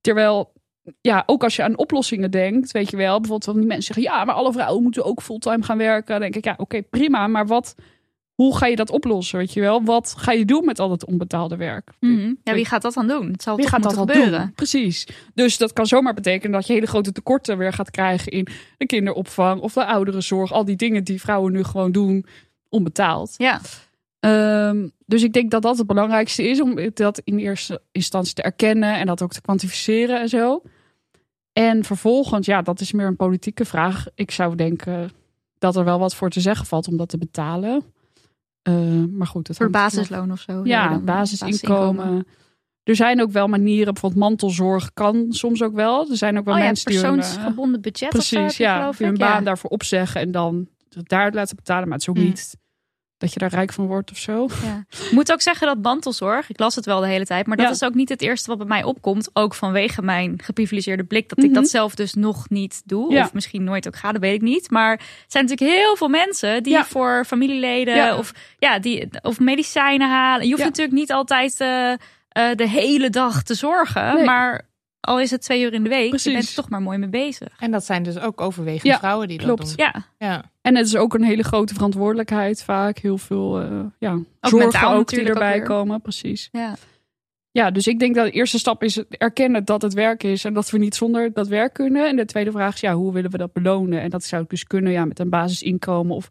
Terwijl, 0.00 0.52
ja, 1.00 1.22
ook 1.26 1.42
als 1.42 1.56
je 1.56 1.62
aan 1.62 1.78
oplossingen 1.78 2.30
denkt, 2.30 2.72
weet 2.72 2.90
je 2.90 2.96
wel, 2.96 3.20
bijvoorbeeld 3.20 3.44
van 3.44 3.58
die 3.58 3.66
mensen 3.66 3.94
zeggen, 3.94 4.14
ja, 4.14 4.24
maar 4.24 4.34
alle 4.34 4.52
vrouwen 4.52 4.82
moeten 4.82 5.04
ook 5.04 5.22
fulltime 5.22 5.62
gaan 5.62 5.78
werken. 5.78 6.10
Dan 6.10 6.20
denk 6.20 6.36
ik, 6.36 6.44
ja, 6.44 6.54
oké, 6.56 6.82
prima, 6.82 7.26
maar 7.26 7.46
wat, 7.46 7.74
hoe 8.34 8.56
ga 8.56 8.66
je 8.66 8.76
dat 8.76 8.90
oplossen, 8.90 9.38
weet 9.38 9.52
je 9.52 9.60
wel? 9.60 9.82
Wat 9.84 10.14
ga 10.16 10.32
je 10.32 10.44
doen 10.44 10.64
met 10.64 10.78
al 10.78 10.88
dat 10.88 11.04
onbetaalde 11.04 11.56
werk? 11.56 11.90
mhm. 12.00 12.32
Ja, 12.42 12.54
wie 12.54 12.64
gaat 12.66 12.82
dat 12.82 12.94
dan 12.94 13.06
doen? 13.08 13.32
Het 13.32 13.42
zal 13.42 13.56
Wie 13.56 13.68
gaat 13.68 13.82
dat 13.82 13.94
dan 13.94 14.08
gebeuren. 14.08 14.40
doen? 14.40 14.52
Precies. 14.54 15.06
Dus 15.34 15.58
dat 15.58 15.72
kan 15.72 15.86
zomaar 15.86 16.14
betekenen 16.14 16.52
dat 16.52 16.66
je 16.66 16.72
hele 16.72 16.86
grote 16.86 17.12
tekorten 17.12 17.58
weer 17.58 17.72
gaat 17.72 17.90
krijgen 17.90 18.32
in 18.32 18.46
de 18.76 18.86
kinderopvang 18.86 19.60
of 19.60 19.72
de 19.72 19.86
ouderenzorg. 19.86 20.52
Al 20.52 20.64
die 20.64 20.76
dingen 20.76 21.04
die 21.04 21.20
vrouwen 21.20 21.52
nu 21.52 21.64
gewoon 21.64 21.92
doen 21.92 22.26
onbetaald. 22.68 23.34
Ja, 23.36 23.60
Ehm, 24.24 24.88
dus 25.06 25.22
ik 25.22 25.32
denk 25.32 25.50
dat 25.50 25.62
dat 25.62 25.78
het 25.78 25.86
belangrijkste 25.86 26.48
is 26.48 26.60
om 26.60 26.78
dat 26.94 27.20
in 27.24 27.38
eerste 27.38 27.82
instantie 27.92 28.34
te 28.34 28.42
erkennen 28.42 28.94
en 28.94 29.06
dat 29.06 29.22
ook 29.22 29.32
te 29.32 29.40
kwantificeren 29.40 30.20
en 30.20 30.28
zo. 30.28 30.62
En 31.54 31.84
vervolgens, 31.84 32.46
ja, 32.46 32.62
dat 32.62 32.80
is 32.80 32.92
meer 32.92 33.06
een 33.06 33.16
politieke 33.16 33.64
vraag. 33.64 34.06
Ik 34.14 34.30
zou 34.30 34.56
denken 34.56 35.10
dat 35.58 35.76
er 35.76 35.84
wel 35.84 35.98
wat 35.98 36.14
voor 36.14 36.30
te 36.30 36.40
zeggen 36.40 36.66
valt 36.66 36.88
om 36.88 36.96
dat 36.96 37.08
te 37.08 37.18
betalen. 37.18 37.82
Eh, 38.62 38.74
maar 39.10 39.26
goed, 39.26 39.48
het 39.48 39.56
voor 39.56 39.70
basisloon 39.70 40.32
of 40.32 40.40
zo. 40.40 40.60
ja, 40.64 40.98
basisinkomen. 40.98 42.26
Er 42.82 42.96
zijn 42.96 43.22
ook 43.22 43.30
wel 43.30 43.46
manieren, 43.48 43.92
bijvoorbeeld 43.92 44.20
mantelzorg 44.22 44.92
kan 44.94 45.26
soms 45.28 45.62
ook 45.62 45.74
wel. 45.74 46.10
Er 46.10 46.16
zijn 46.16 46.38
ook 46.38 46.44
wel 46.44 46.54
Oh 46.54 46.60
ja, 46.60 46.66
mensen 46.66 46.90
die 46.90 47.00
hun, 47.00 47.06
eh, 47.10 47.14
persoonsgebonden 47.14 47.80
budget 47.80 48.14
of 48.14 48.22
zo 48.24 48.34
heb 48.36 48.42
precies, 48.44 48.56
je, 48.58 48.62
ja, 48.64 48.90
die 48.90 49.06
hun 49.06 49.16
baan 49.18 49.38
Ja. 49.38 49.40
daarvoor 49.44 49.70
opzeggen 49.70 50.20
en 50.20 50.30
dan 50.30 50.68
daaruit 50.88 51.34
laten 51.34 51.56
betalen. 51.56 51.84
Maar 51.88 51.92
het 51.98 52.02
is 52.02 52.08
ook 52.08 52.16
Mm. 52.16 52.24
niet 52.24 52.56
dat 53.24 53.32
je 53.32 53.38
daar 53.38 53.50
rijk 53.58 53.72
van 53.72 53.86
wordt 53.86 54.10
of 54.10 54.16
zo. 54.16 54.48
Ja. 54.64 54.84
Ik 55.04 55.10
moet 55.10 55.32
ook 55.32 55.40
zeggen 55.40 55.66
dat 55.66 55.82
mantelzorg, 55.82 56.50
ik 56.50 56.58
las 56.58 56.74
het 56.74 56.84
wel 56.84 57.00
de 57.00 57.06
hele 57.06 57.24
tijd, 57.26 57.46
maar 57.46 57.56
dat 57.56 57.66
Ja. 57.66 57.72
is 57.72 57.82
ook 57.82 57.94
niet 57.94 58.08
het 58.08 58.22
eerste 58.22 58.48
wat 58.48 58.58
bij 58.58 58.66
mij 58.66 58.82
opkomt. 58.84 59.30
Ook 59.32 59.54
vanwege 59.54 60.02
mijn 60.02 60.40
geprivilegeerde 60.42 61.04
blik, 61.04 61.28
dat 61.28 61.38
ik 61.38 61.44
Mhm. 61.50 61.54
dat 61.54 61.68
zelf 61.68 61.94
dus 61.94 62.14
nog 62.14 62.48
niet 62.50 62.82
doe. 62.84 63.12
Ja. 63.12 63.24
Of 63.24 63.32
misschien 63.32 63.64
nooit 63.64 63.86
ook 63.86 63.96
ga, 63.96 64.12
dat 64.12 64.20
weet 64.20 64.34
ik 64.34 64.42
niet. 64.42 64.70
Maar 64.70 64.92
er 64.92 65.00
zijn 65.26 65.44
natuurlijk 65.44 65.76
heel 65.78 65.96
veel 65.96 66.08
mensen 66.08 66.62
die 66.62 66.82
voor 66.84 67.24
familieleden 67.26 68.18
of, 68.18 68.32
ja, 68.58 68.78
die, 68.78 69.08
of 69.22 69.40
medicijnen 69.40 70.08
halen. 70.10 70.44
Je 70.46 70.52
hoeft 70.52 70.64
natuurlijk 70.64 70.96
niet 70.96 71.12
altijd 71.12 71.60
eh, 71.60 71.92
eh, 71.92 71.98
de 72.54 72.68
hele 72.68 73.10
dag 73.10 73.42
te 73.42 73.54
zorgen, 73.54 74.14
Nee. 74.14 74.24
maar 74.24 74.66
al 75.04 75.20
is 75.20 75.30
het 75.30 75.42
twee 75.42 75.62
uur 75.62 75.72
in 75.72 75.82
de 75.82 75.88
week, 75.88 76.02
je 76.04 76.08
Precies. 76.08 76.32
bent 76.32 76.48
er 76.48 76.54
toch 76.54 76.68
maar 76.68 76.82
mooi 76.82 76.98
mee 76.98 77.08
bezig. 77.08 77.48
En 77.58 77.70
dat 77.70 77.84
zijn 77.84 78.02
dus 78.02 78.18
ook 78.18 78.40
overwegend 78.40 78.82
Ja, 78.82 78.98
vrouwen 78.98 79.28
die 79.28 79.38
klopt. 79.38 79.60
dat 79.60 79.76
doen. 79.76 79.86
Ja, 79.86 80.04
Ja. 80.18 80.52
En 80.62 80.76
het 80.76 80.86
is 80.86 80.96
ook 80.96 81.14
een 81.14 81.22
hele 81.22 81.42
grote 81.42 81.74
verantwoordelijkheid 81.74 82.62
vaak. 82.62 82.98
Heel 82.98 83.18
veel 83.18 83.62
uh, 83.62 83.80
ja, 83.98 84.12
Ook 84.12 84.26
zorgen 84.40 84.88
ook 84.88 85.08
die 85.08 85.20
ook 85.20 85.26
erbij 85.26 85.60
komen. 85.60 86.00
Precies. 86.00 86.48
ja. 86.52 86.74
Ja, 87.50 87.70
dus 87.70 87.86
ik 87.86 87.98
denk 87.98 88.14
dat 88.14 88.24
de 88.24 88.30
eerste 88.30 88.58
stap 88.58 88.82
is 88.82 88.94
het 88.94 89.06
erkennen 89.08 89.64
dat 89.64 89.82
het 89.82 89.92
werk 89.94 90.22
is 90.22 90.44
en 90.44 90.54
dat 90.54 90.70
we 90.70 90.78
niet 90.78 90.94
zonder 90.94 91.32
dat 91.32 91.48
werk 91.48 91.72
kunnen. 91.72 92.08
En 92.08 92.16
de 92.16 92.24
tweede 92.24 92.50
vraag 92.50 92.74
is, 92.74 92.80
ja, 92.80 92.94
hoe 92.94 93.12
willen 93.12 93.30
we 93.30 93.38
dat 93.38 93.52
belonen? 93.52 94.00
En 94.00 94.10
dat 94.10 94.24
zou 94.24 94.44
dus 94.48 94.64
kunnen 94.64 94.92
ja, 94.92 95.04
met 95.04 95.18
een 95.18 95.28
basisinkomen 95.28 96.16
of 96.16 96.28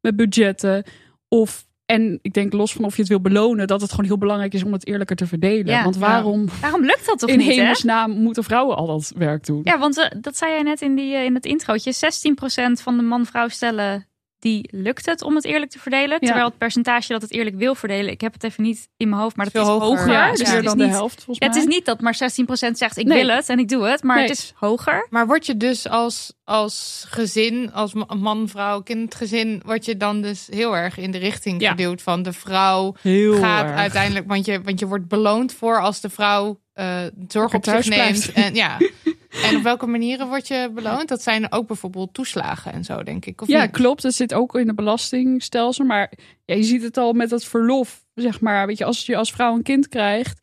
met 0.00 0.16
budgetten. 0.16 0.84
Of, 1.28 1.65
en 1.86 2.18
ik 2.22 2.32
denk 2.32 2.52
los 2.52 2.72
van 2.72 2.84
of 2.84 2.94
je 2.94 3.00
het 3.00 3.10
wil 3.10 3.20
belonen, 3.20 3.66
dat 3.66 3.80
het 3.80 3.90
gewoon 3.90 4.06
heel 4.06 4.18
belangrijk 4.18 4.54
is 4.54 4.64
om 4.64 4.72
het 4.72 4.86
eerlijker 4.86 5.16
te 5.16 5.26
verdelen. 5.26 5.66
Ja, 5.66 5.82
Want 5.82 5.94
ja. 5.94 6.00
waarom 6.00 6.48
Waarom 6.60 6.84
lukt 6.84 7.06
dat 7.06 7.18
toch 7.18 7.28
in 7.30 7.38
niet, 7.38 7.46
hè? 7.46 7.52
hemelsnaam 7.52 8.10
moeten 8.10 8.44
vrouwen 8.44 8.76
al 8.76 8.86
dat 8.86 9.12
werk 9.16 9.46
doen? 9.46 9.60
Ja, 9.64 9.78
want 9.78 9.98
eh, 9.98 10.10
dat 10.20 10.36
zei 10.36 10.52
jij 10.52 10.62
net 10.62 10.80
in, 10.80 10.94
die, 10.94 11.14
eh, 11.14 11.24
in 11.24 11.34
het 11.34 11.44
introotje. 11.44 11.92
16% 11.92 12.82
van 12.82 12.96
de 12.96 13.02
man-vrouw 13.02 13.48
stellen 13.48 14.06
die 14.38 14.68
lukt 14.72 15.06
het 15.06 15.22
om 15.22 15.34
het 15.34 15.44
eerlijk 15.44 15.70
te 15.70 15.78
verdelen. 15.78 16.10
Ja. 16.20 16.26
Terwijl 16.26 16.44
het 16.46 16.58
percentage 16.58 17.12
dat 17.12 17.22
het 17.22 17.32
eerlijk 17.32 17.56
wil 17.56 17.74
verdelen, 17.74 18.12
ik 18.12 18.20
heb 18.20 18.32
het 18.32 18.44
even 18.44 18.62
niet 18.62 18.88
in 18.96 19.08
mijn 19.08 19.20
hoofd, 19.20 19.36
maar 19.36 19.44
dat 19.50 19.54
Veel 19.64 19.74
is 19.76 19.82
hoger. 19.82 19.98
hoger. 19.98 20.12
Ja, 20.12 20.30
dus 20.30 20.40
is 20.40 20.46
het 20.46 20.48
meer 20.54 20.58
is 20.58 20.68
dan 20.68 20.76
niet, 20.78 20.86
de 20.86 20.92
helft 20.92 21.14
volgens 21.14 21.38
mij. 21.38 21.48
het 21.48 21.56
is 21.58 21.64
niet 21.74 21.84
dat 21.84 22.00
maar 22.00 22.14
16% 22.14 22.76
zegt 22.78 22.96
ik 22.96 23.06
Nee. 23.06 23.24
wil 23.24 23.34
het 23.36 23.48
en 23.48 23.58
ik 23.58 23.68
doe 23.68 23.86
het, 23.86 24.02
maar 24.02 24.16
Nee. 24.16 24.26
het 24.28 24.36
is 24.38 24.52
hoger. 24.56 25.06
Maar 25.10 25.26
word 25.26 25.46
je 25.46 25.56
dus 25.56 25.88
als, 25.88 26.32
als 26.44 27.04
gezin, 27.08 27.72
als 27.72 27.92
ma- 27.94 28.14
man, 28.16 28.48
vrouw, 28.48 28.80
kindgezin, 28.80 29.62
word 29.64 29.84
je 29.84 29.96
dan 29.96 30.22
dus 30.22 30.46
heel 30.50 30.76
erg 30.76 30.98
in 30.98 31.10
de 31.10 31.18
richting 31.18 31.60
Ja. 31.60 31.70
geduwd 31.70 32.02
van 32.02 32.22
de 32.22 32.32
vrouw 32.32 32.94
heel 33.02 33.34
gaat 33.38 33.64
erg. 33.64 33.76
uiteindelijk, 33.76 34.26
want 34.28 34.44
je, 34.46 34.60
want 34.62 34.78
je 34.80 34.86
wordt 34.86 35.08
beloond 35.08 35.52
voor 35.54 35.80
als 35.80 36.00
de 36.00 36.10
vrouw 36.10 36.60
eh, 36.72 36.98
zorg 37.28 37.54
op 37.54 37.64
zich 37.64 37.72
thuis 37.72 37.88
neemt. 37.88 38.32
En, 38.32 38.54
ja. 38.54 38.76
en 39.44 39.56
op 39.56 39.62
welke 39.62 39.86
manieren 39.86 40.26
word 40.28 40.48
je 40.48 40.70
beloond? 40.74 41.08
Dat 41.08 41.22
zijn 41.22 41.52
ook 41.52 41.66
bijvoorbeeld 41.66 42.14
toeslagen 42.14 42.72
en 42.72 42.84
zo, 42.84 43.02
denk 43.02 43.26
ik. 43.26 43.40
Of 43.42 43.48
Ja, 43.48 43.62
niet? 43.62 43.70
klopt. 43.70 44.02
Dat 44.02 44.14
zit 44.14 44.34
ook 44.34 44.54
in 44.54 44.66
het 44.66 44.76
belastingstelsel. 44.76 45.84
Maar 45.84 46.12
ja, 46.44 46.54
je 46.54 46.62
ziet 46.62 46.82
het 46.82 46.96
al 46.96 47.12
met 47.12 47.30
het 47.30 47.44
verlof. 47.44 48.04
Zeg 48.14 48.40
maar, 48.40 48.66
weet 48.66 48.78
je, 48.78 48.84
als 48.84 49.06
je 49.06 49.16
als 49.16 49.32
vrouw 49.32 49.54
een 49.54 49.62
kind 49.62 49.88
krijgt, 49.88 50.40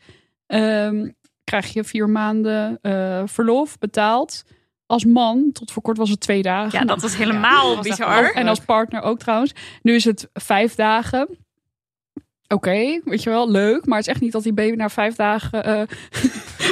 ehm, 0.48 1.10
krijg 1.44 1.74
je 1.74 1.84
vier 1.84 2.10
maanden 2.10 2.80
eh, 2.82 3.22
verlof 3.26 3.78
betaald. 3.78 4.44
Als 4.86 5.06
man, 5.06 5.50
tot 5.52 5.72
voor 5.72 5.82
kort 5.84 5.98
was 5.98 6.10
het 6.10 6.20
twee 6.20 6.42
dagen. 6.42 6.80
Ja, 6.80 6.86
dat 6.86 7.02
was 7.02 7.16
helemaal 7.18 7.70
Ja, 7.70 7.76
dat 7.76 7.84
bizar. 7.84 8.32
En 8.32 8.48
als 8.48 8.60
partner 8.60 9.02
ook 9.02 9.20
trouwens. 9.20 9.52
Nu 9.82 9.94
is 9.96 10.04
het 10.04 10.30
vijf 10.34 10.76
dagen. 10.76 11.38
Oké, 12.54 13.02
weet 13.04 13.24
je 13.24 13.30
wel, 13.30 13.52
leuk. 13.52 13.86
Maar 13.86 13.98
het 13.98 14.08
is 14.08 14.14
echt 14.14 14.22
niet 14.22 14.32
dat 14.32 14.44
die 14.44 14.54
baby 14.54 14.76
na 14.76 14.90
vijf 14.90 15.16
dagen 15.16 15.88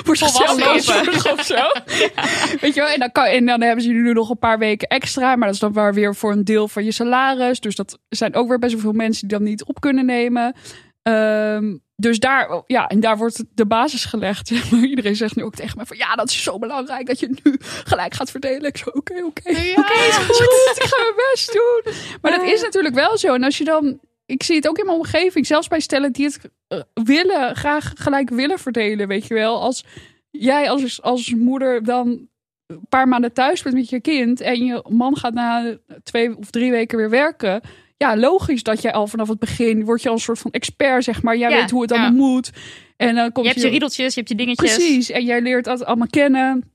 voor 0.05 0.17
zichzelf 0.17 0.75
is. 0.75 0.89
of 1.31 1.43
zo. 1.43 1.55
Weet 2.61 2.73
je 2.73 2.81
wel, 2.81 2.89
en 2.89 2.99
dan, 2.99 3.11
kan, 3.11 3.25
en 3.25 3.45
dan 3.45 3.61
hebben 3.61 3.83
ze 3.83 3.89
nu 3.89 4.13
nog 4.13 4.29
een 4.29 4.39
paar 4.39 4.59
weken 4.59 4.87
extra. 4.87 5.35
Maar 5.35 5.45
dat 5.45 5.53
is 5.53 5.59
dan 5.59 5.73
wel 5.73 5.91
weer 5.91 6.15
voor 6.15 6.31
een 6.31 6.43
deel 6.43 6.67
van 6.67 6.83
je 6.83 6.91
salaris. 6.91 7.59
Dus 7.59 7.75
dat 7.75 7.97
zijn 8.09 8.35
ook 8.35 8.47
weer 8.47 8.59
best 8.59 8.73
wel 8.73 8.81
veel 8.81 8.91
mensen 8.91 9.27
die 9.27 9.37
dan 9.37 9.47
niet 9.47 9.63
op 9.63 9.79
kunnen 9.79 10.05
nemen. 10.05 10.55
Ehm, 11.03 11.77
dus 11.95 12.19
daar, 12.19 12.63
ja, 12.67 12.87
en 12.87 12.99
daar 12.99 13.17
wordt 13.17 13.43
de 13.53 13.65
basis 13.65 14.05
gelegd. 14.05 14.49
Iedereen 14.71 15.15
zegt 15.15 15.35
nu 15.35 15.43
ook 15.43 15.55
tegen 15.55 15.77
mij 15.77 15.85
van 15.85 15.97
ja, 15.97 16.15
dat 16.15 16.29
is 16.29 16.43
zo 16.43 16.59
belangrijk 16.59 17.07
dat 17.07 17.19
je 17.19 17.39
nu 17.43 17.57
gelijk 17.61 18.13
gaat 18.13 18.31
verdelen. 18.31 18.63
Ik 18.63 18.77
zo, 18.77 18.89
oké, 18.89 19.23
oké. 19.23 19.49
Ja. 19.49 19.77
Oké, 19.77 19.93
is 19.93 20.15
goed. 20.15 20.73
Ik 20.75 20.83
ga 20.83 20.97
mijn 21.01 21.29
best 21.31 21.53
doen. 21.53 21.93
Maar 22.21 22.31
dat 22.31 22.43
is 22.43 22.61
natuurlijk 22.61 22.95
wel 22.95 23.17
zo. 23.17 23.33
En 23.33 23.43
als 23.43 23.57
je 23.57 23.63
dan, 23.63 23.99
ik 24.31 24.43
zie 24.43 24.55
het 24.55 24.67
ook 24.67 24.77
in 24.77 24.85
mijn 24.85 24.97
omgeving, 24.97 25.45
zelfs 25.45 25.67
bij 25.67 25.79
stellen 25.79 26.11
die 26.11 26.25
het 26.25 26.39
eh, 26.67 26.79
willen, 26.93 27.55
graag 27.55 27.93
gelijk 27.95 28.29
willen 28.29 28.59
verdelen, 28.59 29.07
weet 29.07 29.27
je 29.27 29.33
wel. 29.33 29.61
Als 29.61 29.85
jij 30.29 30.69
als, 30.69 31.01
als 31.01 31.33
moeder 31.33 31.83
dan 31.83 32.29
een 32.67 32.85
paar 32.89 33.07
maanden 33.07 33.33
thuis 33.33 33.61
bent 33.61 33.75
met 33.75 33.89
je 33.89 34.01
kind 34.01 34.41
en 34.41 34.65
je 34.65 34.83
man 34.89 35.17
gaat 35.17 35.33
na 35.33 35.77
twee 36.03 36.37
of 36.37 36.49
drie 36.49 36.71
weken 36.71 36.97
weer 36.97 37.09
werken. 37.09 37.61
Ja, 37.97 38.17
logisch 38.17 38.63
dat 38.63 38.81
jij 38.81 38.93
al 38.93 39.07
vanaf 39.07 39.27
het 39.27 39.39
begin 39.39 39.85
word 39.85 40.01
je 40.01 40.07
al 40.07 40.15
een 40.15 40.21
soort 40.21 40.39
van 40.39 40.51
expert, 40.51 41.03
zeg 41.03 41.23
maar. 41.23 41.37
Jij 41.37 41.49
Ja, 41.49 41.55
weet 41.55 41.69
hoe 41.69 41.81
het 41.81 41.89
ja. 41.89 41.95
allemaal 41.95 42.29
moet. 42.29 42.51
En 42.97 43.15
dan 43.15 43.31
komt 43.31 43.45
Je 43.45 43.51
hebt 43.51 43.63
je 43.63 43.69
riedeltjes, 43.69 44.13
je 44.13 44.19
hebt 44.19 44.29
je 44.29 44.35
dingetjes. 44.35 44.75
Precies, 44.75 45.09
en 45.09 45.25
jij 45.25 45.41
leert 45.41 45.65
dat 45.65 45.85
allemaal 45.85 46.07
kennen. 46.07 46.71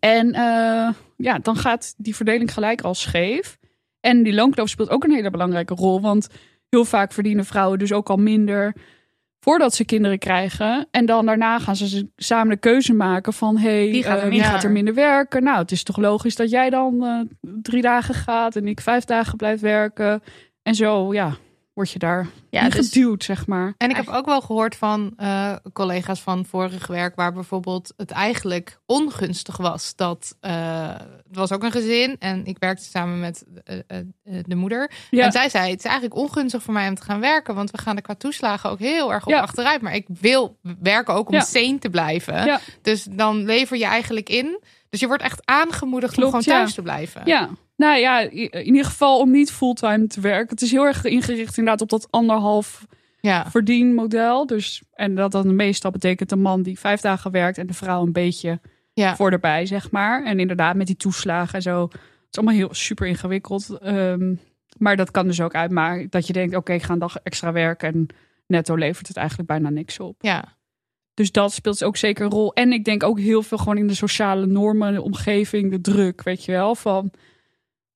En 0.00 0.32
eh, 0.32 0.88
ja, 1.16 1.38
dan 1.42 1.56
gaat 1.56 1.94
die 1.96 2.16
verdeling 2.16 2.52
gelijk 2.52 2.80
al 2.80 2.94
scheef. 2.94 3.58
En 4.00 4.22
die 4.22 4.34
loonkloof 4.34 4.68
speelt 4.68 4.90
ook 4.90 5.04
een 5.04 5.10
hele 5.10 5.30
belangrijke 5.30 5.74
rol. 5.74 6.00
Want 6.00 6.28
heel 6.68 6.84
vaak 6.84 7.12
verdienen 7.12 7.44
vrouwen 7.44 7.78
dus 7.78 7.92
ook 7.92 8.08
al 8.08 8.16
minder 8.16 8.74
voordat 9.40 9.74
ze 9.74 9.84
kinderen 9.84 10.18
krijgen. 10.18 10.86
En 10.90 11.06
dan 11.06 11.26
daarna 11.26 11.58
gaan 11.58 11.76
ze 11.76 12.08
samen 12.16 12.48
de 12.48 12.60
keuze 12.60 12.94
maken 12.94 13.32
van... 13.32 13.56
hey, 13.56 13.90
Wie 13.90 14.02
gaat 14.02 14.12
er 14.12 14.16
eh, 14.16 14.22
wie 14.22 14.32
minder? 14.32 14.50
gaat 14.50 14.64
er 14.64 14.70
minder 14.70 14.94
werken? 14.94 15.42
Nou, 15.42 15.58
het 15.58 15.72
is 15.72 15.82
toch 15.82 15.96
logisch 15.96 16.36
dat 16.36 16.50
jij 16.50 16.70
dan 16.70 17.04
eh, 17.04 17.50
drie 17.62 17.82
dagen 17.82 18.14
gaat... 18.14 18.56
en 18.56 18.66
ik 18.66 18.80
vijf 18.80 19.04
dagen 19.04 19.36
blijf 19.36 19.60
werken. 19.60 20.22
En 20.62 20.74
zo, 20.74 21.12
ja, 21.14 21.36
word 21.78 21.90
je 21.90 21.98
daar 21.98 22.26
Ja, 22.50 22.68
dus 22.68 22.88
geduwd, 22.88 23.24
zeg 23.24 23.46
maar. 23.46 23.74
En 23.76 23.90
ik 23.90 23.96
heb 23.96 24.08
ook 24.08 24.26
wel 24.26 24.40
gehoord 24.40 24.76
van 24.76 25.12
eh, 25.16 25.54
collega's 25.72 26.20
van 26.20 26.46
vorig 26.46 26.86
werk, 26.86 27.16
waar 27.16 27.32
bijvoorbeeld 27.32 27.92
het 27.96 28.10
eigenlijk 28.10 28.78
ongunstig 28.86 29.56
was. 29.56 29.96
Dat 29.96 30.36
eh, 30.40 30.88
het 31.26 31.36
was 31.36 31.52
ook 31.52 31.62
een 31.62 31.70
gezin 31.72 32.16
en 32.18 32.44
ik 32.44 32.56
werkte 32.58 32.84
samen 32.84 33.20
met 33.20 33.44
eh, 33.64 33.76
de 34.42 34.54
moeder. 34.56 34.90
Ja. 35.10 35.24
En 35.24 35.32
zij 35.32 35.48
zei: 35.48 35.70
Het 35.70 35.78
is 35.78 35.84
eigenlijk 35.84 36.20
ongunstig 36.20 36.62
voor 36.62 36.74
mij 36.74 36.88
om 36.88 36.94
te 36.94 37.02
gaan 37.02 37.20
werken, 37.20 37.54
want 37.54 37.70
we 37.70 37.78
gaan 37.78 37.96
er 37.96 38.02
qua 38.02 38.14
toeslagen 38.14 38.70
ook 38.70 38.78
heel 38.78 39.12
erg 39.12 39.26
op 39.26 39.32
Ja. 39.32 39.40
achteruit. 39.40 39.80
Maar 39.82 39.94
ik 39.94 40.06
wil 40.20 40.58
werken 40.80 41.14
ook 41.14 41.28
om 41.28 41.34
Ja. 41.34 41.40
sane 41.40 41.78
te 41.78 41.90
blijven. 41.90 42.60
Dus 42.82 43.06
dan 43.10 43.44
lever 43.44 43.76
je 43.76 43.84
eigenlijk 43.84 44.28
in. 44.28 44.60
Dus 44.90 45.00
je 45.00 45.06
wordt 45.06 45.22
echt 45.22 45.40
aangemoedigd 45.46 46.14
Klopt, 46.14 46.34
om 46.34 46.40
gewoon 46.42 46.56
thuis 46.58 46.74
te 46.74 46.82
blijven. 46.82 47.22
Ja, 47.24 47.48
nou 47.78 47.98
ja, 47.98 48.20
in 48.20 48.64
ieder 48.64 48.84
geval 48.84 49.18
om 49.18 49.30
niet 49.30 49.52
fulltime 49.52 50.06
te 50.06 50.20
werken. 50.20 50.48
Het 50.48 50.62
is 50.62 50.70
heel 50.70 50.84
erg 50.84 51.04
ingericht 51.04 51.56
inderdaad 51.56 51.80
op 51.80 51.88
dat 51.88 52.10
anderhalf 52.10 52.86
ja. 53.20 53.50
verdienmodel. 53.50 54.46
Dus, 54.46 54.82
en 54.92 55.14
dat 55.14 55.32
dan 55.32 55.56
meestal 55.56 55.90
betekent 55.90 56.32
een 56.32 56.40
man 56.40 56.62
die 56.62 56.78
vijf 56.78 57.00
dagen 57.00 57.30
werkt 57.30 57.58
en 57.58 57.66
de 57.66 57.74
vrouw 57.74 58.02
een 58.02 58.12
beetje 58.12 58.60
ja. 58.92 59.16
voor 59.16 59.30
erbij, 59.30 59.66
zeg 59.66 59.90
maar. 59.90 60.24
En 60.24 60.40
inderdaad 60.40 60.76
met 60.76 60.86
die 60.86 60.96
toeslagen 60.96 61.54
en 61.54 61.62
zo. 61.62 61.82
Het 61.82 62.36
is 62.36 62.38
allemaal 62.38 62.54
heel 62.54 62.74
super 62.74 63.06
ingewikkeld. 63.06 63.78
Ehm, 63.80 64.34
maar 64.76 64.96
dat 64.96 65.10
kan 65.10 65.26
dus 65.26 65.40
ook 65.40 65.54
uitmaken 65.54 66.10
dat 66.10 66.26
je 66.26 66.32
denkt, 66.32 66.56
oké, 66.56 66.72
ik 66.72 66.82
ga 66.82 66.92
een 66.92 66.98
dag 66.98 67.16
extra 67.16 67.52
werken 67.52 67.88
en 67.88 68.06
netto 68.46 68.74
levert 68.74 69.08
het 69.08 69.16
eigenlijk 69.16 69.48
bijna 69.48 69.70
niks 69.70 70.00
op. 70.00 70.16
ja. 70.20 70.56
Dus 71.14 71.32
dat 71.32 71.52
speelt 71.52 71.84
ook 71.84 71.96
zeker 71.96 72.24
een 72.24 72.30
rol. 72.30 72.54
En 72.54 72.72
ik 72.72 72.84
denk 72.84 73.02
ook 73.02 73.18
heel 73.18 73.42
veel 73.42 73.58
gewoon 73.58 73.78
in 73.78 73.86
de 73.86 73.94
sociale 73.94 74.46
normen, 74.46 74.92
de 74.92 75.02
omgeving, 75.02 75.70
de 75.70 75.80
druk, 75.80 76.22
weet 76.22 76.44
je 76.44 76.52
wel. 76.52 76.74
Van, 76.74 77.10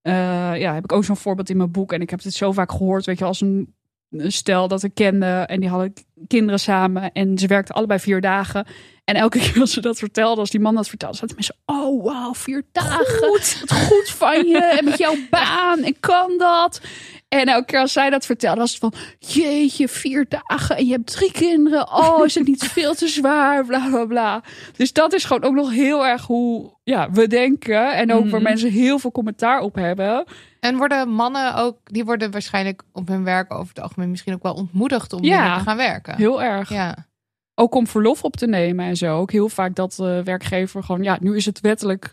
ja, 0.02 0.74
heb 0.74 0.84
ik 0.84 0.92
ook 0.92 1.04
zo'n 1.04 1.16
voorbeeld 1.16 1.50
in 1.50 1.56
mijn 1.56 1.70
boek. 1.70 1.92
En 1.92 2.00
ik 2.00 2.10
heb 2.10 2.22
dit 2.22 2.32
zo 2.32 2.52
vaak 2.52 2.70
gehoord, 2.70 3.06
weet 3.06 3.18
je, 3.18 3.24
als 3.24 3.40
een, 3.40 3.74
een 4.12 4.32
stel 4.32 4.68
dat 4.68 4.82
ik 4.82 4.94
kende. 4.94 5.26
En 5.26 5.60
die 5.60 5.68
hadden 5.68 5.92
kinderen 6.26 6.60
samen. 6.60 7.12
En 7.12 7.38
ze 7.38 7.46
werkten 7.46 7.74
allebei 7.74 8.00
vier 8.00 8.20
dagen. 8.20 8.66
En 9.04 9.14
elke 9.14 9.38
keer 9.52 9.60
als 9.60 9.72
ze 9.72 9.80
dat 9.80 9.98
vertelde, 9.98 10.40
als 10.40 10.50
die 10.50 10.60
man 10.60 10.74
dat 10.74 10.88
vertelde, 10.88 11.16
zaten 11.16 11.34
mensen, 11.34 11.56
oh 11.66 12.04
wauw, 12.04 12.34
vier 12.34 12.62
dagen. 12.72 13.06
Goed. 13.06 13.60
Wat 13.60 13.78
goed 13.78 14.08
van 14.10 14.46
je. 14.46 14.58
En 14.78 14.84
met 14.84 14.98
jouw 14.98 15.14
baan. 15.30 15.82
En 15.82 15.96
kan 16.00 16.38
dat. 16.38 16.80
En 17.28 17.46
elke 17.46 17.64
keer 17.64 17.80
als 17.80 17.92
zij 17.92 18.10
dat 18.10 18.26
vertelde, 18.26 18.60
was 18.60 18.70
het 18.70 18.80
van... 18.80 18.92
Jeetje, 19.18 19.88
vier 19.88 20.26
dagen 20.28 20.76
en 20.76 20.86
je 20.86 20.92
hebt 20.92 21.06
drie 21.12 21.32
kinderen. 21.32 21.92
Oh, 21.92 22.24
is 22.24 22.34
het 22.34 22.46
niet 22.46 22.64
veel 22.64 22.94
te 22.94 23.08
zwaar? 23.08 23.66
Bla, 23.66 23.88
bla, 23.90 24.04
bla. 24.04 24.42
Dus 24.76 24.92
dat 24.92 25.12
is 25.12 25.24
gewoon 25.24 25.42
ook 25.42 25.54
nog 25.54 25.70
heel 25.70 26.06
erg 26.06 26.26
hoe 26.26 26.72
ja, 26.84 27.10
we 27.10 27.26
denken. 27.26 27.92
En 27.94 28.12
ook 28.12 28.22
waar 28.22 28.40
Mhm. 28.40 28.42
mensen 28.42 28.70
heel 28.70 28.98
veel 28.98 29.10
commentaar 29.10 29.60
op 29.60 29.74
hebben. 29.74 30.24
En 30.64 30.76
worden 30.76 31.08
mannen 31.08 31.54
ook, 31.54 31.78
die 31.84 32.04
worden 32.04 32.30
waarschijnlijk 32.30 32.82
op 32.92 33.08
hun 33.08 33.24
werk 33.24 33.52
over 33.54 33.68
het 33.74 33.80
algemeen 33.82 34.10
misschien 34.10 34.34
ook 34.34 34.42
wel 34.42 34.54
ontmoedigd 34.54 35.12
om 35.12 35.24
Ja. 35.24 35.56
te 35.58 35.62
gaan 35.64 35.76
werken. 35.76 36.16
Heel 36.16 36.42
erg. 36.42 36.68
Ja, 36.68 37.06
Ook 37.54 37.74
om 37.74 37.86
verlof 37.86 38.24
op 38.24 38.36
te 38.36 38.46
nemen 38.46 38.84
en 38.86 38.96
zo. 38.96 39.18
Ook 39.18 39.30
heel 39.32 39.48
vaak 39.48 39.74
dat 39.74 39.92
de 39.92 40.20
werkgever 40.24 40.82
gewoon... 40.84 41.02
Ja, 41.02 41.16
nu 41.20 41.36
is 41.36 41.44
het 41.46 41.60
wettelijk... 41.60 42.12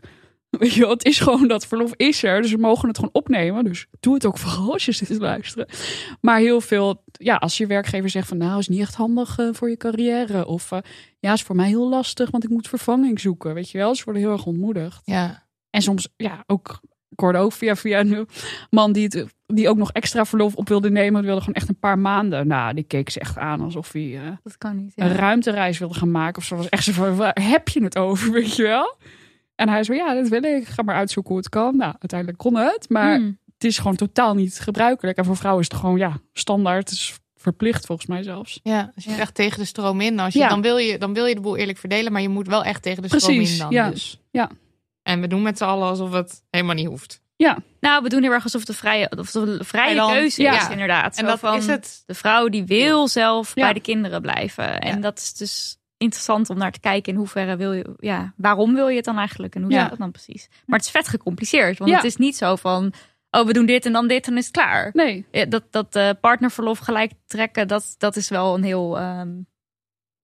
Weet 0.60 0.74
je 0.74 0.88
het 0.88 1.06
is 1.06 1.20
gewoon 1.20 1.48
dat 1.48 1.66
verlof 1.68 1.94
is 1.96 2.24
er. 2.24 2.42
Dus 2.42 2.52
we 2.52 2.58
mogen 2.58 2.88
het 2.88 2.98
gewoon 2.98 3.14
opnemen. 3.14 3.64
Dus 3.64 3.88
doe 4.00 4.14
het 4.14 4.26
ook 4.26 4.38
vooral 4.38 4.74
als 4.74 4.86
je 4.86 4.92
zit 4.92 5.08
te 5.08 5.18
luisteren. 5.20 5.68
Maar 6.22 6.40
heel 6.40 6.62
veel... 6.62 7.04
Ja, 7.12 7.36
als 7.36 7.58
je 7.58 7.68
werkgever 7.68 8.10
zegt 8.10 8.28
van... 8.28 8.38
Nou, 8.38 8.60
is 8.60 8.68
niet 8.68 8.80
echt 8.80 8.96
handig 8.96 9.38
eh, 9.40 9.48
voor 9.52 9.70
je 9.70 9.78
carrière. 9.78 10.46
Of 10.46 10.72
eh, 10.72 10.80
ja, 11.20 11.34
is 11.34 11.44
voor 11.44 11.56
mij 11.56 11.68
heel 11.68 11.90
lastig, 11.90 12.32
want 12.32 12.44
ik 12.44 12.50
moet 12.50 12.68
vervanging 12.68 13.20
zoeken. 13.20 13.54
Weet 13.54 13.70
je 13.70 13.78
wel, 13.78 13.96
ze 13.96 14.04
worden 14.04 14.22
heel 14.22 14.32
erg 14.32 14.46
ontmoedigd. 14.46 15.02
ja. 15.04 15.48
En 15.70 15.82
soms, 15.82 16.08
ja, 16.18 16.44
ook... 16.48 16.80
Ook 17.22 17.52
via 17.54 17.76
via 17.76 18.00
een 18.00 18.28
man 18.70 18.92
die, 18.92 19.04
het, 19.04 19.26
die 19.46 19.70
ook 19.70 19.78
nog 19.78 19.92
extra 19.92 20.26
verlof 20.26 20.56
op 20.56 20.68
wilde 20.70 20.90
nemen. 20.92 21.14
Die 21.20 21.26
wilde 21.30 21.40
gewoon 21.42 21.56
echt 21.56 21.70
een 21.70 21.80
paar 21.80 22.00
maanden. 22.00 22.48
Nou, 22.48 22.74
die 22.74 22.84
keek 22.84 23.10
ze 23.10 23.20
echt 23.20 23.38
aan 23.38 23.62
alsof 23.62 23.92
hij... 23.92 24.16
eh, 24.26 24.32
Dat 24.44 24.58
kan 24.58 24.76
niet. 24.76 24.92
een 24.96 25.16
ruimtereis 25.16 25.78
wilde 25.78 25.94
gaan 25.94 26.12
maken. 26.12 26.38
Of 26.38 26.44
zo 26.44 26.56
was 26.56 26.70
echt 26.70 26.84
zo 26.84 26.92
van, 26.92 27.16
waar 27.16 27.38
heb 27.42 27.68
je 27.68 27.84
het 27.84 27.98
over, 27.98 28.32
weet 28.42 28.56
je 28.56 28.64
wel? 28.64 28.98
En 29.56 29.70
hij 29.70 29.84
zei, 29.84 29.98
ja, 29.98 30.14
dat 30.14 30.28
wil 30.28 30.44
ik. 30.44 30.66
Ga 30.68 30.84
maar 30.84 30.96
uitzoeken 30.96 31.32
hoe 31.32 31.40
het 31.42 31.50
kan. 31.50 31.78
Nou, 31.78 31.92
uiteindelijk 32.00 32.40
kon 32.40 32.56
het. 32.56 32.86
Maar 32.90 33.16
Hmm. 33.16 33.38
het 33.54 33.64
is 33.64 33.78
gewoon 33.78 33.96
totaal 33.96 34.34
niet 34.36 34.60
gebruikelijk. 34.60 35.18
En 35.18 35.26
voor 35.26 35.38
vrouwen 35.38 35.64
is 35.64 35.70
het 35.72 35.80
gewoon, 35.80 35.98
ja, 35.98 36.18
standaard. 36.34 36.90
Het 36.90 36.92
is 37.00 37.18
verplicht 37.36 37.86
volgens 37.86 38.08
mij 38.08 38.24
zelfs. 38.24 38.60
ja. 38.64 38.92
Als 38.96 39.04
je 39.04 39.12
Ja. 39.12 39.18
echt 39.18 39.36
tegen 39.36 39.60
de 39.60 39.66
stroom 39.66 40.02
in, 40.02 40.20
als 40.20 40.34
je, 40.34 40.40
Ja. 40.40 40.48
dan, 40.50 40.62
wil 40.62 40.78
je, 40.78 40.98
dan 40.98 41.14
wil 41.14 41.26
je 41.26 41.36
de 41.36 41.42
boel 41.42 41.58
eerlijk 41.58 41.78
verdelen, 41.78 42.12
maar 42.12 42.22
je 42.22 42.30
moet 42.30 42.48
wel 42.48 42.64
echt 42.64 42.82
tegen 42.82 43.02
de 43.02 43.08
stroom 43.08 43.36
Precies, 43.36 43.54
in 43.54 43.60
dan. 43.60 43.72
ja. 43.72 43.90
Dus. 43.90 44.20
Ja. 44.32 44.50
En 45.10 45.22
we 45.22 45.28
doen 45.28 45.42
met 45.42 45.58
z'n 45.58 45.64
allen 45.64 45.88
alsof 45.88 46.12
het 46.12 46.44
helemaal 46.50 46.76
niet 46.76 46.88
hoeft. 46.88 47.22
Nou, 47.80 48.04
we 48.04 48.10
doen 48.10 48.22
heel 48.22 48.32
erg 48.32 48.44
alsof 48.44 48.60
het 48.62 48.70
een 48.70 48.76
vrije, 48.76 49.12
of 49.18 49.34
een 49.34 49.66
vrije 49.66 50.06
keuze 50.12 50.42
Ja. 50.42 50.62
is, 50.62 50.70
inderdaad. 50.70 51.18
En 51.18 51.24
Zo 51.24 51.26
dat 51.30 51.40
van, 51.40 51.56
is 51.58 51.66
het. 51.68 52.04
De 52.06 52.14
vrouw 52.14 52.48
die 52.50 52.66
wil 52.66 53.08
zelf 53.08 53.52
Ja. 53.56 53.64
bij 53.64 53.74
de 53.74 53.80
kinderen 53.80 54.22
blijven. 54.22 54.80
En 54.82 54.96
Ja. 54.96 55.02
dat 55.02 55.18
is 55.18 55.34
dus 55.34 55.78
interessant 55.98 56.50
om 56.50 56.58
naar 56.58 56.72
te 56.72 56.80
kijken 56.80 57.12
in 57.14 57.18
hoeverre 57.20 57.56
wil 57.56 57.74
je, 57.74 57.96
ja, 58.00 58.34
waarom 58.38 58.74
wil 58.74 58.88
je 58.88 58.96
het 58.96 59.06
dan 59.06 59.18
eigenlijk 59.18 59.56
en 59.56 59.62
hoe 59.62 59.72
Ja. 59.72 59.80
zit 59.82 59.90
dat 59.90 60.00
dan 60.00 60.12
precies? 60.12 60.48
Maar 60.66 60.78
het 60.80 60.88
is 60.88 60.94
vet 60.94 61.08
gecompliceerd, 61.08 61.78
want 61.78 61.90
Ja. 61.92 61.96
het 61.98 62.06
is 62.06 62.16
niet 62.16 62.38
zo 62.38 62.56
van, 62.56 62.94
oh, 63.32 63.46
we 63.46 63.54
doen 63.54 63.66
dit 63.66 63.86
en 63.86 63.92
dan 63.92 64.08
dit 64.08 64.28
en 64.28 64.38
is 64.38 64.46
het 64.46 64.54
klaar. 64.54 64.90
Nee, 64.94 65.26
Ja, 65.32 65.46
dat 65.46 65.64
dat 65.72 65.96
eh, 65.96 66.10
partnerverlof 66.22 66.80
gelijk 66.80 67.12
trekken, 67.28 67.68
dat, 67.68 67.96
dat 67.98 68.16
is 68.16 68.30
wel 68.30 68.56
een 68.56 68.64
heel 68.64 68.98
ehm, 68.98 69.30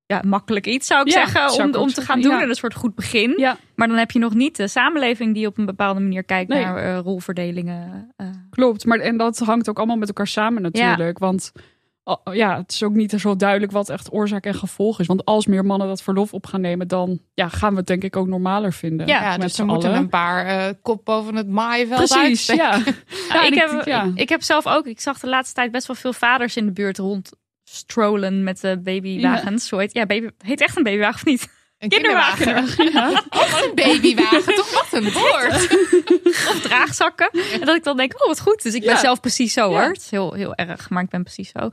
ja, 0.07 0.21
makkelijk 0.25 0.65
iets, 0.67 0.87
zou 0.87 1.01
ik 1.01 1.07
Ja, 1.07 1.13
zeggen, 1.13 1.49
zou 1.49 1.61
om, 1.69 1.75
ik 1.75 1.81
om 1.81 1.87
te 1.87 2.01
gaan 2.01 2.21
doen. 2.21 2.31
ja. 2.31 2.41
En 2.41 2.49
een 2.49 2.55
soort 2.55 2.73
goed 2.75 2.95
begin. 2.95 3.33
ja, 3.37 3.57
Maar 3.75 3.87
dan 3.87 3.97
heb 3.97 4.11
je 4.11 4.19
nog 4.19 4.33
niet 4.33 4.55
de 4.57 4.67
samenleving 4.67 5.33
die 5.33 5.47
op 5.47 5.57
een 5.57 5.65
bepaalde 5.65 5.99
manier 5.99 6.23
kijkt 6.23 6.49
Nee. 6.49 6.63
naar 6.63 6.77
eh, 6.77 6.99
rolverdelingen. 6.99 8.11
eh. 8.17 8.27
klopt. 8.49 8.85
Maar 8.85 8.99
en 8.99 9.17
dat 9.17 9.37
hangt 9.39 9.69
ook 9.69 9.77
allemaal 9.77 9.97
met 9.97 10.07
elkaar 10.07 10.27
samen 10.27 10.61
natuurlijk. 10.61 11.19
Want 11.19 11.51
oh, 12.03 12.33
ja, 12.33 12.57
het 12.57 12.71
is 12.71 12.83
ook 12.83 12.93
niet 12.93 13.11
zo 13.11 13.35
duidelijk 13.35 13.71
wat 13.71 13.89
echt 13.89 14.13
oorzaak 14.13 14.45
en 14.45 14.53
gevolg 14.53 14.99
is. 14.99 15.07
Want 15.07 15.25
als 15.25 15.45
meer 15.45 15.65
mannen 15.65 15.87
dat 15.87 16.01
verlof 16.01 16.33
op 16.33 16.45
gaan 16.45 16.61
nemen, 16.61 16.87
dan 16.87 17.19
ja, 17.33 17.47
gaan 17.49 17.71
we 17.71 17.77
het 17.77 17.87
denk 17.87 18.03
ik 18.03 18.15
ook 18.15 18.27
normaler 18.27 18.73
vinden. 18.73 19.07
Ja, 19.07 19.37
dus 19.37 19.53
z'n 19.55 19.61
er 19.61 19.67
moeten 19.67 19.89
allen. 19.89 20.01
een 20.01 20.09
paar 20.09 20.45
eh, 20.45 20.73
kop 20.81 21.05
boven 21.05 21.35
het 21.35 21.47
maaienveld 21.47 22.07
Precies, 22.09 22.45
ja. 22.45 22.55
Ja, 22.55 22.77
Ja, 23.33 23.43
ik, 23.45 23.53
heb, 23.53 23.69
ik- 23.71 23.85
ja. 23.85 24.03
ik, 24.03 24.19
ik 24.19 24.29
heb 24.29 24.41
zelf 24.43 24.67
ook, 24.67 24.85
ik 24.85 24.99
zag 25.01 25.19
de 25.19 25.27
laatste 25.29 25.53
tijd 25.55 25.71
best 25.71 25.87
wel 25.87 25.95
veel 25.95 26.13
vaders 26.13 26.57
in 26.57 26.65
de 26.65 26.71
buurt 26.71 26.97
rond 26.97 27.31
strollen 27.75 28.43
met 28.43 28.61
de 28.61 28.79
babywagens. 28.83 29.67
Zo 29.67 29.77
heet, 29.77 29.93
ja, 29.93 30.05
baby, 30.05 30.29
heet 30.37 30.61
echt 30.61 30.77
een 30.77 30.83
babywagen 30.83 31.15
of 31.15 31.25
niet? 31.25 31.47
Een 31.77 31.89
Kinderwagen. 31.89 32.65
Ja. 32.91 33.23
Of 33.29 33.61
een 33.63 33.75
babywagen, 33.75 34.55
toch? 34.55 34.71
Wat 34.71 34.87
een 35.03 35.11
woord. 35.11 35.53
Of 36.51 36.59
draagzakken. 36.61 37.29
En 37.31 37.59
dat 37.65 37.75
ik 37.75 37.83
dan 37.83 37.97
denk, 37.97 38.21
oh 38.21 38.27
wat 38.27 38.39
goed. 38.39 38.63
Dus 38.63 38.73
ik 38.73 38.81
ben 38.81 38.89
Ja. 38.93 38.99
zelf 38.99 39.19
precies 39.19 39.53
zo 39.53 39.61
Ja. 39.61 39.79
hoor. 39.79 39.87
Het 39.91 39.97
is 40.01 40.09
heel, 40.09 40.33
heel 40.33 40.55
erg, 40.55 40.89
maar 40.89 41.03
ik 41.03 41.09
ben 41.09 41.23
precies 41.23 41.51
zo. 41.59 41.69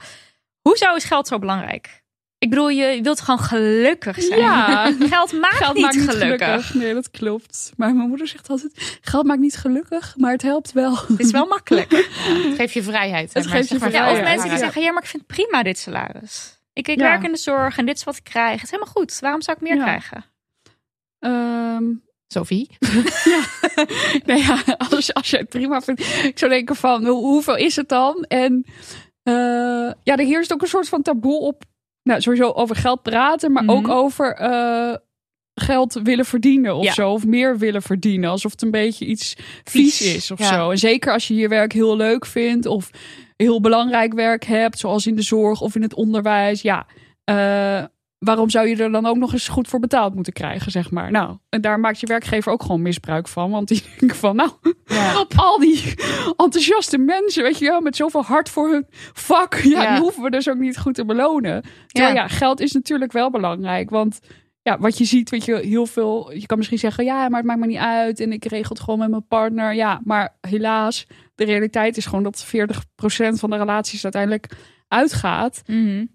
Hoezo 0.62 0.94
is 0.94 1.04
geld 1.04 1.26
zo 1.28 1.38
belangrijk? 1.38 2.01
Ik 2.42 2.50
bedoel, 2.50 2.68
je 2.68 3.00
wilt 3.02 3.20
gewoon 3.20 3.40
gelukkig 3.40 4.22
zijn. 4.22 4.40
Ja. 4.40 4.92
Geld 5.10 5.32
maakt 5.32 5.54
Geld 5.56 5.74
niet 5.74 5.82
maakt 5.82 5.94
niet 5.96 6.10
gelukkig. 6.10 6.46
gelukkig. 6.46 6.74
Nee, 6.74 6.94
dat 6.94 7.10
klopt. 7.10 7.72
Maar 7.76 7.94
mijn 7.94 8.08
moeder 8.08 8.28
zegt 8.28 8.48
altijd: 8.48 8.98
geld 9.00 9.26
maakt 9.26 9.40
niet 9.40 9.56
gelukkig, 9.56 10.14
maar 10.16 10.32
het 10.32 10.42
helpt 10.42 10.72
wel. 10.72 10.96
Het 10.96 11.18
is 11.20 11.30
wel 11.30 11.46
makkelijk. 11.46 11.90
Het 12.48 12.54
geeft 12.56 12.72
je 12.72 12.82
vrijheid. 12.82 13.32
Het 13.34 13.46
geeft 13.46 13.68
je 13.68 13.78
maar 13.78 13.90
Ja, 13.90 13.94
vrijheid. 13.96 14.18
of 14.18 14.24
mensen 14.24 14.42
die 14.48 14.58
ja. 14.58 14.64
zeggen, 14.64 14.82
ja, 14.82 14.92
maar 14.92 15.02
ik 15.02 15.08
vind 15.08 15.22
het 15.26 15.36
prima 15.36 15.62
dit 15.62 15.78
salaris. 15.78 16.58
Ik, 16.72 16.88
ik 16.88 16.98
Ja. 16.98 17.02
werk 17.02 17.22
in 17.22 17.32
de 17.32 17.38
zorg 17.38 17.78
en 17.78 17.86
dit 17.86 17.96
is 17.96 18.04
wat 18.04 18.16
ik 18.16 18.24
krijg. 18.24 18.54
Het 18.54 18.62
is 18.62 18.70
helemaal 18.70 18.92
goed. 18.94 19.18
Waarom 19.20 19.42
zou 19.42 19.56
ik 19.56 19.62
meer 19.62 19.76
Ja. 19.76 19.82
krijgen? 19.82 20.24
Ehm, 21.18 21.84
Sophie? 22.26 22.70
nee, 24.26 24.38
ja, 24.42 24.58
als, 24.90 25.14
als 25.14 25.30
je 25.30 25.36
het 25.36 25.48
prima 25.48 25.80
vindt. 25.80 26.00
Ik 26.24 26.38
zou 26.38 26.50
denken 26.50 26.76
van, 26.76 27.06
hoe- 27.06 27.24
hoeveel 27.24 27.56
is 27.56 27.76
het 27.76 27.88
dan? 27.88 28.24
En 28.28 28.64
eh, 29.22 29.34
ja, 30.02 30.16
er 30.16 30.18
heerst 30.24 30.52
ook 30.52 30.62
een 30.62 30.68
soort 30.68 30.88
van 30.88 31.02
taboe 31.02 31.40
op, 31.40 31.64
nou, 32.02 32.20
sowieso 32.20 32.50
over 32.50 32.76
geld 32.76 33.02
praten, 33.02 33.52
maar 33.52 33.64
Mhm. 33.64 33.72
ook 33.72 33.88
over 33.88 34.32
eh, 34.34 34.94
geld 35.54 36.00
willen 36.02 36.24
verdienen 36.24 36.74
of 36.76 36.84
Ja. 36.84 36.92
zo. 36.92 37.10
Of 37.12 37.26
meer 37.26 37.58
willen 37.58 37.82
verdienen. 37.82 38.30
Alsof 38.30 38.50
het 38.52 38.62
een 38.62 38.70
beetje 38.70 39.04
iets 39.06 39.34
vies, 39.64 39.96
Vies, 39.96 40.14
is 40.14 40.30
of 40.30 40.38
ja. 40.38 40.44
zo. 40.54 40.70
En 40.70 40.78
zeker 40.78 41.12
als 41.12 41.28
je 41.28 41.34
je 41.34 41.48
werk 41.48 41.72
heel 41.72 41.96
leuk 41.96 42.26
vindt 42.26 42.66
of 42.66 42.90
heel 43.36 43.60
belangrijk 43.60 44.12
werk 44.14 44.44
hebt, 44.44 44.78
zoals 44.78 45.06
in 45.06 45.14
de 45.14 45.22
zorg 45.22 45.60
of 45.60 45.74
in 45.74 45.82
het 45.82 45.94
onderwijs. 45.94 46.62
Ja, 46.62 46.86
eh, 47.24 47.84
waarom 48.22 48.50
zou 48.50 48.68
je 48.68 48.76
er 48.76 48.92
dan 48.92 49.06
ook 49.06 49.16
nog 49.16 49.32
eens 49.32 49.48
goed 49.48 49.68
voor 49.68 49.80
betaald 49.80 50.14
moeten 50.14 50.32
krijgen, 50.32 50.70
zeg 50.70 50.90
maar. 50.90 51.10
Nou, 51.10 51.36
en 51.48 51.60
daar 51.60 51.80
maakt 51.80 52.00
je 52.00 52.06
werkgever 52.06 52.52
ook 52.52 52.62
gewoon 52.62 52.82
misbruik 52.82 53.28
van. 53.28 53.50
Want 53.50 53.68
die 53.68 53.82
denken 53.98 54.18
van, 54.18 54.36
nou, 54.36 54.50
Ja. 54.84 55.24
al 55.36 55.58
die 55.58 55.94
enthousiaste 56.36 56.98
mensen, 56.98 57.42
weet 57.42 57.58
je 57.58 57.64
wel, 57.64 57.80
met 57.80 57.96
zoveel 57.96 58.22
hart 58.22 58.48
voor 58.48 58.70
hun 58.70 58.86
vak. 59.12 59.54
Ja, 59.54 59.82
Ja. 59.82 59.92
die 59.92 60.00
hoeven 60.02 60.22
we 60.22 60.30
dus 60.30 60.48
ook 60.48 60.58
niet 60.58 60.78
goed 60.78 60.94
te 60.94 61.04
belonen. 61.04 61.62
Terwijl 61.86 62.14
ja. 62.14 62.28
geld 62.28 62.60
is 62.60 62.72
natuurlijk 62.72 63.12
wel 63.12 63.30
belangrijk. 63.30 63.90
Want 63.90 64.20
ja, 64.62 64.78
wat 64.78 64.98
je 64.98 65.04
ziet, 65.04 65.30
weet 65.30 65.44
je, 65.44 65.56
heel 65.56 65.86
veel. 65.86 66.32
Je 66.32 66.46
kan 66.46 66.56
misschien 66.58 66.78
zeggen, 66.78 67.04
ja, 67.04 67.28
maar 67.28 67.38
het 67.38 67.48
maakt 67.48 67.60
me 67.60 67.66
niet 67.66 67.76
uit. 67.78 68.20
En 68.20 68.32
ik 68.32 68.44
regel 68.44 68.68
het 68.68 68.80
gewoon 68.80 68.98
met 68.98 69.10
mijn 69.10 69.26
partner. 69.26 69.74
Ja, 69.74 70.00
maar 70.04 70.36
helaas, 70.40 71.06
de 71.34 71.44
realiteit 71.44 71.96
is 71.96 72.06
gewoon 72.06 72.22
dat 72.22 72.46
40% 72.46 72.50
van 73.38 73.50
de 73.50 73.56
relaties 73.56 74.02
uiteindelijk 74.02 74.50
uitgaat. 74.88 75.62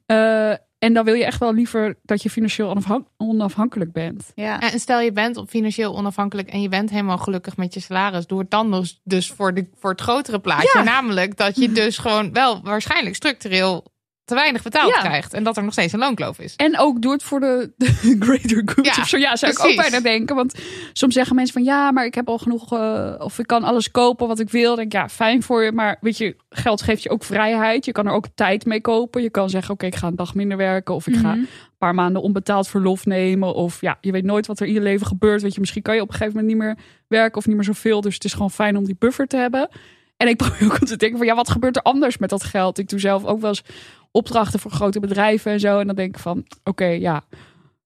Eh, 0.05 0.53
en 0.80 0.93
dan 0.93 1.05
wil 1.05 1.13
je 1.13 1.25
echt 1.25 1.39
wel 1.39 1.53
liever 1.53 1.97
dat 2.03 2.23
je 2.23 2.30
financieel 2.30 2.69
onafhan- 2.69 3.07
onafhankelijk 3.17 3.91
bent. 3.91 4.32
Ja. 4.36 4.59
En 4.59 4.80
stel 4.80 4.99
je 4.99 5.11
bent 5.11 5.38
op 5.38 5.49
financieel 5.49 5.95
onafhankelijk 5.95 6.49
en 6.49 6.61
je 6.61 6.69
bent 6.69 6.89
helemaal 6.89 7.17
gelukkig 7.17 7.57
met 7.57 7.73
je 7.73 7.80
salaris. 7.80 8.28
Doe 8.28 8.39
het 8.39 8.51
dan 8.51 8.71
dus, 8.71 9.01
dus 9.03 9.32
voor, 9.32 9.53
de, 9.53 9.67
voor 9.75 9.89
het 9.89 10.01
grotere 10.01 10.39
plaatje. 10.39 10.71
Ja. 10.73 10.84
Namelijk 10.84 11.38
dat 11.38 11.55
je 11.55 11.71
dus 11.71 11.97
gewoon 11.97 12.34
wel 12.34 12.61
waarschijnlijk 12.63 13.15
structureel 13.15 13.86
te 14.28 14.36
weinig 14.36 14.63
betaald 14.63 14.93
Ja. 14.93 14.99
krijgt. 14.99 15.34
En 15.34 15.43
dat 15.43 15.57
er 15.57 15.63
nog 15.63 15.71
steeds 15.71 15.93
een 15.93 15.99
loonkloof 15.99 16.39
is. 16.39 16.55
En 16.55 16.80
ook 16.80 17.01
doe 17.01 17.11
het 17.11 17.23
voor 17.23 17.39
de, 17.39 17.71
de 17.78 18.15
greater 18.19 18.61
good 18.65 18.86
Ja, 18.86 19.01
of 19.01 19.07
zo. 19.07 19.17
Ja, 19.17 19.36
zou 19.36 19.51
ik 19.51 19.65
ook 19.65 19.75
bijna 19.75 19.99
denken. 19.99 20.36
Want 20.36 20.59
soms 20.93 21.13
zeggen 21.13 21.36
mensen 21.36 21.53
van 21.53 21.63
ja, 21.63 21.91
maar 21.91 22.05
ik 22.05 22.15
heb 22.15 22.28
al 22.30 22.38
genoeg. 22.38 22.73
eh, 22.73 23.13
of 23.17 23.39
ik 23.39 23.47
kan 23.47 23.63
alles 23.63 23.91
kopen 23.91 24.28
wat 24.28 24.39
ik 24.39 24.49
wil. 24.49 24.65
Dan 24.67 24.75
denk 24.75 24.88
ik, 24.93 24.99
ja, 24.99 25.09
fijn 25.09 25.43
voor 25.43 25.63
je. 25.63 25.71
Maar 25.71 25.97
weet 26.01 26.17
je, 26.17 26.36
geld 26.49 26.82
geeft 26.82 27.03
je 27.03 27.09
ook 27.09 27.23
vrijheid. 27.23 27.86
Je 27.86 27.91
kan 27.91 28.05
er 28.07 28.13
ook 28.13 28.25
tijd 28.36 28.65
mee 28.65 28.82
kopen. 28.82 29.21
Je 29.21 29.30
kan 29.30 29.49
zeggen, 29.49 29.73
oké, 29.73 29.86
ik 29.86 29.95
ga 29.95 30.07
een 30.07 30.15
dag 30.15 30.34
minder 30.36 30.57
werken. 30.57 30.95
Of 30.95 31.07
ik 31.07 31.15
ga 31.15 31.30
Mhm. 31.30 31.39
een 31.39 31.47
paar 31.78 31.95
maanden 31.95 32.21
onbetaald 32.21 32.67
verlof 32.67 33.05
nemen. 33.05 33.53
Of 33.55 33.82
ja, 33.82 33.97
je 34.01 34.11
weet 34.11 34.23
nooit 34.23 34.47
wat 34.47 34.59
er 34.59 34.67
in 34.67 34.73
je 34.73 34.82
leven 34.82 35.07
gebeurt. 35.07 35.41
Weet 35.41 35.53
je, 35.53 35.59
misschien 35.59 35.82
kan 35.82 35.95
je 35.95 36.01
op 36.01 36.07
een 36.07 36.13
gegeven 36.15 36.36
moment 36.39 36.53
niet 36.53 36.63
meer 36.65 36.78
werken 37.07 37.38
of 37.38 37.45
niet 37.47 37.55
meer 37.55 37.65
zoveel. 37.65 38.01
Dus 38.01 38.13
het 38.13 38.23
is 38.23 38.34
gewoon 38.34 38.51
fijn 38.51 38.78
om 38.78 38.86
die 38.86 38.95
buffer 38.99 39.28
te 39.28 39.38
hebben. 39.38 39.69
En 40.17 40.28
ik 40.28 40.38
probeer 40.43 40.63
ook 40.71 40.78
te 40.78 40.95
denken 40.97 41.17
van 41.17 41.28
ja, 41.28 41.36
wat 41.36 41.49
gebeurt 41.49 41.75
er 41.75 41.82
anders 41.82 42.17
met 42.17 42.30
dat 42.30 42.43
geld? 42.43 42.78
Ik 42.78 42.89
doe 42.89 42.99
zelf 42.99 43.25
ook 43.25 43.39
wel 43.41 43.49
eens 43.49 43.63
opdrachten 44.12 44.60
voor 44.60 44.72
grote 44.72 44.99
bedrijven 44.99 45.51
en 45.51 45.60
zo. 45.60 45.80
En 45.80 45.88
dan 45.88 45.95
denk 45.95 46.16
ik 46.16 46.22
van, 46.22 46.45
oké, 46.64 46.86
ja. 46.86 47.22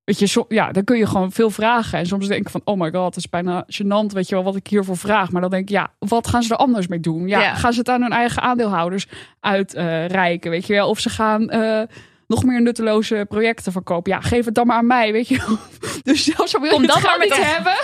Weet 0.04 0.20
je, 0.20 0.28
so- 0.28 0.46
ja, 0.50 0.72
dan 0.72 0.84
kun 0.84 0.98
je 0.98 1.06
gewoon 1.06 1.32
veel 1.32 1.50
vragen. 1.50 2.00
En 2.00 2.06
soms 2.06 2.28
denk 2.28 2.42
ik 2.42 2.50
van, 2.50 2.62
oh 2.64 2.80
my 2.80 2.92
god, 2.92 3.06
het 3.06 3.16
is 3.16 3.30
bijna 3.30 3.66
gênant, 3.68 4.14
weet 4.14 4.30
je 4.30 4.36
wel, 4.36 4.44
wat 4.44 4.56
ik 4.56 4.68
hiervoor 4.68 4.98
vraag. 4.98 5.32
Maar 5.32 5.42
dan 5.42 5.50
denk 5.50 5.64
ik, 5.64 5.70
ja, 5.70 5.92
wat 6.00 6.28
gaan 6.28 6.44
ze 6.44 6.54
er 6.54 6.60
anders 6.60 6.88
mee 6.88 7.00
doen? 7.00 7.28
Ja, 7.28 7.42
Ja. 7.42 7.56
gaan 7.56 7.74
ze 7.74 7.80
het 7.80 7.90
aan 7.90 8.02
hun 8.02 8.12
eigen 8.12 8.42
aandeelhouders 8.42 9.08
uitreiken, 9.40 10.52
weet 10.52 10.66
je 10.68 10.74
wel? 10.74 10.90
Of 10.90 11.00
ze 11.00 11.10
gaan 11.10 11.50
eh, 11.50 11.82
nog 12.32 12.44
meer 12.44 12.62
nutteloze 12.62 13.26
projecten 13.30 13.72
verkopen. 13.72 14.12
Ja, 14.12 14.22
geef 14.22 14.46
het 14.46 14.56
dan 14.56 14.68
maar 14.68 14.78
aan 14.78 14.88
mij, 14.88 15.12
weet 15.12 15.28
je. 15.28 15.40
Dus 16.04 16.24
zelfs 16.24 16.56
al 16.56 16.62
wil 16.62 16.70
Kom 16.70 16.82
je 16.82 16.88
dan 16.88 16.98
het 16.98 17.06
maar 17.06 17.20
niet 17.20 17.38
een- 17.38 17.44
hebben, 17.44 17.76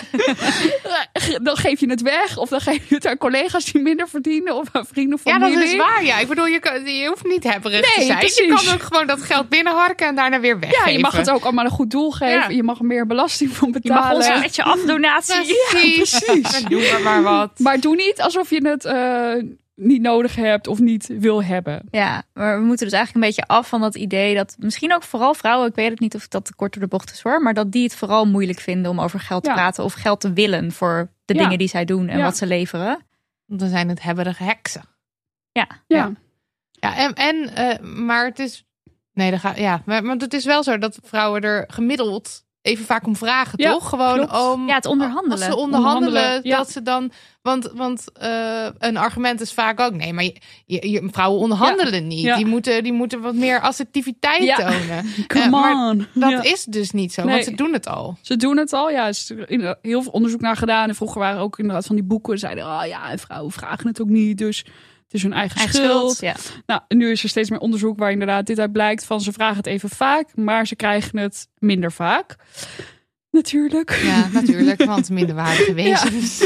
dan 1.47 1.57
geef 1.57 1.79
je 1.79 1.89
het 1.89 2.01
weg. 2.01 2.37
Of 2.37 2.49
dan 2.49 2.61
geef 2.61 2.89
je 2.89 2.95
het 2.95 3.07
aan 3.07 3.17
collega's 3.17 3.65
die 3.65 3.81
minder 3.81 4.07
verdienen. 4.09 4.55
Of 4.55 4.67
aan 4.71 4.85
vrienden 4.85 5.19
van 5.19 5.31
Ja, 5.33 5.39
dat 5.39 5.63
is 5.63 5.75
waar. 5.75 6.05
Ja, 6.05 6.19
ik 6.19 6.27
bedoel, 6.27 6.45
je, 6.45 6.59
kan, 6.59 6.85
je 6.85 7.07
hoeft 7.07 7.25
niet 7.25 7.43
hebberig 7.43 7.81
te 7.81 7.93
Nee, 7.97 8.05
zijn. 8.05 8.19
Je 8.47 8.53
kan 8.63 8.73
ook 8.73 8.81
gewoon 8.81 9.07
dat 9.07 9.21
geld 9.21 9.49
binnenharken 9.49 10.07
en 10.07 10.15
daarna 10.15 10.39
weer 10.39 10.59
weggeven. 10.59 10.85
Ja, 10.85 10.91
je 10.91 10.99
mag 10.99 11.17
het 11.17 11.29
ook 11.29 11.43
allemaal 11.43 11.65
een 11.65 11.71
goed 11.71 11.91
doel 11.91 12.11
geven. 12.11 12.33
Ja. 12.39 12.49
Je 12.49 12.63
mag 12.63 12.79
er 12.79 12.85
meer 12.85 13.07
belasting 13.07 13.51
van 13.55 13.67
Je 13.81 13.89
mag 13.89 13.97
betalen. 13.97 14.15
ons 14.31 14.39
met 14.39 14.55
je 14.55 14.63
afdonatie. 14.63 15.35
Precies. 15.69 16.19
precies. 16.25 16.63
Doe 16.63 16.89
maar, 16.91 17.01
maar 17.01 17.23
wat. 17.23 17.51
Maar 17.59 17.79
doe 17.79 17.95
niet 17.95 18.21
alsof 18.21 18.49
je 18.49 18.67
het 18.67 18.85
eh, 18.85 19.33
niet 19.79 20.01
nodig 20.01 20.35
hebt 20.35 20.67
of 20.67 20.79
niet 20.79 21.07
wil 21.07 21.43
hebben. 21.43 21.81
Ja, 21.91 22.23
maar 22.33 22.59
we 22.59 22.65
moeten 22.65 22.85
dus 22.87 22.95
eigenlijk 22.95 23.25
een 23.25 23.31
beetje 23.35 23.53
af 23.53 23.67
van 23.69 23.81
dat 23.81 23.95
idee 23.95 24.35
dat 24.35 24.55
misschien 24.59 24.93
ook 24.93 25.03
vooral 25.03 25.33
vrouwen, 25.33 25.67
ik 25.69 25.75
weet 25.75 25.89
het 25.89 25.99
niet 25.99 26.15
of 26.15 26.27
dat 26.27 26.45
te 26.45 26.55
kort 26.55 26.73
door 26.73 26.81
de 26.81 26.87
bocht 26.87 27.11
is 27.11 27.21
hoor, 27.21 27.41
maar 27.41 27.53
dat 27.53 27.71
die 27.71 27.83
het 27.83 27.95
vooral 27.95 28.25
moeilijk 28.27 28.59
vinden 28.59 28.91
om 28.91 28.99
over 28.99 29.19
geld 29.19 29.43
te 29.43 29.49
Ja. 29.49 29.55
praten 29.55 29.83
of 29.83 29.93
geld 29.93 30.19
te 30.19 30.33
willen 30.33 30.71
voor 30.71 31.11
de 31.25 31.33
Ja. 31.33 31.39
dingen 31.43 31.57
die 31.57 31.67
zij 31.67 31.85
doen 31.85 32.07
en 32.07 32.17
Ja. 32.17 32.23
wat 32.23 32.37
ze 32.37 32.45
leveren. 32.45 32.99
Dan 33.45 33.69
zijn 33.69 33.89
het 33.89 34.01
hebberige 34.03 34.43
heksen. 34.43 34.83
Ja, 35.51 35.67
Ja, 35.87 36.97
en, 36.97 37.13
en 37.13 37.55
eh, 37.55 37.79
maar 37.79 38.25
het 38.25 38.39
is. 38.39 38.65
Nee, 39.13 39.31
dat 39.31 39.39
gaat. 39.39 39.57
Ja, 39.57 39.81
maar, 39.85 40.03
maar 40.03 40.15
het 40.15 40.33
is 40.33 40.45
wel 40.45 40.63
zo 40.63 40.77
dat 40.77 40.99
vrouwen 41.03 41.41
er 41.41 41.63
gemiddeld 41.67 42.45
even 42.67 42.85
vaak 42.85 43.05
om 43.05 43.15
vragen, 43.15 43.53
Ja, 43.61 43.71
toch? 43.71 43.89
Gewoon 43.89 44.13
klopt. 44.27 44.51
om. 44.53 44.67
Ja, 44.67 44.75
het 44.75 44.85
onderhandelen. 44.85 45.37
Als 45.37 45.45
ze 45.45 45.55
onderhandelen, 45.55 46.07
Onderhandelen, 46.07 46.51
ja. 46.51 46.57
dat 46.57 46.71
ze 46.71 46.81
dan. 46.81 47.11
Want, 47.41 47.71
want 47.75 48.03
eh, 48.13 48.67
een 48.77 48.97
argument 48.97 49.41
is 49.41 49.53
vaak 49.53 49.79
ook. 49.79 49.93
Nee, 49.93 50.13
maar 50.13 50.23
je, 50.23 50.33
je, 50.65 50.89
je- 50.89 51.07
vrouwen 51.11 51.39
onderhandelen 51.41 52.07
niet. 52.07 52.21
Ja. 52.21 52.35
Die, 52.35 52.45
moeten, 52.45 52.83
die 52.83 52.93
moeten 52.93 53.21
wat 53.21 53.33
meer 53.35 53.61
assertiviteit 53.61 54.43
Ja. 54.43 54.55
tonen. 54.55 55.05
Come 55.27 55.43
Eh, 55.43 55.49
maar 55.51 55.89
on. 55.89 56.07
Dat 56.13 56.29
Ja. 56.31 56.43
is 56.43 56.63
dus 56.63 56.91
niet 56.91 57.13
zo, 57.13 57.23
Nee. 57.23 57.31
want 57.33 57.45
ze 57.45 57.55
doen 57.55 57.73
het 57.73 57.87
al. 57.87 58.17
Ze 58.21 58.35
doen 58.35 58.57
het 58.57 58.73
al, 58.73 58.89
ja. 58.89 59.03
Er 59.03 59.09
is 59.09 59.31
inderdaad 59.45 59.77
heel 59.81 60.01
veel 60.01 60.11
onderzoek 60.11 60.41
naar 60.41 60.55
gedaan. 60.57 60.89
En 60.89 60.95
vroeger 60.95 61.19
waren 61.19 61.41
ook 61.41 61.59
inderdaad 61.59 61.85
van 61.85 61.95
die 61.95 62.05
boeken. 62.05 62.33
en 62.33 62.39
zeiden, 62.39 62.63
oh 62.65 62.81
ja, 62.87 63.09
en 63.11 63.19
vrouwen 63.19 63.51
vragen 63.51 63.87
het 63.87 64.01
ook 64.01 64.09
niet. 64.09 64.37
Dus 64.37 64.65
het 65.07 65.15
is 65.15 65.23
hun 65.23 65.33
eigen, 65.33 65.57
Eigen 65.57 65.75
schuld. 65.75 66.15
schuld. 66.15 66.19
Ja. 66.19 66.61
Nou, 66.65 66.81
nu 66.87 67.11
is 67.11 67.23
er 67.23 67.29
steeds 67.29 67.49
meer 67.49 67.59
onderzoek 67.59 67.99
waar 67.99 68.11
inderdaad 68.11 68.45
dit 68.45 68.59
uit 68.59 68.71
blijkt. 68.71 69.05
Van 69.05 69.21
ze 69.21 69.31
vragen 69.31 69.57
het 69.57 69.65
even 69.65 69.89
vaak, 69.89 70.35
maar 70.35 70.67
ze 70.67 70.75
krijgen 70.75 71.17
het 71.17 71.47
minder 71.57 71.91
vaak. 71.91 72.35
Natuurlijk. 73.31 73.99
Ja, 74.03 74.27
natuurlijk, 74.27 74.83
want 74.83 75.09
minderwaardige 75.09 75.73
wezens. 75.83 76.41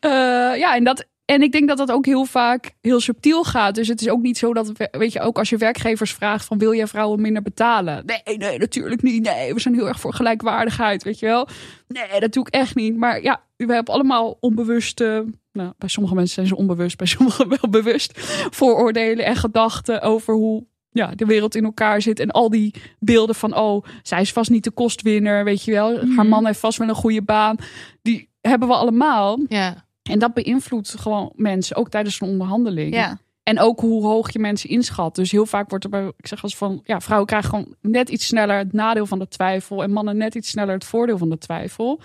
Eh, 0.00 0.10
ja, 0.58 0.74
en, 0.74 0.84
dat, 0.84 1.06
en 1.32 1.42
ik 1.42 1.52
denk 1.52 1.68
dat 1.68 1.76
dat 1.78 1.90
ook 1.92 2.06
heel 2.06 2.24
vaak 2.24 2.70
heel 2.80 3.00
subtiel 3.00 3.44
gaat. 3.44 3.74
Dus 3.74 3.88
het 3.88 4.00
is 4.00 4.08
ook 4.08 4.22
niet 4.22 4.38
zo 4.38 4.54
dat, 4.54 4.72
we- 4.72 4.88
weet 4.90 5.12
je, 5.12 5.20
ook 5.20 5.38
als 5.38 5.48
je 5.50 5.56
werkgevers 5.56 6.12
vraagt 6.12 6.44
van 6.44 6.58
wil 6.58 6.74
jij 6.74 6.86
vrouwen 6.86 7.20
minder 7.20 7.42
betalen? 7.42 8.02
Nee, 8.24 8.36
nee, 8.36 8.58
natuurlijk 8.58 9.02
niet. 9.02 9.22
Nee, 9.22 9.54
we 9.54 9.60
zijn 9.60 9.74
heel 9.74 9.88
erg 9.88 10.00
voor 10.00 10.14
gelijkwaardigheid, 10.14 11.02
weet 11.02 11.18
je 11.18 11.26
wel. 11.26 11.48
Nee, 11.88 12.20
dat 12.20 12.32
doe 12.32 12.46
ik 12.46 12.54
echt 12.54 12.74
niet. 12.74 12.96
Maar 12.96 13.22
ja, 13.22 13.40
we 13.56 13.72
hebben 13.74 13.94
allemaal 13.94 14.36
onbewuste, 14.40 15.24
nou, 15.52 15.72
bij 15.78 15.88
sommige 15.88 16.14
mensen 16.14 16.34
zijn 16.34 16.46
ze 16.46 16.56
onbewust, 16.56 16.96
bij 16.96 17.06
sommigen 17.06 17.48
wel 17.60 17.70
bewust, 17.70 18.12
vooroordelen 18.50 19.24
en 19.24 19.36
gedachten 19.36 20.02
over 20.02 20.34
hoe 20.34 20.64
ja, 20.90 21.06
de 21.14 21.24
wereld 21.24 21.54
in 21.54 21.64
elkaar 21.64 22.02
zit. 22.02 22.20
En 22.20 22.30
al 22.30 22.50
die 22.50 22.74
beelden 22.98 23.34
van, 23.34 23.56
oh, 23.56 23.84
zij 24.02 24.20
is 24.20 24.32
vast 24.32 24.50
niet 24.50 24.64
de 24.64 24.70
kostwinner, 24.70 25.44
weet 25.44 25.64
je 25.64 25.72
wel. 25.72 25.94
Haar 25.96 26.06
Mhm. 26.06 26.28
man 26.28 26.46
heeft 26.46 26.58
vast 26.60 26.78
wel 26.78 26.88
een 26.88 26.94
goede 26.94 27.22
baan. 27.22 27.56
Die 28.02 28.28
hebben 28.40 28.68
we 28.68 28.74
allemaal. 28.74 29.38
Ja. 29.48 29.84
En 30.02 30.18
dat 30.18 30.34
beïnvloedt 30.34 30.98
gewoon 30.98 31.32
mensen, 31.34 31.76
ook 31.76 31.88
tijdens 31.88 32.20
een 32.20 32.28
onderhandeling. 32.28 32.94
Ja. 32.94 33.18
En 33.42 33.60
ook 33.60 33.80
hoe 33.80 34.06
hoog 34.06 34.32
je 34.32 34.38
mensen 34.38 34.68
inschat. 34.68 35.14
Dus 35.14 35.30
heel 35.30 35.46
vaak 35.46 35.68
wordt 35.68 35.84
er 35.84 35.90
bij, 35.90 36.12
ik 36.16 36.26
zeg 36.26 36.42
als 36.42 36.56
van, 36.56 36.80
ja, 36.84 37.00
vrouwen 37.00 37.28
krijgen 37.28 37.50
gewoon 37.50 37.74
net 37.80 38.08
iets 38.08 38.26
sneller 38.26 38.56
het 38.56 38.72
nadeel 38.72 39.06
van 39.06 39.18
de 39.18 39.28
twijfel. 39.28 39.82
En 39.82 39.92
mannen 39.92 40.16
net 40.16 40.34
iets 40.34 40.48
sneller 40.48 40.74
het 40.74 40.84
voordeel 40.84 41.18
van 41.18 41.30
de 41.30 41.38
twijfel. 41.38 42.00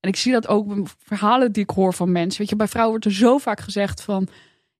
En 0.00 0.08
ik 0.08 0.16
zie 0.16 0.32
dat 0.32 0.48
ook 0.48 0.66
bij 0.66 0.84
verhalen 0.98 1.52
die 1.52 1.62
ik 1.62 1.70
hoor 1.70 1.94
van 1.94 2.12
mensen. 2.12 2.40
Weet 2.40 2.48
je, 2.48 2.56
bij 2.56 2.68
vrouwen 2.68 2.90
wordt 2.90 3.06
er 3.06 3.20
zo 3.20 3.38
vaak 3.38 3.60
gezegd 3.60 4.02
van, 4.02 4.28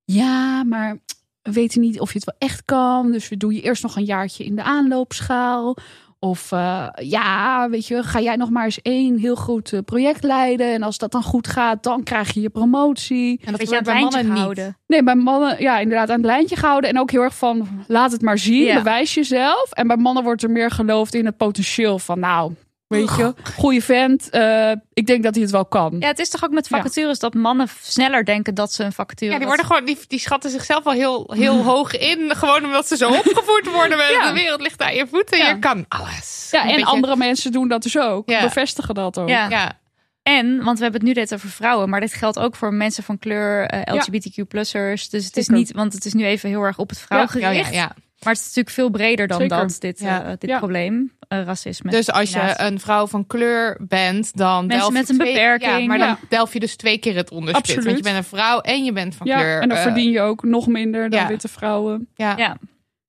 ja, 0.04 0.64
maar 0.64 0.98
we 1.42 1.52
weten 1.52 1.80
niet 1.80 2.00
of 2.00 2.12
je 2.12 2.18
het 2.18 2.24
wel 2.24 2.48
echt 2.48 2.64
kan. 2.64 3.12
Dus 3.12 3.28
we 3.28 3.36
doen 3.36 3.54
je 3.54 3.60
eerst 3.60 3.82
nog 3.82 3.96
een 3.96 4.04
jaartje 4.04 4.44
in 4.44 4.56
de 4.56 4.62
aanloopschaal. 4.62 5.76
Of 6.22 6.52
eh, 6.52 6.86
ja, 6.94 7.68
weet 7.70 7.86
je, 7.86 8.02
ga 8.02 8.20
jij 8.20 8.36
nog 8.36 8.50
maar 8.50 8.64
eens 8.64 8.82
één 8.82 9.18
heel 9.18 9.34
groot 9.34 9.72
eh, 9.72 9.80
project 9.84 10.22
leiden. 10.24 10.72
En 10.72 10.82
als 10.82 10.98
dat 10.98 11.12
dan 11.12 11.22
goed 11.22 11.46
gaat, 11.48 11.82
dan 11.82 12.02
krijg 12.02 12.32
je 12.34 12.40
je 12.40 12.50
promotie. 12.50 13.40
En 13.44 13.52
dat 13.52 13.60
het 13.60 13.70
bij 13.70 13.80
lijntje 13.82 14.00
mannen 14.02 14.24
niet. 14.24 14.32
gehouden. 14.32 14.76
Nee, 14.86 15.02
bij 15.02 15.14
mannen, 15.14 15.62
ja, 15.62 15.78
inderdaad 15.78 16.08
aan 16.10 16.16
het 16.16 16.24
lijntje 16.26 16.56
gehouden. 16.56 16.90
En 16.90 16.98
ook 17.00 17.10
heel 17.10 17.22
erg 17.22 17.34
van, 17.36 17.68
laat 17.86 18.12
het 18.12 18.22
maar 18.22 18.38
zien, 18.38 18.64
Ja. 18.64 18.74
bewijs 18.74 19.14
jezelf. 19.14 19.70
En 19.72 19.86
bij 19.86 19.96
mannen 19.96 20.22
wordt 20.22 20.42
er 20.42 20.50
meer 20.50 20.70
geloofd 20.70 21.14
in 21.14 21.24
het 21.26 21.36
potentieel 21.36 21.98
van, 21.98 22.18
nou, 22.18 22.52
Weet 22.90 23.16
je, 23.16 23.34
goede 23.56 23.80
vent. 23.82 24.30
eh, 24.30 24.70
ik 24.92 25.06
denk 25.06 25.22
dat 25.22 25.34
hij 25.34 25.42
het 25.42 25.52
wel 25.52 25.64
kan. 25.66 25.96
Ja, 25.98 26.06
het 26.06 26.18
is 26.18 26.28
toch 26.28 26.44
ook 26.44 26.50
met 26.50 26.68
vacatures 26.68 27.18
dat 27.18 27.34
mannen 27.34 27.68
sneller 27.82 28.24
denken 28.24 28.54
dat 28.54 28.72
ze 28.72 28.84
een 28.84 28.92
vacature... 28.92 29.32
Ja, 29.32 29.38
die, 29.38 29.46
worden 29.46 29.66
gewoon, 29.66 29.84
die, 29.84 29.98
die 30.08 30.18
schatten 30.18 30.50
zichzelf 30.50 30.84
wel 30.84 30.92
heel, 30.92 31.32
heel 31.36 31.62
hoog 31.72 31.96
in. 31.96 32.34
Gewoon 32.36 32.64
omdat 32.64 32.88
ze 32.88 32.96
zo 32.96 33.08
opgevoed 33.08 33.70
worden. 33.72 33.96
Met 33.98 34.08
Ja. 34.20 34.26
De 34.28 34.32
wereld 34.34 34.60
ligt 34.60 34.82
aan 34.82 34.94
je 34.94 35.06
voeten. 35.06 35.38
Ja. 35.38 35.48
Je 35.48 35.58
kan 35.58 35.84
alles. 35.88 36.48
Ja, 36.50 36.62
Een 36.62 36.68
en 36.70 36.76
beetje- 36.76 36.90
andere 36.90 37.16
mensen 37.16 37.52
doen 37.52 37.68
dat 37.68 37.82
dus 37.82 37.98
ook. 37.98 38.30
Ja. 38.30 38.40
Bevestigen 38.42 38.94
dat 38.94 39.18
ook. 39.18 39.28
Ja. 39.28 39.48
Ja, 39.48 39.78
En, 40.22 40.64
want 40.64 40.76
we 40.78 40.82
hebben 40.82 41.00
het 41.00 41.14
nu 41.14 41.20
net 41.20 41.34
over 41.34 41.48
vrouwen, 41.48 41.88
maar 41.88 42.00
dit 42.00 42.12
geldt 42.14 42.38
ook 42.38 42.56
voor 42.56 42.74
mensen 42.74 43.02
van 43.02 43.18
kleur, 43.18 43.66
eh, 43.66 43.94
LGBTQ-plussers. 43.94 45.08
Dus 45.08 45.24
het 45.24 45.36
is 45.36 45.48
niet, 45.48 45.72
want 45.72 45.92
het 45.92 46.04
is 46.04 46.12
nu 46.12 46.24
even 46.24 46.48
heel 46.48 46.62
erg 46.62 46.78
op 46.78 46.88
het 46.88 46.98
vrouw 46.98 47.18
Ja, 47.18 47.24
ja, 47.38 47.48
gericht. 47.48 47.74
ja, 47.74 47.80
ja. 47.80 47.92
Maar 48.24 48.32
het 48.32 48.40
is 48.42 48.46
natuurlijk 48.46 48.74
veel 48.74 48.90
breder 48.90 49.26
dan 49.26 49.40
Zeker. 49.40 49.56
dat, 49.56 49.76
dit, 49.80 49.98
Ja. 50.00 50.24
eh, 50.24 50.30
dit 50.38 50.50
Ja. 50.50 50.58
probleem, 50.58 51.12
eh, 51.28 51.42
racisme. 51.44 51.90
Dus 51.90 52.10
als 52.10 52.32
je 52.32 52.54
een 52.56 52.80
vrouw 52.80 53.06
van 53.06 53.26
kleur 53.26 53.76
bent, 53.88 54.36
dan 54.36 54.66
Mensen 54.66 54.78
delf 54.78 54.86
je 54.92 54.98
met 54.98 55.08
een 55.08 55.18
twee- 55.18 55.32
beperking. 55.32 55.80
Ja, 55.80 55.86
maar 55.86 55.98
dan 55.98 56.08
Ja. 56.08 56.18
delf 56.28 56.52
je 56.52 56.60
dus 56.60 56.76
twee 56.76 56.98
keer 56.98 57.14
het 57.16 57.30
onderspit. 57.30 57.62
Absoluut. 57.62 57.84
Want 57.84 57.96
je 57.96 58.02
bent 58.02 58.16
een 58.16 58.24
vrouw 58.24 58.60
en 58.60 58.84
je 58.84 58.92
bent 58.92 59.14
van 59.14 59.26
Ja, 59.26 59.36
kleur. 59.38 59.60
en 59.62 59.68
dan 59.68 59.76
eh, 59.78 59.82
verdien 59.84 60.10
je 60.10 60.20
ook 60.20 60.42
nog 60.42 60.66
minder 60.66 61.10
dan 61.10 61.20
ja. 61.20 61.26
witte 61.26 61.48
vrouwen. 61.48 62.08
ja. 62.14 62.36
ja. 62.36 62.56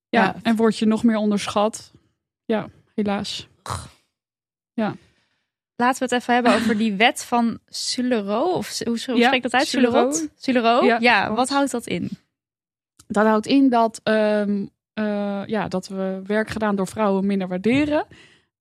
Ja, 0.10 0.24
Ja. 0.24 0.36
en 0.44 0.56
word 0.56 0.78
je 0.78 0.86
nog 0.86 1.04
meer 1.04 1.16
onderschat. 1.18 1.92
Ja, 2.46 2.68
helaas. 2.96 3.48
Laten 5.76 6.00
we 6.00 6.14
het 6.16 6.22
even 6.22 6.34
hebben 6.34 6.54
over 6.54 6.78
die 6.78 6.94
wet 6.94 7.24
van 7.24 7.60
Sulero. 7.68 8.42
Of 8.44 8.80
hoe, 8.84 9.00
hoe 9.06 9.18
Ja, 9.18 9.26
spreekt 9.26 9.44
dat 9.44 9.54
uit? 9.54 9.68
Sulero. 10.38 10.86
Ja, 10.86 10.98
Ja, 11.00 11.34
wat 11.34 11.50
houdt 11.50 11.72
dat 11.72 11.88
in? 11.88 12.10
Dat 13.08 13.26
houdt 13.26 13.46
in 13.48 13.70
dat, 13.70 14.00
ehm, 14.04 14.66
eh, 15.02 15.42
ja, 15.46 15.68
dat 15.68 15.88
we 15.88 16.22
werk 16.26 16.50
gedaan 16.50 16.76
door 16.76 16.88
vrouwen 16.88 17.26
minder 17.26 17.48
waarderen. 17.48 18.06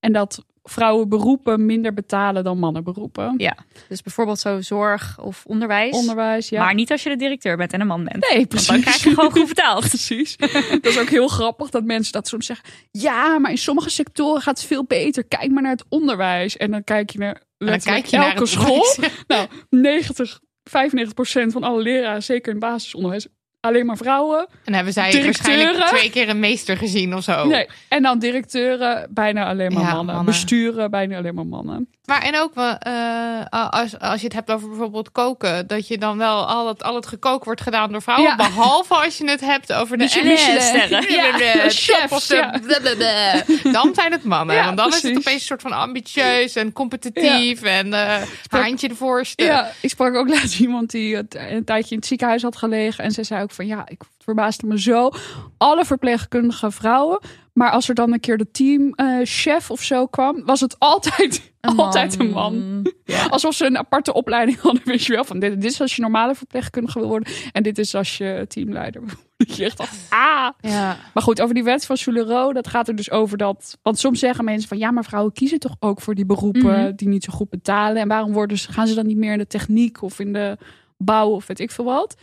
En 0.00 0.12
dat 0.12 0.44
vrouwen 0.62 1.08
beroepen 1.08 1.66
minder 1.66 1.94
betalen 1.94 2.44
dan 2.44 2.58
mannen 2.58 2.84
beroepen. 2.84 3.34
Ja, 3.36 3.56
dus 3.88 4.02
bijvoorbeeld 4.02 4.38
zo 4.38 4.60
zorg 4.60 5.18
of 5.20 5.44
onderwijs. 5.46 5.96
Onderwijs, 5.96 6.48
ja. 6.48 6.64
Maar 6.64 6.74
niet 6.74 6.90
als 6.90 7.02
je 7.02 7.08
de 7.08 7.16
directeur 7.16 7.56
bent 7.56 7.72
en 7.72 7.80
een 7.80 7.86
man 7.86 8.04
bent. 8.04 8.28
nee, 8.28 8.36
Want 8.36 8.48
precies. 8.48 8.68
dan 8.68 8.80
krijg 8.80 9.02
je 9.02 9.10
gewoon 9.14 9.30
goed 9.30 9.48
betaald. 9.48 9.88
Precies. 9.88 10.36
dat 10.36 10.86
is 10.86 10.98
ook 10.98 11.08
heel 11.08 11.28
grappig 11.28 11.70
dat 11.70 11.84
mensen 11.84 12.12
dat 12.12 12.28
soms 12.28 12.46
zeggen. 12.46 12.68
Ja, 12.90 13.38
maar 13.38 13.50
in 13.50 13.58
sommige 13.58 13.90
sectoren 13.90 14.42
gaat 14.42 14.58
het 14.58 14.66
veel 14.66 14.84
beter. 14.84 15.24
Kijk 15.24 15.50
maar 15.50 15.62
naar 15.62 15.72
het 15.72 15.84
onderwijs. 15.88 16.56
En 16.56 16.70
dan 16.70 16.84
kijk 16.84 17.10
je 17.10 17.18
naar, 17.18 17.42
dan 17.58 17.78
kijk 17.78 18.06
je 18.06 18.16
naar 18.16 18.34
elke 18.34 18.46
school. 18.46 18.86
Nou, 19.26 19.48
90, 19.70 20.40
95 20.64 21.14
procent 21.14 21.52
van 21.52 21.62
alle 21.62 21.82
leraren, 21.82 22.22
zeker 22.22 22.52
in 22.52 22.58
basisonderwijs, 22.58 23.26
alleen 23.60 23.86
maar 23.86 23.96
vrouwen. 23.96 24.46
En 24.64 24.74
hebben 24.74 24.92
zij 24.92 25.24
waarschijnlijk 25.24 25.86
twee 25.86 26.10
keer 26.10 26.28
een 26.28 26.38
meester 26.40 26.76
gezien 26.76 27.14
of 27.14 27.22
zo. 27.22 27.46
Nee. 27.46 27.66
En 27.88 28.02
dan 28.02 28.18
directeuren, 28.18 29.06
bijna 29.10 29.46
alleen 29.48 29.72
maar 29.72 29.82
Ja, 29.82 29.88
mannen. 29.94 30.06
mannen. 30.14 30.24
Besturen, 30.24 30.90
bijna 30.90 31.16
alleen 31.16 31.34
maar 31.34 31.46
mannen. 31.46 31.88
Maar 32.10 32.22
en 32.22 32.38
ook 32.40 32.54
wel, 32.54 32.76
eh, 32.78 33.68
als, 33.70 33.98
als 33.98 34.20
je 34.20 34.26
het 34.26 34.34
hebt 34.34 34.50
over 34.50 34.68
bijvoorbeeld 34.68 35.12
koken, 35.12 35.66
dat 35.66 35.88
je 35.88 35.98
dan 35.98 36.18
wel 36.18 36.46
al 36.46 36.68
het, 36.68 36.82
al 36.82 36.94
het 36.94 37.06
gekookt 37.06 37.44
wordt 37.44 37.60
gedaan 37.60 37.92
door 37.92 38.02
vrouwen. 38.02 38.28
Ja. 38.28 38.36
Behalve 38.36 38.94
als 38.94 39.18
je 39.18 39.30
het 39.30 39.40
hebt 39.40 39.72
over 39.72 39.98
de 39.98 40.04
Michelin- 40.04 40.38
sterren. 40.38 41.12
Ja, 41.12 41.36
de 41.36 41.64
chefs, 41.68 41.86
top 41.86 42.10
of 42.10 42.26
de 42.26 42.36
ja. 42.36 42.60
blablabla. 42.62 43.42
Dan 43.72 43.94
zijn 43.94 44.12
het 44.12 44.24
mannen. 44.24 44.56
Ja, 44.56 44.64
want 44.64 44.76
dan 44.76 44.88
is 44.88 45.02
het 45.02 45.16
opeens 45.16 45.26
een 45.26 45.40
soort 45.40 45.62
van 45.62 45.72
ambitieus 45.72 46.56
en 46.56 46.72
competitief 46.72 47.62
en 47.62 47.92
eh 47.92 48.22
haantje 48.48 48.88
de 48.88 48.94
voorste. 48.94 49.42
Ja, 49.42 49.70
ik 49.80 49.90
sprak 49.90 50.14
ook 50.14 50.28
laatst 50.34 50.60
iemand 50.60 50.90
die 50.90 51.16
een 51.16 51.64
tijdje 51.64 51.90
in 51.90 51.96
het 51.96 52.06
ziekenhuis 52.06 52.42
had 52.42 52.56
gelegen. 52.56 53.04
En 53.04 53.10
ze 53.10 53.24
zei 53.24 53.42
ook 53.42 53.50
van 53.50 53.66
ja, 53.66 53.84
ik 53.88 54.00
verbaasde 54.18 54.66
me 54.66 54.80
zo. 54.80 55.10
Alle 55.58 55.84
verpleegkundige 55.84 56.70
vrouwen. 56.70 57.20
Maar 57.52 57.70
als 57.70 57.88
er 57.88 57.94
dan 57.94 58.12
een 58.12 58.20
keer 58.20 58.38
de 58.38 58.50
teamchef 58.50 59.70
of 59.70 59.82
zo 59.82 60.06
kwam, 60.06 60.44
was 60.44 60.60
het 60.60 60.76
altijd, 60.78 61.49
altijd 61.60 62.18
een 62.18 62.30
man. 62.30 62.86
Alsof 63.30 63.54
ze 63.54 63.64
een 63.66 63.78
aparte 63.78 64.12
opleiding 64.12 64.60
hadden, 64.62 64.82
weet 64.84 65.04
je 65.04 65.12
wel. 65.12 65.24
Van 65.24 65.38
dit, 65.38 65.60
dit 65.60 65.70
is 65.70 65.80
als 65.80 65.96
je 65.96 66.02
normale 66.02 66.34
verpleegkundige 66.34 66.98
wil 66.98 67.08
worden. 67.08 67.32
En 67.52 67.62
dit 67.62 67.78
is 67.78 67.94
als 67.94 68.16
je 68.18 68.44
teamleider 68.48 69.00
wil 69.00 69.10
worden. 69.10 69.28
Je 69.56 69.64
echt 69.64 69.80
ah. 70.08 70.48
Ja. 70.60 70.96
Maar 71.14 71.22
goed, 71.22 71.40
over 71.40 71.54
die 71.54 71.64
wet 71.64 71.86
van 71.86 71.96
Soulero, 71.96 72.52
dat 72.52 72.68
gaat 72.68 72.88
er 72.88 72.96
dus 72.96 73.10
over 73.10 73.38
dat... 73.38 73.78
Want 73.82 73.98
soms 73.98 74.18
zeggen 74.18 74.44
mensen 74.44 74.68
van, 74.68 74.78
ja, 74.78 74.90
maar 74.90 75.04
vrouwen 75.04 75.32
kiezen 75.32 75.58
toch 75.58 75.76
ook 75.78 76.00
voor 76.00 76.14
die 76.14 76.26
beroepen 76.26 76.80
Mhm. 76.84 76.92
die 76.96 77.08
niet 77.08 77.24
zo 77.24 77.32
goed 77.32 77.48
betalen. 77.50 78.02
En 78.02 78.08
waarom 78.08 78.32
worden 78.32 78.58
ze, 78.58 78.72
gaan 78.72 78.86
ze 78.86 78.94
dan 78.94 79.06
niet 79.06 79.16
meer 79.16 79.32
in 79.32 79.38
de 79.38 79.46
techniek 79.46 80.02
of 80.02 80.18
in 80.18 80.32
de 80.32 80.56
bouw 80.98 81.28
of 81.30 81.46
weet 81.46 81.60
ik 81.60 81.70
veel 81.70 81.84
wat? 81.84 82.16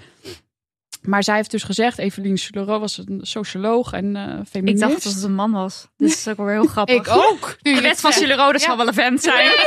Maar 1.08 1.24
zij 1.24 1.36
heeft 1.36 1.52
dus 1.52 1.64
gezegd, 1.64 1.98
Evelien 1.98 2.38
Soulero 2.38 2.80
was 2.80 2.98
een 2.98 3.20
socioloog 3.22 3.92
en 3.94 4.16
eh 4.16 4.24
feminist. 4.50 4.84
Ik 4.84 4.90
dacht 4.90 5.04
dat 5.04 5.14
het 5.14 5.24
een 5.24 5.36
man 5.36 5.52
was. 5.52 5.88
Dus 5.98 6.10
dat 6.10 6.18
is 6.18 6.28
ook 6.28 6.38
wel 6.38 6.48
heel 6.48 6.66
grappig. 6.66 6.96
Ik 6.96 7.08
ook. 7.10 7.58
Nu 7.62 7.72
het 7.76 8.00
van. 8.00 8.12
Sulero, 8.12 8.52
dat 8.52 8.62
Ja. 8.62 8.68
zal 8.68 8.78
wel 8.78 8.88
een 8.88 8.94
vent 8.94 9.22
zijn. 9.24 9.52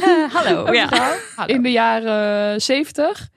Eh, 0.00 0.34
hallo. 0.34 0.72
Ja. 0.72 1.18
in 1.46 1.62
de 1.62 1.70
jaren 1.70 2.60
zeventig. 2.62 3.28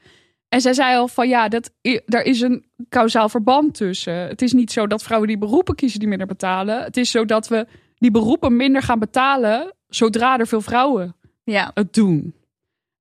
En 0.50 0.62
zij 0.62 0.74
zei 0.74 0.96
al 0.98 1.08
van 1.08 1.28
ja, 1.28 1.48
dat, 1.48 1.72
daar 2.06 2.22
is 2.24 2.42
een 2.42 2.66
kausaal 2.90 3.30
verband 3.30 3.74
tussen. 3.74 4.14
Het 4.14 4.42
is 4.42 4.54
niet 4.54 4.72
zo 4.72 4.88
dat 4.88 5.04
vrouwen 5.04 5.28
die 5.28 5.38
beroepen 5.38 5.76
kiezen 5.76 6.00
die 6.00 6.08
minder 6.08 6.28
betalen. 6.28 6.84
Het 6.84 6.98
is 6.98 7.12
zo 7.12 7.26
dat 7.26 7.48
we 7.48 7.68
die 7.98 8.12
beroepen 8.12 8.56
minder 8.56 8.82
gaan 8.82 9.00
betalen 9.00 9.74
zodra 9.88 10.38
er 10.38 10.48
veel 10.48 10.62
vrouwen 10.62 11.16
ja. 11.44 11.72
het 11.74 11.94
doen. 11.94 12.34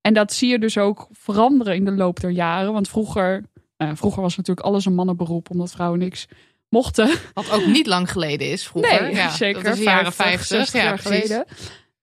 En 0.06 0.14
dat 0.14 0.32
zie 0.32 0.50
je 0.50 0.58
dus 0.58 0.78
ook 0.78 1.08
veranderen 1.12 1.74
in 1.74 1.84
de 1.84 1.92
loop 1.92 2.20
der 2.20 2.30
jaren. 2.30 2.72
Want 2.72 2.88
vroeger, 2.88 3.44
ja, 3.76 3.96
vroeger 3.96 4.22
was 4.22 4.36
natuurlijk 4.36 4.66
alles 4.66 4.84
een 4.84 4.94
mannenberoep, 4.94 5.50
omdat 5.50 5.70
vrouwen 5.70 5.98
niks 5.98 6.26
mochten. 6.68 7.10
Wat 7.34 7.50
ook 7.50 7.66
niet 7.66 7.86
lang 7.86 8.10
geleden 8.10 8.50
is 8.50 8.66
vroeger. 8.66 9.02
Nee, 9.02 9.14
ja, 9.14 9.30
zeker. 9.30 9.62
Dat 9.62 9.72
is 9.72 9.78
de 9.78 9.84
jaren 9.84 10.12
50, 10.12 10.46
50. 10.46 10.56
60 10.56 10.80
ja, 10.80 10.86
jaar 10.86 10.98
geleden. 10.98 11.44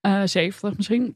Eh 0.01 0.21
70 0.25 0.77
misschien. 0.77 1.15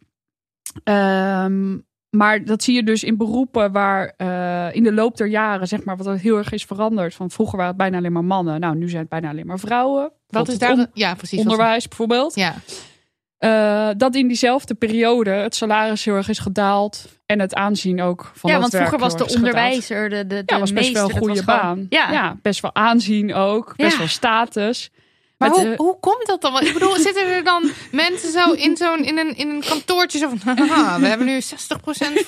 Ehm, 0.83 1.77
maar 2.09 2.45
dat 2.45 2.63
zie 2.63 2.75
je 2.75 2.83
dus 2.83 3.03
in 3.03 3.17
beroepen 3.17 3.71
waar 3.71 4.13
eh, 4.17 4.75
in 4.75 4.83
de 4.83 4.93
loop 4.93 5.17
der 5.17 5.27
jaren, 5.27 5.67
zeg 5.67 5.83
maar, 5.83 5.97
wat 5.97 6.07
er 6.07 6.19
heel 6.19 6.37
erg 6.37 6.51
is 6.51 6.65
veranderd. 6.65 7.13
Van 7.13 7.31
vroeger 7.31 7.57
waren 7.57 7.71
het 7.71 7.81
bijna 7.81 7.97
alleen 7.97 8.11
maar 8.11 8.25
mannen. 8.25 8.59
Nou, 8.59 8.75
nu 8.75 8.89
zijn 8.89 9.01
het 9.01 9.09
bijna 9.09 9.29
alleen 9.29 9.47
maar 9.47 9.59
vrouwen. 9.59 10.11
Wat 10.27 10.47
is 10.47 10.57
daar? 10.57 10.87
ja, 10.93 11.15
precies. 11.15 11.39
onderwijs 11.39 11.87
bijvoorbeeld. 11.87 12.35
Ja. 12.35 12.55
Eh, 13.37 13.89
dat 13.97 14.15
in 14.15 14.27
diezelfde 14.27 14.73
periode 14.73 15.29
het 15.29 15.55
salaris 15.55 16.05
heel 16.05 16.15
erg 16.15 16.29
is 16.29 16.39
gedaald. 16.39 17.05
En 17.25 17.39
het 17.39 17.53
aanzien 17.55 18.01
ook 18.01 18.31
van 18.35 18.51
ja, 18.51 18.59
want 18.59 18.75
vroeger 18.75 18.99
was 18.99 19.17
de 19.17 19.27
onderwijzer, 19.27 20.09
de, 20.09 20.27
de, 20.27 20.43
de 20.45 20.53
Ja, 20.53 20.59
was 20.59 20.73
best 20.73 20.91
wel 20.91 21.09
een 21.09 21.17
goede 21.17 21.43
gewoon- 21.43 21.59
baan. 21.59 21.85
Ja. 21.89 22.37
best 22.41 22.61
wel 22.61 22.75
aanzien 22.75 23.33
ook. 23.33 23.73
Best 23.75 23.91
Ja. 23.91 23.97
wel 23.97 24.07
status. 24.07 24.89
Maar 25.37 25.49
Met, 25.49 25.57
hoe, 25.59 25.73
hoe 25.75 25.99
komt 25.99 26.25
dat 26.25 26.41
dan? 26.41 26.51
Want 26.51 26.65
ik 26.67 26.73
bedoel, 26.73 26.95
zitten 26.95 27.27
er 27.27 27.43
dan 27.43 27.71
mensen 27.91 28.31
zo 28.31 28.51
in 28.51 28.77
zo'n 28.77 29.03
in 29.03 29.17
een, 29.17 29.35
in 29.37 29.49
een 29.49 29.63
kantoortje 29.67 30.17
zo 30.17 30.29
van, 30.35 30.55
haha, 30.57 30.99
we 30.99 31.07
hebben 31.07 31.27
nu 31.27 31.39
60% 31.41 31.43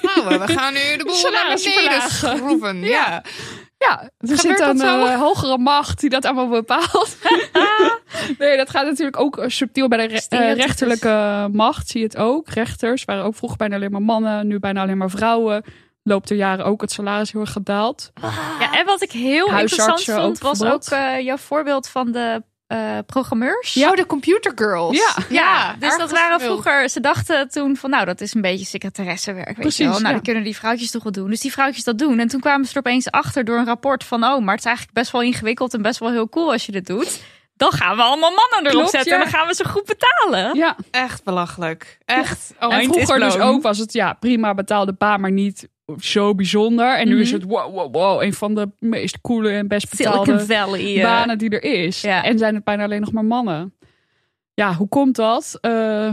vrouwen. 0.02 0.40
We 0.48 0.54
gaan 0.54 0.74
nu 0.74 0.80
de 0.98 1.04
boel 1.06 1.32
naar 1.32 1.60
beneden 1.64 2.02
schroeven. 2.10 2.80
Ja. 2.82 3.24
Ja, 3.80 4.02
er 4.02 4.10
Gebeurt 4.18 4.40
zit 4.40 4.58
dat 4.58 4.80
een 4.80 4.82
eh, 4.82 5.20
hogere 5.20 5.58
macht 5.58 6.00
die 6.00 6.10
dat 6.10 6.26
allemaal 6.26 6.48
bepaalt. 6.48 7.18
nee, 8.40 8.58
dat 8.58 8.70
gaat 8.70 8.86
natuurlijk 8.86 9.20
ook 9.20 9.38
eh, 9.38 9.50
subtiel 9.50 9.88
bij 9.88 10.08
de 10.08 10.14
re- 10.14 10.38
eh, 10.38 10.54
rechterlijke 10.54 11.48
macht. 11.52 11.88
Zie 11.88 12.00
je 12.00 12.06
het 12.06 12.18
ook. 12.18 12.50
Rechters 12.50 13.06
waren 13.06 13.24
ook 13.24 13.36
vroeger 13.36 13.58
bijna 13.58 13.76
alleen 13.76 13.92
maar 13.92 14.02
mannen, 14.02 14.48
nu 14.48 14.60
bijna 14.60 14.82
alleen 14.82 14.98
maar 14.98 15.10
vrouwen. 15.10 15.64
Loopt 16.04 16.30
er 16.30 16.36
jaren 16.36 16.66
ook 16.66 16.82
het 16.82 16.92
salaris 16.92 17.32
heel 17.32 17.42
erg 17.42 17.52
gedaald. 17.52 18.12
Ja, 18.60 18.78
en 18.80 18.86
wat 18.86 19.02
ik 19.02 19.12
heel 19.12 19.48
interessant 19.48 20.04
vond, 20.04 20.40
was 20.40 20.64
ook 20.64 20.84
jouw 21.22 21.38
voorbeeld 21.38 21.88
van 21.88 22.12
de 22.12 22.44
eh, 22.70 22.98
programmeurs. 23.06 23.78
Oh, 23.78 23.96
de 23.96 24.06
computer 24.06 24.52
girls. 24.56 24.98
Ja. 24.98 25.24
Ja, 25.30 25.76
dus 25.80 25.98
dat 25.98 26.12
waren 26.12 26.40
vroeger. 26.40 26.90
Ze 26.90 27.00
dachten 27.00 27.50
toen 27.50 27.76
van, 27.76 27.90
nou, 27.90 28.06
dat 28.06 28.22
is 28.22 28.34
een 28.34 28.42
beetje 28.42 28.66
secretaressewerk, 28.66 29.48
weet 29.48 29.56
Precies, 29.56 29.78
je 29.78 29.84
wel. 29.84 29.94
Nou, 29.94 30.06
ja. 30.06 30.12
dan 30.12 30.22
kunnen 30.22 30.44
die 30.44 30.56
vrouwtjes 30.56 30.92
toch 30.92 31.04
wel 31.04 31.12
doen. 31.12 31.30
Dus 31.30 31.40
die 31.40 31.52
vrouwtjes 31.52 31.84
dat 31.84 31.98
doen. 31.98 32.20
En 32.20 32.28
toen 32.28 32.40
kwamen 32.40 32.66
ze 32.66 32.72
er 32.72 32.80
opeens 32.80 33.12
achter 33.12 33.46
door 33.46 33.58
een 33.58 33.66
rapport 33.66 34.04
van, 34.04 34.24
oh, 34.24 34.40
maar 34.40 34.56
het 34.56 34.60
is 34.60 34.66
eigenlijk 34.66 34.98
best 34.98 35.12
wel 35.12 35.22
ingewikkeld 35.22 35.74
en 35.74 35.82
best 35.82 36.00
wel 36.00 36.12
heel 36.12 36.30
cool 36.30 36.52
als 36.52 36.66
je 36.66 36.72
dit 36.72 36.86
doet. 36.86 37.22
Dan 37.56 37.72
gaan 37.72 37.96
we 37.96 38.02
allemaal 38.02 38.32
mannen 38.32 38.60
erop 38.60 38.72
Klopt, 38.72 38.90
zetten 38.90 39.12
ja. 39.12 39.18
en 39.18 39.24
dan 39.24 39.34
gaan 39.34 39.48
we 39.48 39.56
ze 39.56 39.68
goed 39.68 39.86
betalen. 39.86 40.56
Ja, 40.58 40.76
Echt 40.92 41.24
belachelijk. 41.24 41.98
Echt. 42.06 42.54
Oh, 42.60 42.74
en 42.74 42.84
vroeger 42.84 43.20
dus 43.20 43.38
ook 43.38 43.62
was 43.62 43.78
het 43.78 43.94
ja, 43.94 44.14
prima 44.14 44.54
betaalde 44.54 44.94
baan, 44.94 45.22
maar 45.22 45.32
niet 45.32 45.68
zo 46.00 46.36
bijzonder. 46.36 46.98
En 46.98 47.08
nu 47.08 47.14
Mhm. 47.14 47.22
is 47.22 47.32
het 47.32 47.44
wow, 47.44 47.74
wow, 47.74 47.94
wow, 47.96 48.22
een 48.24 48.34
van 48.34 48.56
de 48.56 48.70
meest 48.80 49.22
coole 49.22 49.50
en 49.50 49.68
best 49.68 49.90
betaalde 49.98 50.40
Valley. 50.46 50.96
eh, 50.96 51.04
banen 51.04 51.38
die 51.38 51.50
er 51.50 51.64
is. 51.64 52.02
Ja. 52.02 52.24
En 52.24 52.38
zijn 52.38 52.56
het 52.56 52.64
bijna 52.64 52.84
alleen 52.84 53.02
nog 53.02 53.12
maar 53.12 53.26
mannen. 53.26 53.74
Ja, 54.54 54.74
hoe 54.74 54.88
komt 54.88 55.16
dat? 55.16 55.58
Eh, 55.62 56.12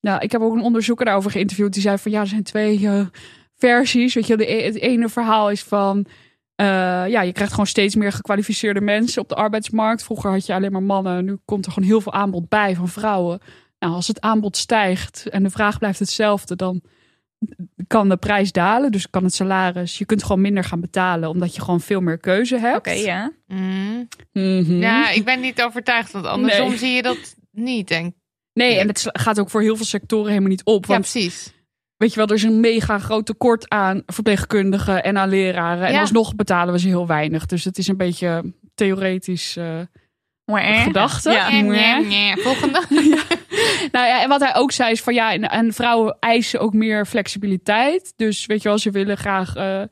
nou, 0.00 0.20
ik 0.20 0.32
heb 0.32 0.40
ook 0.40 0.54
een 0.54 0.62
onderzoeker 0.62 1.04
daarover 1.04 1.30
geïnterviewd. 1.30 1.72
Die 1.72 1.82
zei 1.82 1.98
van 1.98 2.10
ja, 2.10 2.20
er 2.20 2.26
zijn 2.26 2.42
twee 2.42 2.86
eh, 2.88 3.06
versies. 3.56 4.14
Weet 4.14 4.26
je, 4.26 4.36
de, 4.36 4.52
e- 4.52 4.64
het 4.64 4.78
ene 4.78 5.08
verhaal 5.08 5.50
is 5.50 5.62
van 5.62 6.06
ja, 7.08 7.22
je 7.22 7.32
krijgt 7.32 7.52
gewoon 7.52 7.66
steeds 7.66 7.94
meer 7.94 8.12
gekwalificeerde 8.12 8.80
mensen 8.80 9.22
op 9.22 9.28
de 9.28 9.34
arbeidsmarkt. 9.34 10.02
Vroeger 10.02 10.30
had 10.30 10.46
je 10.46 10.54
alleen 10.54 10.72
maar 10.72 10.82
mannen. 10.82 11.24
Nu 11.24 11.38
komt 11.44 11.66
er 11.66 11.72
gewoon 11.72 11.88
heel 11.88 12.00
veel 12.00 12.12
aanbod 12.12 12.48
bij 12.48 12.74
van 12.74 12.88
vrouwen. 12.88 13.40
Nou, 13.78 13.92
als 13.94 14.08
het 14.08 14.20
aanbod 14.20 14.56
stijgt 14.56 15.28
en 15.28 15.42
de 15.42 15.50
vraag 15.50 15.78
blijft 15.78 15.98
hetzelfde, 15.98 16.56
dan 16.56 16.82
kan 17.86 18.08
de 18.08 18.16
prijs 18.16 18.52
dalen. 18.52 18.92
Dus 18.92 19.10
kan 19.10 19.24
het 19.24 19.34
salaris. 19.34 19.98
Je 19.98 20.04
kunt 20.04 20.22
gewoon 20.22 20.40
minder 20.40 20.64
gaan 20.64 20.80
betalen, 20.80 21.28
omdat 21.28 21.54
je 21.54 21.60
gewoon 21.60 21.80
veel 21.80 22.00
meer 22.00 22.18
keuze 22.18 22.58
hebt. 22.58 22.76
Oké, 22.76 22.90
ja. 22.90 23.32
Mm. 23.46 24.08
Mhm. 24.32 24.80
Ja, 24.80 25.10
ik 25.10 25.24
ben 25.24 25.40
niet 25.40 25.62
overtuigd, 25.62 26.12
want 26.12 26.26
andersom 26.26 26.68
Nee. 26.68 26.78
zie 26.78 26.92
je 26.92 27.02
dat 27.02 27.36
niet, 27.52 27.88
denk 27.88 28.14
Nee, 28.52 28.78
en 28.78 28.86
het 28.88 29.04
gaat 29.12 29.40
ook 29.40 29.50
voor 29.50 29.60
heel 29.62 29.76
veel 29.76 29.84
sectoren 29.84 30.28
helemaal 30.28 30.48
niet 30.50 30.64
op. 30.64 30.86
Ja, 30.86 30.92
Want 30.92 31.10
precies. 31.10 31.52
weet 31.96 32.10
je 32.10 32.16
wel, 32.16 32.26
er 32.26 32.34
is 32.34 32.42
een 32.42 32.60
mega 32.60 32.98
groot 32.98 33.26
tekort 33.26 33.68
aan 33.68 34.02
verpleegkundigen 34.06 35.04
en 35.04 35.18
aan 35.18 35.28
leraren. 35.28 35.86
En 35.86 35.92
Ja. 35.92 36.00
alsnog 36.00 36.34
betalen 36.34 36.74
we 36.74 36.80
ze 36.80 36.86
heel 36.88 37.06
weinig. 37.06 37.46
Dus 37.46 37.64
het 37.64 37.78
is 37.78 37.88
een 37.88 37.96
beetje 37.96 38.52
theoretisch 38.74 39.56
eh, 39.56 39.80
gedachte. 40.84 41.30
Ja. 41.30 41.50
Nee, 41.50 41.62
nee, 41.62 42.04
nee. 42.04 42.36
Volgende. 42.36 42.82
Nou 43.92 44.06
ja, 44.06 44.22
en 44.22 44.28
wat 44.28 44.40
hij 44.40 44.54
ook 44.54 44.72
zei 44.72 44.92
is 44.92 45.02
van 45.02 45.14
ja, 45.14 45.32
en, 45.32 45.42
en 45.42 45.72
vrouwen 45.72 46.16
eisen 46.20 46.60
ook 46.60 46.72
meer 46.72 47.06
flexibiliteit. 47.06 48.12
Dus 48.16 48.46
weet 48.46 48.62
je 48.62 48.68
wel, 48.68 48.78
ze 48.78 48.90
willen 48.90 49.16
graag 49.16 49.54
eh, 49.54 49.82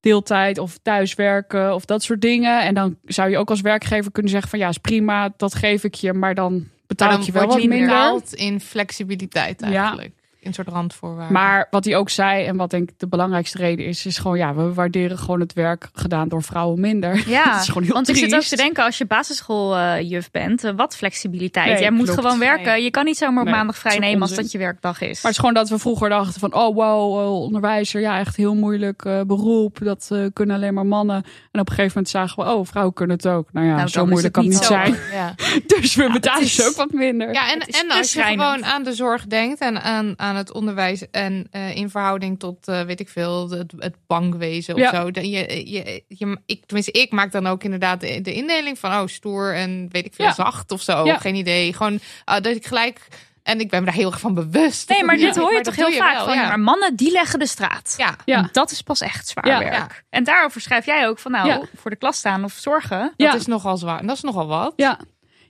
deeltijd 0.00 0.58
of 0.58 0.78
thuiswerken 0.82 1.74
of 1.74 1.84
dat 1.84 2.02
soort 2.02 2.20
dingen. 2.20 2.62
En 2.62 2.74
dan 2.74 2.96
zou 3.04 3.30
je 3.30 3.38
ook 3.38 3.50
als 3.50 3.60
werkgever 3.60 4.12
kunnen 4.12 4.30
zeggen 4.30 4.50
van 4.50 4.58
ja, 4.58 4.68
is 4.68 4.78
prima, 4.78 5.32
dat 5.36 5.54
geef 5.54 5.84
ik 5.84 5.94
je, 5.94 6.12
maar 6.12 6.34
dan 6.34 6.68
betaal 6.86 7.08
Maar 7.08 7.18
ik 7.18 7.24
dan 7.24 7.34
je 7.34 7.40
wel 7.40 7.48
wat 7.48 7.62
je 7.62 7.68
minder. 7.68 8.22
in 8.30 8.60
flexibiliteit 8.60 9.62
eigenlijk. 9.62 10.17
Een 10.48 10.54
soort 10.54 10.68
randvoorwaarden. 10.68 11.32
Maar 11.32 11.66
wat 11.70 11.84
hij 11.84 11.96
ook 11.96 12.10
zei, 12.10 12.44
en 12.44 12.56
wat 12.56 12.70
denk 12.70 12.90
ik 12.90 12.98
de 12.98 13.06
belangrijkste 13.08 13.58
reden 13.58 13.86
is, 13.86 14.06
is 14.06 14.18
gewoon 14.18 14.38
ja, 14.38 14.54
we 14.54 14.74
waarderen 14.74 15.18
gewoon 15.18 15.40
het 15.40 15.52
werk 15.52 15.88
gedaan 15.92 16.28
door 16.28 16.42
vrouwen 16.42 16.80
minder. 16.80 17.28
Ja, 17.28 17.44
dat 17.52 17.60
is 17.62 17.68
gewoon 17.68 17.82
heel 17.82 17.92
want 17.92 18.08
ik 18.08 18.14
zit 18.14 18.24
ook 18.24 18.30
triest. 18.30 18.48
te 18.48 18.56
denken, 18.56 18.84
als 18.84 18.98
je 18.98 19.06
basisschooljuf 19.06 20.30
bent, 20.30 20.64
eh, 20.64 20.72
wat 20.76 20.96
flexibiliteit. 20.96 21.66
Nee, 21.72 21.80
Jij 21.80 21.90
moet 21.90 22.10
gewoon 22.10 22.38
werken. 22.38 22.66
Nee. 22.72 22.82
Je 22.82 22.90
kan 22.90 23.04
niet 23.04 23.16
zomaar 23.16 23.38
op 23.40 23.44
Nee, 23.44 23.54
maandag 23.54 23.78
vrij 23.78 23.98
nemen 23.98 24.22
als 24.22 24.34
dat 24.34 24.52
je 24.52 24.58
werkdag 24.58 25.00
is. 25.00 25.06
Maar 25.06 25.16
het 25.22 25.30
is 25.30 25.38
gewoon 25.38 25.54
dat 25.54 25.68
we 25.68 25.78
vroeger 25.78 26.08
dachten 26.08 26.40
van, 26.40 26.54
oh 26.54 26.74
wow, 26.74 27.20
eh, 27.20 27.32
onderwijzer, 27.42 28.00
ja, 28.00 28.18
echt 28.18 28.36
heel 28.36 28.54
moeilijk 28.54 29.04
eh, 29.04 29.20
beroep. 29.26 29.78
Dat 29.82 30.08
eh, 30.12 30.24
kunnen 30.32 30.56
alleen 30.56 30.74
maar 30.74 30.86
mannen. 30.86 31.16
En 31.52 31.60
op 31.60 31.68
een 31.68 31.74
gegeven 31.74 31.90
moment 31.94 32.08
zagen 32.08 32.44
we, 32.44 32.50
oh, 32.50 32.66
vrouwen 32.66 32.94
kunnen 32.94 33.16
het 33.16 33.26
ook. 33.28 33.48
Nou 33.52 33.66
ja, 33.66 33.76
Nou, 33.76 33.88
zo 33.88 34.06
moeilijk 34.06 34.36
het 34.36 34.44
kan 34.44 34.44
het 34.44 34.52
niet 34.52 34.64
zijn. 34.64 34.96
ja. 35.12 35.34
Dus 35.80 35.94
we 35.94 36.10
betalen 36.12 36.42
is- 36.42 36.54
ze 36.54 36.66
ook 36.66 36.76
wat 36.76 36.92
minder. 36.92 37.32
Ja, 37.32 37.52
en, 37.52 37.60
en 37.60 37.90
als 37.90 38.12
je 38.12 38.22
gewoon 38.22 38.64
aan 38.64 38.82
de 38.84 38.92
zorg 38.92 39.26
denkt 39.26 39.60
en 39.60 39.82
aan, 39.82 40.14
aan 40.16 40.36
het 40.38 40.52
onderwijs 40.52 41.10
en 41.10 41.46
eh, 41.50 41.76
in 41.76 41.90
verhouding 41.90 42.38
tot, 42.38 42.68
eh, 42.68 42.80
weet 42.82 43.00
ik 43.00 43.08
veel, 43.08 43.50
het, 43.50 43.72
het 43.78 43.94
bankwezen 44.06 44.74
of 44.74 44.80
Ja. 44.80 44.90
zo. 44.94 45.10
Dan 45.10 45.30
je, 45.30 45.70
je, 45.70 46.02
je, 46.08 46.38
ik, 46.46 46.64
tenminste, 46.66 46.92
ik 47.00 47.10
maak 47.12 47.32
dan 47.32 47.46
ook 47.46 47.64
inderdaad 47.64 48.00
de, 48.00 48.20
de 48.20 48.32
indeling 48.34 48.78
van, 48.78 48.92
oh, 48.92 49.06
stoer 49.06 49.54
en 49.54 49.88
weet 49.90 50.06
ik 50.06 50.14
veel, 50.14 50.24
Ja. 50.24 50.32
zacht 50.34 50.72
of 50.72 50.82
zo. 50.82 51.04
Ja. 51.04 51.18
Geen 51.18 51.34
idee. 51.34 51.72
Gewoon 51.74 52.00
ah, 52.24 52.42
dat 52.42 52.56
ik 52.56 52.66
gelijk, 52.66 53.08
en 53.42 53.60
ik 53.60 53.70
ben 53.70 53.80
me 53.80 53.86
daar 53.86 53.94
heel 53.94 54.10
erg 54.10 54.20
van 54.20 54.34
bewust. 54.34 54.88
nee, 54.88 55.04
maar 55.04 55.16
dit 55.16 55.36
hoor 55.36 55.48
je 55.48 55.54
maar 55.54 55.62
toch 55.62 55.76
heel 55.76 55.92
vaak 55.92 56.14
wel, 56.16 56.24
van, 56.24 56.36
maar 56.36 56.60
mannen 56.60 56.96
die 56.96 57.10
leggen 57.10 57.38
de 57.38 57.46
straat. 57.46 57.94
Ja. 57.96 58.16
Ja. 58.24 58.36
En 58.36 58.48
Dat 58.52 58.70
is 58.70 58.82
pas 58.82 59.00
echt 59.00 59.28
zwaar 59.28 59.46
Ja. 59.46 59.58
werk. 59.58 59.72
Ja. 59.72 59.88
En 60.10 60.24
daarover 60.24 60.60
schrijf 60.60 60.86
jij 60.86 61.08
ook 61.08 61.18
van, 61.18 61.30
nou, 61.32 61.48
Ja. 61.48 61.60
voor 61.76 61.90
de 61.90 61.96
klas 61.96 62.16
staan 62.18 62.44
of 62.44 62.52
zorgen. 62.52 62.98
Dat 63.00 63.12
Ja. 63.16 63.34
is 63.34 63.46
nogal 63.46 63.76
zwaar. 63.76 64.06
Dat 64.06 64.16
is 64.16 64.22
nogal 64.22 64.46
wat. 64.46 64.72
Ja. 64.76 64.98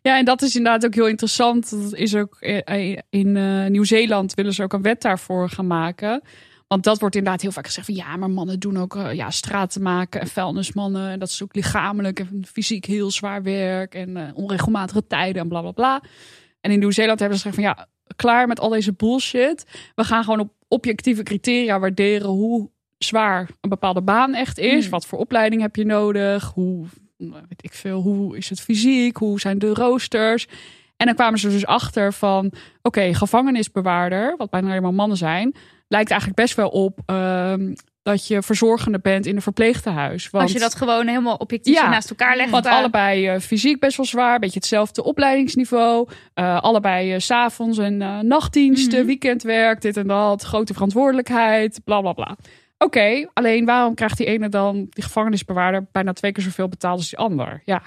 Ja, 0.09 0.19
en 0.19 0.25
dat 0.25 0.43
is 0.43 0.57
inderdaad 0.57 0.85
ook 0.85 0.95
heel 0.95 1.09
interessant. 1.09 1.71
Dat 1.71 1.95
is 1.95 2.15
ook 2.15 2.37
eh, 2.41 2.97
in 3.11 3.37
eh, 3.37 3.67
Nieuw-Zeeland 3.67 4.35
willen 4.35 4.53
ze 4.55 4.63
ook 4.63 4.73
een 4.73 4.83
wet 4.83 5.03
daarvoor 5.03 5.49
gaan 5.49 5.67
maken. 5.67 6.23
Want 6.69 6.85
dat 6.85 7.01
wordt 7.01 7.15
inderdaad 7.15 7.43
heel 7.43 7.53
vaak 7.53 7.67
gezegd 7.67 7.87
van 7.87 7.95
ja, 7.95 8.17
maar 8.17 8.31
mannen 8.31 8.61
doen 8.61 8.77
ook 8.77 8.97
eh, 8.97 9.13
ja, 9.13 9.31
straten 9.31 9.83
maken 9.83 10.21
en 10.21 10.27
vuilnismannen. 10.27 11.11
En 11.11 11.19
dat 11.19 11.29
is 11.29 11.43
ook 11.43 11.55
lichamelijk 11.55 12.21
en 12.21 12.47
fysiek 12.47 12.85
heel 12.85 13.11
zwaar 13.11 13.43
werk 13.43 13.95
en 13.95 14.17
eh, 14.17 14.29
onregelmatige 14.35 15.07
tijden 15.07 15.43
en 15.43 15.49
bla 15.49 15.61
bla 15.61 15.71
bla. 15.71 16.03
En 16.61 16.71
in 16.71 16.79
Nieuw-Zeeland 16.79 17.19
hebben 17.21 17.39
ze 17.39 17.49
gezegd 17.49 17.65
van 17.65 17.75
ja, 17.75 17.89
klaar 18.17 18.47
met 18.47 18.61
al 18.61 18.69
deze 18.69 18.93
bullshit. 18.93 19.65
We 19.95 20.05
gaan 20.05 20.25
gewoon 20.25 20.41
op 20.41 20.53
objectieve 20.69 21.23
criteria 21.23 21.79
waarderen 21.79 22.29
hoe 22.29 22.71
zwaar 22.99 23.51
een 23.61 23.71
bepaalde 23.71 24.03
baan 24.03 24.35
echt 24.35 24.59
is. 24.59 24.83
Hmm. 24.83 24.91
Wat 24.91 25.07
voor 25.07 25.19
opleiding 25.19 25.63
heb 25.63 25.77
je 25.77 25.85
nodig? 25.85 26.51
Hoe, 26.55 26.87
weet 27.19 27.65
ik 27.65 27.73
veel, 27.75 28.01
hoe 28.01 28.37
is 28.37 28.49
het 28.51 28.61
fysiek? 28.61 29.17
Hoe 29.17 29.41
zijn 29.41 29.59
de 29.59 29.75
roosters? 29.75 30.47
En 30.97 31.07
dan 31.07 31.15
kwamen 31.15 31.39
ze 31.39 31.49
dus 31.49 31.67
achter 31.67 32.13
van, 32.13 32.53
oké, 32.83 33.15
gevangenisbewaarder, 33.15 34.35
wat 34.37 34.51
bijna 34.51 34.69
alleen 34.69 34.83
maar 34.83 34.95
mannen 34.95 35.17
zijn, 35.17 35.55
lijkt 35.89 36.11
eigenlijk 36.11 36.41
best 36.41 36.55
wel 36.55 36.69
op 36.69 36.99
ehm, 37.07 37.75
dat 38.03 38.27
je 38.27 38.43
verzorgende 38.43 38.99
bent 38.99 39.27
in 39.27 39.37
een 39.37 39.43
verpleegtehuis. 39.43 40.31
Want, 40.31 40.45
Als 40.45 40.53
je 40.53 40.59
dat 40.59 40.75
gewoon 40.75 41.07
helemaal 41.07 41.37
objectief 41.37 41.75
Ja. 41.75 41.89
naast 41.91 42.11
elkaar 42.11 42.37
legt. 42.37 42.51
want 42.51 42.65
qua- 42.67 42.79
allebei 42.79 43.27
eh, 43.29 43.41
fysiek 43.41 43.81
best 43.81 43.97
wel 43.97 44.07
zwaar, 44.07 44.35
een 44.35 44.41
beetje 44.41 44.59
hetzelfde 44.59 45.05
opleidingsniveau. 45.05 46.09
eh, 46.35 46.61
allebei 46.61 47.13
eh, 47.13 47.19
s 47.21 47.27
s'avonds 47.27 47.79
en 47.79 48.03
eh, 48.03 48.19
nachtdiensten, 48.19 48.99
Mhm. 48.99 49.07
weekendwerk, 49.07 49.81
dit 49.81 49.97
en 49.97 50.07
dat, 50.07 50.43
grote 50.43 50.73
verantwoordelijkheid, 50.73 51.81
bla 51.85 52.01
bla 52.01 52.13
bla. 52.13 52.37
Oké, 52.79 53.29
alleen 53.33 53.65
waarom 53.65 53.95
krijgt 53.95 54.17
die 54.17 54.27
ene 54.27 54.49
dan, 54.49 54.87
die 54.91 55.03
gevangenisbewaarder, 55.05 55.89
bijna 55.93 56.13
twee 56.13 56.33
keer 56.33 56.45
zoveel 56.45 56.69
betaald 56.69 56.99
als 56.99 57.09
die 57.09 57.19
ander? 57.19 57.63
Ja, 57.65 57.83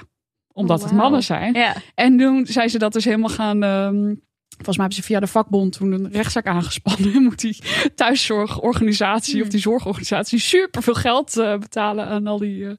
omdat 0.54 0.80
Oh, 0.80 0.86
het 0.86 0.94
mannen 0.96 1.24
zijn. 1.24 1.54
Ja. 1.54 1.76
En 1.96 2.18
toen 2.18 2.46
zijn 2.46 2.70
ze 2.70 2.78
dat 2.78 2.94
dus 2.94 3.06
helemaal 3.06 3.30
gaan. 3.30 3.64
ehm, 3.64 4.16
volgens 4.56 4.78
mij 4.78 4.86
hebben 4.86 4.94
ze 4.94 5.04
via 5.04 5.20
de 5.20 5.28
vakbond 5.28 5.74
toen 5.78 5.92
een 5.92 6.12
rechtszaak 6.12 6.46
aangespannen. 6.48 7.14
En 7.16 7.24
moet 7.24 7.40
die 7.40 7.58
thuiszorgorganisatie 7.96 9.34
Hmm. 9.34 9.42
of 9.44 9.48
die 9.50 9.60
zorgorganisatie 9.60 10.40
super 10.40 10.84
veel 10.84 10.94
geld 10.94 11.38
eh, 11.38 11.58
betalen 11.58 12.06
aan 12.08 12.28
al 12.28 12.38
die. 12.38 12.66
eh, 12.68 12.72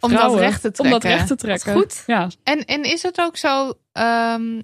Om 0.00 0.10
dat 0.12 0.34
recht 0.38 0.60
te 0.60 0.68
Om 0.82 0.90
dat 0.90 1.00
trekken. 1.00 1.10
recht 1.10 1.26
te 1.26 1.36
trekken. 1.36 1.72
goed. 1.72 2.02
Ja, 2.06 2.28
En, 2.42 2.64
en 2.64 2.82
is 2.82 3.02
het 3.02 3.20
ook 3.20 3.36
zo, 3.36 3.72
ehm, 3.92 4.60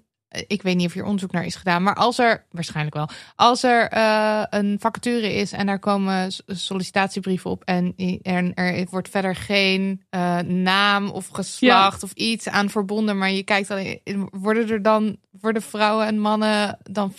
ik 0.47 0.63
weet 0.63 0.77
niet 0.77 0.87
of 0.87 0.93
hier 0.93 1.05
onderzoek 1.05 1.33
naar 1.33 1.45
is 1.45 1.55
gedaan, 1.55 1.83
maar 1.83 1.95
als 1.95 2.19
er, 2.19 2.45
waarschijnlijk 2.51 2.97
wel, 2.97 3.09
als 3.37 3.63
er 3.63 3.89
eh, 3.89 4.43
een 4.51 4.77
vacature 4.81 5.35
is 5.35 5.53
en 5.53 5.67
daar 5.67 5.79
komen 5.79 6.33
sollicitatiebrieven 6.47 7.51
op 7.51 7.63
en 7.65 7.95
er, 8.23 8.53
er 8.55 8.87
wordt 8.91 9.09
verder 9.09 9.37
geen 9.37 10.03
eh, 10.11 10.39
naam 10.39 11.09
of 11.11 11.29
geslacht 11.29 12.03
of 12.03 12.13
iets 12.13 12.49
aan 12.49 12.71
verbonden, 12.71 13.19
maar 13.19 13.31
je 13.31 13.43
kijkt 13.43 13.69
dan, 13.69 13.99
worden 14.31 14.71
er 14.71 14.83
dan, 14.83 15.17
worden 15.31 15.63
vrouwen 15.63 16.07
en 16.07 16.21
mannen 16.21 16.79
dan 16.83 17.13
50-50 17.13 17.17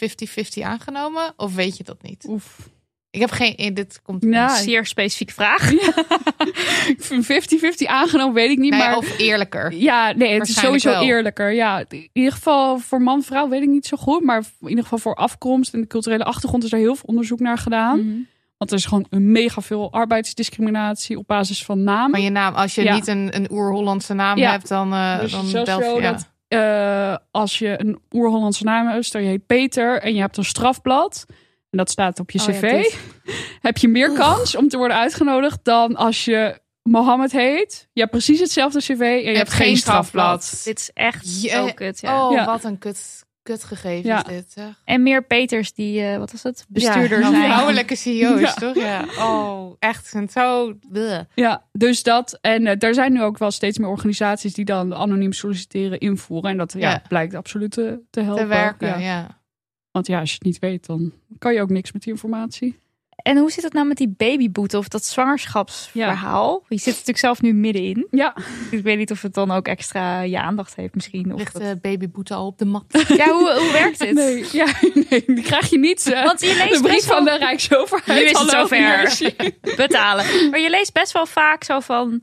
aangenomen? 0.61 1.33
Of 1.35 1.55
weet 1.55 1.77
je 1.77 1.83
dat 1.83 2.01
niet? 2.01 2.25
oef. 2.27 2.69
Ik 3.11 3.19
heb 3.19 3.31
geen, 3.31 3.55
eh, 3.55 3.73
dit 3.75 3.99
komt 4.03 4.23
Ja, 4.23 4.55
Zeer 4.55 4.85
specifieke 4.85 5.33
vraag. 5.33 5.71
ik 6.95 6.95
vind 6.97 7.25
50-50 7.25 7.85
aangenomen, 7.85 8.33
weet 8.33 8.49
ik 8.51 8.57
niet. 8.57 8.71
Nee, 8.71 8.79
maar 8.79 8.97
of 8.97 9.17
eerlijker. 9.19 9.73
ja, 9.73 10.11
nee, 10.11 10.39
het 10.39 10.47
is 10.49 10.59
sowieso 10.59 10.89
wel. 10.89 11.01
eerlijker. 11.03 11.51
Ja, 11.51 11.83
in 11.89 12.09
ieder 12.13 12.31
geval 12.31 12.77
voor 12.79 13.01
man-vrouw 13.01 13.49
weet 13.49 13.61
ik 13.61 13.67
niet 13.69 13.85
zo 13.85 13.97
goed. 13.97 14.23
Maar 14.23 14.43
in 14.61 14.67
ieder 14.69 14.83
geval 14.83 14.97
voor 14.99 15.15
afkomst 15.15 15.73
en 15.73 15.81
de 15.81 15.87
culturele 15.87 16.23
achtergrond 16.23 16.63
is 16.63 16.71
er 16.71 16.77
heel 16.77 16.95
veel 16.95 17.05
onderzoek 17.07 17.39
naar 17.39 17.57
gedaan. 17.57 17.99
Mhm. 18.05 18.17
Want 18.57 18.71
er 18.71 18.77
is 18.77 18.85
gewoon 18.85 19.05
een 19.09 19.31
mega 19.31 19.61
veel 19.61 19.91
arbeidsdiscriminatie 19.91 21.17
op 21.17 21.27
basis 21.27 21.65
van 21.65 21.83
naam. 21.83 22.11
Van 22.11 22.21
je 22.21 22.29
naam, 22.29 22.53
als 22.55 22.75
je 22.75 22.83
Ja. 22.83 22.93
niet 22.93 23.07
een, 23.07 23.35
een 23.35 23.51
oer-Hollandse 23.51 24.13
naam 24.13 24.37
Ja. 24.37 24.51
hebt, 24.51 24.67
dan, 24.67 24.89
Dus 25.21 25.31
dan 25.31 25.45
je. 25.95 26.01
dat 26.01 26.29
eh, 26.47 27.15
als 27.31 27.59
je 27.59 27.79
een 27.79 27.99
oer-Hollandse 28.11 28.63
naam 28.63 28.87
hebt, 28.87 29.05
stel 29.05 29.21
je 29.21 29.27
heet 29.27 29.45
Peter 29.45 30.01
en 30.01 30.13
je 30.13 30.19
hebt 30.19 30.37
een 30.37 30.45
strafblad. 30.45 31.25
En 31.69 31.77
dat 31.77 31.89
staat 31.89 32.19
op 32.19 32.31
je 32.31 32.39
Oh 32.39 32.45
ja, 32.45 32.51
cv. 32.53 32.95
heb 33.61 33.77
je 33.77 33.87
meer 33.87 34.11
kans 34.13 34.55
om 34.55 34.67
te 34.67 34.77
worden 34.77 34.97
uitgenodigd 34.97 35.59
dan 35.63 35.95
als 35.95 36.25
je 36.25 36.59
Mohammed 36.83 37.31
heet. 37.31 37.87
Je 37.93 37.99
hebt 37.99 38.11
precies 38.11 38.39
hetzelfde 38.39 38.79
cv 38.79 38.99
en 38.99 39.31
je, 39.31 39.37
hebt 39.37 39.53
geen 39.53 39.77
strafblad. 39.77 40.61
Dit 40.63 40.79
is 40.79 40.91
echt 40.93 41.41
Je- 41.41 41.49
zo 41.49 41.69
kut, 41.75 41.99
ja. 41.99 42.25
Oh, 42.27 42.33
Ja. 42.33 42.45
wat 42.45 42.63
een 42.63 42.77
kut, 42.77 43.23
kut 43.43 43.63
gegeven 43.63 44.09
Ja. 44.09 44.17
is 44.17 44.33
dit. 44.33 44.51
Zeg. 44.51 44.81
En 44.85 45.03
meer 45.03 45.23
Peters 45.23 45.73
die, 45.73 46.01
eh, 46.01 46.17
wat 46.17 46.31
was 46.31 46.43
het, 46.43 46.65
bestuurder 46.69 47.19
ja, 47.19 47.29
zijn. 47.29 47.51
Vrouwelijke 47.51 47.95
CEO's, 47.95 48.39
Ja. 48.39 48.53
toch? 48.53 48.75
Ja. 48.75 49.05
Oh, 49.19 49.75
echt. 49.79 50.13
Zo... 50.31 50.73
bleh. 50.89 51.19
Ja, 51.35 51.63
dus 51.71 52.03
dat. 52.03 52.37
En 52.41 52.67
eh, 52.67 52.83
er 52.83 52.93
zijn 52.93 53.13
nu 53.13 53.21
ook 53.23 53.37
wel 53.37 53.51
steeds 53.51 53.77
meer 53.77 53.89
organisaties 53.89 54.53
die 54.53 54.65
dan 54.65 54.95
anoniem 54.95 55.33
solliciteren 55.33 55.99
invoeren. 55.99 56.51
En 56.51 56.57
dat 56.57 56.73
ja, 56.73 56.89
Ja. 56.89 57.01
blijkt 57.07 57.35
absoluut 57.35 57.71
te, 57.71 57.99
te 58.09 58.21
helpen. 58.21 58.43
Te 58.43 58.49
werken, 58.49 58.99
Ja. 59.01 59.38
Ja. 59.99 60.05
Want 60.05 60.07
ja, 60.07 60.19
als 60.19 60.29
je 60.29 60.35
het 60.35 60.43
niet 60.43 60.59
weet, 60.59 60.85
dan 60.85 61.11
kan 61.39 61.53
je 61.53 61.61
ook 61.61 61.69
niks 61.69 61.91
met 61.91 62.01
die 62.01 62.11
informatie. 62.13 62.79
En 63.19 63.37
hoe 63.37 63.51
zit 63.51 63.63
het 63.63 63.73
nou 63.73 63.87
met 63.87 63.97
die 63.97 64.13
babyboete 64.17 64.77
of 64.77 64.87
dat 64.87 65.05
zwangerschapsverhaal? 65.05 66.63
Je 66.67 66.77
zit 66.77 66.85
natuurlijk 66.93 67.17
zelf 67.17 67.41
nu 67.41 67.53
middenin. 67.53 68.07
Ja, 68.11 68.35
Ik 68.71 68.83
weet 68.83 68.97
niet 68.97 69.11
of 69.11 69.21
het 69.21 69.33
dan 69.33 69.51
ook 69.51 69.67
extra 69.67 70.21
je 70.21 70.39
aandacht 70.39 70.75
heeft 70.75 70.95
misschien. 70.95 71.33
Of 71.33 71.39
Ligt 71.39 71.53
dat- 71.53 71.61
de 71.61 71.77
babyboete 71.81 72.33
al 72.33 72.45
op 72.45 72.57
de 72.57 72.65
mat? 72.65 72.85
Ja, 73.07 73.25
hoe, 73.31 73.55
hoe 73.59 73.71
werkt 73.71 73.99
dit? 73.99 74.13
nee, 74.13 74.45
ja, 74.51 74.65
nee, 75.09 75.23
die 75.25 75.41
krijg 75.41 75.69
je 75.69 75.79
niet. 75.79 76.07
eh, 76.11 76.23
Want 76.23 76.41
je 76.41 76.47
leest 76.55 76.73
de 76.73 76.79
brief 76.81 76.93
best 76.93 77.05
wel- 77.07 77.15
van 77.15 77.25
de 77.25 77.37
Rijksoverheid. 77.37 78.19
Nu 78.19 78.25
is 78.25 78.39
het 78.39 78.49
zover. 78.49 79.45
betalen. 79.87 80.49
Maar 80.49 80.59
je 80.59 80.69
leest 80.69 80.93
best 80.93 81.11
wel 81.11 81.25
vaak 81.25 81.63
zo 81.63 81.79
van... 81.79 82.21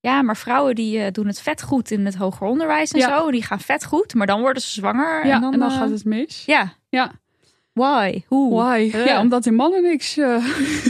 Ja, 0.00 0.22
maar 0.22 0.36
vrouwen 0.36 0.74
die 0.74 0.98
eh, 1.00 1.10
doen 1.12 1.26
het 1.26 1.40
vet 1.40 1.62
goed 1.62 1.90
in 1.90 2.04
het 2.04 2.14
hoger 2.14 2.46
onderwijs 2.46 2.90
en 2.90 2.98
Ja. 2.98 3.18
zo. 3.18 3.30
Die 3.30 3.42
gaan 3.42 3.60
vet 3.60 3.84
goed, 3.84 4.14
maar 4.14 4.26
dan 4.26 4.40
worden 4.40 4.62
ze 4.62 4.70
zwanger. 4.70 5.26
Ja, 5.26 5.34
en 5.34 5.40
dan, 5.40 5.62
eh, 5.62 5.76
gaat 5.76 5.90
het 5.90 6.04
mis. 6.04 6.42
Ja, 6.46 6.72
Ja, 6.94 7.12
why? 7.74 8.22
Hoe? 8.26 8.62
why? 8.62 8.90
Eh. 8.92 9.06
Ja, 9.06 9.20
omdat 9.20 9.42
die 9.42 9.52
mannen 9.52 9.82
niks, 9.82 10.16
eh 10.16 10.44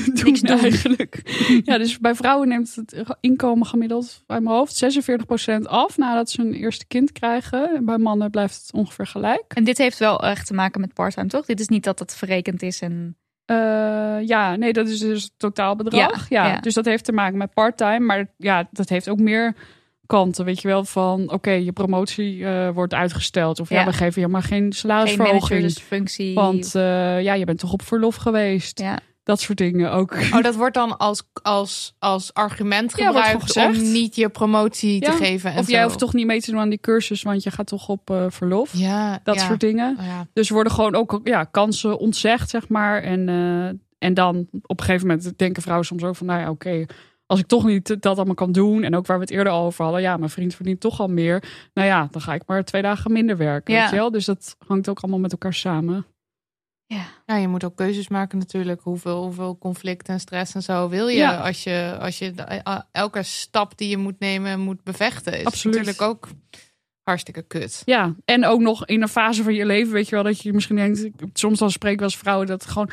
doen, 0.04 0.24
Niks 0.24 0.40
doen. 0.40 0.58
eigenlijk. 0.58 1.22
ja, 1.64 1.78
dus 1.78 1.98
bij 1.98 2.14
vrouwen 2.14 2.48
neemt 2.48 2.74
het 2.74 3.04
inkomen 3.20 3.66
gemiddeld 3.66 4.22
uit 4.26 4.42
mijn 4.42 4.56
hoofd 4.56 4.84
46% 5.62 5.62
af 5.62 5.96
nadat 5.96 6.30
ze 6.30 6.40
een 6.40 6.54
eerste 6.54 6.86
kind 6.86 7.12
krijgen. 7.12 7.74
En 7.76 7.84
bij 7.84 7.98
mannen 7.98 8.30
blijft 8.30 8.60
het 8.60 8.72
ongeveer 8.72 9.06
gelijk. 9.06 9.44
En 9.48 9.64
dit 9.64 9.78
heeft 9.78 9.98
wel 9.98 10.22
echt 10.22 10.46
te 10.46 10.54
maken 10.54 10.80
met 10.80 10.94
parttime, 10.94 11.28
toch? 11.28 11.46
Dit 11.46 11.60
is 11.60 11.68
niet 11.68 11.84
dat 11.84 11.98
het 11.98 12.14
verrekend 12.14 12.62
is 12.62 12.80
en... 12.80 13.16
Eh, 13.44 14.26
ja, 14.26 14.56
nee, 14.56 14.72
dat 14.72 14.88
is 14.88 14.98
dus 14.98 15.22
het 15.22 15.32
totaalbedrag. 15.36 16.28
Ja, 16.28 16.44
Ja, 16.44 16.52
ja. 16.52 16.60
Dus 16.60 16.74
dat 16.74 16.84
heeft 16.84 17.04
te 17.04 17.12
maken 17.12 17.38
met 17.38 17.54
part-time. 17.54 17.98
Maar 17.98 18.26
ja, 18.36 18.68
dat 18.70 18.88
heeft 18.88 19.08
ook 19.08 19.18
meer 19.18 19.54
kanten, 20.06 20.44
weet 20.44 20.60
je 20.62 20.68
wel, 20.68 20.84
van 20.84 21.30
oké, 21.32 21.50
je 21.50 21.72
promotie 21.72 22.44
eh, 22.46 22.70
wordt 22.70 22.94
uitgesteld. 22.94 23.60
Of 23.60 23.68
ja. 23.68 23.78
Ja. 23.78 23.84
we 23.84 23.92
geven 23.92 24.20
je 24.22 24.28
maar 24.28 24.42
geen 24.42 24.62
Geen 24.62 24.72
salarisverhoging. 24.72 25.50
managersfunctie. 25.50 26.34
Want 26.34 26.74
eh, 26.74 27.22
ja, 27.22 27.34
je 27.34 27.44
bent 27.44 27.58
toch 27.58 27.72
op 27.72 27.82
verlof 27.82 28.16
geweest. 28.16 28.78
ja. 28.78 28.98
Dat 29.22 29.40
soort 29.40 29.58
dingen 29.58 29.92
ook. 29.92 30.16
Oh, 30.32 30.42
dat 30.42 30.54
wordt 30.54 30.74
dan 30.74 30.96
als, 30.96 31.22
als, 31.42 31.94
als 31.98 32.34
argument 32.34 32.94
gebruikt 32.94 33.56
om 33.56 33.72
niet 33.92 34.14
je 34.16 34.28
promotie 34.28 35.00
te 35.00 35.10
geven. 35.10 35.52
En 35.52 35.58
Of 35.58 35.68
jij 35.70 35.82
hoeft 35.82 35.98
toch 35.98 36.12
niet 36.12 36.26
mee 36.26 36.40
te 36.40 36.50
doen 36.50 36.60
aan 36.60 36.68
die 36.68 36.80
cursus, 36.80 37.22
want 37.22 37.42
je 37.42 37.50
gaat 37.50 37.66
toch 37.66 37.88
op 37.88 38.10
eh, 38.10 38.24
verlof. 38.28 38.70
Ja, 38.72 39.20
Dat 39.22 39.40
soort 39.40 39.60
dingen. 39.60 39.96
Oh. 40.00 40.20
Dus 40.32 40.48
worden 40.50 40.72
gewoon 40.72 40.94
ook 40.94 41.20
ja, 41.24 41.44
kansen 41.44 41.98
ontzegd, 41.98 42.50
zeg 42.50 42.68
maar. 42.68 43.02
En, 43.02 43.28
en 43.98 44.14
dan 44.14 44.46
op 44.62 44.78
een 44.78 44.84
gegeven 44.84 45.06
moment 45.06 45.38
denken 45.38 45.62
vrouwen 45.62 45.86
soms 45.86 46.02
ook 46.02 46.16
van, 46.16 46.26
nou 46.26 46.40
ja, 46.40 46.50
oké, 46.50 46.84
als 47.26 47.40
ik 47.40 47.46
toch 47.46 47.64
niet 47.64 48.02
dat 48.02 48.16
allemaal 48.16 48.34
kan 48.34 48.52
doen. 48.52 48.82
En 48.82 48.96
ook 48.96 49.06
waar 49.06 49.16
we 49.16 49.22
het 49.22 49.32
eerder 49.32 49.52
al 49.52 49.64
over 49.64 49.84
hadden, 49.84 50.02
ja, 50.02 50.16
mijn 50.16 50.30
vriend 50.30 50.54
verdient 50.54 50.80
toch 50.80 51.00
al 51.00 51.08
meer. 51.08 51.42
Nou 51.74 51.88
ja, 51.88 52.08
dan 52.10 52.20
ga 52.20 52.34
ik 52.34 52.42
maar 52.46 52.64
twee 52.64 52.82
dagen 52.82 53.12
minder 53.12 53.36
werken. 53.36 53.74
Ja. 53.74 53.80
Weet 53.80 53.90
je 53.90 53.96
wel? 53.96 54.10
Dus 54.10 54.24
dat 54.24 54.56
hangt 54.66 54.88
ook 54.88 55.00
allemaal 55.00 55.20
met 55.20 55.32
elkaar 55.32 55.54
samen. 55.54 56.06
Ja. 56.86 57.04
Ja, 57.26 57.36
je 57.36 57.48
moet 57.48 57.64
ook 57.64 57.76
keuzes 57.76 58.08
maken 58.08 58.38
natuurlijk. 58.38 58.80
Hoeveel, 58.82 59.22
hoeveel 59.22 59.58
conflict 59.58 60.08
en 60.08 60.20
stress 60.20 60.54
en 60.54 60.62
zo 60.62 60.88
wil 60.88 61.08
je 61.08 61.16
Ja. 61.16 61.36
als 61.40 61.62
je, 61.64 61.96
als 62.00 62.18
je 62.18 62.32
elke 62.92 63.22
stap 63.22 63.78
die 63.78 63.88
je 63.88 63.96
moet 63.96 64.18
nemen 64.18 64.60
moet 64.60 64.82
bevechten. 64.82 65.38
Is 65.38 65.44
Absoluut. 65.44 65.76
natuurlijk 65.76 66.02
ook 66.10 66.28
hartstikke 67.02 67.42
kut. 67.42 67.82
Ja, 67.84 68.14
en 68.24 68.44
ook 68.44 68.60
nog 68.60 68.86
in 68.86 69.02
een 69.02 69.08
fase 69.08 69.42
van 69.42 69.54
je 69.54 69.66
leven, 69.66 69.92
weet 69.92 70.08
je 70.08 70.14
wel, 70.14 70.24
dat 70.24 70.40
je 70.42 70.52
misschien 70.52 70.76
denkt, 70.76 71.04
ik- 71.04 71.12
soms 71.32 71.58
dan 71.58 71.70
spreek 71.70 71.92
ik 71.92 71.98
wel 71.98 72.08
eens 72.08 72.18
vrouwen 72.18 72.46
dat 72.46 72.66
gewoon 72.66 72.90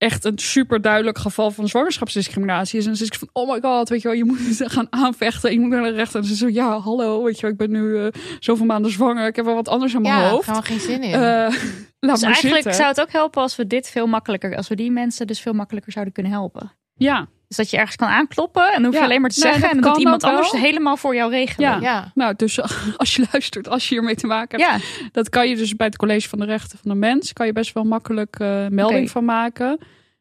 echt 0.00 0.24
een 0.24 0.38
super 0.38 0.80
duidelijk 0.80 1.18
geval 1.18 1.50
van 1.50 1.68
zwangerschapsdiscriminatie 1.68 2.78
is. 2.78 2.86
En 2.86 2.96
zit 2.96 3.06
ik 3.06 3.14
van, 3.18 3.28
oh 3.32 3.50
my 3.52 3.60
god, 3.60 3.88
weet 3.88 4.02
je 4.02 4.08
wel, 4.08 4.16
je 4.16 4.24
moet 4.24 4.38
het 4.58 4.72
gaan 4.72 4.86
aanvechten, 4.90 5.52
je 5.52 5.60
moet 5.60 5.68
naar 5.68 5.82
de 5.82 5.90
rechter. 5.90 6.20
En 6.20 6.26
ze 6.26 6.36
zo, 6.36 6.48
ja, 6.48 6.78
hallo, 6.78 7.22
weet 7.24 7.34
je 7.36 7.42
wel, 7.42 7.50
ik 7.50 7.56
ben 7.56 7.70
nu 7.70 7.98
eh, 7.98 8.06
zoveel 8.38 8.66
maanden 8.66 8.90
zwanger, 8.90 9.26
ik 9.26 9.36
heb 9.36 9.44
wel 9.44 9.54
wat 9.54 9.68
anders 9.68 9.94
aan 9.94 10.02
mijn 10.02 10.14
Ja, 10.14 10.28
hoofd. 10.28 10.44
gaan 10.44 10.56
we 10.60 10.66
geen 10.66 10.80
zin 10.80 11.02
in. 11.02 11.12
Eh, 11.12 11.20
laat 11.20 11.54
Dus 12.00 12.20
maar 12.20 12.22
eigenlijk 12.22 12.54
zitten. 12.54 12.74
zou 12.74 12.88
het 12.88 13.00
ook 13.00 13.12
helpen 13.12 13.42
als 13.42 13.56
we 13.56 13.66
dit 13.66 13.88
veel 13.90 14.06
makkelijker, 14.06 14.56
als 14.56 14.68
we 14.68 14.74
die 14.74 14.90
mensen 14.90 15.26
dus 15.26 15.40
veel 15.40 15.52
makkelijker 15.52 15.92
zouden 15.92 16.14
kunnen 16.14 16.32
helpen. 16.32 16.72
Ja, 16.94 17.28
Dus 17.50 17.58
dat 17.58 17.70
je 17.70 17.76
ergens 17.76 17.96
kan 17.96 18.08
aankloppen 18.08 18.66
en 18.66 18.72
dan 18.72 18.84
hoef 18.84 18.92
je 18.92 18.98
Ja, 18.98 19.04
alleen 19.04 19.20
maar 19.20 19.30
te 19.30 19.40
nee, 19.40 19.52
zeggen 19.52 19.68
dat 19.68 19.76
en 19.76 19.82
dan 19.82 19.92
doet 19.92 19.92
kan 19.92 20.00
iemand 20.02 20.22
wel. 20.22 20.30
anders 20.30 20.52
helemaal 20.52 20.96
voor 20.96 21.14
jou 21.14 21.30
regelen. 21.30 21.70
Ja. 21.70 21.78
ja. 21.80 22.10
nou, 22.14 22.34
dus 22.36 22.60
als 22.96 23.16
je 23.16 23.26
luistert, 23.32 23.68
als 23.68 23.88
je 23.88 23.94
hiermee 23.94 24.14
te 24.14 24.26
maken 24.26 24.60
hebt, 24.60 24.82
Ja, 24.82 25.08
Dat 25.12 25.28
kan 25.28 25.48
je 25.48 25.56
dus 25.56 25.76
bij 25.76 25.86
het 25.86 25.96
College 25.96 26.28
van 26.28 26.38
de 26.38 26.44
Rechten 26.44 26.78
van 26.78 26.90
de 26.90 26.96
Mens. 26.96 27.32
Kan 27.32 27.46
je 27.46 27.52
best 27.52 27.72
wel 27.72 27.84
makkelijk 27.84 28.36
eh, 28.38 28.66
melding 28.68 29.10
van 29.10 29.24
maken. 29.24 29.78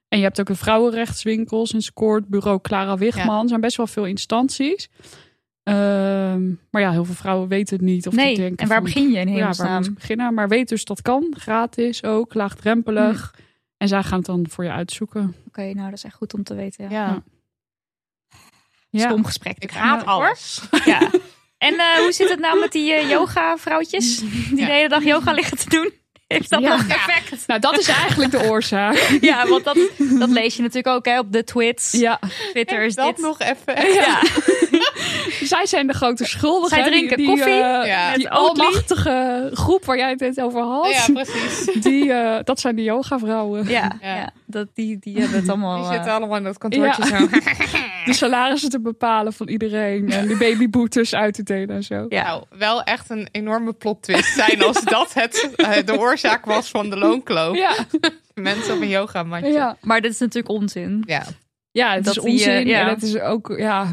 En 0.07 0.17
je 0.17 0.23
hebt 0.23 0.39
ook 0.39 0.47
de 0.47 0.55
vrouwenrechtswinkels 0.55 1.73
in 1.73 1.81
Scoort, 1.81 2.27
bureau 2.27 2.59
Clara 2.61 2.97
Wigman. 2.97 3.41
Er 3.41 3.47
zijn 3.47 3.61
best 3.61 3.77
wel 3.77 3.87
veel 3.87 4.05
instanties. 4.05 4.89
Ehm, 5.63 6.47
maar 6.71 6.81
ja, 6.81 6.91
heel 6.91 7.05
veel 7.05 7.15
vrouwen 7.15 7.47
weten 7.47 7.75
het 7.75 7.85
niet. 7.85 8.07
Of 8.07 8.13
die 8.13 8.23
nee. 8.23 8.35
denken 8.35 8.57
En 8.57 8.67
waar 8.67 8.77
van, 8.77 8.85
begin 8.85 9.11
je 9.11 9.19
in 9.19 9.19
Ja, 9.19 9.25
waar 9.25 9.33
hemelsnaam? 9.33 9.77
moet 9.77 9.87
ik 9.87 9.93
beginnen? 9.93 10.33
Maar 10.33 10.47
weet 10.47 10.69
dus 10.69 10.85
dat 10.85 11.01
kan. 11.01 11.33
Gratis 11.37 12.03
ook, 12.03 12.33
laagdrempelig. 12.33 13.33
Hm. 13.35 13.41
En 13.79 13.87
zij 13.87 14.03
gaan 14.03 14.17
het 14.17 14.25
dan 14.25 14.45
voor 14.49 14.63
je 14.63 14.71
uitzoeken. 14.71 15.35
Oké, 15.47 15.61
nou 15.61 15.89
dat 15.89 15.93
is 15.97 16.03
echt 16.03 16.15
goed 16.15 16.33
om 16.33 16.43
te 16.43 16.55
weten. 16.55 16.89
Ja. 16.89 16.89
ja. 16.89 17.23
Ja. 18.89 19.07
Stom 19.09 19.25
gesprek. 19.25 19.55
Ik 19.59 19.71
haat 19.71 20.05
alles. 20.05 20.61
Ja. 20.85 21.09
En 21.57 21.73
eh, 21.79 21.97
hoe 21.97 22.11
zit 22.11 22.29
het 22.29 22.39
nou 22.39 22.59
met 22.59 22.71
die 22.71 22.93
eh, 22.93 23.09
yoga-vrouwtjes? 23.09 24.17
Die 24.49 24.55
Ja. 24.57 24.65
de 24.65 24.71
hele 24.71 24.89
dag 24.89 25.03
yoga 25.03 25.31
liggen 25.31 25.57
te 25.57 25.69
doen? 25.69 25.91
Heeft 26.27 26.49
dat 26.49 26.61
Ja. 26.61 26.75
nog 26.75 26.87
effect? 26.87 27.47
Nou, 27.47 27.59
dat 27.59 27.77
is 27.79 27.87
eigenlijk 27.87 28.31
de 28.31 28.43
oorzaak. 28.43 28.95
Ja, 29.21 29.47
want 29.47 29.63
dat, 29.63 29.77
dat 29.97 30.29
lees 30.29 30.55
je 30.55 30.61
natuurlijk 30.61 30.95
ook 30.95 31.05
hè, 31.05 31.19
op 31.19 31.31
de 31.31 31.43
twits. 31.43 31.91
Ja, 31.91 32.19
Twitter 32.51 32.83
is 32.83 32.95
dat 32.95 33.15
dit. 33.15 33.25
nog 33.25 33.39
even. 33.39 33.93
Ja. 33.93 34.21
zij 35.53 35.65
zijn 35.65 35.87
de 35.87 35.93
grote 35.93 36.25
schuldigen. 36.25 36.77
Zij 36.77 36.85
drinken 36.89 37.17
die, 37.17 37.25
die, 37.25 37.35
koffie 37.35 37.53
eh, 37.53 37.87
Ja. 37.87 38.13
die 38.15 38.29
almachtige 38.29 39.49
groep 39.53 39.85
waar 39.85 39.97
jij 39.97 40.09
het 40.09 40.19
net 40.19 40.41
over 40.41 40.61
had. 40.61 40.89
Ja, 40.91 41.13
precies. 41.13 41.65
Die, 41.83 42.13
eh, 42.13 42.39
dat 42.43 42.59
zijn 42.59 42.75
de 42.75 42.83
yoga-vrouwen. 42.83 43.67
Ja, 43.67 43.91
Ja. 44.01 44.15
ja. 44.15 44.29
Dat, 44.45 44.67
die, 44.73 44.97
die 44.99 45.19
hebben 45.19 45.39
het 45.39 45.49
allemaal. 45.49 45.75
Die 45.77 45.85
eh, 45.85 45.93
zitten 45.93 46.11
allemaal 46.13 46.37
in 46.37 46.43
dat 46.43 46.57
kantoortje 46.57 47.05
Ja. 47.05 47.19
zo. 47.19 47.27
De 48.05 48.13
salarissen 48.13 48.69
te 48.69 48.79
bepalen 48.81 49.33
van 49.33 49.47
iedereen. 49.47 50.11
En 50.11 50.27
de 50.27 50.37
babyboetes 50.37 51.15
uit 51.15 51.33
te 51.33 51.43
delen 51.43 51.75
en 51.75 51.83
zo. 51.83 52.05
ja. 52.09 52.23
Nou, 52.23 52.43
wel 52.49 52.83
echt 52.83 53.09
een 53.09 53.27
enorme 53.31 53.73
plot 53.73 54.01
twist 54.01 54.33
zijn 54.33 54.63
als 54.63 54.83
dat 54.83 55.13
het, 55.13 55.49
eh, 55.55 55.71
de 55.85 55.99
oorzaak 55.99 56.45
was 56.45 56.69
van 56.69 56.89
de 56.89 56.97
loonkloof. 56.97 57.57
Ja, 57.57 57.71
Mensen 58.33 58.73
op 58.75 58.81
een 58.81 58.87
yogamatje. 58.89 59.51
ja. 59.51 59.77
Maar 59.81 60.01
dit 60.01 60.11
is 60.11 60.19
natuurlijk 60.19 60.49
onzin. 60.53 61.03
Ja. 61.05 61.23
ja 61.71 61.93
het 61.93 62.03
Dat 62.03 62.15
is 62.17 62.23
die, 62.23 62.31
onzin. 62.31 62.49
eh, 62.51 62.65
ja. 62.65 62.79
En 62.81 62.87
het 62.87 63.03
is 63.03 63.19
ook, 63.19 63.53
ja, 63.57 63.87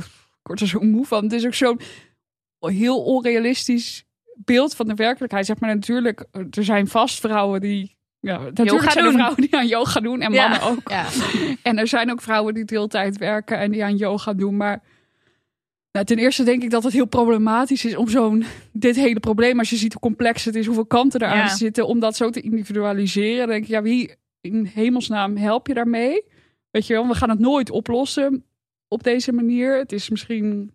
word 0.47 0.61
er 0.61 0.67
zo 0.69 0.81
moe 0.81 1.05
van. 1.07 1.23
Het 1.25 1.33
is 1.33 1.47
ook 1.47 1.55
zo'n 1.55 1.81
heel 2.61 3.03
onrealistisch 3.05 4.05
beeld 4.45 4.75
van 4.77 4.87
de 4.89 4.95
werkelijkheid. 4.95 5.47
Zeg 5.47 5.61
maar 5.61 5.75
natuurlijk, 5.75 6.25
er 6.51 6.65
zijn 6.65 6.89
vast 6.89 7.21
vrouwen 7.21 7.61
die... 7.61 7.95
Ja, 8.21 8.39
natuurlijk 8.39 8.71
Yoga 8.71 8.91
zijn 8.91 9.05
er 9.05 9.11
doen. 9.11 9.19
vrouwen 9.21 9.41
die 9.41 9.57
aan 9.57 9.67
yoga 9.67 10.01
doen 10.01 10.21
en 10.21 10.33
Ja. 10.33 10.49
mannen 10.49 10.69
ook. 10.69 10.89
Ja. 10.91 11.07
En 11.63 11.79
er 11.79 11.87
zijn 11.89 12.11
ook 12.11 12.21
vrouwen 12.23 12.55
die 12.55 12.65
deeltijd 12.65 13.19
werken 13.19 13.59
en 13.59 13.71
die 13.71 13.85
aan 13.85 13.97
yoga 13.97 14.33
doen. 14.35 14.57
Maar 14.57 14.83
nou, 15.93 16.05
ten 16.07 16.19
eerste 16.19 16.43
denk 16.45 16.63
ik 16.63 16.71
dat 16.71 16.83
het 16.85 16.93
heel 16.93 17.07
problematisch 17.07 17.85
is 17.85 17.97
om 17.97 18.09
zo'n 18.09 18.45
dit 18.73 18.97
hele 18.97 19.21
probleem, 19.21 19.59
als 19.59 19.71
je 19.71 19.77
ziet 19.77 19.93
hoe 19.93 20.03
complex 20.03 20.45
het 20.45 20.55
is, 20.55 20.67
hoeveel 20.67 20.87
kanten 20.87 21.23
eraan 21.23 21.37
Ja. 21.37 21.49
zitten, 21.57 21.87
om 21.87 21.99
dat 22.01 22.17
zo 22.17 22.31
te 22.31 22.41
individualiseren. 22.41 23.39
Dan 23.39 23.49
denk 23.49 23.63
ik, 23.63 23.69
ja, 23.69 23.83
wie 23.83 24.15
in 24.41 24.65
hemelsnaam 24.75 25.37
help 25.37 25.67
je 25.67 25.75
daarmee? 25.75 26.25
Weet 26.71 26.87
je 26.87 26.93
wel, 26.93 27.09
we 27.09 27.15
gaan 27.15 27.31
het 27.31 27.39
nooit 27.39 27.71
oplossen 27.71 28.45
op 28.97 29.03
deze 29.03 29.33
manier. 29.33 29.79
Het 29.79 29.93
is 29.93 30.09
misschien. 30.09 30.75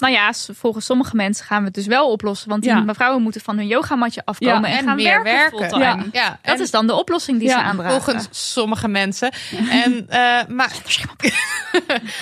Nou 0.00 0.12
ja, 0.12 0.32
volgens 0.52 0.84
sommige 0.84 1.16
mensen 1.16 1.44
gaan 1.46 1.58
we 1.58 1.64
het 1.64 1.74
dus 1.74 1.86
wel 1.86 2.10
oplossen. 2.10 2.48
Want 2.48 2.62
die 2.62 2.70
Ja. 2.70 2.80
mevrouwen 2.80 3.22
moeten 3.22 3.40
van 3.40 3.56
hun 3.56 3.66
yogamatje 3.66 4.22
afkomen 4.24 4.60
Ja, 4.60 4.66
en, 4.66 4.78
En 4.78 4.84
gaan 4.84 4.96
meer 4.96 5.22
werken. 5.22 5.58
werken. 5.58 5.78
Ja. 5.78 6.04
Ja, 6.12 6.38
Dat 6.42 6.54
en 6.56 6.60
is 6.62 6.70
dan 6.70 6.86
de 6.86 6.94
oplossing 6.94 7.38
die 7.38 7.48
Ja, 7.48 7.54
ze 7.58 7.62
aandragen. 7.62 8.02
volgens 8.02 8.28
sommige 8.52 8.88
mensen. 8.88 9.32
En, 9.70 10.08
eh, 10.08 10.18
maar, 10.48 10.72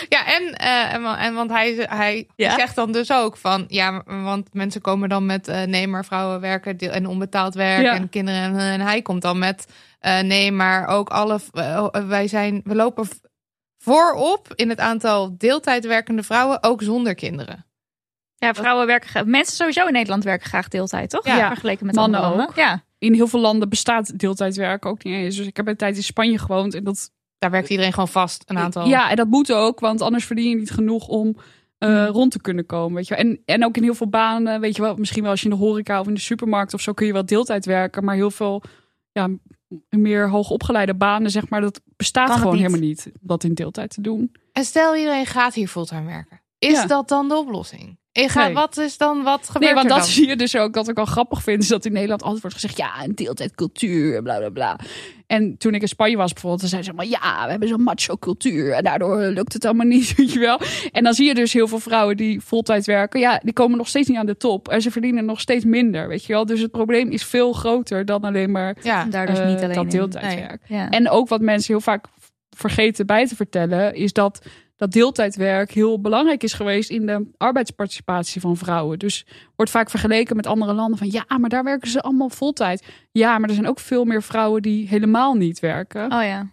ja, 0.08 0.26
en, 0.26 0.52
eh, 0.54 0.94
en, 0.94 1.02
wa- 1.02 1.18
en 1.18 1.34
want 1.34 1.50
hij, 1.50 1.86
hij 1.88 2.26
Ja? 2.36 2.54
zegt 2.54 2.74
dan 2.74 2.92
dus 2.92 3.12
ook 3.12 3.36
van, 3.36 3.64
ja, 3.68 4.02
want 4.06 4.48
mensen 4.54 4.80
komen 4.80 5.08
dan 5.08 5.26
met 5.26 5.48
eh, 5.48 5.62
nee, 5.62 5.86
maar 5.88 6.04
vrouwen 6.04 6.40
werken 6.40 6.76
deel- 6.76 6.90
en 6.90 7.06
onbetaald 7.06 7.54
werk 7.54 7.82
Ja. 7.82 7.94
en 7.94 8.08
kinderen. 8.08 8.40
En, 8.42 8.58
en 8.58 8.80
hij 8.80 9.02
komt 9.02 9.22
dan 9.22 9.38
met 9.38 9.66
eh, 9.98 10.20
nee, 10.20 10.52
maar 10.52 10.86
ook 10.86 11.08
alle, 11.08 11.40
eh, 11.52 11.86
wij 12.06 12.28
zijn, 12.28 12.60
we 12.64 12.74
lopen 12.74 13.08
voorop 13.88 14.52
in 14.54 14.68
het 14.68 14.78
aantal 14.78 15.34
deeltijd 15.38 15.86
werkende 15.86 16.22
vrouwen, 16.22 16.62
ook 16.62 16.82
zonder 16.82 17.14
kinderen. 17.14 17.66
Ja, 18.36 18.54
vrouwen 18.54 18.86
werken 18.86 19.08
graag. 19.08 19.24
Mensen 19.24 19.56
sowieso 19.56 19.86
in 19.86 19.92
Nederland 19.92 20.24
werken 20.24 20.48
graag 20.48 20.68
deeltijd, 20.68 21.10
toch? 21.10 21.26
Ja. 21.26 21.48
vergeleken 21.48 21.86
met 21.86 21.94
Mannen 21.94 22.22
ook. 22.22 22.56
Ja. 22.56 22.82
In 22.98 23.14
heel 23.14 23.26
veel 23.26 23.40
landen 23.40 23.68
bestaat 23.68 24.18
deeltijdwerk 24.18 24.86
ook 24.86 25.04
niet 25.04 25.14
eens. 25.14 25.36
Dus 25.36 25.46
ik 25.46 25.56
heb 25.56 25.66
een 25.66 25.76
tijd 25.76 25.96
in 25.96 26.02
Spanje 26.02 26.38
gewoond 26.38 26.74
en 26.74 26.84
dat 26.84 27.10
Daar 27.38 27.50
werkt 27.50 27.68
iedereen 27.68 27.92
gewoon 27.92 28.08
vast 28.08 28.42
een 28.46 28.58
aantal. 28.58 28.86
Ja, 28.86 29.10
en 29.10 29.16
dat 29.16 29.26
moet 29.26 29.52
ook, 29.52 29.80
want 29.80 30.00
anders 30.00 30.24
verdien 30.24 30.48
je 30.48 30.56
niet 30.56 30.70
genoeg 30.70 31.08
om 31.08 31.36
eh, 31.78 31.88
Hmm. 31.88 32.06
rond 32.06 32.32
te 32.32 32.40
kunnen 32.40 32.66
komen. 32.66 32.94
Weet 32.94 33.08
je 33.08 33.14
wel. 33.14 33.24
En, 33.24 33.42
en 33.44 33.64
ook 33.64 33.76
in 33.76 33.82
heel 33.82 33.94
veel 33.94 34.08
banen, 34.08 34.60
weet 34.60 34.76
je 34.76 34.82
wel, 34.82 34.96
misschien 34.96 35.22
wel 35.22 35.30
als 35.30 35.42
je 35.42 35.48
in 35.48 35.56
de 35.56 35.60
horeca 35.62 36.00
of 36.00 36.06
in 36.06 36.14
de 36.14 36.20
supermarkt 36.20 36.74
of 36.74 36.80
zo 36.80 36.92
kun 36.92 37.06
je 37.06 37.12
wel 37.12 37.26
deeltijd 37.26 37.64
werken, 37.64 38.04
maar 38.04 38.14
heel 38.14 38.30
veel 38.30 38.62
ja, 39.12 39.28
meer 39.90 40.28
hoogopgeleide 40.30 40.94
banen, 40.94 41.30
zeg 41.30 41.48
maar, 41.48 41.60
dat 41.60 41.80
bestaat 41.96 42.30
gewoon 42.30 42.52
niet. 42.52 42.62
helemaal 42.62 42.86
niet, 42.88 43.10
dat 43.20 43.44
in 43.44 43.54
deeltijd 43.54 43.90
te 43.90 44.00
doen. 44.00 44.32
En 44.52 44.64
stel 44.64 44.96
iedereen 44.96 45.26
gaat 45.26 45.54
hier 45.54 45.68
fulltime 45.68 46.06
werken. 46.06 46.40
Is 46.58 46.72
Ja. 46.72 46.86
dat 46.86 47.08
dan 47.08 47.28
de 47.28 47.36
oplossing? 47.36 47.98
Ik 48.22 48.30
ga, 48.30 48.44
Nee. 48.44 48.54
Wat 48.54 48.76
is 48.76 48.96
dan, 48.96 49.22
wat 49.22 49.46
gebeurt 49.46 49.64
Nee, 49.64 49.74
want 49.74 49.84
er 49.84 49.90
dat 49.90 49.98
dan? 49.98 50.08
zie 50.08 50.28
je 50.28 50.36
dus 50.36 50.56
ook, 50.56 50.74
wat 50.74 50.88
ik 50.88 50.98
al 50.98 51.04
grappig 51.04 51.42
vind, 51.42 51.62
is 51.62 51.68
dat 51.68 51.84
in 51.84 51.92
Nederland 51.92 52.22
altijd 52.22 52.40
wordt 52.40 52.56
gezegd, 52.56 52.76
ja, 52.76 53.04
een 53.04 53.14
deeltijdcultuur, 53.14 54.22
bla 54.22 54.38
bla 54.38 54.48
bla. 54.48 54.78
En 55.26 55.56
toen 55.58 55.74
ik 55.74 55.82
in 55.82 55.88
Spanje 55.88 56.16
was 56.16 56.32
bijvoorbeeld, 56.32 56.60
dan 56.60 56.70
zeiden 56.70 56.90
ze 56.90 56.96
maar, 56.96 57.06
ja, 57.06 57.44
we 57.44 57.50
hebben 57.50 57.68
zo'n 57.68 57.82
macho 57.82 58.16
cultuur 58.16 58.72
en 58.72 58.84
daardoor 58.84 59.20
lukt 59.20 59.52
het 59.52 59.64
allemaal 59.64 59.86
niet, 59.96 60.14
weet 60.14 60.32
je 60.32 60.38
wel. 60.38 60.60
En 60.92 61.04
dan 61.04 61.14
zie 61.14 61.26
je 61.26 61.34
dus 61.34 61.52
heel 61.52 61.68
veel 61.68 61.78
vrouwen 61.78 62.16
die 62.16 62.40
voltijd 62.40 62.86
werken, 62.86 63.20
ja, 63.20 63.40
die 63.42 63.52
komen 63.52 63.76
nog 63.78 63.88
steeds 63.88 64.08
niet 64.08 64.18
aan 64.18 64.26
de 64.26 64.36
top 64.36 64.68
en 64.68 64.82
ze 64.82 64.90
verdienen 64.90 65.24
nog 65.24 65.40
steeds 65.40 65.64
minder, 65.64 66.08
weet 66.08 66.24
je 66.24 66.32
wel. 66.32 66.46
Dus 66.46 66.60
het 66.60 66.70
probleem 66.70 67.10
is 67.10 67.24
veel 67.24 67.52
groter 67.52 68.04
dan 68.04 68.20
alleen 68.20 68.50
maar 68.50 68.76
Ja, 68.82 69.04
Daar 69.04 69.26
dus 69.26 69.38
eh, 69.38 69.46
niet 69.46 69.62
alleen 69.62 69.74
dat 69.74 69.90
deeltijdwerk. 69.90 70.62
Ja. 70.66 70.90
En 70.90 71.10
ook 71.10 71.28
wat 71.28 71.40
mensen 71.40 71.72
heel 71.72 71.82
vaak 71.82 72.06
vergeten 72.50 73.06
bij 73.06 73.26
te 73.26 73.36
vertellen, 73.36 73.94
is 73.94 74.12
dat 74.12 74.40
dat 74.78 74.92
deeltijdwerk 74.92 75.70
heel 75.72 76.00
belangrijk 76.00 76.42
is 76.42 76.52
geweest 76.52 76.90
in 76.90 77.06
de 77.06 77.26
arbeidsparticipatie 77.36 78.40
van 78.40 78.56
vrouwen. 78.56 78.98
Dus 78.98 79.26
wordt 79.56 79.70
vaak 79.70 79.90
vergeleken 79.90 80.36
met 80.36 80.46
andere 80.46 80.72
landen 80.72 80.98
van 80.98 81.10
ja, 81.10 81.24
maar 81.38 81.50
daar 81.50 81.64
werken 81.64 81.90
ze 81.90 82.00
allemaal 82.00 82.28
voltijd. 82.30 82.84
Ja, 83.12 83.38
maar 83.38 83.48
er 83.48 83.54
zijn 83.54 83.68
ook 83.68 83.80
veel 83.80 84.04
meer 84.04 84.22
vrouwen 84.22 84.62
die 84.62 84.88
helemaal 84.88 85.34
niet 85.34 85.60
werken, 85.60 86.04
Oh 86.12 86.22
ja. 86.22 86.46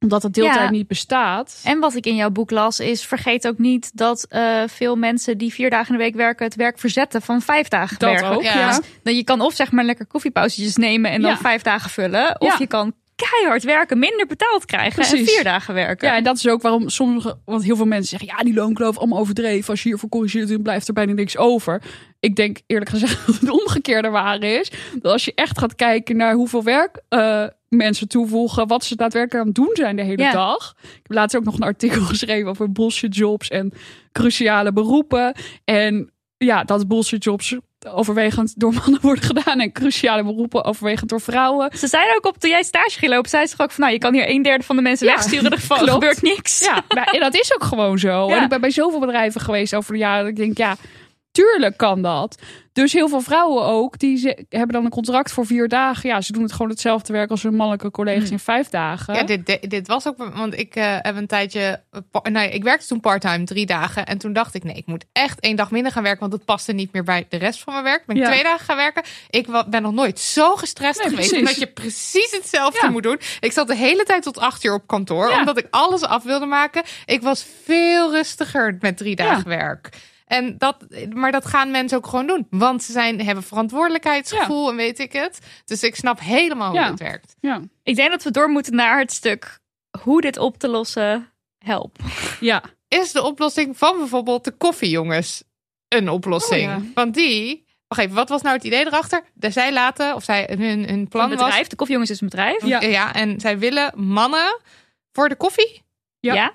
omdat 0.00 0.22
het 0.22 0.34
deeltijd 0.34 0.58
Ja. 0.58 0.70
niet 0.70 0.86
bestaat. 0.88 1.60
En 1.64 1.78
wat 1.78 1.94
ik 1.94 2.06
in 2.06 2.14
jouw 2.14 2.30
boek 2.30 2.50
las, 2.50 2.80
is 2.80 3.06
vergeet 3.06 3.46
ook 3.48 3.58
niet 3.58 3.96
dat 3.96 4.26
eh, 4.28 4.62
veel 4.66 4.96
mensen 4.96 5.38
die 5.38 5.52
vier 5.52 5.70
dagen 5.70 5.92
in 5.92 5.98
de 5.98 6.04
week 6.04 6.14
werken, 6.14 6.44
het 6.44 6.54
werk 6.54 6.78
verzetten 6.78 7.22
van 7.22 7.40
vijf 7.42 7.68
dagen 7.68 7.98
dat 7.98 8.10
werken. 8.10 8.30
ook, 8.30 8.42
Ja. 8.42 8.54
ja. 8.58 8.80
Dan 9.02 9.14
je 9.16 9.24
kan 9.24 9.40
of 9.40 9.54
zeg 9.54 9.72
maar 9.72 9.84
lekker 9.84 10.06
koffiepauzetjes 10.06 10.76
nemen 10.76 11.10
en 11.10 11.20
dan 11.22 11.30
Ja. 11.30 11.36
vijf 11.36 11.62
dagen 11.62 11.90
vullen. 11.90 12.40
Of 12.40 12.48
Ja. 12.48 12.56
je 12.58 12.66
kan 12.66 12.92
keihard 13.26 13.64
werken, 13.64 13.98
minder 13.98 14.26
betaald 14.26 14.64
krijgen 14.64 15.02
en 15.02 15.26
vier 15.26 15.44
dagen 15.44 15.74
werken. 15.74 16.08
Ja, 16.08 16.16
en 16.16 16.24
dat 16.24 16.36
is 16.36 16.48
ook 16.48 16.62
waarom 16.62 16.88
sommige, 16.88 17.38
want 17.44 17.64
heel 17.64 17.76
veel 17.76 17.84
mensen 17.86 18.18
zeggen, 18.18 18.36
ja, 18.38 18.44
die 18.44 18.54
loonkloof 18.54 18.98
allemaal 18.98 19.18
overdreven. 19.18 19.70
Als 19.70 19.82
je 19.82 19.88
hiervoor 19.88 20.08
corrigeert, 20.08 20.48
dan 20.48 20.62
blijft 20.62 20.88
er 20.88 20.94
bijna 20.94 21.12
niks 21.12 21.36
over. 21.36 21.82
Ik 22.20 22.36
denk 22.36 22.58
eerlijk 22.66 22.90
gezegd 22.90 23.20
dat 23.26 23.34
het 23.40 23.50
omgekeerde 23.50 24.08
waar 24.08 24.42
is. 24.42 24.70
Dat 25.02 25.12
als 25.12 25.24
je 25.24 25.32
echt 25.34 25.58
gaat 25.58 25.74
kijken 25.74 26.16
naar 26.16 26.34
hoeveel 26.34 26.62
werk 26.62 27.00
eh, 27.08 27.44
mensen 27.68 28.08
toevoegen, 28.08 28.66
wat 28.66 28.84
ze 28.84 28.96
daadwerkelijk 28.96 29.40
aan 29.40 29.46
het 29.46 29.56
doen 29.56 29.70
zijn 29.72 29.96
de 29.96 30.02
hele 30.02 30.22
Ja. 30.22 30.32
dag. 30.32 30.74
Ik 30.82 31.00
heb 31.02 31.12
laatst 31.12 31.36
ook 31.36 31.44
nog 31.44 31.54
een 31.54 31.62
artikel 31.62 32.00
geschreven 32.14 32.48
over 32.50 32.72
bullshit 32.72 33.16
jobs 33.16 33.48
en 33.48 33.72
cruciale 34.12 34.72
beroepen. 34.72 35.34
En 35.64 36.12
ja, 36.36 36.64
dat 36.64 36.88
bullshit 36.88 37.24
jobs 37.24 37.56
overwegend 37.86 38.52
door 38.60 38.72
mannen 38.72 39.00
worden 39.00 39.24
gedaan 39.24 39.60
en 39.60 39.72
cruciale 39.72 40.24
beroepen 40.24 40.64
overwegend 40.64 41.08
door 41.10 41.20
vrouwen. 41.20 41.70
Ze 41.78 41.86
zeiden 41.86 42.16
ook 42.16 42.26
op 42.26 42.38
toen 42.38 42.50
jij 42.50 42.62
stage 42.62 42.98
ging 42.98 43.12
lopen, 43.12 43.30
zei 43.30 43.46
ze 43.46 43.54
ook 43.58 43.70
van 43.70 43.80
nou, 43.80 43.92
je 43.92 43.98
kan 43.98 44.14
hier 44.14 44.28
een 44.28 44.42
derde 44.42 44.64
van 44.64 44.76
de 44.76 44.82
mensen 44.82 45.06
Ja, 45.06 45.12
wegsturen, 45.14 45.50
er 45.52 45.60
klopt. 45.68 45.90
gebeurt 45.90 46.22
niks. 46.22 46.64
Ja, 46.64 46.82
maar, 46.88 47.06
en 47.06 47.20
dat 47.20 47.34
is 47.34 47.54
ook 47.54 47.64
gewoon 47.64 47.98
zo. 47.98 48.28
Ja. 48.28 48.36
En 48.36 48.42
ik 48.42 48.48
ben 48.48 48.60
bij 48.60 48.70
zoveel 48.70 49.00
bedrijven 49.00 49.40
geweest 49.40 49.74
over 49.74 49.92
de 49.92 49.98
jaren. 49.98 50.20
Dat 50.20 50.30
ik 50.30 50.36
denk, 50.36 50.58
ja, 50.58 50.76
tuurlijk 51.38 51.76
kan 51.76 52.02
dat. 52.02 52.38
Dus 52.72 52.92
heel 52.92 53.08
veel 53.08 53.20
vrouwen 53.20 53.64
ook, 53.64 53.98
die 53.98 54.16
ze, 54.16 54.44
hebben 54.48 54.72
dan 54.72 54.84
een 54.84 54.90
contract 54.90 55.32
voor 55.32 55.46
vier 55.46 55.68
dagen. 55.68 56.08
Ja, 56.08 56.20
ze 56.20 56.32
doen 56.32 56.42
het 56.42 56.52
gewoon 56.52 56.68
hetzelfde 56.70 57.12
werk 57.12 57.30
als 57.30 57.42
hun 57.42 57.54
mannelijke 57.54 57.90
collega's 57.90 58.30
in 58.30 58.38
vijf 58.38 58.68
dagen. 58.68 59.14
Ja, 59.14 59.22
dit, 59.22 59.46
dit, 59.46 59.70
dit 59.70 59.86
was 59.86 60.06
ook, 60.06 60.16
want 60.16 60.58
ik 60.58 60.74
eh, 60.76 60.96
heb 60.98 61.16
een 61.16 61.26
tijdje, 61.26 61.82
nou, 62.12 62.32
ja, 62.32 62.40
ik 62.40 62.62
werkte 62.62 62.86
toen 62.86 63.00
parttime 63.00 63.44
drie 63.44 63.66
dagen 63.66 64.06
en 64.06 64.18
toen 64.18 64.32
dacht 64.32 64.54
ik, 64.54 64.64
nee, 64.64 64.74
ik 64.74 64.86
moet 64.86 65.04
echt 65.12 65.40
één 65.40 65.56
dag 65.56 65.70
minder 65.70 65.92
gaan 65.92 66.02
werken, 66.02 66.20
want 66.20 66.32
het 66.32 66.44
paste 66.44 66.72
niet 66.72 66.92
meer 66.92 67.04
bij 67.04 67.26
de 67.28 67.36
rest 67.36 67.62
van 67.62 67.72
mijn 67.72 67.84
werk. 67.84 68.06
Ben 68.06 68.16
ik 68.16 68.22
Ja. 68.22 68.28
twee 68.28 68.42
dagen 68.42 68.64
gaan 68.64 68.76
werken. 68.76 69.02
Ik 69.30 69.46
ben 69.68 69.82
nog 69.82 69.92
nooit 69.92 70.18
zo 70.18 70.56
gestrest 70.56 70.98
Nee, 71.00 71.08
geweest, 71.08 71.32
omdat 71.36 71.58
je 71.58 71.66
precies 71.66 72.30
hetzelfde 72.30 72.78
Ja. 72.82 72.90
moet 72.90 73.02
doen. 73.02 73.20
Ik 73.40 73.52
zat 73.52 73.66
de 73.66 73.76
hele 73.76 74.04
tijd 74.04 74.22
tot 74.22 74.38
acht 74.38 74.64
uur 74.64 74.74
op 74.74 74.86
kantoor, 74.86 75.30
Ja. 75.30 75.38
omdat 75.38 75.58
ik 75.58 75.66
alles 75.70 76.02
af 76.02 76.22
wilde 76.22 76.46
maken. 76.46 76.82
Ik 77.04 77.22
was 77.22 77.46
veel 77.64 78.12
rustiger 78.12 78.76
met 78.80 78.96
drie 78.96 79.16
dagen 79.16 79.48
werk. 79.48 79.88
En 80.28 80.58
dat, 80.58 80.86
maar 81.12 81.32
dat 81.32 81.46
gaan 81.46 81.70
mensen 81.70 81.98
ook 81.98 82.06
gewoon 82.06 82.26
doen. 82.26 82.46
Want 82.50 82.82
ze 82.82 82.92
zijn, 82.92 83.24
hebben 83.24 83.44
verantwoordelijkheidsgevoel 83.44 84.70
en 84.70 84.76
weet 84.76 84.98
ik 84.98 85.12
het. 85.12 85.38
Dus 85.64 85.82
ik 85.82 85.94
snap 85.96 86.20
helemaal 86.20 86.70
hoe 86.70 86.80
het 86.80 86.98
werkt. 86.98 87.34
Ja. 87.40 87.60
Ik 87.82 87.96
denk 87.96 88.10
dat 88.10 88.22
we 88.22 88.30
door 88.30 88.48
moeten 88.48 88.74
naar 88.74 88.98
het 88.98 89.12
stuk 89.12 89.58
hoe 90.02 90.20
dit 90.20 90.36
op 90.36 90.58
te 90.58 90.68
lossen 90.68 91.32
helpt. 91.58 92.00
ja. 92.40 92.62
is 92.88 93.12
de 93.12 93.22
oplossing 93.22 93.78
van 93.78 93.98
bijvoorbeeld 93.98 94.44
de 94.44 94.52
koffiejongens 94.52 95.42
een 95.88 96.08
oplossing. 96.08 96.70
Oh, 96.70 96.84
ja. 96.84 96.90
Want 96.94 97.14
die, 97.14 97.64
wacht 97.86 98.00
even, 98.00 98.14
wat 98.14 98.28
was 98.28 98.42
nou 98.42 98.56
het 98.56 98.64
idee 98.64 98.86
erachter? 98.86 99.24
Dat 99.34 99.52
zij 99.52 99.72
laten, 99.72 100.14
of 100.14 100.24
zij 100.24 100.50
hun, 100.58 100.88
hun 100.88 101.08
plan 101.08 101.24
Een 101.24 101.36
bedrijf, 101.36 101.66
de 101.66 101.76
koffiejongens 101.76 102.12
is 102.12 102.20
een 102.20 102.28
bedrijf. 102.28 102.66
Ja. 102.66 102.80
ja, 102.80 103.14
en 103.14 103.40
zij 103.40 103.58
willen 103.58 103.92
mannen 103.96 104.60
voor 105.12 105.28
de 105.28 105.36
koffie 105.36 105.82
Ja. 106.20 106.34
ja? 106.34 106.52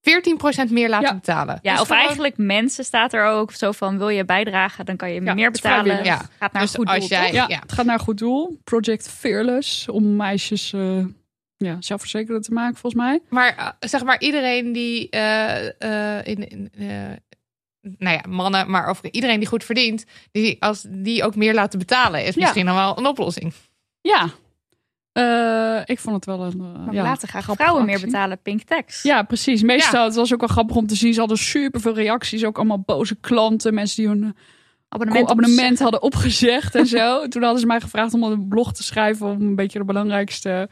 14% 0.00 0.70
meer 0.70 0.88
laten 0.88 1.08
Ja. 1.08 1.14
betalen. 1.14 1.58
Ja, 1.62 1.72
Dus 1.72 1.80
of 1.80 1.86
gewoon- 1.86 2.02
eigenlijk 2.02 2.36
mensen 2.36 2.84
staat 2.84 3.12
er 3.12 3.24
ook 3.26 3.52
zo 3.52 3.72
van 3.72 3.98
wil 3.98 4.08
je 4.08 4.24
bijdragen, 4.24 4.84
dan 4.86 4.96
kan 4.96 5.12
je 5.12 5.22
Ja, 5.22 5.34
meer 5.34 5.44
het 5.44 5.52
betalen. 5.52 5.84
vrijwillig. 5.84 6.06
Ja. 6.06 6.28
Gaat 6.38 6.52
naar 6.52 6.62
Dus 6.62 6.70
een 6.72 6.78
goed 6.78 6.88
als 6.88 6.98
doel. 6.98 7.08
jij- 7.08 7.24
toch? 7.26 7.34
Ja, 7.34 7.44
Ja. 7.48 7.58
het 7.58 7.72
gaat 7.72 7.84
naar 7.86 7.94
een 7.94 8.04
goed 8.04 8.18
doel. 8.18 8.60
Project 8.64 9.08
Fearless, 9.08 9.88
om 9.88 10.16
meisjes 10.16 10.72
eh, 10.72 11.04
ja, 11.56 11.76
zelfverzekerder 11.80 12.42
te 12.42 12.52
maken, 12.52 12.76
volgens 12.76 13.02
mij. 13.02 13.20
Maar 13.28 13.56
eh, 13.56 13.68
zeg 13.88 14.04
maar 14.04 14.20
iedereen 14.20 14.72
die 14.72 15.08
eh, 15.10 16.16
eh, 16.18 16.26
in, 16.26 16.48
in 16.48 16.70
eh, 16.78 16.86
nou 17.98 18.16
ja, 18.16 18.24
mannen, 18.28 18.70
maar 18.70 18.86
over 18.88 19.12
iedereen 19.12 19.38
die 19.38 19.48
goed 19.48 19.64
verdient, 19.64 20.04
die 20.32 20.62
als 20.62 20.86
die 20.88 21.24
ook 21.24 21.36
meer 21.36 21.54
laten 21.54 21.78
betalen, 21.78 22.24
is 22.24 22.34
Ja. 22.34 22.40
misschien 22.40 22.66
dan 22.66 22.74
wel 22.74 22.98
een 22.98 23.06
oplossing. 23.06 23.52
Ja. 24.00 24.28
Eh, 25.18 25.80
ik 25.84 25.98
vond 25.98 26.14
het 26.16 26.24
wel 26.24 26.40
een. 26.44 26.60
eh, 26.60 26.84
Maar 26.84 26.94
ja, 26.94 27.02
laten 27.02 27.28
graag 27.28 27.42
grappige 27.44 27.68
vrouwen 27.68 27.86
meer 27.92 28.00
betalen, 28.00 28.38
pink 28.42 28.62
tax. 28.62 29.02
Ja, 29.02 29.22
precies. 29.22 29.62
Meestal, 29.62 30.04
het 30.04 30.14
was 30.14 30.32
ook 30.32 30.40
wel 30.40 30.48
grappig 30.48 30.76
om 30.76 30.86
te 30.86 30.94
zien. 30.94 31.12
Ze 31.12 31.18
hadden 31.20 31.38
superveel 31.38 31.94
reacties. 31.94 32.44
Ook 32.44 32.56
allemaal 32.56 32.82
boze 32.86 33.14
klanten. 33.14 33.74
Mensen 33.74 33.96
die 33.96 34.08
hun 34.08 34.36
abonnement, 34.88 35.30
abonnement, 35.30 35.78
hadden 35.78 36.02
opgezegd 36.02 36.74
en 36.74 36.86
zo. 36.86 37.20
Toen 37.28 37.42
hadden 37.42 37.60
ze 37.60 37.66
mij 37.66 37.80
gevraagd 37.80 38.14
om 38.14 38.22
een 38.22 38.48
blog 38.48 38.72
te 38.72 38.82
schrijven. 38.82 39.26
Om 39.26 39.40
een 39.40 39.54
beetje 39.54 39.78
de 39.78 39.84
belangrijkste 39.84 40.68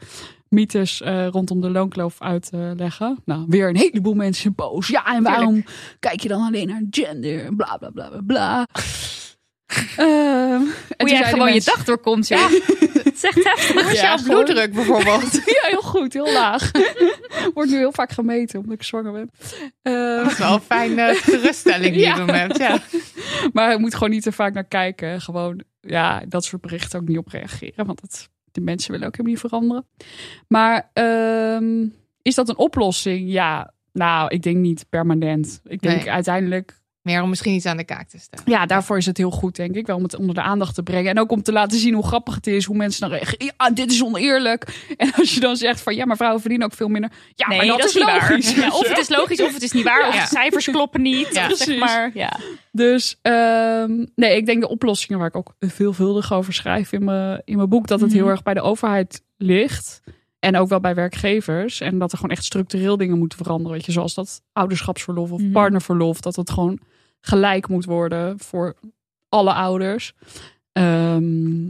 mythes 0.49 1.01
eh, 1.01 1.27
rondom 1.27 1.61
de 1.61 1.69
loonkloof 1.69 2.15
uit 2.21 2.49
te 2.49 2.73
leggen. 2.77 3.17
Nou, 3.25 3.45
weer 3.47 3.69
een 3.69 3.75
heleboel 3.77 4.13
mensen 4.13 4.55
boos. 4.55 4.87
Ja, 4.87 5.05
en 5.05 5.23
waarom 5.23 5.63
kijk 5.99 6.19
je 6.21 6.27
dan 6.27 6.41
alleen 6.41 6.67
naar 6.67 6.81
gender? 6.89 7.55
Bla, 7.55 7.77
bla, 7.77 7.89
bla, 7.89 8.09
bla, 8.09 8.21
bla. 8.25 8.67
Ehm, 9.67 10.05
en 10.05 10.59
toen 10.97 10.97
Hoe 10.97 11.09
jij 11.09 11.23
gewoon 11.23 11.53
je 11.53 11.61
dag 11.63 11.83
doorkomt. 11.83 12.27
Ja. 12.27 12.47
Het 12.49 13.23
echt 13.23 13.43
heftig. 13.43 13.93
Ja, 13.93 14.01
jouw 14.01 14.23
bloeddruk 14.23 14.73
bijvoorbeeld? 14.73 15.33
Ja, 15.45 15.67
heel 15.69 15.81
goed, 15.81 16.13
heel 16.13 16.33
laag. 16.33 16.71
Wordt 17.53 17.69
nu 17.69 17.77
heel 17.77 17.91
vaak 17.91 18.11
gemeten 18.11 18.59
omdat 18.59 18.73
ik 18.73 18.83
zwanger 18.83 19.11
ben. 19.11 19.29
Ehm, 19.81 20.23
Dat 20.23 20.31
is 20.31 20.37
wel 20.37 20.53
een 20.53 20.61
fijne 20.61 21.13
geruststelling 21.15 21.93
die 21.93 22.05
je 22.05 22.13
hebt. 22.13 22.57
Ja. 22.57 22.79
Maar 23.53 23.71
je 23.71 23.79
moet 23.79 23.93
gewoon 23.93 24.09
niet 24.09 24.23
te 24.23 24.31
vaak 24.31 24.53
naar 24.53 24.63
kijken. 24.67 25.21
Gewoon, 25.21 25.63
ja, 25.81 26.21
dat 26.27 26.43
soort 26.45 26.61
berichten 26.61 26.99
ook 26.99 27.07
niet 27.07 27.17
op 27.17 27.27
reageren. 27.27 27.85
Want 27.85 28.01
het, 28.01 28.29
de 28.51 28.61
mensen 28.61 28.91
willen 28.91 29.07
ook 29.07 29.15
helemaal 29.15 29.31
niet 29.33 29.41
veranderen. 29.49 29.87
Maar 30.47 30.89
ehm, 30.93 31.85
is 32.21 32.35
dat 32.35 32.49
een 32.49 32.57
oplossing? 32.57 33.31
Ja, 33.31 33.73
nou, 33.93 34.27
ik 34.29 34.41
denk 34.41 34.57
niet 34.57 34.85
permanent. 34.89 35.61
Ik 35.63 35.81
denk 35.81 35.99
Nee. 36.03 36.11
uiteindelijk, 36.11 36.79
Meer 37.07 37.21
om 37.21 37.29
misschien 37.29 37.53
iets 37.53 37.65
aan 37.65 37.77
de 37.77 37.83
kaak 37.83 38.07
te 38.09 38.19
stellen. 38.19 38.45
ja, 38.51 38.65
daarvoor 38.65 38.97
is 38.97 39.05
het 39.05 39.17
heel 39.17 39.31
goed, 39.31 39.55
denk 39.55 39.75
ik. 39.75 39.85
Wel 39.87 39.95
om 39.95 40.03
het 40.03 40.15
onder 40.15 40.35
de 40.35 40.41
aandacht 40.41 40.75
te 40.75 40.83
brengen. 40.83 41.09
En 41.11 41.19
ook 41.19 41.31
om 41.31 41.41
te 41.43 41.51
laten 41.51 41.79
zien 41.79 41.93
hoe 41.93 42.05
grappig 42.07 42.35
het 42.35 42.47
is. 42.47 42.65
Hoe 42.65 42.75
mensen 42.77 43.01
dan 43.01 43.09
reageren. 43.09 43.53
Ja, 43.57 43.69
dit 43.69 43.91
is 43.91 44.03
oneerlijk. 44.03 44.85
En 44.97 45.11
als 45.17 45.33
je 45.33 45.39
dan 45.39 45.55
zegt 45.55 45.81
van, 45.81 45.95
ja, 45.95 46.05
maar 46.05 46.15
vrouwen 46.17 46.41
verdienen 46.41 46.67
ook 46.67 46.73
veel 46.73 46.87
minder. 46.87 47.11
Ja, 47.35 47.47
Nee, 47.47 47.57
maar 47.57 47.65
dat, 47.67 47.77
dat 47.77 47.87
is 47.87 47.93
niet 47.95 48.03
waar. 48.03 48.29
logisch. 48.29 48.55
Ja, 48.55 48.67
of 48.69 48.87
het 48.87 48.97
is 48.97 49.09
logisch, 49.09 49.41
of 49.41 49.53
het 49.53 49.61
is 49.63 49.71
niet 49.71 49.83
waar. 49.83 50.07
Of 50.07 50.15
de 50.21 50.27
cijfers 50.27 50.65
kloppen 50.65 51.01
niet. 51.01 51.29
Ja, 51.33 51.55
zeg 51.55 51.77
maar, 51.79 52.11
ja. 52.13 52.39
Dus 52.71 53.17
ehm, 53.21 54.05
nee, 54.15 54.35
ik 54.37 54.45
denk 54.45 54.61
de 54.61 54.69
oplossingen 54.69 55.19
waar 55.19 55.27
ik 55.27 55.35
ook 55.35 55.53
veelvuldig 55.59 56.33
over 56.33 56.53
schrijf 56.53 56.91
in 56.91 57.03
mijn, 57.03 57.41
in 57.45 57.57
mijn 57.57 57.69
boek, 57.69 57.87
dat 57.87 57.99
het 57.99 58.09
Mhm. 58.09 58.17
heel 58.19 58.27
erg 58.29 58.43
bij 58.43 58.53
de 58.53 58.61
overheid 58.61 59.21
ligt. 59.37 60.01
En 60.39 60.57
ook 60.57 60.69
wel 60.69 60.79
bij 60.79 60.95
werkgevers. 60.95 61.81
En 61.81 61.97
dat 61.99 62.11
er 62.11 62.17
gewoon 62.17 62.35
echt 62.35 62.43
structureel 62.43 62.97
dingen 62.97 63.17
moeten 63.17 63.37
veranderen. 63.37 63.71
Weet 63.77 63.85
je, 63.85 63.91
zoals 63.91 64.13
dat 64.13 64.41
ouderschapsverlof 64.53 65.31
of 65.31 65.41
Mhm. 65.41 65.51
partnerverlof. 65.51 66.21
Dat 66.21 66.35
het 66.35 66.49
gewoon 66.49 66.79
gelijk 67.21 67.67
moet 67.67 67.85
worden 67.85 68.39
voor 68.39 68.75
alle 69.29 69.53
ouders. 69.53 70.13
Ehm, 70.71 71.69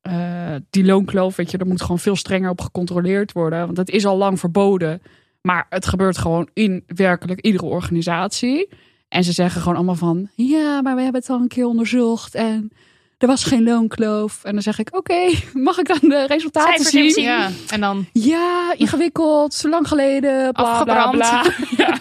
eh, 0.00 0.54
die 0.70 0.84
loonkloof, 0.84 1.36
weet 1.36 1.50
je, 1.50 1.58
er 1.58 1.66
moet 1.66 1.82
gewoon 1.82 1.98
veel 1.98 2.16
strenger 2.16 2.50
op 2.50 2.60
gecontroleerd 2.60 3.32
worden. 3.32 3.64
Want 3.64 3.76
het 3.76 3.90
is 3.90 4.06
al 4.06 4.16
lang 4.16 4.38
verboden. 4.38 5.02
Maar 5.42 5.66
het 5.68 5.86
gebeurt 5.86 6.18
gewoon 6.18 6.48
in 6.52 6.84
werkelijk 6.86 7.40
iedere 7.40 7.64
organisatie. 7.64 8.68
En 9.08 9.24
ze 9.24 9.32
zeggen 9.32 9.60
gewoon 9.60 9.76
allemaal 9.76 9.94
van... 9.94 10.28
Ja, 10.34 10.82
maar 10.82 10.94
we 10.94 11.02
hebben 11.02 11.20
het 11.20 11.30
al 11.30 11.40
een 11.40 11.48
keer 11.48 11.66
onderzocht 11.66 12.34
en 12.34 12.70
er 13.18 13.26
was 13.26 13.44
geen 13.44 13.62
loonkloof. 13.62 14.44
En 14.44 14.52
dan 14.52 14.62
zeg 14.62 14.78
ik, 14.78 14.88
oké, 14.96 15.30
mag 15.68 15.78
ik 15.78 15.86
dan 15.86 15.98
de 16.10 16.26
resultaten 16.26 16.84
zien? 16.84 17.22
Ja, 17.22 17.50
en 17.68 17.80
dan 17.80 18.06
Ja, 18.12 18.74
ingewikkeld, 18.76 19.54
zo 19.54 19.68
lang 19.68 19.88
geleden, 19.88 20.52
bla 20.52 20.84
bla 20.84 21.10
bla. 21.10 21.44
Ja, 21.76 21.98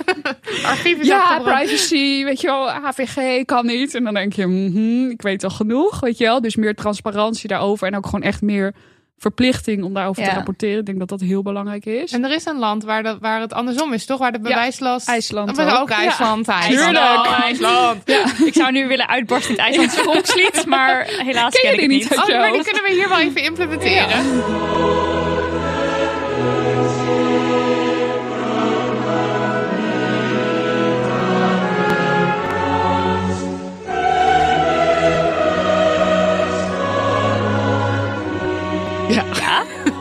is 0.84 1.08
ja 1.08 1.40
privacy, 1.40 2.24
weet 2.24 2.42
je 2.42 2.48
wel, 2.48 2.70
HVG 2.70 3.46
kan 3.46 3.66
niet. 3.66 3.96
En 3.96 4.04
dan 4.04 4.14
denk 4.14 4.34
je, 4.34 4.48
mhm, 4.48 5.10
ik 5.10 5.22
weet 5.22 5.44
al 5.44 5.50
genoeg, 5.50 6.00
weet 6.00 6.18
je 6.18 6.24
wel. 6.24 6.42
Dus 6.42 6.56
meer 6.56 6.76
transparantie 6.76 7.48
daarover 7.48 7.88
en 7.88 7.96
ook 7.96 8.06
gewoon 8.06 8.22
echt 8.22 8.42
meer 8.42 8.74
verplichting 9.18 9.84
om 9.84 9.94
daarover 9.94 10.24
te 10.24 10.30
Ja. 10.30 10.36
rapporteren. 10.36 10.80
Ik 10.80 10.86
denk 10.86 11.00
dat 11.00 11.10
dat 11.10 11.20
heel 11.22 11.42
belangrijk 11.42 11.86
is. 11.86 12.12
En 12.12 12.24
er 12.24 12.32
is 12.32 12.46
een 12.46 12.60
land 12.60 12.84
waar, 12.84 13.04
dat, 13.04 13.18
waar 13.20 13.42
het 13.42 13.54
andersom 13.54 13.94
is, 13.94 14.06
toch? 14.06 14.20
Waar 14.20 14.32
de 14.32 14.40
bewijslast... 14.40 15.08
IJsland 15.10 15.48
Dat 15.48 15.66
was 15.66 15.74
ook. 15.74 15.80
ook 15.82 15.90
IJsland. 15.90 16.46
Ja. 16.46 16.54
IJsland. 16.62 16.84
Tuurlijk. 16.86 17.26
Oh, 17.28 17.40
IJsland. 17.44 18.10
Ik 18.46 18.54
zou 18.54 18.72
nu 18.72 18.88
willen 18.88 19.08
uitbarsten 19.08 19.50
in 19.58 19.64
het 19.64 19.66
IJslandse 19.68 20.04
volkslied, 20.04 20.66
maar 20.66 21.06
helaas 21.08 21.54
Ken 21.54 21.62
ken, 21.62 21.72
ik 21.82 21.90
die 21.90 22.00
het 22.00 22.10
niet? 22.10 22.10
niet. 22.10 22.20
Oh, 22.20 22.28
je 22.28 22.34
maar 22.38 22.52
die 22.52 22.64
kunnen 22.64 22.84
we 22.84 22.92
hier 22.92 23.10
wel 23.10 23.18
even 23.20 23.44
implementeren. 23.44 24.24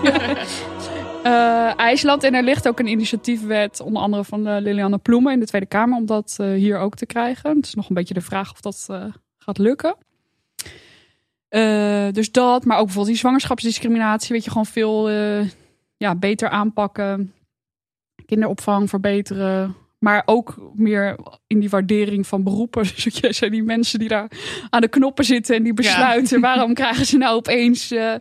Eh, 1.25 1.79
IJsland. 1.79 2.23
En 2.23 2.35
er 2.35 2.43
ligt 2.43 2.69
ook 2.69 2.79
een 2.79 2.87
initiatiefwet, 2.87 3.81
onder 3.81 4.03
andere 4.03 4.25
van 4.25 4.47
eh, 4.47 4.61
Lilianne 4.61 4.99
Ploemen 4.99 5.33
in 5.33 5.41
de 5.41 5.47
Tweede 5.47 5.67
Kamer, 5.67 5.99
om 5.99 6.07
dat 6.07 6.37
eh, 6.41 6.53
hier 6.53 6.79
ook 6.79 6.95
te 6.95 7.07
krijgen. 7.07 7.57
Het 7.57 7.67
is 7.67 7.75
nog 7.75 7.89
een 7.89 7.95
beetje 7.95 8.15
de 8.15 8.21
vraag 8.21 8.53
of 8.53 8.61
dat 8.61 8.89
gaat 9.39 9.59
lukken. 9.59 9.97
Dus 12.13 12.33
dat, 12.33 12.65
maar 12.65 12.77
ook 12.77 12.85
bijvoorbeeld 12.85 13.07
die 13.07 13.17
zwangerschapsdiscriminatie, 13.17 14.33
weet 14.33 14.45
je, 14.45 14.51
gewoon 14.51 14.67
veel 14.67 15.11
ja, 15.97 16.15
beter 16.15 16.49
aanpakken. 16.49 17.33
Kinderopvang 18.27 18.89
verbeteren, 18.89 19.77
Maar 20.05 20.23
ook 20.25 20.55
meer 20.75 21.17
in 21.47 21.61
die 21.61 21.69
waardering 21.71 22.27
van 22.27 22.43
beroepen. 22.43 22.83
Dus 23.05 23.19
jij 23.21 23.33
zijn 23.33 23.51
die 23.51 23.63
mensen 23.63 23.99
die 23.99 24.09
daar 24.09 24.31
aan 24.71 24.81
de 24.81 24.89
knoppen 24.89 25.25
zitten 25.25 25.57
en 25.57 25.63
die 25.63 25.75
besluiten 25.75 26.41
waarom 26.41 26.75
krijgen 26.83 27.07
ze 27.07 27.17
nou 27.17 27.37
opeens 27.37 27.91
eh, 27.91 28.15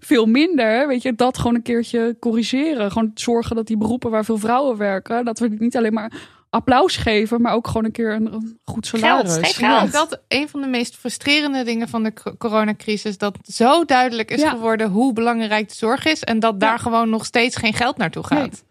veel 0.00 0.26
minder. 0.26 0.88
Weet 0.88 1.02
je, 1.02 1.14
dat 1.14 1.38
gewoon 1.38 1.54
een 1.54 1.62
keertje 1.62 2.16
corrigeren. 2.20 2.92
Gewoon 2.92 3.10
zorgen 3.14 3.56
dat 3.56 3.66
die 3.66 3.76
beroepen 3.76 4.10
waar 4.10 4.24
veel 4.24 4.38
vrouwen 4.38 4.76
werken, 4.76 5.24
dat 5.24 5.38
we 5.38 5.48
niet 5.58 5.76
alleen 5.76 5.92
maar 5.92 6.12
applaus 6.50 6.96
geven, 6.96 7.40
maar 7.40 7.52
ook 7.54 7.66
gewoon 7.66 7.84
een 7.84 7.92
keer 7.92 8.12
een, 8.14 8.32
een 8.34 8.58
goed 8.64 8.86
salaris. 8.86 9.34
denk 9.34 9.46
geld. 9.46 9.82
ook 9.82 9.92
dat 9.92 10.20
een 10.28 10.48
van 10.48 10.60
de 10.60 10.66
meest 10.66 10.96
frustrerende 10.96 11.64
dingen 11.64 11.88
van 11.88 12.02
de 12.02 12.12
co- 12.12 12.34
coronacrisis 12.38 13.18
dat 13.18 13.38
zo 13.42 13.84
duidelijk 13.84 14.30
is 14.30 14.40
Ja. 14.40 14.50
geworden 14.50 14.88
hoe 14.90 15.12
belangrijk 15.12 15.68
de 15.68 15.74
zorg 15.74 16.04
is 16.06 16.22
en 16.24 16.38
dat 16.40 16.60
daar 16.60 16.70
Ja. 16.70 16.76
gewoon 16.76 17.10
nog 17.10 17.24
steeds 17.24 17.56
geen 17.56 17.74
geld 17.74 17.96
naartoe 17.96 18.24
gaat. 18.26 18.64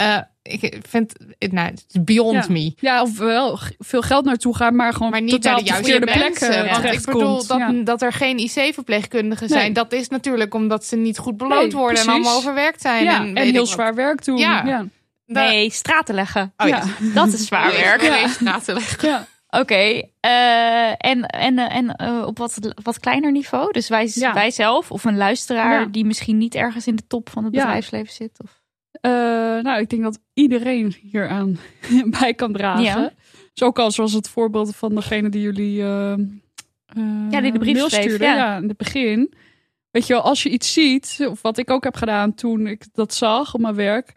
Eh, 0.00 0.18
ik 0.42 0.78
vind, 0.88 1.12
nou, 1.38 1.66
het 1.68 1.84
is 1.88 2.04
beyond 2.04 2.46
Ja. 2.46 2.52
me. 2.52 2.72
Ja, 2.76 3.02
of 3.02 3.18
wel 3.18 3.58
veel 3.78 4.02
geld 4.02 4.24
naartoe 4.24 4.56
gaan, 4.56 4.76
maar 4.76 4.92
gewoon 4.92 5.10
Maar 5.10 5.20
niet 5.22 5.30
totaal 5.30 5.52
naar 5.52 5.62
de 5.62 5.68
juiste 5.68 5.98
plekken 5.98 6.70
Want 6.70 6.84
ik 6.84 7.04
bedoel, 7.04 7.46
dat, 7.46 7.58
Ja. 7.58 7.72
dat 7.84 8.02
er 8.02 8.12
geen 8.12 8.38
IC-verpleegkundigen 8.38 9.48
zijn, 9.48 9.60
Nee. 9.62 9.72
dat 9.72 9.92
is 9.92 10.08
natuurlijk 10.08 10.54
omdat 10.54 10.84
ze 10.84 10.96
niet 10.96 11.18
goed 11.18 11.36
beloond 11.36 11.60
Nee, 11.60 11.70
worden 11.70 12.02
en 12.02 12.08
allemaal 12.08 12.36
overwerkt 12.36 12.80
zijn. 12.80 13.04
Ja, 13.04 13.18
en, 13.24 13.36
heel 13.36 13.52
wat. 13.52 13.68
zwaar 13.68 13.94
werk 13.94 14.24
doen. 14.24 14.36
Ja. 14.38 14.86
Nee, 15.26 15.70
straten 15.70 16.14
leggen. 16.14 16.52
Oh 16.56 16.68
ja. 16.68 16.76
Ja. 16.76 16.84
Dat 17.14 17.28
is 17.32 17.46
zwaar 17.46 17.72
werk. 17.72 18.02
Leggen. 18.02 19.26
Oké, 19.48 20.02
eh, 20.20 20.88
en, 20.88 21.26
en, 21.26 21.58
eh, 21.58 21.76
en 21.76 22.00
op 22.26 22.38
wat, 22.38 22.58
wat 22.82 23.00
kleiner 23.00 23.32
niveau? 23.32 23.72
Dus 23.72 23.88
wij, 23.88 24.10
Ja. 24.14 24.32
wij 24.32 24.50
zelf 24.50 24.90
of 24.90 25.04
een 25.04 25.16
luisteraar 25.16 25.80
Ja. 25.80 25.86
die 25.86 26.04
misschien 26.04 26.38
niet 26.38 26.54
ergens 26.54 26.86
in 26.86 26.96
de 26.96 27.06
top 27.06 27.30
van 27.30 27.44
het 27.44 27.54
Ja. 27.54 27.60
bedrijfsleven 27.62 28.12
zit? 28.12 28.30
Of... 28.44 28.59
Eh, 29.00 29.10
nou, 29.62 29.80
ik 29.80 29.90
denk 29.90 30.02
dat 30.02 30.18
iedereen 30.34 30.94
hieraan 31.10 31.58
bij 32.20 32.34
kan 32.34 32.52
dragen. 32.52 32.82
Ja. 32.82 33.12
Dus 33.54 33.62
ook 33.62 33.78
al 33.78 33.90
zoals 33.90 34.12
het 34.12 34.28
voorbeeld 34.28 34.76
van 34.76 34.94
degene 34.94 35.28
die 35.28 35.42
jullie 35.42 35.74
Ja, 35.74 37.40
die 37.40 37.52
de 37.52 37.58
brief 37.58 37.74
mail 37.74 37.88
schreef, 37.88 38.02
stuurde, 38.02 38.24
ja. 38.24 38.34
ja. 38.34 38.56
in 38.56 38.68
het 38.68 38.76
begin. 38.76 39.32
Weet 39.90 40.06
je 40.06 40.12
wel, 40.12 40.22
als 40.22 40.42
je 40.42 40.50
iets 40.50 40.72
ziet, 40.72 41.18
of 41.28 41.42
wat 41.42 41.58
ik 41.58 41.70
ook 41.70 41.84
heb 41.84 41.94
gedaan 41.94 42.34
toen 42.34 42.66
ik 42.66 42.84
dat 42.92 43.14
zag 43.14 43.54
op 43.54 43.60
mijn 43.60 43.74
werk. 43.74 44.12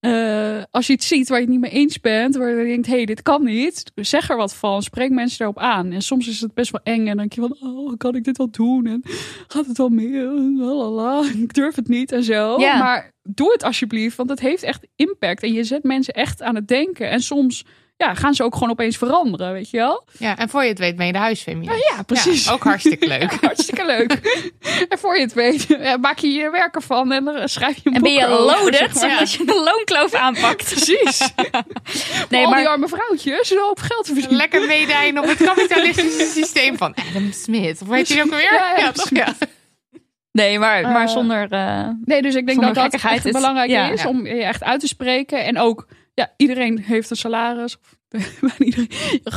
Eh, 0.00 0.62
als 0.70 0.86
je 0.86 0.92
iets 0.92 1.08
ziet 1.08 1.28
waar 1.28 1.38
je 1.38 1.44
het 1.44 1.52
niet 1.52 1.60
mee 1.60 1.70
eens 1.70 2.00
bent, 2.00 2.36
waar 2.36 2.50
je 2.50 2.64
denkt, 2.64 2.86
hé, 2.86 2.94
hey, 2.94 3.04
dit 3.04 3.22
kan 3.22 3.44
niet, 3.44 3.92
zeg 3.94 4.30
er 4.30 4.36
wat 4.36 4.54
van, 4.54 4.82
spreek 4.82 5.10
mensen 5.10 5.38
daarop 5.38 5.58
aan. 5.58 5.92
En 5.92 6.02
soms 6.02 6.28
is 6.28 6.40
het 6.40 6.54
best 6.54 6.70
wel 6.70 6.80
eng 6.84 7.00
en 7.00 7.06
dan 7.06 7.16
denk 7.16 7.32
je 7.32 7.40
van, 7.40 7.56
oh, 7.60 7.96
kan 7.96 8.14
ik 8.14 8.24
dit 8.24 8.36
wel 8.36 8.50
doen? 8.50 8.86
En 8.86 9.02
gaat 9.48 9.66
het 9.66 9.78
wel 9.78 9.88
meer? 9.88 10.24
Lalala, 10.56 11.24
ik 11.34 11.54
durf 11.54 11.74
het 11.74 11.88
niet 11.88 12.12
en 12.12 12.24
zo. 12.24 12.60
Ja. 12.60 12.78
Maar 12.78 13.12
doe 13.22 13.52
het 13.52 13.62
alsjeblieft, 13.62 14.16
want 14.16 14.30
het 14.30 14.40
heeft 14.40 14.62
echt 14.62 14.86
impact. 14.96 15.42
En 15.42 15.52
je 15.52 15.64
zet 15.64 15.82
mensen 15.82 16.14
echt 16.14 16.42
aan 16.42 16.54
het 16.54 16.68
denken. 16.68 17.10
En 17.10 17.20
soms 17.20 17.64
ja, 18.06 18.14
gaan 18.14 18.34
ze 18.34 18.42
ook 18.42 18.52
gewoon 18.54 18.70
opeens 18.70 18.96
veranderen, 18.96 19.52
weet 19.52 19.70
je 19.70 19.76
wel? 19.76 20.04
Ja, 20.18 20.36
en 20.36 20.48
voor 20.48 20.62
je 20.62 20.68
het 20.68 20.78
weet 20.78 20.96
ben 20.96 21.06
je 21.06 21.12
de 21.12 21.18
huisfeminist. 21.18 21.90
Ja, 21.96 22.02
precies. 22.02 22.44
Ja, 22.44 22.52
ook 22.52 22.62
hartstikke 22.64 23.06
leuk. 23.18 23.30
Ja, 23.30 23.38
hartstikke 23.40 23.86
leuk. 23.86 24.12
en 24.88 24.98
voor 24.98 25.14
je 25.16 25.20
het 25.22 25.32
weet, 25.32 25.66
ja, 25.68 25.96
maak 25.96 26.18
je 26.18 26.28
je 26.28 26.50
werk 26.50 26.74
ervan 26.74 27.12
en 27.12 27.24
dan 27.24 27.48
schrijf 27.48 27.74
je 27.76 27.80
een 27.84 27.94
En 27.94 28.02
ben 28.02 28.12
je 28.12 28.28
loaded 28.28 28.90
zeg 28.98 29.10
maar. 29.10 29.18
als 29.20 29.36
je 29.36 29.44
de 29.44 29.62
loonkloof 29.64 30.14
aanpakt? 30.14 30.64
Precies. 30.74 31.32
Nee, 32.28 32.44
Al 32.44 32.52
die 32.54 32.62
maar 32.64 32.66
arme 32.66 32.88
vrouwtjes, 32.88 33.50
een 33.50 33.58
hoop 33.60 33.78
geld 33.80 34.04
te 34.04 34.12
verdienen. 34.12 34.36
Lekker 34.36 34.66
meedijnen 34.66 35.22
op 35.22 35.28
het 35.28 35.42
kapitalistische 35.42 36.26
systeem 36.34 36.76
van 36.76 36.94
Adam 37.10 37.32
Smith. 37.32 37.82
Of 37.82 37.88
weet 37.88 38.08
je 38.08 38.22
ook 38.22 38.30
weer? 38.30 38.52
Ja, 38.52 38.74
ja, 38.76 38.92
toch? 38.92 39.08
Ja. 39.10 39.34
Nee, 40.32 40.58
maar, 40.58 40.82
maar 40.82 41.06
Eh, 41.06 41.12
zonder. 41.12 41.46
eh, 41.50 41.88
Nee, 42.04 42.22
dus 42.22 42.34
ik 42.34 42.46
denk 42.46 42.60
dat 42.60 42.74
dat 42.74 42.92
echt 42.94 43.24
is- 43.24 43.32
belangrijk 43.32 43.70
ja. 43.70 43.88
is 43.90 44.02
Ja. 44.02 44.08
om 44.08 44.26
je 44.26 44.42
echt 44.42 44.62
uit 44.62 44.80
te 44.80 44.86
spreken. 44.86 45.44
En 45.44 45.58
ook, 45.58 45.86
ja, 46.18 46.32
iedereen 46.36 46.78
heeft 46.78 47.10
een 47.10 47.16
salaris. 47.16 47.76
Je 48.58 48.86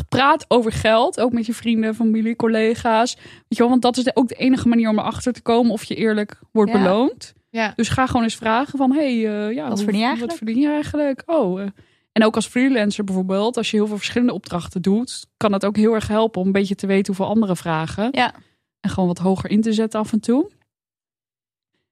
praat 0.10 0.46
over 0.48 0.72
geld, 0.72 1.20
ook 1.20 1.32
met 1.32 1.46
je 1.46 1.54
vrienden, 1.54 1.96
familie, 1.96 2.36
collega's. 2.36 3.16
Weet 3.16 3.26
je 3.48 3.58
wel, 3.58 3.70
want 3.70 3.82
dat 3.82 3.98
is 3.98 4.04
de- 4.04 4.16
ook 4.16 4.28
de 4.28 4.36
enige 4.36 4.68
manier 4.68 4.90
om 4.90 5.00
erachter 5.00 5.34
te 5.34 5.42
komen 5.42 5.72
of 5.72 5.84
je 5.84 5.96
eerlijk 5.96 6.40
wordt 6.52 6.72
Ja. 6.72 6.78
beloond. 6.78 7.34
Ja. 7.50 7.74
Dus 7.76 7.90
ga 7.90 8.06
gewoon 8.08 8.24
eens 8.24 8.36
vragen 8.36 8.78
van, 8.78 8.92
hey, 8.94 9.08
eh, 9.48 9.56
ja, 9.56 9.68
Wat 9.70 9.82
verdien 9.82 10.00
je 10.00 10.06
eigenlijk? 10.06 10.38
Verdien 10.38 10.60
je 10.60 10.68
eigenlijk? 10.70 11.24
Oh, 11.26 11.62
eh. 11.62 11.68
en 12.12 12.24
ook 12.24 12.36
als 12.36 12.48
freelancer 12.48 13.04
bijvoorbeeld, 13.04 13.58
als 13.58 13.72
je 13.72 13.78
heel 13.78 13.88
veel 13.88 13.98
verschillende 13.98 14.34
opdrachten 14.34 14.82
doet, 14.82 15.26
kan 15.38 15.52
dat 15.52 15.66
ook 15.66 15.76
heel 15.76 15.94
erg 15.94 16.08
helpen 16.08 16.42
om 16.42 16.48
een 16.48 16.54
beetje 16.54 16.76
te 16.76 16.88
weten 16.88 17.06
hoeveel 17.16 17.34
anderen 17.34 17.58
vragen. 17.58 18.08
ja. 18.12 18.34
En 18.80 18.90
gewoon 18.90 19.08
wat 19.08 19.18
hoger 19.18 19.50
in 19.50 19.62
te 19.62 19.74
zetten 19.74 20.00
af 20.00 20.12
en 20.12 20.20
toe. 20.20 20.50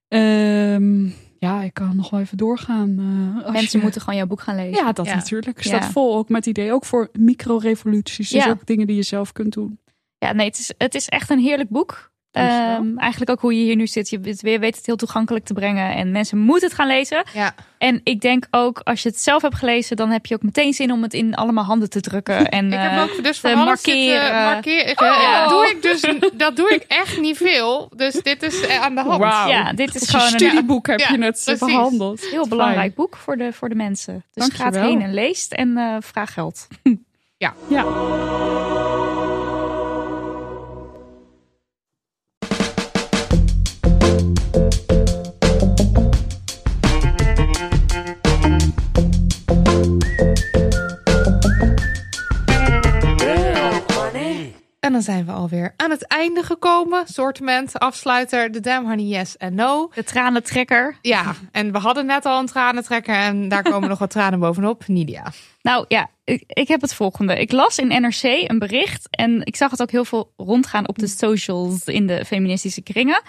Ehm, 0.07 1.07
ja, 1.39 1.61
ik 1.61 1.73
kan 1.73 1.95
nog 1.95 2.09
wel 2.09 2.19
even 2.19 2.37
doorgaan. 2.37 2.89
eh, 3.43 3.51
Mensen 3.51 3.77
je- 3.77 3.83
moeten 3.83 4.01
gewoon 4.01 4.15
jouw 4.15 4.27
boek 4.27 4.41
gaan 4.41 4.55
lezen. 4.55 4.83
Ja, 4.85 4.91
dat 4.91 5.05
Ja. 5.05 5.15
natuurlijk. 5.15 5.63
Staat 5.63 5.83
Ja. 5.83 5.89
vol 5.91 6.15
ook 6.15 6.29
met 6.29 6.45
idee. 6.45 6.73
Ook 6.73 6.85
voor 6.85 7.09
micro-revoluties. 7.19 8.29
Dus 8.29 8.43
Ja. 8.43 8.49
ook 8.51 8.65
dingen 8.65 8.87
die 8.87 8.95
je 8.95 9.03
zelf 9.03 9.31
kunt 9.31 9.53
doen. 9.53 9.79
Ja, 10.17 10.31
nee, 10.33 10.45
het 10.47 10.57
is, 10.59 10.73
het 10.77 10.95
is 10.95 11.07
echt 11.09 11.29
een 11.29 11.39
heerlijk 11.39 11.69
boek. 11.69 12.11
Ehm, 12.32 12.97
eigenlijk 12.97 13.32
ook 13.32 13.39
hoe 13.41 13.57
je 13.57 13.63
hier 13.63 13.75
nu 13.75 13.88
zit. 13.88 14.09
Je 14.09 14.19
weet 14.19 14.41
weet 14.41 14.75
het 14.75 14.86
heel 14.86 14.95
toegankelijk 14.95 15.45
te 15.45 15.53
brengen. 15.53 15.95
En 15.95 16.11
mensen 16.11 16.38
moeten 16.38 16.67
het 16.67 16.77
gaan 16.77 16.88
lezen. 16.88 17.23
Ja. 17.34 17.53
En 17.77 18.01
ik 18.03 18.21
denk 18.21 18.47
ook, 18.51 18.80
als 18.84 19.03
je 19.03 19.09
het 19.09 19.19
zelf 19.21 19.41
hebt 19.41 19.55
gelezen, 19.55 19.95
dan 19.95 20.09
heb 20.09 20.25
je 20.25 20.36
ook 20.36 20.41
meteen 20.43 20.73
zin 20.73 20.91
om 20.91 21.01
het 21.03 21.13
in 21.13 21.36
allemaal 21.36 21.63
handen 21.63 21.89
te 21.89 22.01
drukken. 22.01 22.47
En, 22.59 22.65
Ik 22.73 22.80
heb 22.80 22.91
eh, 22.91 23.01
ook 23.01 23.23
dus 23.23 23.39
te 23.39 23.49
van 23.49 23.57
markeren. 23.65 24.34
markeren. 24.43 24.91
Oh. 25.11 25.39
Dat, 25.41 25.49
doe 25.49 25.69
ik 25.69 25.82
dus, 25.82 26.01
dat 26.34 26.55
doe 26.55 26.69
ik 26.69 26.86
echt 26.88 27.19
niet 27.19 27.38
veel. 27.38 27.91
Dus 27.95 28.13
dit 28.13 28.43
is 28.43 28.61
eh, 28.67 28.82
aan 28.82 28.95
de 28.95 29.01
hand. 29.01 29.17
Wauw. 29.21 29.47
ja, 29.49 29.73
dit 29.73 29.95
is 29.95 30.09
gewoon 30.09 30.25
een 30.25 30.34
een 30.34 30.39
studieboek 30.39 30.88
heb 30.88 30.99
Ja, 30.99 31.09
je 31.11 31.23
het 31.23 31.41
precies. 31.45 31.59
behandeld. 31.65 32.21
heel 32.30 32.47
belangrijk 32.47 32.95
boek 32.95 33.17
voor 33.17 33.38
de, 33.38 33.53
voor 33.53 33.69
de 33.69 33.75
mensen. 33.75 34.25
Dus 34.34 34.45
ga 34.47 34.63
Dankjewel. 34.63 34.89
heen 34.89 35.01
en 35.01 35.13
leest 35.13 35.53
en 35.53 35.77
eh, 35.77 35.95
vraag 35.99 36.34
geld. 36.34 36.67
Ja. 37.38 37.53
En 54.80 54.91
dan 54.91 55.01
zijn 55.01 55.25
we 55.25 55.32
alweer 55.32 55.73
aan 55.75 55.89
het 55.89 56.07
einde 56.07 56.43
gekomen. 56.43 57.07
Sortiment, 57.07 57.80
afsluiter, 57.80 58.51
de 58.51 58.59
Damn 58.59 58.88
Honey 58.88 59.05
Yes 59.05 59.38
en 59.38 59.55
No. 59.55 59.91
De 59.93 60.03
tranentrekker. 60.03 60.97
Ja, 61.01 61.36
en 61.51 61.71
we 61.71 61.77
hadden 61.77 62.05
net 62.05 62.25
al 62.25 62.39
een 62.39 62.45
tranentrekker 62.45 63.15
en 63.15 63.47
daar 63.49 63.63
komen 63.71 63.89
nog 63.89 63.99
wat 63.99 64.09
tranen 64.09 64.39
bovenop. 64.39 64.88
Nidia. 64.88 65.32
Nou 65.61 65.86
ja, 65.88 66.09
ik, 66.23 66.43
ik 66.47 66.67
heb 66.67 66.82
het 66.82 66.93
volgende. 66.93 67.39
Ik 67.39 67.51
las 67.51 67.77
in 67.77 67.88
NRC 68.01 68.23
een 68.23 68.59
bericht 68.59 69.07
en 69.09 69.45
ik 69.45 69.55
zag 69.55 69.71
het 69.71 69.82
ook 69.82 69.91
heel 69.91 70.05
veel 70.05 70.34
rondgaan 70.38 70.88
op 70.88 70.99
de 70.99 71.07
socials 71.07 71.84
in 71.86 72.07
de 72.07 72.25
feministische 72.25 72.82
kringen. 72.82 73.21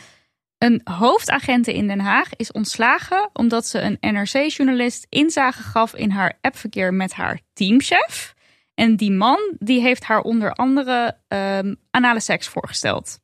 Een 0.59 0.81
hoofdagente 0.85 1.75
in 1.75 1.87
Den 1.87 2.01
Haag 2.01 2.29
is 2.37 2.53
ontslagen 2.53 3.31
omdat 3.33 3.67
ze 3.67 3.81
een 3.81 3.97
NRC-journalist 4.01 5.07
inzage 5.09 5.63
gaf 5.63 5.95
in 5.95 6.11
haar 6.11 6.39
appverkeer 6.41 6.95
met 6.95 7.13
haar 7.13 7.41
teamchef. 7.53 8.35
En 8.81 8.97
die 8.97 9.11
man 9.11 9.39
die 9.59 9.81
heeft 9.81 10.05
haar 10.05 10.21
onder 10.21 10.53
andere 10.53 11.17
ehm, 11.29 11.75
anale 11.91 12.21
seks 12.21 12.49
voorgesteld. 12.49 13.19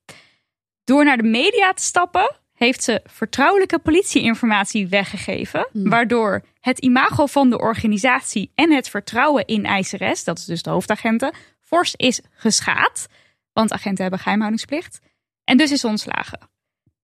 Door 0.84 1.04
naar 1.04 1.16
de 1.16 1.22
media 1.22 1.72
te 1.72 1.82
stappen 1.82 2.36
heeft 2.54 2.82
ze 2.82 3.00
vertrouwelijke 3.04 3.78
politieinformatie 3.78 4.88
weggegeven, 4.88 5.68
waardoor 5.72 6.42
het 6.60 6.78
imago 6.78 7.26
van 7.26 7.50
de 7.50 7.58
organisatie 7.58 8.52
en 8.54 8.72
het 8.72 8.88
vertrouwen 8.88 9.46
in 9.46 9.64
eiseres, 9.64 10.24
dat 10.24 10.38
is 10.38 10.44
dus 10.44 10.62
de 10.62 10.70
hoofdagenten, 10.70 11.34
fors 11.60 11.94
is 11.94 12.20
geschaad. 12.30 13.06
Want 13.52 13.72
agenten 13.72 14.02
hebben 14.02 14.20
geheimhoudingsplicht. 14.20 15.00
En 15.44 15.56
dus 15.56 15.72
is 15.72 15.84
ontslagen. 15.84 16.38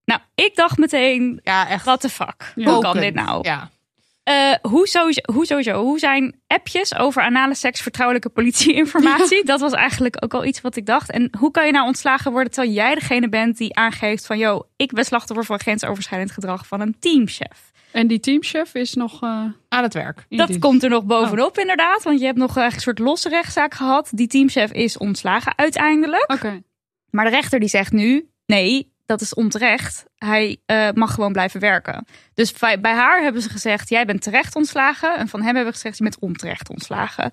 Nou, 0.05 0.21
ik 0.35 0.55
dacht 0.55 0.79
meteen, 0.79 1.41
Ja, 1.43 1.69
echt. 1.69 1.85
what 1.85 2.01
the 2.01 2.09
fuck? 2.09 2.53
Ja. 2.55 2.73
Hoe 2.73 2.83
kan 2.83 2.97
dit 2.97 3.15
nou? 3.15 3.49
Ja. 3.49 3.71
Eh, 4.23 4.55
hoe, 4.63 4.89
sowieso, 4.89 5.21
hoe 5.33 5.47
sowieso? 5.47 5.83
Hoe 5.83 5.99
zijn 5.99 6.41
appjes 6.47 6.95
over 6.95 7.23
anale 7.23 7.55
seks 7.55 7.81
vertrouwelijke 7.81 8.29
politieinformatie? 8.29 9.45
Dat 9.53 9.61
was 9.61 9.73
eigenlijk 9.73 10.25
ook 10.25 10.35
al 10.35 10.45
iets 10.45 10.61
wat 10.61 10.77
ik 10.77 10.87
dacht. 10.87 11.11
En 11.11 11.31
hoe 11.39 11.51
kan 11.51 11.67
je 11.67 11.73
nou 11.73 11.87
ontslagen 11.87 12.33
worden 12.33 12.53
terwijl 12.53 12.75
jij 12.75 12.95
degene 12.95 13.29
bent 13.29 13.57
die 13.57 13.77
aangeeft 13.77 14.27
van... 14.27 14.39
yo, 14.39 14.63
ik 14.77 14.93
ben 14.93 15.05
slachtoffer 15.05 15.45
van 15.45 15.59
grensoverschrijdend 15.59 16.31
gedrag 16.31 16.67
van 16.67 16.81
een 16.81 16.97
teamchef. 16.99 17.73
En 17.93 18.07
die 18.07 18.21
teamchef 18.21 18.75
is 18.75 18.95
nog 18.95 19.23
eh 19.23 19.45
Aan 19.69 19.83
het 19.83 19.95
werk. 19.95 20.25
Dat 20.29 20.47
dienst. 20.47 20.63
komt 20.63 20.83
er 20.83 20.91
nog 20.91 21.05
bovenop 21.05 21.59
inderdaad. 21.59 22.03
Want 22.03 22.21
je 22.21 22.27
hebt 22.27 22.39
nog 22.39 22.57
eigenlijk 22.57 22.75
een 22.75 22.95
soort 22.95 23.09
losse 23.09 23.29
rechtszaak 23.29 23.75
gehad. 23.75 24.11
Die 24.13 24.27
teamchef 24.27 24.73
is 24.73 24.99
ontslagen 24.99 25.59
uiteindelijk. 25.59 26.33
Oké. 26.33 26.63
Maar 27.11 27.25
de 27.25 27.31
rechter 27.31 27.61
die 27.61 27.69
zegt 27.69 27.93
nu, 27.93 28.29
nee, 28.47 28.92
dat 29.07 29.21
is 29.21 29.35
onterecht. 29.35 30.05
Hij 30.17 30.61
eh, 30.67 30.89
mag 30.95 31.15
gewoon 31.15 31.33
blijven 31.33 31.61
werken. 31.61 32.07
Dus 32.35 32.53
bij, 32.53 32.81
bij 32.81 32.95
haar 32.95 33.23
hebben 33.23 33.43
ze 33.43 33.49
gezegd, 33.49 33.89
jij 33.89 34.05
bent 34.05 34.23
terecht 34.23 34.57
ontslagen. 34.57 35.17
En 35.17 35.29
van 35.29 35.41
hem 35.41 35.55
hebben 35.55 35.73
we 35.73 35.79
gezegd, 35.79 35.97
je 35.97 36.03
bent 36.03 36.19
onterecht 36.19 36.69
ontslagen. 36.69 37.31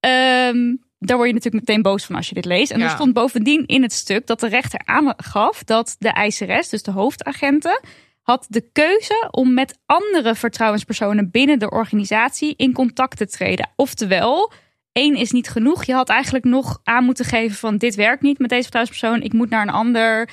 Ehm, 0.00 0.76
daar 0.98 1.16
word 1.16 1.28
je 1.28 1.34
natuurlijk 1.34 1.66
meteen 1.66 1.82
boos 1.82 2.04
van 2.04 2.16
als 2.16 2.28
je 2.28 2.34
dit 2.34 2.44
leest. 2.44 2.70
En 2.70 2.78
Ja. 2.78 2.84
er 2.84 2.90
stond 2.90 3.12
bovendien 3.12 3.66
in 3.66 3.82
het 3.82 3.92
stuk 3.92 4.26
dat 4.26 4.40
de 4.40 4.48
rechter 4.48 4.80
aangaf 4.84 5.64
dat 5.64 5.96
de 5.98 6.08
eiseres, 6.08 6.68
dus 6.68 6.82
de 6.82 6.90
hoofdagenten, 6.90 7.80
had 8.22 8.46
de 8.48 8.70
keuze 8.72 9.28
om 9.30 9.54
met 9.54 9.78
andere 9.86 10.34
vertrouwenspersonen 10.34 11.30
binnen 11.30 11.58
de 11.58 11.70
organisatie 11.70 12.54
in 12.56 12.72
contact 12.72 13.16
te 13.16 13.26
treden. 13.26 13.70
Oftewel, 13.76 14.52
één 14.92 15.14
is 15.16 15.30
niet 15.30 15.48
genoeg. 15.48 15.84
Je 15.84 15.92
had 15.92 16.08
eigenlijk 16.08 16.44
nog 16.44 16.80
aan 16.84 17.04
moeten 17.04 17.24
geven 17.24 17.56
van 17.56 17.76
dit 17.76 17.94
werkt 17.94 18.22
niet 18.22 18.38
met 18.38 18.48
deze 18.48 18.62
vertrouwenspersoon. 18.62 19.22
Ik 19.22 19.32
moet 19.32 19.50
naar 19.50 19.62
een 19.62 19.72
ander. 19.74 20.28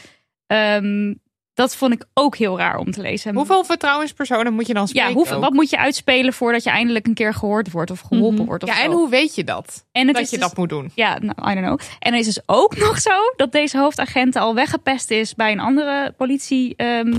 Ehm, 0.48 1.14
dat 1.53 1.76
vond 1.76 1.94
ik 1.94 2.06
ook 2.14 2.36
heel 2.38 2.57
raar 2.57 2.78
om 2.78 2.91
te 2.91 3.02
lezen. 3.02 3.36
Hoeveel 3.36 3.64
vertrouwenspersonen 3.64 4.53
moet 4.53 4.68
je 4.68 4.74
dan 4.74 4.88
spreken? 4.88 5.10
Ja, 5.10 5.15
hoeveel, 5.15 5.40
wat 5.40 5.53
moet 5.53 5.69
je 5.69 5.78
uitspelen 5.78 6.34
voordat 6.34 6.64
je 6.64 6.69
eindelijk 6.69 7.07
een 7.07 7.14
keer 7.14 7.34
gehoord 7.34 7.72
wordt 7.72 7.91
of 7.91 7.99
geholpen 7.99 8.34
Mhm. 8.38 8.45
wordt? 8.45 8.64
Of 8.64 8.69
Ja, 8.69 8.82
en 8.84 8.91
hoe 8.91 9.10
weet 9.10 9.36
je 9.36 9.44
dat? 9.44 9.86
En 9.91 10.06
het 10.06 10.15
dat 10.15 10.24
is 10.26 10.30
je 10.30 10.38
dus- 10.38 10.48
dat 10.48 10.57
moet 10.57 10.69
doen. 10.69 10.91
Ja, 10.95 11.18
nou, 11.19 11.52
I 11.52 11.53
don't 11.53 11.65
know. 11.65 11.80
En 11.99 12.14
er 12.14 12.19
is 12.19 12.26
dus 12.26 12.40
ook 12.45 12.78
nog 12.88 12.99
zo 12.99 13.11
dat 13.36 13.52
deze 13.52 13.78
hoofdagent 13.78 14.36
al 14.36 14.56
weggepest 14.56 15.11
is 15.11 15.36
bij 15.36 15.52
een 15.52 15.60
andere 15.60 16.14
politie, 16.18 16.76
ehm, 16.76 17.14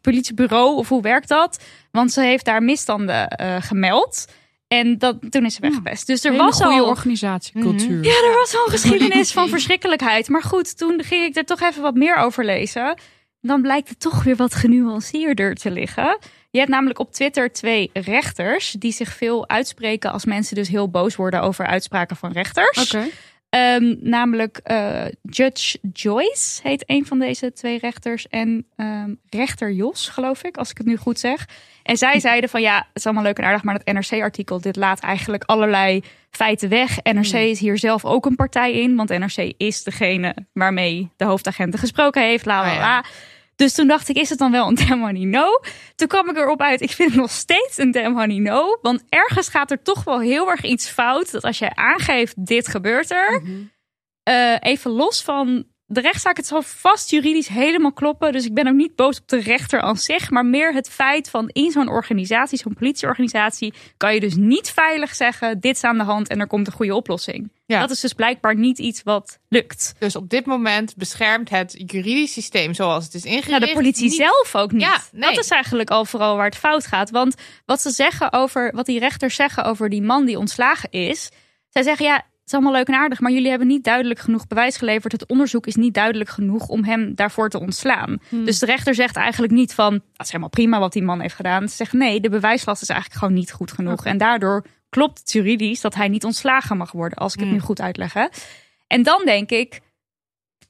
politiebureau. 0.00 0.76
Of 0.76 0.88
hoe 0.88 1.02
werkt 1.02 1.28
dat? 1.28 1.62
Want 1.90 2.12
ze 2.12 2.20
heeft 2.20 2.44
daar 2.44 2.62
misstanden 2.62 3.28
eh, 3.28 3.56
gemeld. 3.60 4.26
En 4.72 4.98
dat, 4.98 5.16
toen 5.30 5.44
is 5.44 5.54
ze 5.54 5.60
weggepest. 5.60 6.06
Dus 6.06 6.24
er 6.24 6.30
Hele 6.30 6.42
was 6.42 6.62
goede 6.62 6.80
al. 6.80 6.86
organisatiecultuur. 6.86 8.04
Ja, 8.04 8.10
er 8.10 8.34
was 8.36 8.56
al 8.56 8.64
een 8.64 8.70
geschiedenis 8.70 9.32
van 9.38 9.48
verschrikkelijkheid. 9.48 10.28
Maar 10.28 10.42
goed, 10.42 10.78
toen 10.78 11.02
ging 11.02 11.24
ik 11.24 11.36
er 11.36 11.44
toch 11.44 11.60
even 11.60 11.82
wat 11.82 11.94
meer 11.94 12.16
over 12.16 12.44
lezen. 12.44 12.98
Dan 13.40 13.62
blijkt 13.62 13.88
het 13.88 14.00
toch 14.00 14.22
weer 14.22 14.36
wat 14.36 14.54
genuanceerder 14.54 15.54
te 15.54 15.70
liggen. 15.70 16.18
Je 16.50 16.58
hebt 16.58 16.70
namelijk 16.70 16.98
op 16.98 17.12
Twitter 17.12 17.52
twee 17.52 17.90
rechters 17.92 18.70
die 18.78 18.92
zich 18.92 19.12
veel 19.12 19.48
uitspreken 19.48 20.12
als 20.12 20.24
mensen 20.24 20.54
dus 20.54 20.68
heel 20.68 20.90
boos 20.90 21.16
worden 21.16 21.42
over 21.42 21.66
uitspraken 21.66 22.16
van 22.16 22.32
rechters. 22.32 22.96
Ehm, 23.48 23.94
namelijk 24.00 24.60
eh, 24.62 25.04
Judge 25.22 25.78
Joyce 25.92 26.60
heet 26.62 26.84
een 26.86 27.06
van 27.06 27.18
deze 27.18 27.52
twee 27.52 27.78
rechters. 27.78 28.28
En 28.28 28.66
ehm, 28.76 29.14
rechter 29.30 29.72
Jos, 29.72 30.08
geloof 30.08 30.42
ik, 30.42 30.56
als 30.56 30.70
ik 30.70 30.78
het 30.78 30.86
nu 30.86 30.96
goed 30.96 31.18
zeg. 31.18 31.46
En 31.82 31.96
zij 31.96 32.20
zeiden 32.20 32.50
van 32.50 32.60
ja, 32.60 32.76
het 32.76 32.86
is 32.92 33.04
allemaal 33.04 33.24
leuk 33.24 33.38
en 33.38 33.44
aardig, 33.44 33.62
maar 33.62 33.80
dat 33.84 33.94
NRC-artikel, 33.94 34.60
dit 34.60 34.76
laat 34.76 35.00
eigenlijk 35.00 35.42
allerlei 35.44 36.02
feiten 36.30 36.68
weg. 36.68 37.02
NRC 37.02 37.32
is 37.32 37.58
hier 37.60 37.78
zelf 37.78 38.04
ook 38.04 38.26
een 38.26 38.36
partij 38.36 38.72
in, 38.72 38.96
want 38.96 39.08
NRC 39.08 39.52
is 39.56 39.82
degene 39.82 40.34
waarmee 40.52 41.10
de 41.16 41.24
hoofdagenten 41.24 41.78
gesproken 41.78 42.22
heeft. 42.22 42.44
La, 42.46 42.60
la, 42.64 42.72
Oh 42.72 42.78
la. 42.78 43.04
Dus 43.56 43.74
toen 43.74 43.86
dacht 43.86 44.08
ik, 44.08 44.16
is 44.16 44.28
het 44.30 44.38
dan 44.38 44.50
wel 44.52 44.68
een 44.68 44.74
damn 44.88 45.00
honey 45.02 45.24
no? 45.24 45.60
Toen 45.94 46.08
kwam 46.08 46.28
ik 46.30 46.36
erop 46.36 46.60
uit, 46.60 46.80
ik 46.80 46.90
vind 46.90 47.10
het 47.10 47.20
nog 47.20 47.30
steeds 47.30 47.78
een 47.78 47.90
damn 47.90 48.18
honey 48.18 48.38
no. 48.38 48.78
Want 48.82 49.04
ergens 49.08 49.48
gaat 49.48 49.70
er 49.70 49.82
toch 49.82 50.04
wel 50.04 50.20
heel 50.20 50.50
erg 50.50 50.62
iets 50.62 50.88
fout. 50.88 51.30
Dat 51.32 51.42
als 51.42 51.58
jij 51.58 51.72
aangeeft, 51.74 52.46
dit 52.46 52.68
gebeurt 52.68 53.10
er. 53.10 53.42
eh, 54.22 54.56
even 54.60 54.90
los 54.90 55.22
van 55.22 55.64
de 55.92 56.00
rechtszaak, 56.00 56.36
het 56.36 56.46
zal 56.46 56.62
vast 56.62 57.10
juridisch 57.10 57.48
helemaal 57.48 57.92
kloppen. 57.92 58.32
Dus 58.32 58.44
ik 58.44 58.54
ben 58.54 58.66
ook 58.66 58.74
niet 58.74 58.96
boos 58.96 59.20
op 59.20 59.28
de 59.28 59.40
rechter 59.40 59.80
aan 59.80 59.96
zich. 59.96 60.30
Maar 60.30 60.46
meer 60.46 60.74
het 60.74 60.88
feit 60.88 61.30
van 61.30 61.48
in 61.48 61.70
zo'n 61.70 61.88
organisatie, 61.88 62.58
zo'n 62.58 62.74
politieorganisatie... 62.74 63.74
kan 63.96 64.14
je 64.14 64.20
dus 64.20 64.34
niet 64.34 64.70
veilig 64.70 65.14
zeggen, 65.14 65.60
dit 65.60 65.76
is 65.76 65.84
aan 65.84 65.98
de 65.98 66.04
hand 66.04 66.28
en 66.28 66.40
er 66.40 66.46
komt 66.46 66.66
een 66.66 66.72
goede 66.72 66.94
oplossing. 66.94 67.50
Ja. 67.66 67.80
Dat 67.80 67.90
is 67.90 68.00
dus 68.00 68.12
blijkbaar 68.12 68.56
niet 68.56 68.78
iets 68.78 69.02
wat 69.02 69.38
lukt. 69.48 69.94
Dus 69.98 70.16
op 70.16 70.28
dit 70.28 70.46
moment 70.46 70.96
beschermt 70.96 71.50
het 71.50 71.82
juridisch 71.86 72.32
systeem 72.32 72.74
zoals 72.74 73.04
het 73.04 73.14
is 73.14 73.24
ingericht. 73.24 73.48
Nou, 73.48 73.66
de 73.66 73.72
politie 73.72 74.02
niet- 74.08 74.14
zelf 74.14 74.54
ook 74.56 74.72
niet. 74.72 74.82
Ja, 74.82 75.02
nee. 75.12 75.34
Dat 75.34 75.44
is 75.44 75.50
eigenlijk 75.50 75.90
al 75.90 76.04
vooral 76.04 76.36
waar 76.36 76.46
het 76.46 76.56
fout 76.56 76.86
gaat. 76.86 77.10
Want 77.10 77.34
wat 77.66 77.80
ze 77.80 77.90
zeggen 77.90 78.32
over, 78.32 78.72
wat 78.74 78.86
die 78.86 78.98
rechters 78.98 79.34
zeggen 79.34 79.64
over 79.64 79.88
die 79.88 80.02
man 80.02 80.24
die 80.24 80.38
ontslagen 80.38 80.90
is. 80.90 81.30
Zij 81.68 81.82
zeggen 81.82 82.06
ja, 82.06 82.24
is 82.52 82.58
allemaal 82.58 82.72
leuk 82.78 82.88
en 82.88 82.94
aardig, 82.94 83.20
maar 83.20 83.32
jullie 83.32 83.48
hebben 83.48 83.66
niet 83.66 83.84
duidelijk 83.84 84.20
genoeg 84.20 84.46
bewijs 84.46 84.76
geleverd. 84.76 85.12
Het 85.12 85.26
onderzoek 85.26 85.66
is 85.66 85.74
niet 85.74 85.94
duidelijk 85.94 86.30
genoeg 86.30 86.68
om 86.68 86.84
hem 86.84 87.14
daarvoor 87.14 87.48
te 87.48 87.60
ontslaan. 87.60 88.18
Dus 88.44 88.58
de 88.58 88.66
rechter 88.66 88.94
zegt 88.94 89.16
eigenlijk 89.16 89.52
niet 89.52 89.74
van, 89.74 89.92
dat 89.92 90.26
is 90.26 90.26
helemaal 90.26 90.48
prima 90.48 90.78
wat 90.78 90.92
die 90.92 91.02
man 91.02 91.20
heeft 91.20 91.34
gedaan. 91.34 91.68
Ze 91.68 91.76
zegt 91.76 91.92
nee, 91.92 92.20
de 92.20 92.28
bewijslast 92.28 92.82
is 92.82 92.88
eigenlijk 92.88 93.20
gewoon 93.20 93.34
niet 93.38 93.52
goed 93.52 93.72
genoeg. 93.72 94.04
En 94.04 94.18
daardoor 94.18 94.64
klopt 94.88 95.18
het 95.18 95.32
juridisch 95.32 95.80
dat 95.80 95.94
hij 95.94 96.08
niet 96.08 96.24
ontslagen 96.24 96.76
mag 96.76 96.92
worden, 96.92 97.18
als 97.18 97.34
ik 97.34 97.40
het 97.40 97.50
nu 97.50 97.58
goed 97.60 97.80
uitleg. 97.80 98.12
hè. 98.12 98.26
En 98.86 99.02
dan 99.02 99.22
denk 99.24 99.50
ik, 99.50 99.80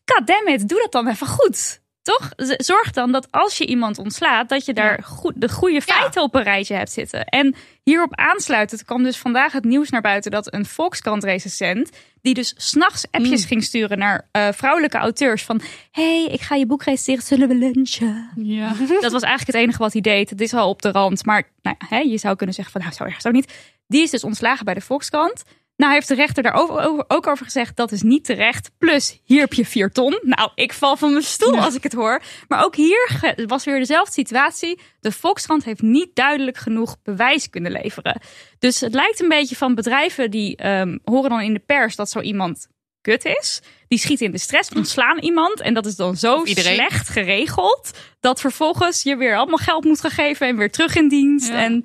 God 0.04 0.26
damn 0.26 0.48
it, 0.48 0.68
doe 0.68 0.78
dat 0.78 0.92
dan 0.92 1.08
even 1.08 1.26
goed. 1.26 1.81
Toch? 2.02 2.30
Zorg 2.56 2.90
dan 2.90 3.12
dat 3.12 3.28
als 3.30 3.58
je 3.58 3.66
iemand 3.66 3.98
ontslaat, 3.98 4.48
dat 4.48 4.64
je 4.64 4.72
daar 4.72 5.02
goed, 5.02 5.32
de 5.36 5.48
goede 5.48 5.82
feiten 5.82 6.22
op 6.22 6.34
een 6.34 6.42
rijtje 6.42 6.74
hebt 6.74 6.92
zitten. 6.92 7.24
En 7.24 7.54
hierop 7.82 8.16
aansluitend 8.16 8.84
kwam 8.84 9.02
dus 9.02 9.16
vandaag 9.16 9.52
het 9.52 9.64
nieuws 9.64 9.90
naar 9.90 10.00
buiten 10.00 10.30
dat 10.30 10.54
een 10.54 10.66
Volkskrant-recensent, 10.66 11.90
die 12.20 12.34
dus 12.34 12.54
s'nachts 12.56 13.06
appjes 13.10 13.44
ging 13.44 13.64
sturen 13.64 13.98
naar 13.98 14.28
eh, 14.30 14.48
vrouwelijke 14.52 14.96
auteurs 14.96 15.44
van, 15.44 15.60
hey, 15.90 16.28
ik 16.30 16.40
ga 16.40 16.54
je 16.54 16.66
boek 16.66 16.82
recenseren, 16.82 17.22
zullen 17.22 17.48
we 17.48 17.54
lunchen? 17.54 18.30
Ja. 18.36 18.72
Dat 19.00 19.12
was 19.12 19.22
eigenlijk 19.22 19.46
het 19.46 19.66
enige 19.66 19.78
wat 19.78 19.92
hij 19.92 20.02
deed. 20.02 20.30
Het 20.30 20.40
is 20.40 20.54
al 20.54 20.68
op 20.68 20.82
de 20.82 20.90
rand, 20.90 21.24
maar 21.24 21.48
nou, 21.62 21.76
hè, 21.88 21.98
je 21.98 22.18
zou 22.18 22.36
kunnen 22.36 22.54
zeggen 22.54 22.72
van, 22.72 22.82
nou, 22.82 22.94
zo 22.94 23.04
erg 23.04 23.26
ook 23.26 23.32
niet. 23.32 23.52
Die 23.86 24.02
is 24.02 24.10
dus 24.10 24.24
ontslagen 24.24 24.64
bij 24.64 24.74
de 24.74 24.80
Volkskrant. 24.80 25.42
Nou 25.82 25.94
heeft 25.94 26.08
de 26.08 26.14
rechter 26.14 26.42
daar 26.42 26.54
ook 27.08 27.26
over 27.26 27.44
gezegd 27.44 27.76
dat 27.76 27.92
is 27.92 28.02
niet 28.02 28.24
terecht. 28.24 28.70
Plus, 28.78 29.20
hier 29.24 29.40
heb 29.40 29.52
je 29.52 29.66
vier 29.66 29.90
ton. 29.90 30.18
Nou, 30.22 30.50
ik 30.54 30.72
val 30.72 30.96
van 30.96 31.10
mijn 31.10 31.22
stoel 31.22 31.58
als 31.58 31.74
ik 31.74 31.82
het 31.82 31.92
hoor. 31.92 32.22
Maar 32.48 32.64
ook 32.64 32.76
hier 32.76 33.32
was 33.46 33.64
weer 33.64 33.78
dezelfde 33.78 34.12
situatie. 34.12 34.80
De 35.00 35.12
Volkskrant 35.12 35.64
heeft 35.64 35.82
niet 35.82 36.14
duidelijk 36.14 36.56
genoeg 36.56 36.96
bewijs 37.02 37.50
kunnen 37.50 37.72
leveren. 37.72 38.20
Dus 38.58 38.80
het 38.80 38.94
lijkt 38.94 39.20
een 39.20 39.28
beetje 39.28 39.56
van 39.56 39.74
bedrijven 39.74 40.30
die 40.30 40.56
ehm, 40.56 40.98
horen 41.04 41.30
dan 41.30 41.40
in 41.40 41.52
de 41.52 41.62
pers 41.66 41.96
dat 41.96 42.10
zo 42.10 42.20
iemand 42.20 42.68
kut 43.00 43.24
is. 43.24 43.60
Die 43.88 43.98
schieten 43.98 44.26
in 44.26 44.32
de 44.32 44.38
stress, 44.38 44.70
ontslaan 44.74 45.18
iemand. 45.18 45.60
En 45.60 45.74
dat 45.74 45.86
is 45.86 45.96
dan 45.96 46.16
zo 46.16 46.40
slecht 46.44 47.08
geregeld. 47.08 47.90
Dat 48.20 48.40
vervolgens 48.40 49.02
je 49.02 49.16
weer 49.16 49.36
allemaal 49.36 49.56
geld 49.56 49.84
moet 49.84 50.00
gaan 50.00 50.10
geven 50.10 50.46
en 50.46 50.56
weer 50.56 50.70
terug 50.70 50.96
in 50.96 51.08
dienst. 51.08 51.48
Ja. 51.48 51.54
En 51.54 51.84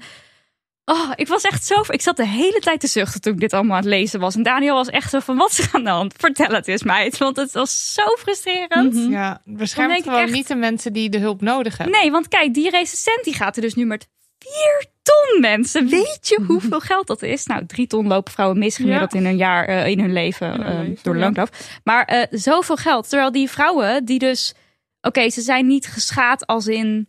oh, 0.92 1.12
ik 1.16 1.28
was 1.28 1.44
echt 1.44 1.66
zo. 1.66 1.76
Ik 1.88 2.02
zat 2.02 2.18
de 2.18 2.28
hele 2.28 2.60
tijd 2.60 2.80
te 2.80 2.88
zuchten 2.88 3.22
toen 3.22 3.34
ik 3.34 3.40
dit 3.40 3.54
allemaal 3.54 3.76
aan 3.78 3.82
het 3.84 3.92
lezen 3.92 4.20
was. 4.20 4.36
En 4.36 4.44
Daniel 4.44 4.76
was 4.76 4.90
echt 4.90 5.10
zo 5.10 5.20
van: 5.20 5.38
wat 5.38 5.52
is 5.52 5.60
er 5.60 5.70
aan 5.72 5.84
de 5.84 5.90
hand? 5.90 6.14
Vertel 6.18 6.50
het 6.50 6.68
eens, 6.68 6.84
meid. 6.84 7.18
Want 7.18 7.36
het 7.36 7.52
was 7.52 7.94
zo 7.94 8.04
frustrerend. 8.18 8.94
Mhm. 8.94 9.12
Ja, 9.12 9.42
Dan 9.46 9.92
ik 9.92 10.04
gewoon 10.04 10.20
echt- 10.20 10.32
niet 10.32 10.48
de 10.48 10.56
mensen 10.56 10.94
die 10.94 11.10
de 11.10 11.18
hulp 11.20 11.42
nodig 11.42 11.78
hebben. 11.78 12.00
Nee, 12.02 12.12
want 12.12 12.28
kijk, 12.28 12.54
die 12.54 12.70
recensent 12.70 13.24
die 13.24 13.34
gaat 13.34 13.56
er 13.56 13.62
dus 13.62 13.74
nu 13.76 13.86
met 13.86 14.08
4 14.40 14.86
ton 15.02 15.42
mensen. 15.42 15.88
Weet 15.90 16.20
je 16.28 16.40
hoeveel 16.48 16.80
geld 16.80 17.08
dat 17.08 17.22
is? 17.22 17.46
Nou, 17.46 17.66
3 17.66 17.88
ton 17.88 18.08
lopen 18.08 18.34
vrouwen 18.34 18.60
mis 18.60 18.76
gemiddeld 18.76 19.14
in 19.14 19.26
hun 19.26 19.38
jaar, 19.38 19.66
eh, 19.66 19.88
in 19.88 20.00
hun 20.00 20.14
leven, 20.14 20.54
In 20.54 20.62
hun 20.62 20.72
eh, 20.72 20.80
leven, 20.80 21.00
door 21.04 21.14
de 21.14 21.20
ja. 21.20 21.26
loonkloof. 21.26 21.50
Maar 21.84 22.06
eh, 22.06 22.24
zoveel 22.32 22.76
geld. 22.78 23.10
Terwijl 23.10 23.32
die 23.32 23.50
vrouwen 23.50 24.06
die 24.06 24.20
dus, 24.20 24.54
oké, 25.02 25.30
ze 25.30 25.42
zijn 25.42 25.68
niet 25.68 25.88
geschaad 25.88 26.46
als 26.46 26.68
in 26.68 27.08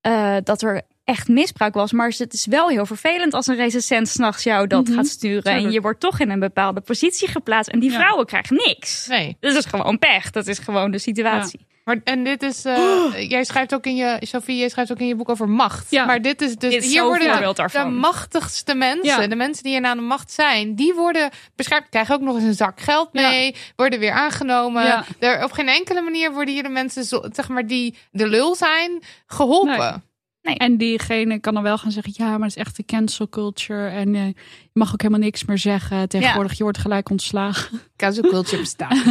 eh, 0.00 0.36
dat 0.44 0.62
er 0.62 0.82
echt 1.10 1.28
misbruik 1.28 1.74
was. 1.74 1.92
Maar 1.92 2.12
het 2.18 2.32
is 2.32 2.46
wel 2.46 2.68
heel 2.68 2.86
vervelend 2.86 3.34
als 3.34 3.46
een 3.46 3.56
recensent 3.56 4.08
s'nachts 4.08 4.42
jou 4.42 4.66
dat 4.66 4.86
Mhm, 4.86 4.94
gaat 4.96 5.06
sturen. 5.06 5.52
En 5.52 5.70
je 5.70 5.80
wordt 5.80 6.00
toch 6.00 6.20
in 6.20 6.30
een 6.30 6.40
bepaalde 6.40 6.80
positie 6.80 7.28
geplaatst. 7.28 7.70
En 7.70 7.78
die 7.80 7.90
Ja. 7.90 7.98
vrouwen 7.98 8.26
krijgen 8.26 8.56
niks. 8.56 9.06
Nee. 9.06 9.36
Dus 9.40 9.54
dat 9.54 9.64
is 9.64 9.70
gewoon 9.70 9.98
pech. 9.98 10.30
Dat 10.30 10.46
is 10.46 10.58
gewoon 10.58 10.90
de 10.90 10.98
situatie. 10.98 11.68
Maar, 11.84 12.00
en 12.04 12.24
dit 12.24 12.42
is, 12.42 12.64
eh, 12.64 13.28
jij 13.28 13.44
schrijft 13.44 13.74
ook 13.74 13.84
in 13.86 13.96
je, 13.96 14.16
Sophie, 14.20 14.56
jij 14.56 14.68
schrijft 14.68 14.92
ook 14.92 14.98
in 14.98 15.06
je 15.06 15.14
boek 15.16 15.28
over 15.28 15.48
macht. 15.48 15.90
Ja. 15.90 16.04
Maar 16.04 16.22
dit 16.22 16.42
is 16.42 16.56
dus, 16.56 16.70
Dit 16.72 16.82
is 16.84 16.90
hier 16.90 17.02
worden 17.04 17.54
de, 17.54 17.68
de 17.72 17.84
machtigste 17.84 18.74
mensen, 18.74 19.20
Ja. 19.20 19.26
de 19.26 19.36
mensen 19.36 19.62
die 19.62 19.72
hier 19.78 19.84
aan 19.84 19.96
de 19.96 20.02
macht 20.02 20.32
zijn, 20.32 20.74
die 20.74 20.94
worden 20.94 21.30
beschermd, 21.56 21.88
krijgen 21.90 22.14
ook 22.14 22.20
nog 22.20 22.34
eens 22.34 22.44
een 22.44 22.54
zak 22.54 22.80
geld 22.80 23.12
mee, 23.12 23.54
worden 23.76 23.98
weer 23.98 24.12
aangenomen. 24.12 24.84
Ja. 24.84 25.04
Er, 25.18 25.44
op 25.44 25.52
geen 25.52 25.68
enkele 25.68 26.00
manier 26.00 26.32
worden 26.32 26.54
hier 26.54 26.62
de 26.62 26.68
mensen, 26.68 27.04
zeg 27.32 27.48
maar, 27.48 27.66
die 27.66 27.94
de 28.10 28.26
lul 28.28 28.54
zijn, 28.54 29.02
geholpen. 29.26 30.04
En 30.42 30.76
diegene 30.76 31.38
kan 31.38 31.54
dan 31.54 31.62
wel 31.62 31.78
gaan 31.78 31.92
zeggen: 31.92 32.12
ja, 32.16 32.30
maar 32.30 32.48
het 32.48 32.56
is 32.56 32.62
echt 32.62 32.76
de 32.76 32.84
cancel 32.84 33.28
culture. 33.28 33.88
En 33.88 34.14
eh, 34.14 34.26
je 34.26 34.34
mag 34.72 34.92
ook 34.92 35.00
helemaal 35.02 35.22
niks 35.22 35.44
meer 35.44 35.58
zeggen. 35.58 36.08
Tegenwoordig, 36.08 36.56
je 36.56 36.62
wordt 36.62 36.78
gelijk 36.78 37.10
ontslagen. 37.10 37.80
Cancel 37.96 38.22
culture 38.22 38.58
bestaat. 38.60 39.04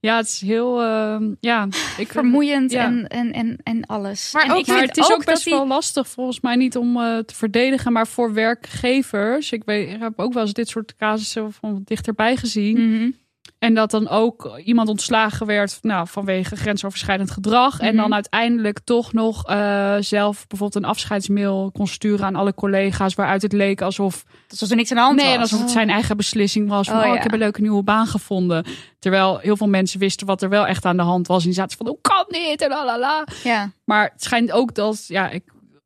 Ja, 0.00 0.16
het 0.16 0.26
is 0.26 0.40
heel. 0.40 0.82
eh, 0.82 1.20
ja, 1.40 1.68
ik 1.98 2.08
Vermoeiend 2.18 2.70
Ja. 2.70 2.84
en, 2.84 3.06
en, 3.08 3.32
en, 3.32 3.58
en 3.62 3.86
alles. 3.86 4.32
Maar 4.32 4.44
en 4.44 4.50
ook- 4.50 4.58
ik 4.58 4.66
Maar 4.66 4.80
het 4.82 4.96
is 4.96 5.12
ook 5.12 5.24
best 5.24 5.44
die- 5.44 5.52
wel 5.52 5.66
lastig 5.66 6.08
volgens 6.08 6.40
mij 6.40 6.56
niet 6.56 6.76
om 6.76 6.96
eh, 6.96 7.18
te 7.18 7.34
verdedigen, 7.34 7.92
maar 7.92 8.06
voor 8.06 8.32
werkgevers. 8.34 9.52
Ik, 9.52 9.62
weet, 9.64 9.92
ik 9.94 10.00
heb 10.00 10.18
ook 10.18 10.32
wel 10.32 10.42
eens 10.42 10.52
dit 10.52 10.68
soort 10.68 10.96
casussen 10.96 11.52
van 11.52 11.82
dichterbij 11.84 12.36
gezien. 12.36 12.88
Mhm. 12.94 13.10
En 13.58 13.74
dat 13.74 13.90
dan 13.90 14.08
ook 14.08 14.58
iemand 14.64 14.88
ontslagen 14.88 15.46
werd 15.46 15.78
nou, 15.82 16.06
vanwege 16.08 16.56
grensoverschrijdend 16.56 17.30
gedrag. 17.30 17.80
En 17.80 17.86
Mhm. 17.94 17.96
dan 17.96 18.14
uiteindelijk 18.14 18.80
toch 18.84 19.12
nog 19.12 19.46
eh, 19.46 19.96
zelf 20.00 20.46
bijvoorbeeld 20.46 20.84
een 20.84 20.90
afscheidsmail 20.90 21.70
kon 21.72 21.86
sturen 21.86 22.26
aan 22.26 22.34
alle 22.36 22.54
collega's. 22.54 23.14
Waaruit 23.14 23.42
het 23.42 23.52
leek 23.52 23.80
alsof. 23.82 24.24
Alsof 24.48 24.70
er 24.70 24.76
niks 24.76 24.90
aan 24.90 24.96
de 24.96 25.02
hand 25.02 25.16
Nee, 25.16 25.24
was. 25.26 25.34
en 25.34 25.40
alsof 25.40 25.60
het 25.60 25.70
zijn 25.70 25.90
eigen 25.90 26.16
beslissing 26.16 26.68
was. 26.68 26.88
Van, 26.88 26.96
Oh, 26.96 27.02
oh, 27.02 27.08
ja. 27.08 27.16
ik 27.16 27.22
heb 27.22 27.32
een 27.32 27.38
leuke 27.38 27.60
nieuwe 27.60 27.82
baan 27.82 28.06
gevonden. 28.06 28.64
Terwijl 28.98 29.38
heel 29.38 29.56
veel 29.56 29.68
mensen 29.68 30.00
wisten 30.00 30.26
wat 30.26 30.42
er 30.42 30.48
wel 30.48 30.66
echt 30.66 30.84
aan 30.84 30.96
de 30.96 31.02
hand 31.02 31.26
was. 31.26 31.40
En 31.40 31.46
die 31.48 31.54
zaten 31.58 31.76
van, 31.76 31.86
hoe 31.86 31.98
kan 32.00 32.24
dit? 32.28 32.60
En 32.62 32.68
lalala. 32.68 33.26
Ja. 33.44 33.72
Maar 33.84 34.10
het 34.12 34.22
schijnt 34.22 34.52
ook 34.52 34.74
dat, 34.74 35.04
ja, 35.06 35.28
ik 35.30 35.42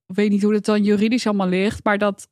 weet 0.06 0.31
niet 0.31 0.43
hoe 0.43 0.55
het 0.55 0.64
dan 0.64 0.82
juridisch 0.85 1.26
allemaal 1.26 1.48
ligt, 1.48 1.85
maar 1.85 1.98
dat 1.98 2.28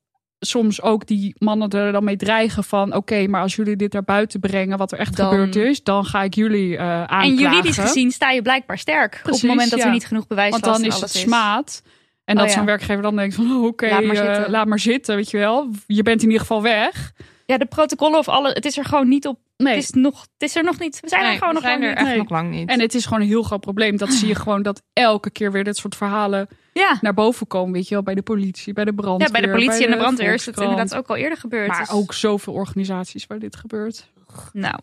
soms 0.47 0.83
ook 0.83 1.07
die 1.07 1.35
mannen 1.39 1.69
er 1.69 1.93
dan 1.93 2.05
mee 2.05 2.17
dreigen 2.17 2.65
van... 2.65 2.95
oké, 2.95 3.27
maar 3.27 3.43
als 3.43 3.57
jullie 3.57 3.77
dit 3.77 3.93
naar 3.93 4.05
buiten 4.05 4.41
brengen, 4.41 4.79
wat 4.79 4.93
er 4.93 4.99
echt 4.99 5.17
Dan- 5.17 5.29
gebeurd 5.31 5.57
is... 5.57 5.83
dan 5.83 6.05
ga 6.05 6.23
ik 6.23 6.35
jullie 6.35 6.77
En 6.77 7.09
aanklagen. 7.09 7.35
juridisch 7.35 7.79
gezien 7.79 8.11
sta 8.11 8.31
je 8.31 8.43
blijkbaar 8.43 8.79
sterk. 8.79 9.21
op 9.25 9.31
het 9.33 9.43
moment 9.43 9.71
dat 9.71 9.79
ja. 9.79 9.85
er 9.85 9.91
niet 9.93 10.07
genoeg 10.07 10.27
bewijs 10.27 10.51
Want 10.51 10.65
dan 10.65 10.75
en 10.75 10.81
is 10.85 10.87
het 10.95 11.03
alles 11.03 11.21
smaad. 11.21 11.83
En 12.25 12.35
dat 12.35 12.45
Oh, 12.45 12.51
ja. 12.51 12.57
zo'n 12.57 12.67
werkgever 12.67 13.03
dan 13.03 13.17
denkt 13.17 13.35
van... 13.35 13.65
oké, 13.65 13.89
Laat 13.89 14.05
maar 14.05 14.17
eh, 14.17 14.35
zitten. 14.35 14.51
laat 14.51 14.67
maar 14.67 14.79
zitten, 14.79 15.17
weet 15.17 15.31
je 15.31 15.39
wel. 15.39 15.69
Je 15.87 16.03
bent 16.03 16.21
in 16.21 16.27
ieder 16.27 16.41
geval 16.41 16.63
weg. 16.63 17.13
Ja, 17.47 17.59
de 17.59 17.67
protocollen 17.67 18.19
of 18.19 18.29
alle, 18.29 18.51
het 18.53 18.65
is 18.65 18.79
er 18.79 18.85
gewoon 18.85 19.09
niet 19.09 19.27
op. 19.27 19.39
Nee. 19.63 19.75
Het, 19.75 19.83
is 19.83 19.91
nog, 19.91 20.21
het 20.21 20.31
is 20.51 20.57
er 20.57 20.65
nog 20.65 20.79
niet. 20.79 21.01
We 21.01 21.09
zijn 21.09 21.23
Nee, 21.23 21.33
er 21.33 21.39
gewoon 21.39 21.55
nog 21.55 21.63
lang 21.63 21.83
er 21.83 21.89
niet. 21.89 21.97
echt 21.99 22.07
Nee. 22.07 22.17
nog 22.17 22.31
lang 22.31 22.51
niet. 22.51 22.69
En 22.69 22.81
het 22.81 22.95
is 22.95 23.05
gewoon 23.05 23.21
een 23.21 23.27
heel 23.27 23.43
groot 23.43 23.61
probleem. 23.61 23.97
Dat 23.97 24.13
zie 24.13 24.29
je 24.29 24.35
gewoon 24.45 24.63
dat 24.63 24.83
elke 24.93 25.31
keer 25.31 25.53
weer 25.53 25.65
dit 25.65 25.77
soort 25.77 25.97
verhalen 25.97 26.49
Ja. 26.73 26.99
naar 27.01 27.15
boven 27.15 27.47
komen. 27.47 27.73
Weet 27.73 27.89
je 27.89 27.95
wel, 27.95 28.03
bij 28.03 28.15
de 28.15 28.23
politie, 28.23 28.73
bij 28.73 28.85
de 28.85 28.95
brandweer. 28.95 29.27
ja, 29.27 29.33
bij 29.33 29.43
de 29.43 29.51
politie 29.57 29.85
en 29.85 29.91
de 29.91 29.97
brandweer 29.97 30.35
is 30.35 30.47
het 30.47 30.61
inderdaad 30.61 30.95
ook 30.95 31.09
al 31.09 31.17
eerder 31.17 31.39
gebeurd. 31.39 31.69
Maar 31.69 31.79
Dus- 31.79 31.91
ook 31.91 32.13
zoveel 32.15 32.53
organisaties 32.53 33.27
waar 33.27 33.39
dit 33.39 33.57
gebeurt. 33.57 34.11
Nou, 34.53 34.79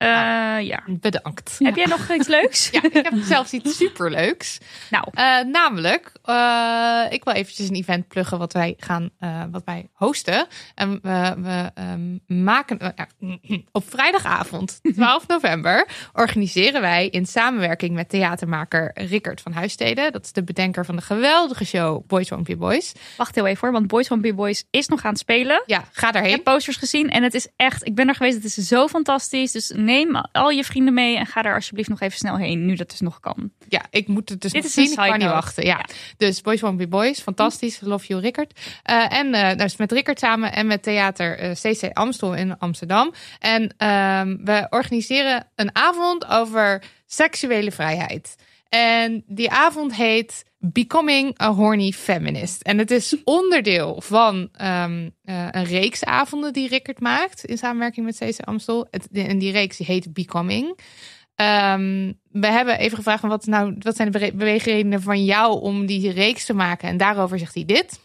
eh, 0.00 0.66
ja. 0.66 0.82
Bedankt. 0.86 1.56
Heb 1.58 1.76
jij 1.76 1.84
nog 1.86 2.10
iets 2.10 2.28
leuks? 2.28 2.68
Ja, 2.72 2.82
ik 2.82 2.92
heb 2.92 3.12
zelfs 3.22 3.52
iets 3.52 3.76
superleuks. 3.76 4.58
Nou, 4.90 5.04
Eh, 5.12 5.40
namelijk, 5.44 6.12
eh, 6.24 7.04
ik 7.10 7.24
wil 7.24 7.32
eventjes 7.34 7.68
een 7.68 7.74
event 7.74 8.08
pluggen 8.08 8.38
wat 8.38 8.52
wij 8.52 8.74
gaan, 8.78 9.10
wat 9.50 9.62
wij 9.64 9.88
hosten. 9.92 10.46
En 10.74 10.98
we, 11.02 11.34
we 11.38 11.70
ehm, 11.74 12.42
maken 12.44 12.94
op 13.72 13.90
vrijdagavond, 13.90 14.80
12 14.94 15.26
november, 15.26 15.86
organiseren 16.12 16.80
wij 16.80 17.08
in 17.08 17.26
samenwerking 17.26 17.94
met 17.94 18.08
theatermaker 18.08 18.90
Rickert 18.94 19.40
van 19.40 19.52
Huisteden. 19.52 20.12
Dat 20.12 20.24
is 20.24 20.32
de 20.32 20.44
bedenker 20.44 20.84
van 20.84 20.96
de 20.96 21.02
geweldige 21.02 21.64
show 21.64 22.06
Boys 22.06 22.28
Won't 22.28 22.46
Be 22.46 22.56
Boys. 22.56 22.92
wacht 23.16 23.34
heel 23.34 23.46
even 23.46 23.60
hoor, 23.60 23.72
want 23.72 23.86
Boys 23.86 24.08
Won't 24.08 24.22
Be 24.22 24.34
Boys 24.34 24.64
is 24.70 24.88
nog 24.88 25.04
aan 25.04 25.10
het 25.10 25.18
spelen. 25.20 25.62
Ja, 25.66 25.84
ga 25.92 26.06
Ik 26.06 26.12
daarheen. 26.12 26.32
heb 26.32 26.44
posters 26.44 26.76
gezien 26.76 27.10
en 27.10 27.22
het 27.22 27.34
is 27.34 27.48
echt, 27.56 27.86
ik 27.86 27.94
ben 27.94 28.08
er 28.08 28.14
geweest, 28.14 28.34
het 28.36 28.44
is 28.44 28.54
zo 28.54 28.88
fantastisch. 28.88 29.52
Dus 29.52 29.72
neem 29.90 30.16
al 30.32 30.50
je 30.50 30.64
vrienden 30.64 30.94
mee 30.94 31.16
en 31.16 31.26
ga 31.26 31.42
daar 31.42 31.54
alsjeblieft 31.54 31.88
nog 31.88 32.00
even 32.00 32.18
snel 32.18 32.36
heen, 32.36 32.66
nu 32.66 32.74
dat 32.74 32.90
dus 32.90 33.00
nog 33.00 33.20
kan. 33.20 33.50
Ja, 33.68 33.84
ik 33.90 34.08
moet 34.08 34.28
het 34.28 34.40
dus 34.40 34.52
Dit 34.52 34.62
nog 34.62 34.70
is 34.70 34.74
zien. 34.74 34.90
Ik 34.90 35.10
kan 35.10 35.18
niet 35.18 35.28
wachten. 35.28 35.64
Ja. 35.64 35.70
Ja. 35.70 35.84
Dus 36.16 36.40
Boys 36.40 36.60
Won't 36.60 36.76
Be 36.76 36.88
Boys, 36.88 37.20
fantastisch. 37.20 37.80
Love 37.80 38.06
you, 38.06 38.20
Rickert. 38.20 38.60
Eh, 38.82 39.12
en 39.12 39.34
eh 39.34 39.56
dus 39.56 39.76
met 39.76 39.92
Rickert 39.92 40.18
samen 40.18 40.52
en 40.52 40.66
met 40.66 40.82
theater 40.82 41.38
eh, 41.38 41.50
CC 41.50 41.90
Amstel 41.92 42.34
in 42.34 42.58
Amsterdam. 42.58 43.12
En 43.38 43.74
ehm, 43.76 44.36
we 44.44 44.66
organiseren 44.70 45.46
een 45.54 45.74
avond 45.74 46.26
over 46.26 46.82
seksuele 47.06 47.70
vrijheid. 47.70 48.36
En 48.70 49.24
die 49.26 49.50
avond 49.50 49.94
heet 49.94 50.44
Becoming 50.58 51.40
a 51.40 51.52
Horny 51.52 51.92
Feminist. 51.92 52.62
En 52.62 52.78
het 52.78 52.90
is 52.90 53.16
onderdeel 53.24 54.00
van 54.00 54.48
ehm, 54.52 55.08
eh, 55.22 55.48
een 55.50 55.64
reeks 55.64 56.04
avonden 56.04 56.52
die 56.52 56.68
Rickert 56.68 57.00
maakt 57.00 57.44
in 57.44 57.58
samenwerking 57.58 58.06
met 58.06 58.16
CC 58.16 58.40
Amstel. 58.40 58.88
En 59.12 59.38
die 59.38 59.52
reeks 59.52 59.76
die 59.76 59.86
heet 59.86 60.12
Becoming. 60.12 60.78
Ehm, 61.34 62.12
we 62.30 62.46
hebben 62.46 62.78
even 62.78 62.96
gevraagd: 62.96 63.22
wat, 63.22 63.46
nou, 63.46 63.76
wat 63.78 63.96
zijn 63.96 64.10
de 64.10 64.18
bewe- 64.18 64.36
beweegredenen 64.36 65.02
van 65.02 65.24
jou 65.24 65.60
om 65.60 65.86
die 65.86 66.10
reeks 66.10 66.44
te 66.44 66.54
maken? 66.54 66.88
En 66.88 66.96
daarover 66.96 67.38
zegt 67.38 67.54
hij 67.54 67.64
dit. 67.64 68.00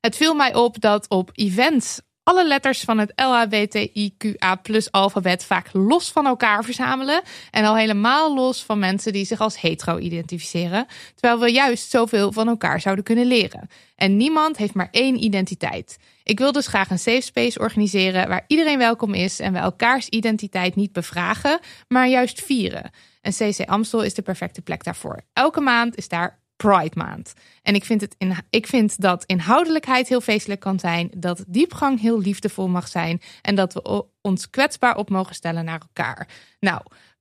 Het 0.00 0.16
viel 0.16 0.34
mij 0.34 0.54
op 0.54 0.80
dat 0.80 1.08
op 1.08 1.30
events 1.32 2.00
alle 2.30 2.46
letters 2.46 2.80
van 2.80 2.98
het 2.98 3.12
LHBTIQA 3.16 4.54
plus 4.54 4.92
alfabet 4.92 5.44
vaak 5.44 5.68
los 5.72 6.10
van 6.10 6.26
elkaar 6.26 6.64
verzamelen. 6.64 7.22
En 7.50 7.64
al 7.64 7.76
helemaal 7.76 8.34
los 8.34 8.64
van 8.64 8.78
mensen 8.78 9.12
die 9.12 9.24
zich 9.24 9.40
als 9.40 9.60
hetero 9.60 9.98
identificeren. 9.98 10.86
Terwijl 11.14 11.40
we 11.40 11.52
juist 11.52 11.90
zoveel 11.90 12.32
van 12.32 12.48
elkaar 12.48 12.80
zouden 12.80 13.04
kunnen 13.04 13.26
leren. 13.26 13.68
En 13.96 14.16
niemand 14.16 14.56
heeft 14.56 14.74
maar 14.74 14.88
één 14.90 15.22
identiteit. 15.22 15.98
Ik 16.22 16.38
wil 16.38 16.52
dus 16.52 16.66
graag 16.66 16.90
een 16.90 16.98
safe 16.98 17.20
space 17.20 17.58
organiseren 17.58 18.28
waar 18.28 18.44
iedereen 18.46 18.78
welkom 18.78 19.14
is 19.14 19.40
en 19.40 19.52
we 19.52 19.58
elkaars 19.58 20.08
identiteit 20.08 20.74
niet 20.74 20.92
bevragen, 20.92 21.58
maar 21.88 22.08
juist 22.08 22.42
vieren. 22.42 22.90
En 23.20 23.32
CC 23.32 23.60
Amstel 23.66 24.02
is 24.02 24.14
de 24.14 24.22
perfecte 24.22 24.62
plek 24.62 24.84
daarvoor. 24.84 25.20
Elke 25.32 25.60
maand 25.60 25.96
is 25.96 26.08
daar 26.08 26.39
Pride 26.60 26.94
Maand. 26.94 27.32
En 27.62 27.74
ik 27.74 27.84
vind, 27.84 28.00
het 28.00 28.14
in, 28.18 28.34
ik 28.50 28.66
vind 28.66 29.00
dat 29.00 29.24
inhoudelijkheid 29.24 30.08
heel 30.08 30.20
feestelijk 30.20 30.60
kan 30.60 30.78
zijn, 30.78 31.10
dat 31.16 31.44
diepgang 31.46 32.00
heel 32.00 32.20
liefdevol 32.20 32.68
mag 32.68 32.88
zijn 32.88 33.20
en 33.42 33.54
dat 33.54 33.72
we 33.72 34.04
ons 34.20 34.50
kwetsbaar 34.50 34.96
op 34.96 35.10
mogen 35.10 35.34
stellen 35.34 35.64
naar 35.64 35.80
elkaar. 35.80 36.28
Nou, 36.60 36.80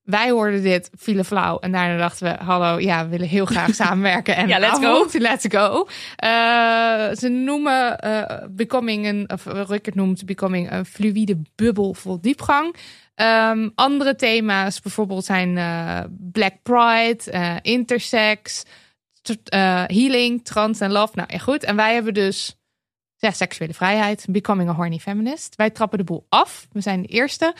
wij 0.10 0.30
hoorden 0.30 0.61
dit, 0.61 0.90
vielen 0.94 1.26
flauw 1.26 1.60
en 1.60 1.72
daarna 1.72 1.98
dachten 1.98 2.32
we, 2.32 2.44
hallo, 2.44 2.80
ja, 2.80 3.03
we 3.03 3.10
willen 3.10 3.28
heel 3.28 3.45
graag 3.45 3.76
samenwerken. 3.86 4.36
En 4.36 4.48
Ja, 4.48 4.60
let's 4.60 4.80
go. 4.80 5.07
Let's 5.11 5.45
go. 5.49 5.88
Eh, 6.16 7.16
ze 7.16 7.28
noemen 7.28 7.99
eh, 7.99 8.48
Becoming 8.49 9.06
een, 9.06 9.30
of 9.32 9.45
Ruckert 9.45 9.95
noemt 9.95 10.26
Becoming 10.26 10.72
een 10.72 10.86
fluïde 10.86 11.41
bubbel 11.56 11.94
vol 11.94 12.22
diepgang. 12.22 12.76
Ehm, 13.16 13.70
andere 13.76 14.16
thema's 14.16 14.82
bijvoorbeeld 14.82 15.26
zijn 15.26 15.57
eh, 15.57 15.99
Black 16.10 16.53
Pride, 16.64 17.60
intersex, 17.61 18.64
eh, 19.22 19.84
healing, 19.88 20.46
trans 20.46 20.80
en 20.80 20.91
love. 20.91 21.12
Nou, 21.16 21.28
ja, 21.32 21.38
goed. 21.38 21.64
En 21.64 21.76
wij 21.76 21.94
hebben 21.94 22.14
dus 22.14 22.58
ja, 23.16 23.32
seksuele 23.32 23.74
vrijheid, 23.74 24.26
becoming 24.30 24.70
a 24.70 24.74
horny 24.74 25.00
feminist. 25.00 25.56
Wij 25.56 25.70
trappen 25.70 25.98
de 25.98 26.04
boel 26.04 26.26
af. 26.30 26.68
We 26.72 26.82
zijn 26.82 27.02
de 27.02 27.08
eerste. 27.08 27.54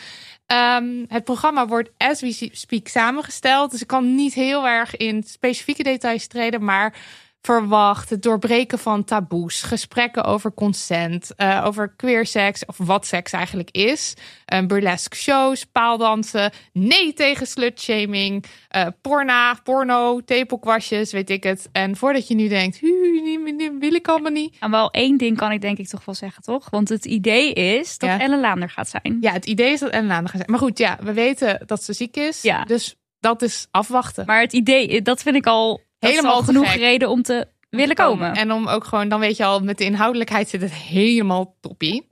Ehm, 0.46 1.04
het 1.08 1.24
programma 1.24 1.66
wordt 1.66 1.90
as 1.96 2.20
we 2.20 2.48
speak 2.52 2.88
samengesteld. 2.88 3.70
Dus 3.70 3.80
ik 3.80 3.86
kan 3.86 4.14
niet 4.14 4.34
heel 4.34 4.66
erg 4.66 4.96
in 4.96 5.22
specifieke 5.22 5.82
details 5.82 6.26
treden, 6.26 6.64
maar 6.64 6.94
verwacht 7.42 8.10
het 8.10 8.22
doorbreken 8.22 8.78
van 8.78 9.04
taboes, 9.04 9.62
gesprekken 9.62 10.24
over 10.24 10.54
consent, 10.54 11.34
eh, 11.36 11.62
over 11.66 11.94
queer 11.96 12.26
seks 12.26 12.64
of 12.64 12.76
wat 12.78 13.06
seks 13.06 13.32
eigenlijk 13.32 13.70
is, 13.70 14.14
eh, 14.44 14.66
burlesque 14.66 15.16
shows, 15.16 15.64
paaldansen, 15.64 16.52
nee 16.72 17.12
tegen 17.12 17.46
slutshaming, 17.46 18.44
eh 18.68 18.86
porna, 19.00 19.54
porno, 19.64 20.20
tepelkwastjes, 20.24 21.12
weet 21.12 21.30
ik 21.30 21.42
het. 21.42 21.68
En 21.72 21.96
voordat 21.96 22.28
je 22.28 22.34
nu 22.34 22.48
denkt, 22.48 22.78
"Hu, 22.78 22.88
die, 23.24 23.56
die 23.56 23.70
wil 23.78 23.94
ik 23.94 24.08
allemaal 24.08 24.32
niet. 24.32 24.56
En 24.60 24.70
wel 24.70 24.90
één 24.90 25.16
ding 25.18 25.36
kan 25.36 25.52
ik 25.52 25.60
denk 25.60 25.78
ik 25.78 25.88
toch 25.88 26.04
wel 26.04 26.14
zeggen, 26.14 26.42
toch? 26.42 26.70
Want 26.70 26.88
het 26.88 27.04
idee 27.04 27.52
is 27.52 27.98
dat 27.98 28.08
Ja. 28.08 28.18
Ellen 28.20 28.40
Laander 28.40 28.70
gaat 28.70 28.88
zijn. 28.88 29.18
Ja, 29.20 29.32
het 29.32 29.46
idee 29.46 29.72
is 29.72 29.80
dat 29.80 29.90
Ellen 29.90 30.10
aan 30.10 30.28
gaat 30.28 30.36
zijn. 30.36 30.50
Maar 30.50 30.58
goed, 30.58 30.78
ja, 30.78 30.98
we 31.02 31.12
weten 31.12 31.62
dat 31.66 31.82
ze 31.82 31.92
ziek 31.92 32.16
is. 32.16 32.42
Ja. 32.42 32.64
Dus 32.64 32.96
dat 33.20 33.42
is 33.42 33.66
afwachten. 33.70 34.26
Maar 34.26 34.40
het 34.40 34.52
idee, 34.52 35.02
dat 35.02 35.22
vind 35.22 35.36
ik 35.36 35.46
al 35.46 35.80
Helemaal 36.00 36.42
genoeg 36.42 36.70
gek. 36.70 36.80
reden 36.80 37.08
om 37.08 37.22
te 37.22 37.46
willen 37.70 37.96
komen. 37.96 38.32
En 38.34 38.52
om 38.52 38.66
ook 38.68 38.84
gewoon, 38.84 39.08
dan 39.08 39.20
weet 39.20 39.36
je 39.36 39.44
al, 39.44 39.60
met 39.60 39.78
de 39.78 39.84
inhoudelijkheid 39.84 40.48
zit 40.48 40.60
het 40.60 40.72
helemaal 40.72 41.56
toppie. 41.60 42.08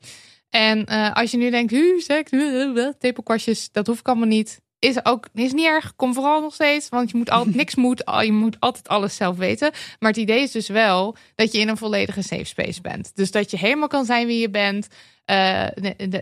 En 0.50 0.84
eh, 0.86 1.12
als 1.14 1.30
je 1.30 1.36
nu 1.36 1.50
denkt, 1.50 1.70
hu, 1.72 2.00
seks, 2.00 2.30
tepelkwastjes, 2.98 3.72
dat 3.72 3.86
hoeft 3.86 4.04
allemaal 4.04 4.26
niet. 4.28 4.60
Is 4.78 5.04
ook 5.04 5.26
is 5.34 5.52
niet 5.52 5.66
erg. 5.66 5.92
Kom 5.96 6.14
vooral 6.14 6.40
nog 6.40 6.54
steeds, 6.54 6.88
want 6.88 7.10
je 7.10 7.16
moet 7.16 7.30
altijd 7.30 7.54
niks 7.62 7.74
moet. 7.74 8.04
al- 8.04 8.22
Je 8.22 8.32
moet 8.32 8.56
altijd 8.60 8.88
alles 8.88 9.16
zelf 9.16 9.36
weten. 9.36 9.70
Maar 9.98 10.10
het 10.10 10.20
idee 10.20 10.42
is 10.42 10.50
dus 10.50 10.68
wel 10.68 11.16
dat 11.34 11.52
je 11.52 11.58
in 11.58 11.68
een 11.68 11.76
volledige 11.76 12.22
safe 12.22 12.44
space 12.44 12.80
bent. 12.80 13.10
Dus 13.14 13.30
dat 13.30 13.50
je 13.50 13.56
helemaal 13.58 13.88
kan 13.88 14.04
zijn 14.04 14.26
wie 14.26 14.38
je 14.40 14.50
bent. 14.50 14.88
eh, 15.24 15.64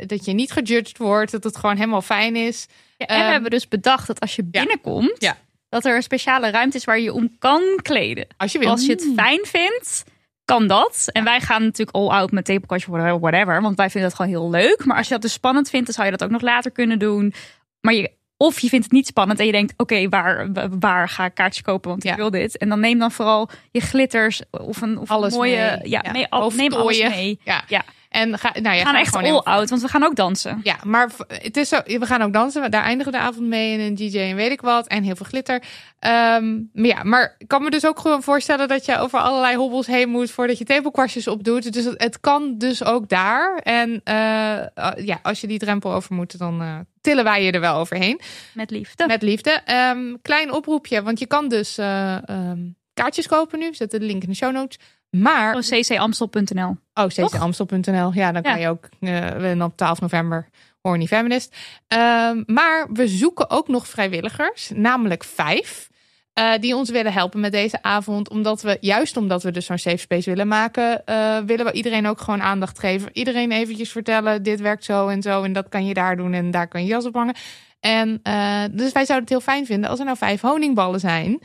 dat 0.06 0.24
je 0.24 0.32
niet 0.32 0.52
gejudged 0.52 0.98
wordt. 0.98 1.30
Dat 1.32 1.44
het 1.44 1.56
gewoon 1.56 1.76
helemaal 1.76 2.02
fijn 2.02 2.36
is. 2.36 2.66
Ja, 2.98 3.06
en 3.06 3.16
Ehm, 3.16 3.24
we 3.26 3.32
hebben 3.32 3.50
dus 3.50 3.68
bedacht 3.68 4.06
dat 4.06 4.20
als 4.20 4.36
je 4.36 4.42
ja. 4.50 4.60
binnenkomt, 4.60 5.14
Ja. 5.18 5.36
Dat 5.82 5.84
er 5.84 5.96
een 5.96 6.02
speciale 6.02 6.50
ruimte 6.50 6.76
is 6.76 6.84
waar 6.84 6.96
je 6.98 7.02
je 7.04 7.12
om 7.12 7.36
kan 7.38 7.62
kleden. 7.82 8.26
Als 8.36 8.52
je 8.52 8.58
wil. 8.58 8.68
Als 8.70 8.86
je 8.86 8.92
het 8.92 9.08
fijn 9.16 9.40
vindt, 9.42 10.04
kan 10.44 10.66
dat. 10.66 11.04
En 11.12 11.24
wij 11.24 11.40
gaan 11.40 11.62
natuurlijk 11.62 11.96
all 11.96 12.08
out 12.08 12.30
met 12.30 12.44
tepelkastje, 12.44 12.90
whatever, 12.90 13.20
whatever. 13.20 13.62
Want 13.62 13.76
wij 13.76 13.90
vinden 13.90 14.10
dat 14.10 14.18
gewoon 14.18 14.32
heel 14.32 14.50
leuk. 14.50 14.84
Maar 14.84 14.96
als 14.96 15.06
je 15.06 15.12
dat 15.12 15.22
dus 15.22 15.32
spannend 15.32 15.70
vindt, 15.70 15.86
dan 15.86 15.94
zou 15.94 16.06
je 16.06 16.12
dat 16.12 16.24
ook 16.24 16.30
nog 16.30 16.40
later 16.40 16.70
kunnen 16.70 16.98
doen. 16.98 17.34
Maar 17.80 17.94
je, 17.94 18.10
of 18.36 18.60
je 18.60 18.68
vindt 18.68 18.84
het 18.84 18.94
niet 18.94 19.06
spannend 19.06 19.38
en 19.38 19.46
je 19.46 19.52
denkt, 19.52 19.72
oké, 19.76 20.08
waar, 20.08 20.48
waar 20.78 21.08
ga 21.08 21.24
ik 21.24 21.34
kaartjes 21.34 21.62
kopen? 21.64 21.90
Want 21.90 22.02
Ja. 22.02 22.10
ik 22.10 22.16
wil 22.16 22.30
dit. 22.30 22.56
En 22.58 22.68
dan 22.68 22.80
neem 22.80 22.98
dan 22.98 23.12
vooral 23.12 23.48
je 23.70 23.80
glitters 23.80 24.42
of 24.50 24.80
een, 24.80 24.98
of 24.98 25.10
Alles 25.10 25.32
een 25.32 25.38
mooie... 25.38 25.56
mee. 25.80 25.90
Ja, 25.90 26.00
Ja. 26.04 26.12
mee, 26.12 26.26
al- 26.28 26.50
neem 26.50 26.72
alles 26.72 27.02
mee. 27.02 27.40
Ja. 27.44 27.62
Ja. 27.68 27.84
En 28.08 28.38
ga, 28.38 28.52
nou, 28.60 28.76
je 28.76 28.82
We 28.82 28.86
gaan 28.86 28.94
echt 28.94 29.16
gewoon 29.16 29.32
all 29.32 29.54
out, 29.54 29.70
want 29.70 29.82
we 29.82 29.88
gaan 29.88 30.02
ook 30.02 30.14
dansen. 30.14 30.60
Ja, 30.62 30.76
maar 30.84 31.10
het 31.28 31.56
is 31.56 31.68
zo, 31.68 31.80
we 31.84 32.06
gaan 32.06 32.22
ook 32.22 32.32
dansen. 32.32 32.70
Daar 32.70 32.82
eindigen 32.82 33.12
we 33.12 33.18
de 33.18 33.24
avond 33.24 33.46
mee 33.46 33.78
en 33.78 33.80
een 33.80 33.94
DJ 33.94 34.18
en 34.18 34.36
weet 34.36 34.50
ik 34.50 34.60
wat. 34.60 34.86
En 34.86 35.02
heel 35.02 35.16
veel 35.16 35.26
glitter. 35.26 35.62
Ehm, 35.98 36.54
maar 36.72 36.86
ja, 36.86 37.02
maar 37.02 37.34
ik 37.38 37.48
kan 37.48 37.62
me 37.62 37.70
dus 37.70 37.86
ook 37.86 37.98
gewoon 37.98 38.22
voorstellen 38.22 38.68
dat 38.68 38.84
je 38.84 38.98
over 38.98 39.18
allerlei 39.18 39.56
hobbels 39.56 39.86
heen 39.86 40.08
moet 40.08 40.30
voordat 40.30 40.58
je 40.58 40.64
tepelkwastjes 40.64 41.28
opdoet. 41.28 41.72
Dus 41.72 41.84
het, 41.84 42.02
het 42.02 42.20
kan 42.20 42.58
dus 42.58 42.84
ook 42.84 43.08
daar. 43.08 43.56
En 43.56 44.00
eh, 44.04 44.14
uh, 44.16 45.06
ja, 45.06 45.18
als 45.22 45.40
je 45.40 45.46
die 45.46 45.58
drempel 45.58 45.92
over 45.92 46.14
moet, 46.14 46.38
dan 46.38 46.62
eh, 46.62 46.78
tillen 47.00 47.24
wij 47.24 47.44
je 47.44 47.52
er 47.52 47.60
wel 47.60 47.76
overheen. 47.76 48.20
Met 48.52 48.70
liefde. 48.70 49.06
Met 49.06 49.22
liefde. 49.22 49.50
Ehm, 49.50 50.14
klein 50.22 50.52
oproepje, 50.52 51.02
want 51.02 51.18
je 51.18 51.26
kan 51.26 51.48
dus 51.48 51.78
eh, 51.78 52.28
ehm, 52.28 52.58
kaartjes 52.94 53.26
kopen 53.26 53.58
nu. 53.58 53.74
Zetten 53.74 54.00
de 54.00 54.06
link 54.06 54.22
in 54.22 54.28
de 54.28 54.34
show 54.34 54.52
notes. 54.52 54.78
Maar 55.20 55.56
ccamstel.nl. 55.60 56.76
Oh, 56.94 57.06
ccamstel.nl. 57.06 58.12
Ja, 58.12 58.32
dan 58.32 58.42
kan 58.42 58.52
Ja. 58.52 58.56
je 58.58 58.68
ook 58.68 58.88
en 59.00 59.62
op 59.62 59.76
12 59.76 60.00
november 60.00 60.48
Horny 60.80 61.06
Feminist. 61.06 61.56
Ehm, 61.88 62.42
maar 62.46 62.86
we 62.92 63.08
zoeken 63.08 63.50
ook 63.50 63.68
nog 63.68 63.88
vrijwilligers, 63.88 64.70
namelijk 64.74 65.24
vijf. 65.24 65.88
eh, 66.32 66.52
die 66.60 66.76
ons 66.76 66.90
willen 66.90 67.12
helpen 67.12 67.40
met 67.40 67.52
deze 67.52 67.82
avond. 67.82 68.28
Omdat 68.30 68.62
we, 68.62 68.76
juist 68.80 69.16
omdat 69.16 69.42
we 69.42 69.50
dus 69.50 69.66
zo'n 69.66 69.78
safe 69.78 69.96
space 69.96 70.30
willen 70.30 70.48
maken, 70.48 71.04
eh, 71.06 71.38
willen 71.38 71.64
we 71.66 71.72
iedereen 71.72 72.06
ook 72.06 72.20
gewoon 72.20 72.42
aandacht 72.42 72.78
geven. 72.78 73.08
Iedereen 73.12 73.52
eventjes 73.52 73.90
vertellen, 73.92 74.42
dit 74.42 74.60
werkt 74.60 74.84
zo 74.84 75.08
en 75.08 75.22
zo 75.22 75.42
en 75.42 75.52
dat 75.52 75.68
kan 75.68 75.86
je 75.86 75.94
daar 75.94 76.16
doen 76.16 76.32
en 76.32 76.50
daar 76.50 76.68
kan 76.68 76.80
je 76.82 76.86
jas 76.88 77.04
op 77.04 77.14
hangen. 77.14 77.34
En 77.80 78.20
dus 78.72 78.92
wij 78.92 79.04
zouden 79.04 79.20
het 79.20 79.28
heel 79.28 79.40
fijn 79.40 79.66
vinden 79.66 79.90
als 79.90 79.98
er 79.98 80.04
nou 80.04 80.16
vijf 80.16 80.40
honingballen 80.40 81.00
zijn. 81.00 81.40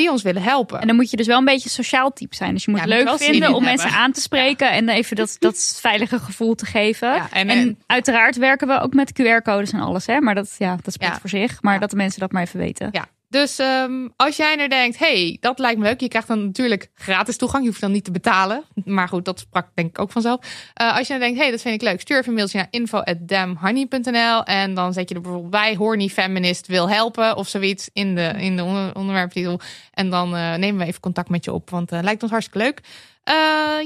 Die 0.00 0.10
ons 0.10 0.22
willen 0.22 0.42
helpen. 0.42 0.80
En 0.80 0.86
dan 0.86 0.96
moet 0.96 1.10
je 1.10 1.16
dus 1.16 1.26
wel 1.26 1.38
een 1.38 1.44
beetje 1.44 1.68
sociaal 1.68 2.12
type 2.12 2.34
zijn. 2.36 2.54
Dus 2.54 2.64
je 2.64 2.70
moet 2.70 2.80
Ja, 2.80 2.86
moet 2.86 2.94
leuk 2.94 3.16
vinden 3.18 3.48
in 3.48 3.54
om 3.54 3.64
mensen 3.64 3.86
hebben. 3.88 4.04
aan 4.04 4.12
te 4.12 4.20
spreken. 4.20 4.70
En 4.70 4.88
even 4.88 5.16
dat, 5.16 5.36
dat 5.38 5.76
veilige 5.80 6.18
gevoel 6.18 6.54
te 6.54 6.66
geven. 6.66 7.08
Ja, 7.14 7.28
en, 7.32 7.48
en, 7.48 7.68
eh, 7.68 7.74
uiteraard 7.86 8.36
werken 8.36 8.66
we 8.68 8.80
ook 8.80 8.94
met 8.94 9.12
QR-codes 9.12 9.72
en 9.72 9.80
alles. 9.80 10.06
Hè? 10.06 10.20
Maar 10.20 10.34
dat, 10.34 10.54
ja, 10.58 10.76
dat 10.82 10.94
spreekt 10.94 11.18
voor 11.20 11.28
zich. 11.28 11.62
Maar 11.62 11.80
dat 11.80 11.90
de 11.90 11.96
mensen 11.96 12.20
dat 12.20 12.32
maar 12.32 12.42
even 12.42 12.58
weten. 12.58 12.88
Ja, 12.92 13.06
dus 13.30 13.58
ehm, 13.58 14.08
als 14.16 14.36
jij 14.36 14.58
er 14.58 14.68
denkt, 14.68 14.98
hey, 14.98 15.36
dat 15.40 15.58
lijkt 15.58 15.78
me 15.78 15.84
leuk. 15.84 16.00
Je 16.00 16.08
krijgt 16.08 16.28
dan 16.28 16.44
natuurlijk 16.44 16.90
gratis 16.94 17.36
toegang. 17.36 17.62
Je 17.62 17.68
hoeft 17.68 17.80
dan 17.80 17.92
niet 17.92 18.04
te 18.04 18.10
betalen. 18.10 18.64
Maar 18.84 19.08
goed, 19.08 19.24
dat 19.24 19.38
sprak 19.38 19.66
denk 19.74 19.88
ik 19.88 19.98
ook 19.98 20.10
vanzelf. 20.12 20.40
Eh, 20.74 20.96
als 20.96 21.06
je 21.06 21.12
dan 21.12 21.22
denkt, 21.22 21.38
hey, 21.38 21.50
dat 21.50 21.60
vind 21.60 21.74
ik 21.74 21.82
leuk. 21.88 22.00
Stuur 22.00 22.16
even 22.16 22.28
een 22.28 22.34
mailtje 22.34 22.58
naar 22.58 22.66
info.damhoney.nl 22.70 24.42
En 24.44 24.74
dan 24.74 24.92
zet 24.92 25.08
je 25.08 25.14
er 25.14 25.20
bijvoorbeeld 25.20 25.50
bij, 25.50 25.74
horny 25.74 26.08
feminist 26.08 26.66
wil 26.66 26.88
helpen. 26.88 27.36
Of 27.36 27.48
zoiets 27.48 27.90
in 27.92 28.14
de, 28.14 28.32
in 28.36 28.56
de 28.56 28.64
onder- 28.64 28.94
onderwerptitel. 28.94 29.60
En 29.94 30.10
dan 30.10 30.36
eh, 30.36 30.54
nemen 30.54 30.80
we 30.80 30.86
even 30.86 31.00
contact 31.00 31.28
met 31.28 31.44
je 31.44 31.52
op. 31.52 31.70
Want 31.70 31.90
het 31.90 32.04
lijkt 32.04 32.22
ons 32.22 32.30
hartstikke 32.32 32.66
leuk. 32.66 32.80
Eh, 33.24 33.34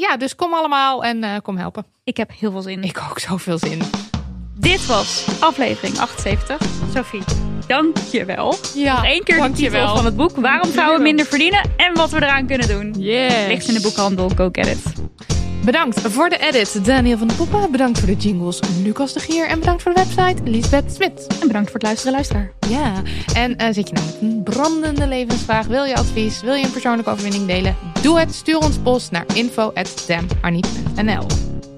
ja, 0.00 0.16
dus 0.16 0.34
kom 0.36 0.54
allemaal 0.54 1.04
en 1.04 1.24
eh, 1.24 1.36
kom 1.42 1.56
helpen. 1.56 1.86
Ik 2.04 2.16
heb 2.16 2.30
heel 2.38 2.50
veel 2.50 2.62
zin. 2.62 2.82
Ik 2.82 3.02
ook 3.10 3.18
zoveel 3.18 3.58
zin. 3.58 3.82
Dit 4.56 4.86
was 4.86 5.24
aflevering 5.40 5.98
78. 5.98 6.56
Sophie, 6.94 7.22
dank 7.66 7.96
je 8.12 8.24
wel. 8.24 8.54
Ja, 8.74 8.94
Nog 8.94 9.04
één 9.04 9.22
keer 9.24 9.34
de 9.34 9.40
dankjewel. 9.40 9.80
titel 9.80 9.96
van 9.96 10.04
het 10.04 10.16
boek. 10.16 10.36
Waarom 10.36 10.70
vrouwen 10.70 11.02
minder 11.02 11.26
verdienen 11.26 11.60
en 11.76 11.94
wat 11.94 12.10
we 12.10 12.16
eraan 12.16 12.46
kunnen 12.46 12.68
doen. 12.68 12.94
Yes. 12.98 13.32
Ligt 13.48 13.68
in 13.68 13.74
de 13.74 13.80
boekhandel. 13.80 14.28
Go 14.36 14.48
get 14.52 14.66
it. 14.66 14.78
Bedankt 15.64 16.00
voor 16.00 16.28
de 16.28 16.38
edit, 16.38 16.84
Daniel 16.84 17.18
van 17.18 17.28
de 17.28 17.34
Poppen. 17.34 17.70
Bedankt 17.70 17.98
voor 17.98 18.08
de 18.08 18.14
jingles, 18.16 18.58
Lucas 18.82 19.12
de 19.12 19.20
Gier. 19.20 19.46
En 19.46 19.58
bedankt 19.58 19.82
voor 19.82 19.94
de 19.94 20.04
website, 20.14 20.50
Lisbeth 20.50 20.92
Smit. 20.94 21.26
En 21.40 21.46
bedankt 21.46 21.70
voor 21.70 21.78
het 21.78 21.82
luisteren, 21.82 22.12
luisteraar. 22.12 22.52
Ja, 22.68 22.92
en 23.34 23.56
eh, 23.56 23.66
zit 23.72 23.88
je 23.88 23.94
nou 23.94 24.06
met 24.06 24.16
een 24.20 24.42
brandende 24.42 25.06
levensvraag? 25.06 25.66
Wil 25.66 25.84
je 25.84 25.96
advies? 25.96 26.40
Wil 26.40 26.54
je 26.54 26.64
een 26.64 26.70
persoonlijke 26.70 27.10
overwinning 27.10 27.46
delen? 27.46 27.76
Doe 28.02 28.18
het. 28.18 28.34
Stuur 28.34 28.58
ons 28.58 28.76
post 28.82 29.10
naar 29.10 29.24
info.damharniet.nl 29.34 31.26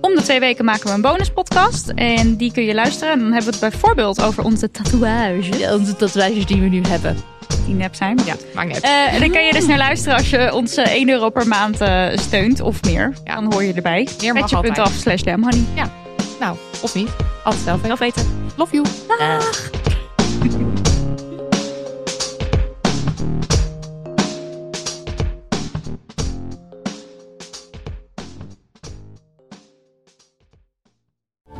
Om 0.00 0.14
de 0.14 0.22
twee 0.22 0.40
weken 0.40 0.64
maken 0.64 0.86
we 0.86 0.92
een 0.94 1.00
bonuspodcast. 1.00 1.88
En 1.88 2.36
die 2.36 2.52
kun 2.52 2.64
je 2.64 2.74
luisteren. 2.74 3.12
En 3.12 3.18
dan 3.18 3.32
hebben 3.32 3.52
we 3.52 3.58
het 3.58 3.70
bijvoorbeeld 3.70 4.22
over 4.22 4.44
onze 4.44 4.70
tatoeages. 4.70 5.70
Onze 5.70 5.96
tatoeages 5.96 6.46
die 6.46 6.60
we 6.60 6.68
nu 6.68 6.80
hebben. 6.88 7.16
Die 7.66 7.74
nep 7.74 7.94
zijn. 7.94 8.18
Ja, 8.24 8.34
maakt 8.54 8.66
niet 8.66 8.74
uit. 8.74 8.84
Eh, 8.84 9.14
en 9.14 9.20
dan 9.20 9.30
kan 9.30 9.44
je 9.44 9.52
dus 9.52 9.66
naar 9.66 9.78
luisteren 9.78 10.16
als 10.16 10.30
je 10.30 10.54
ons 10.54 10.76
eh, 10.76 10.92
1 10.92 11.08
euro 11.08 11.30
per 11.30 11.48
maand 11.48 11.80
eh, 11.80 12.06
steunt 12.14 12.60
of 12.60 12.82
meer. 12.82 13.14
Ja. 13.24 13.34
Dan 13.34 13.52
hoor 13.52 13.64
je 13.64 13.72
erbij. 13.72 14.08
Meer 14.20 14.34
mag 14.34 14.42
altijd. 14.42 14.62
Petje.af 14.62 14.92
slash 14.92 15.22
damhoney. 15.22 15.64
Nou, 16.40 16.56
of 16.82 16.94
niet. 16.94 17.08
Altijd 17.44 17.64
zelf. 17.64 17.98
Weten. 17.98 18.50
Love 18.56 18.74
you. 18.74 18.84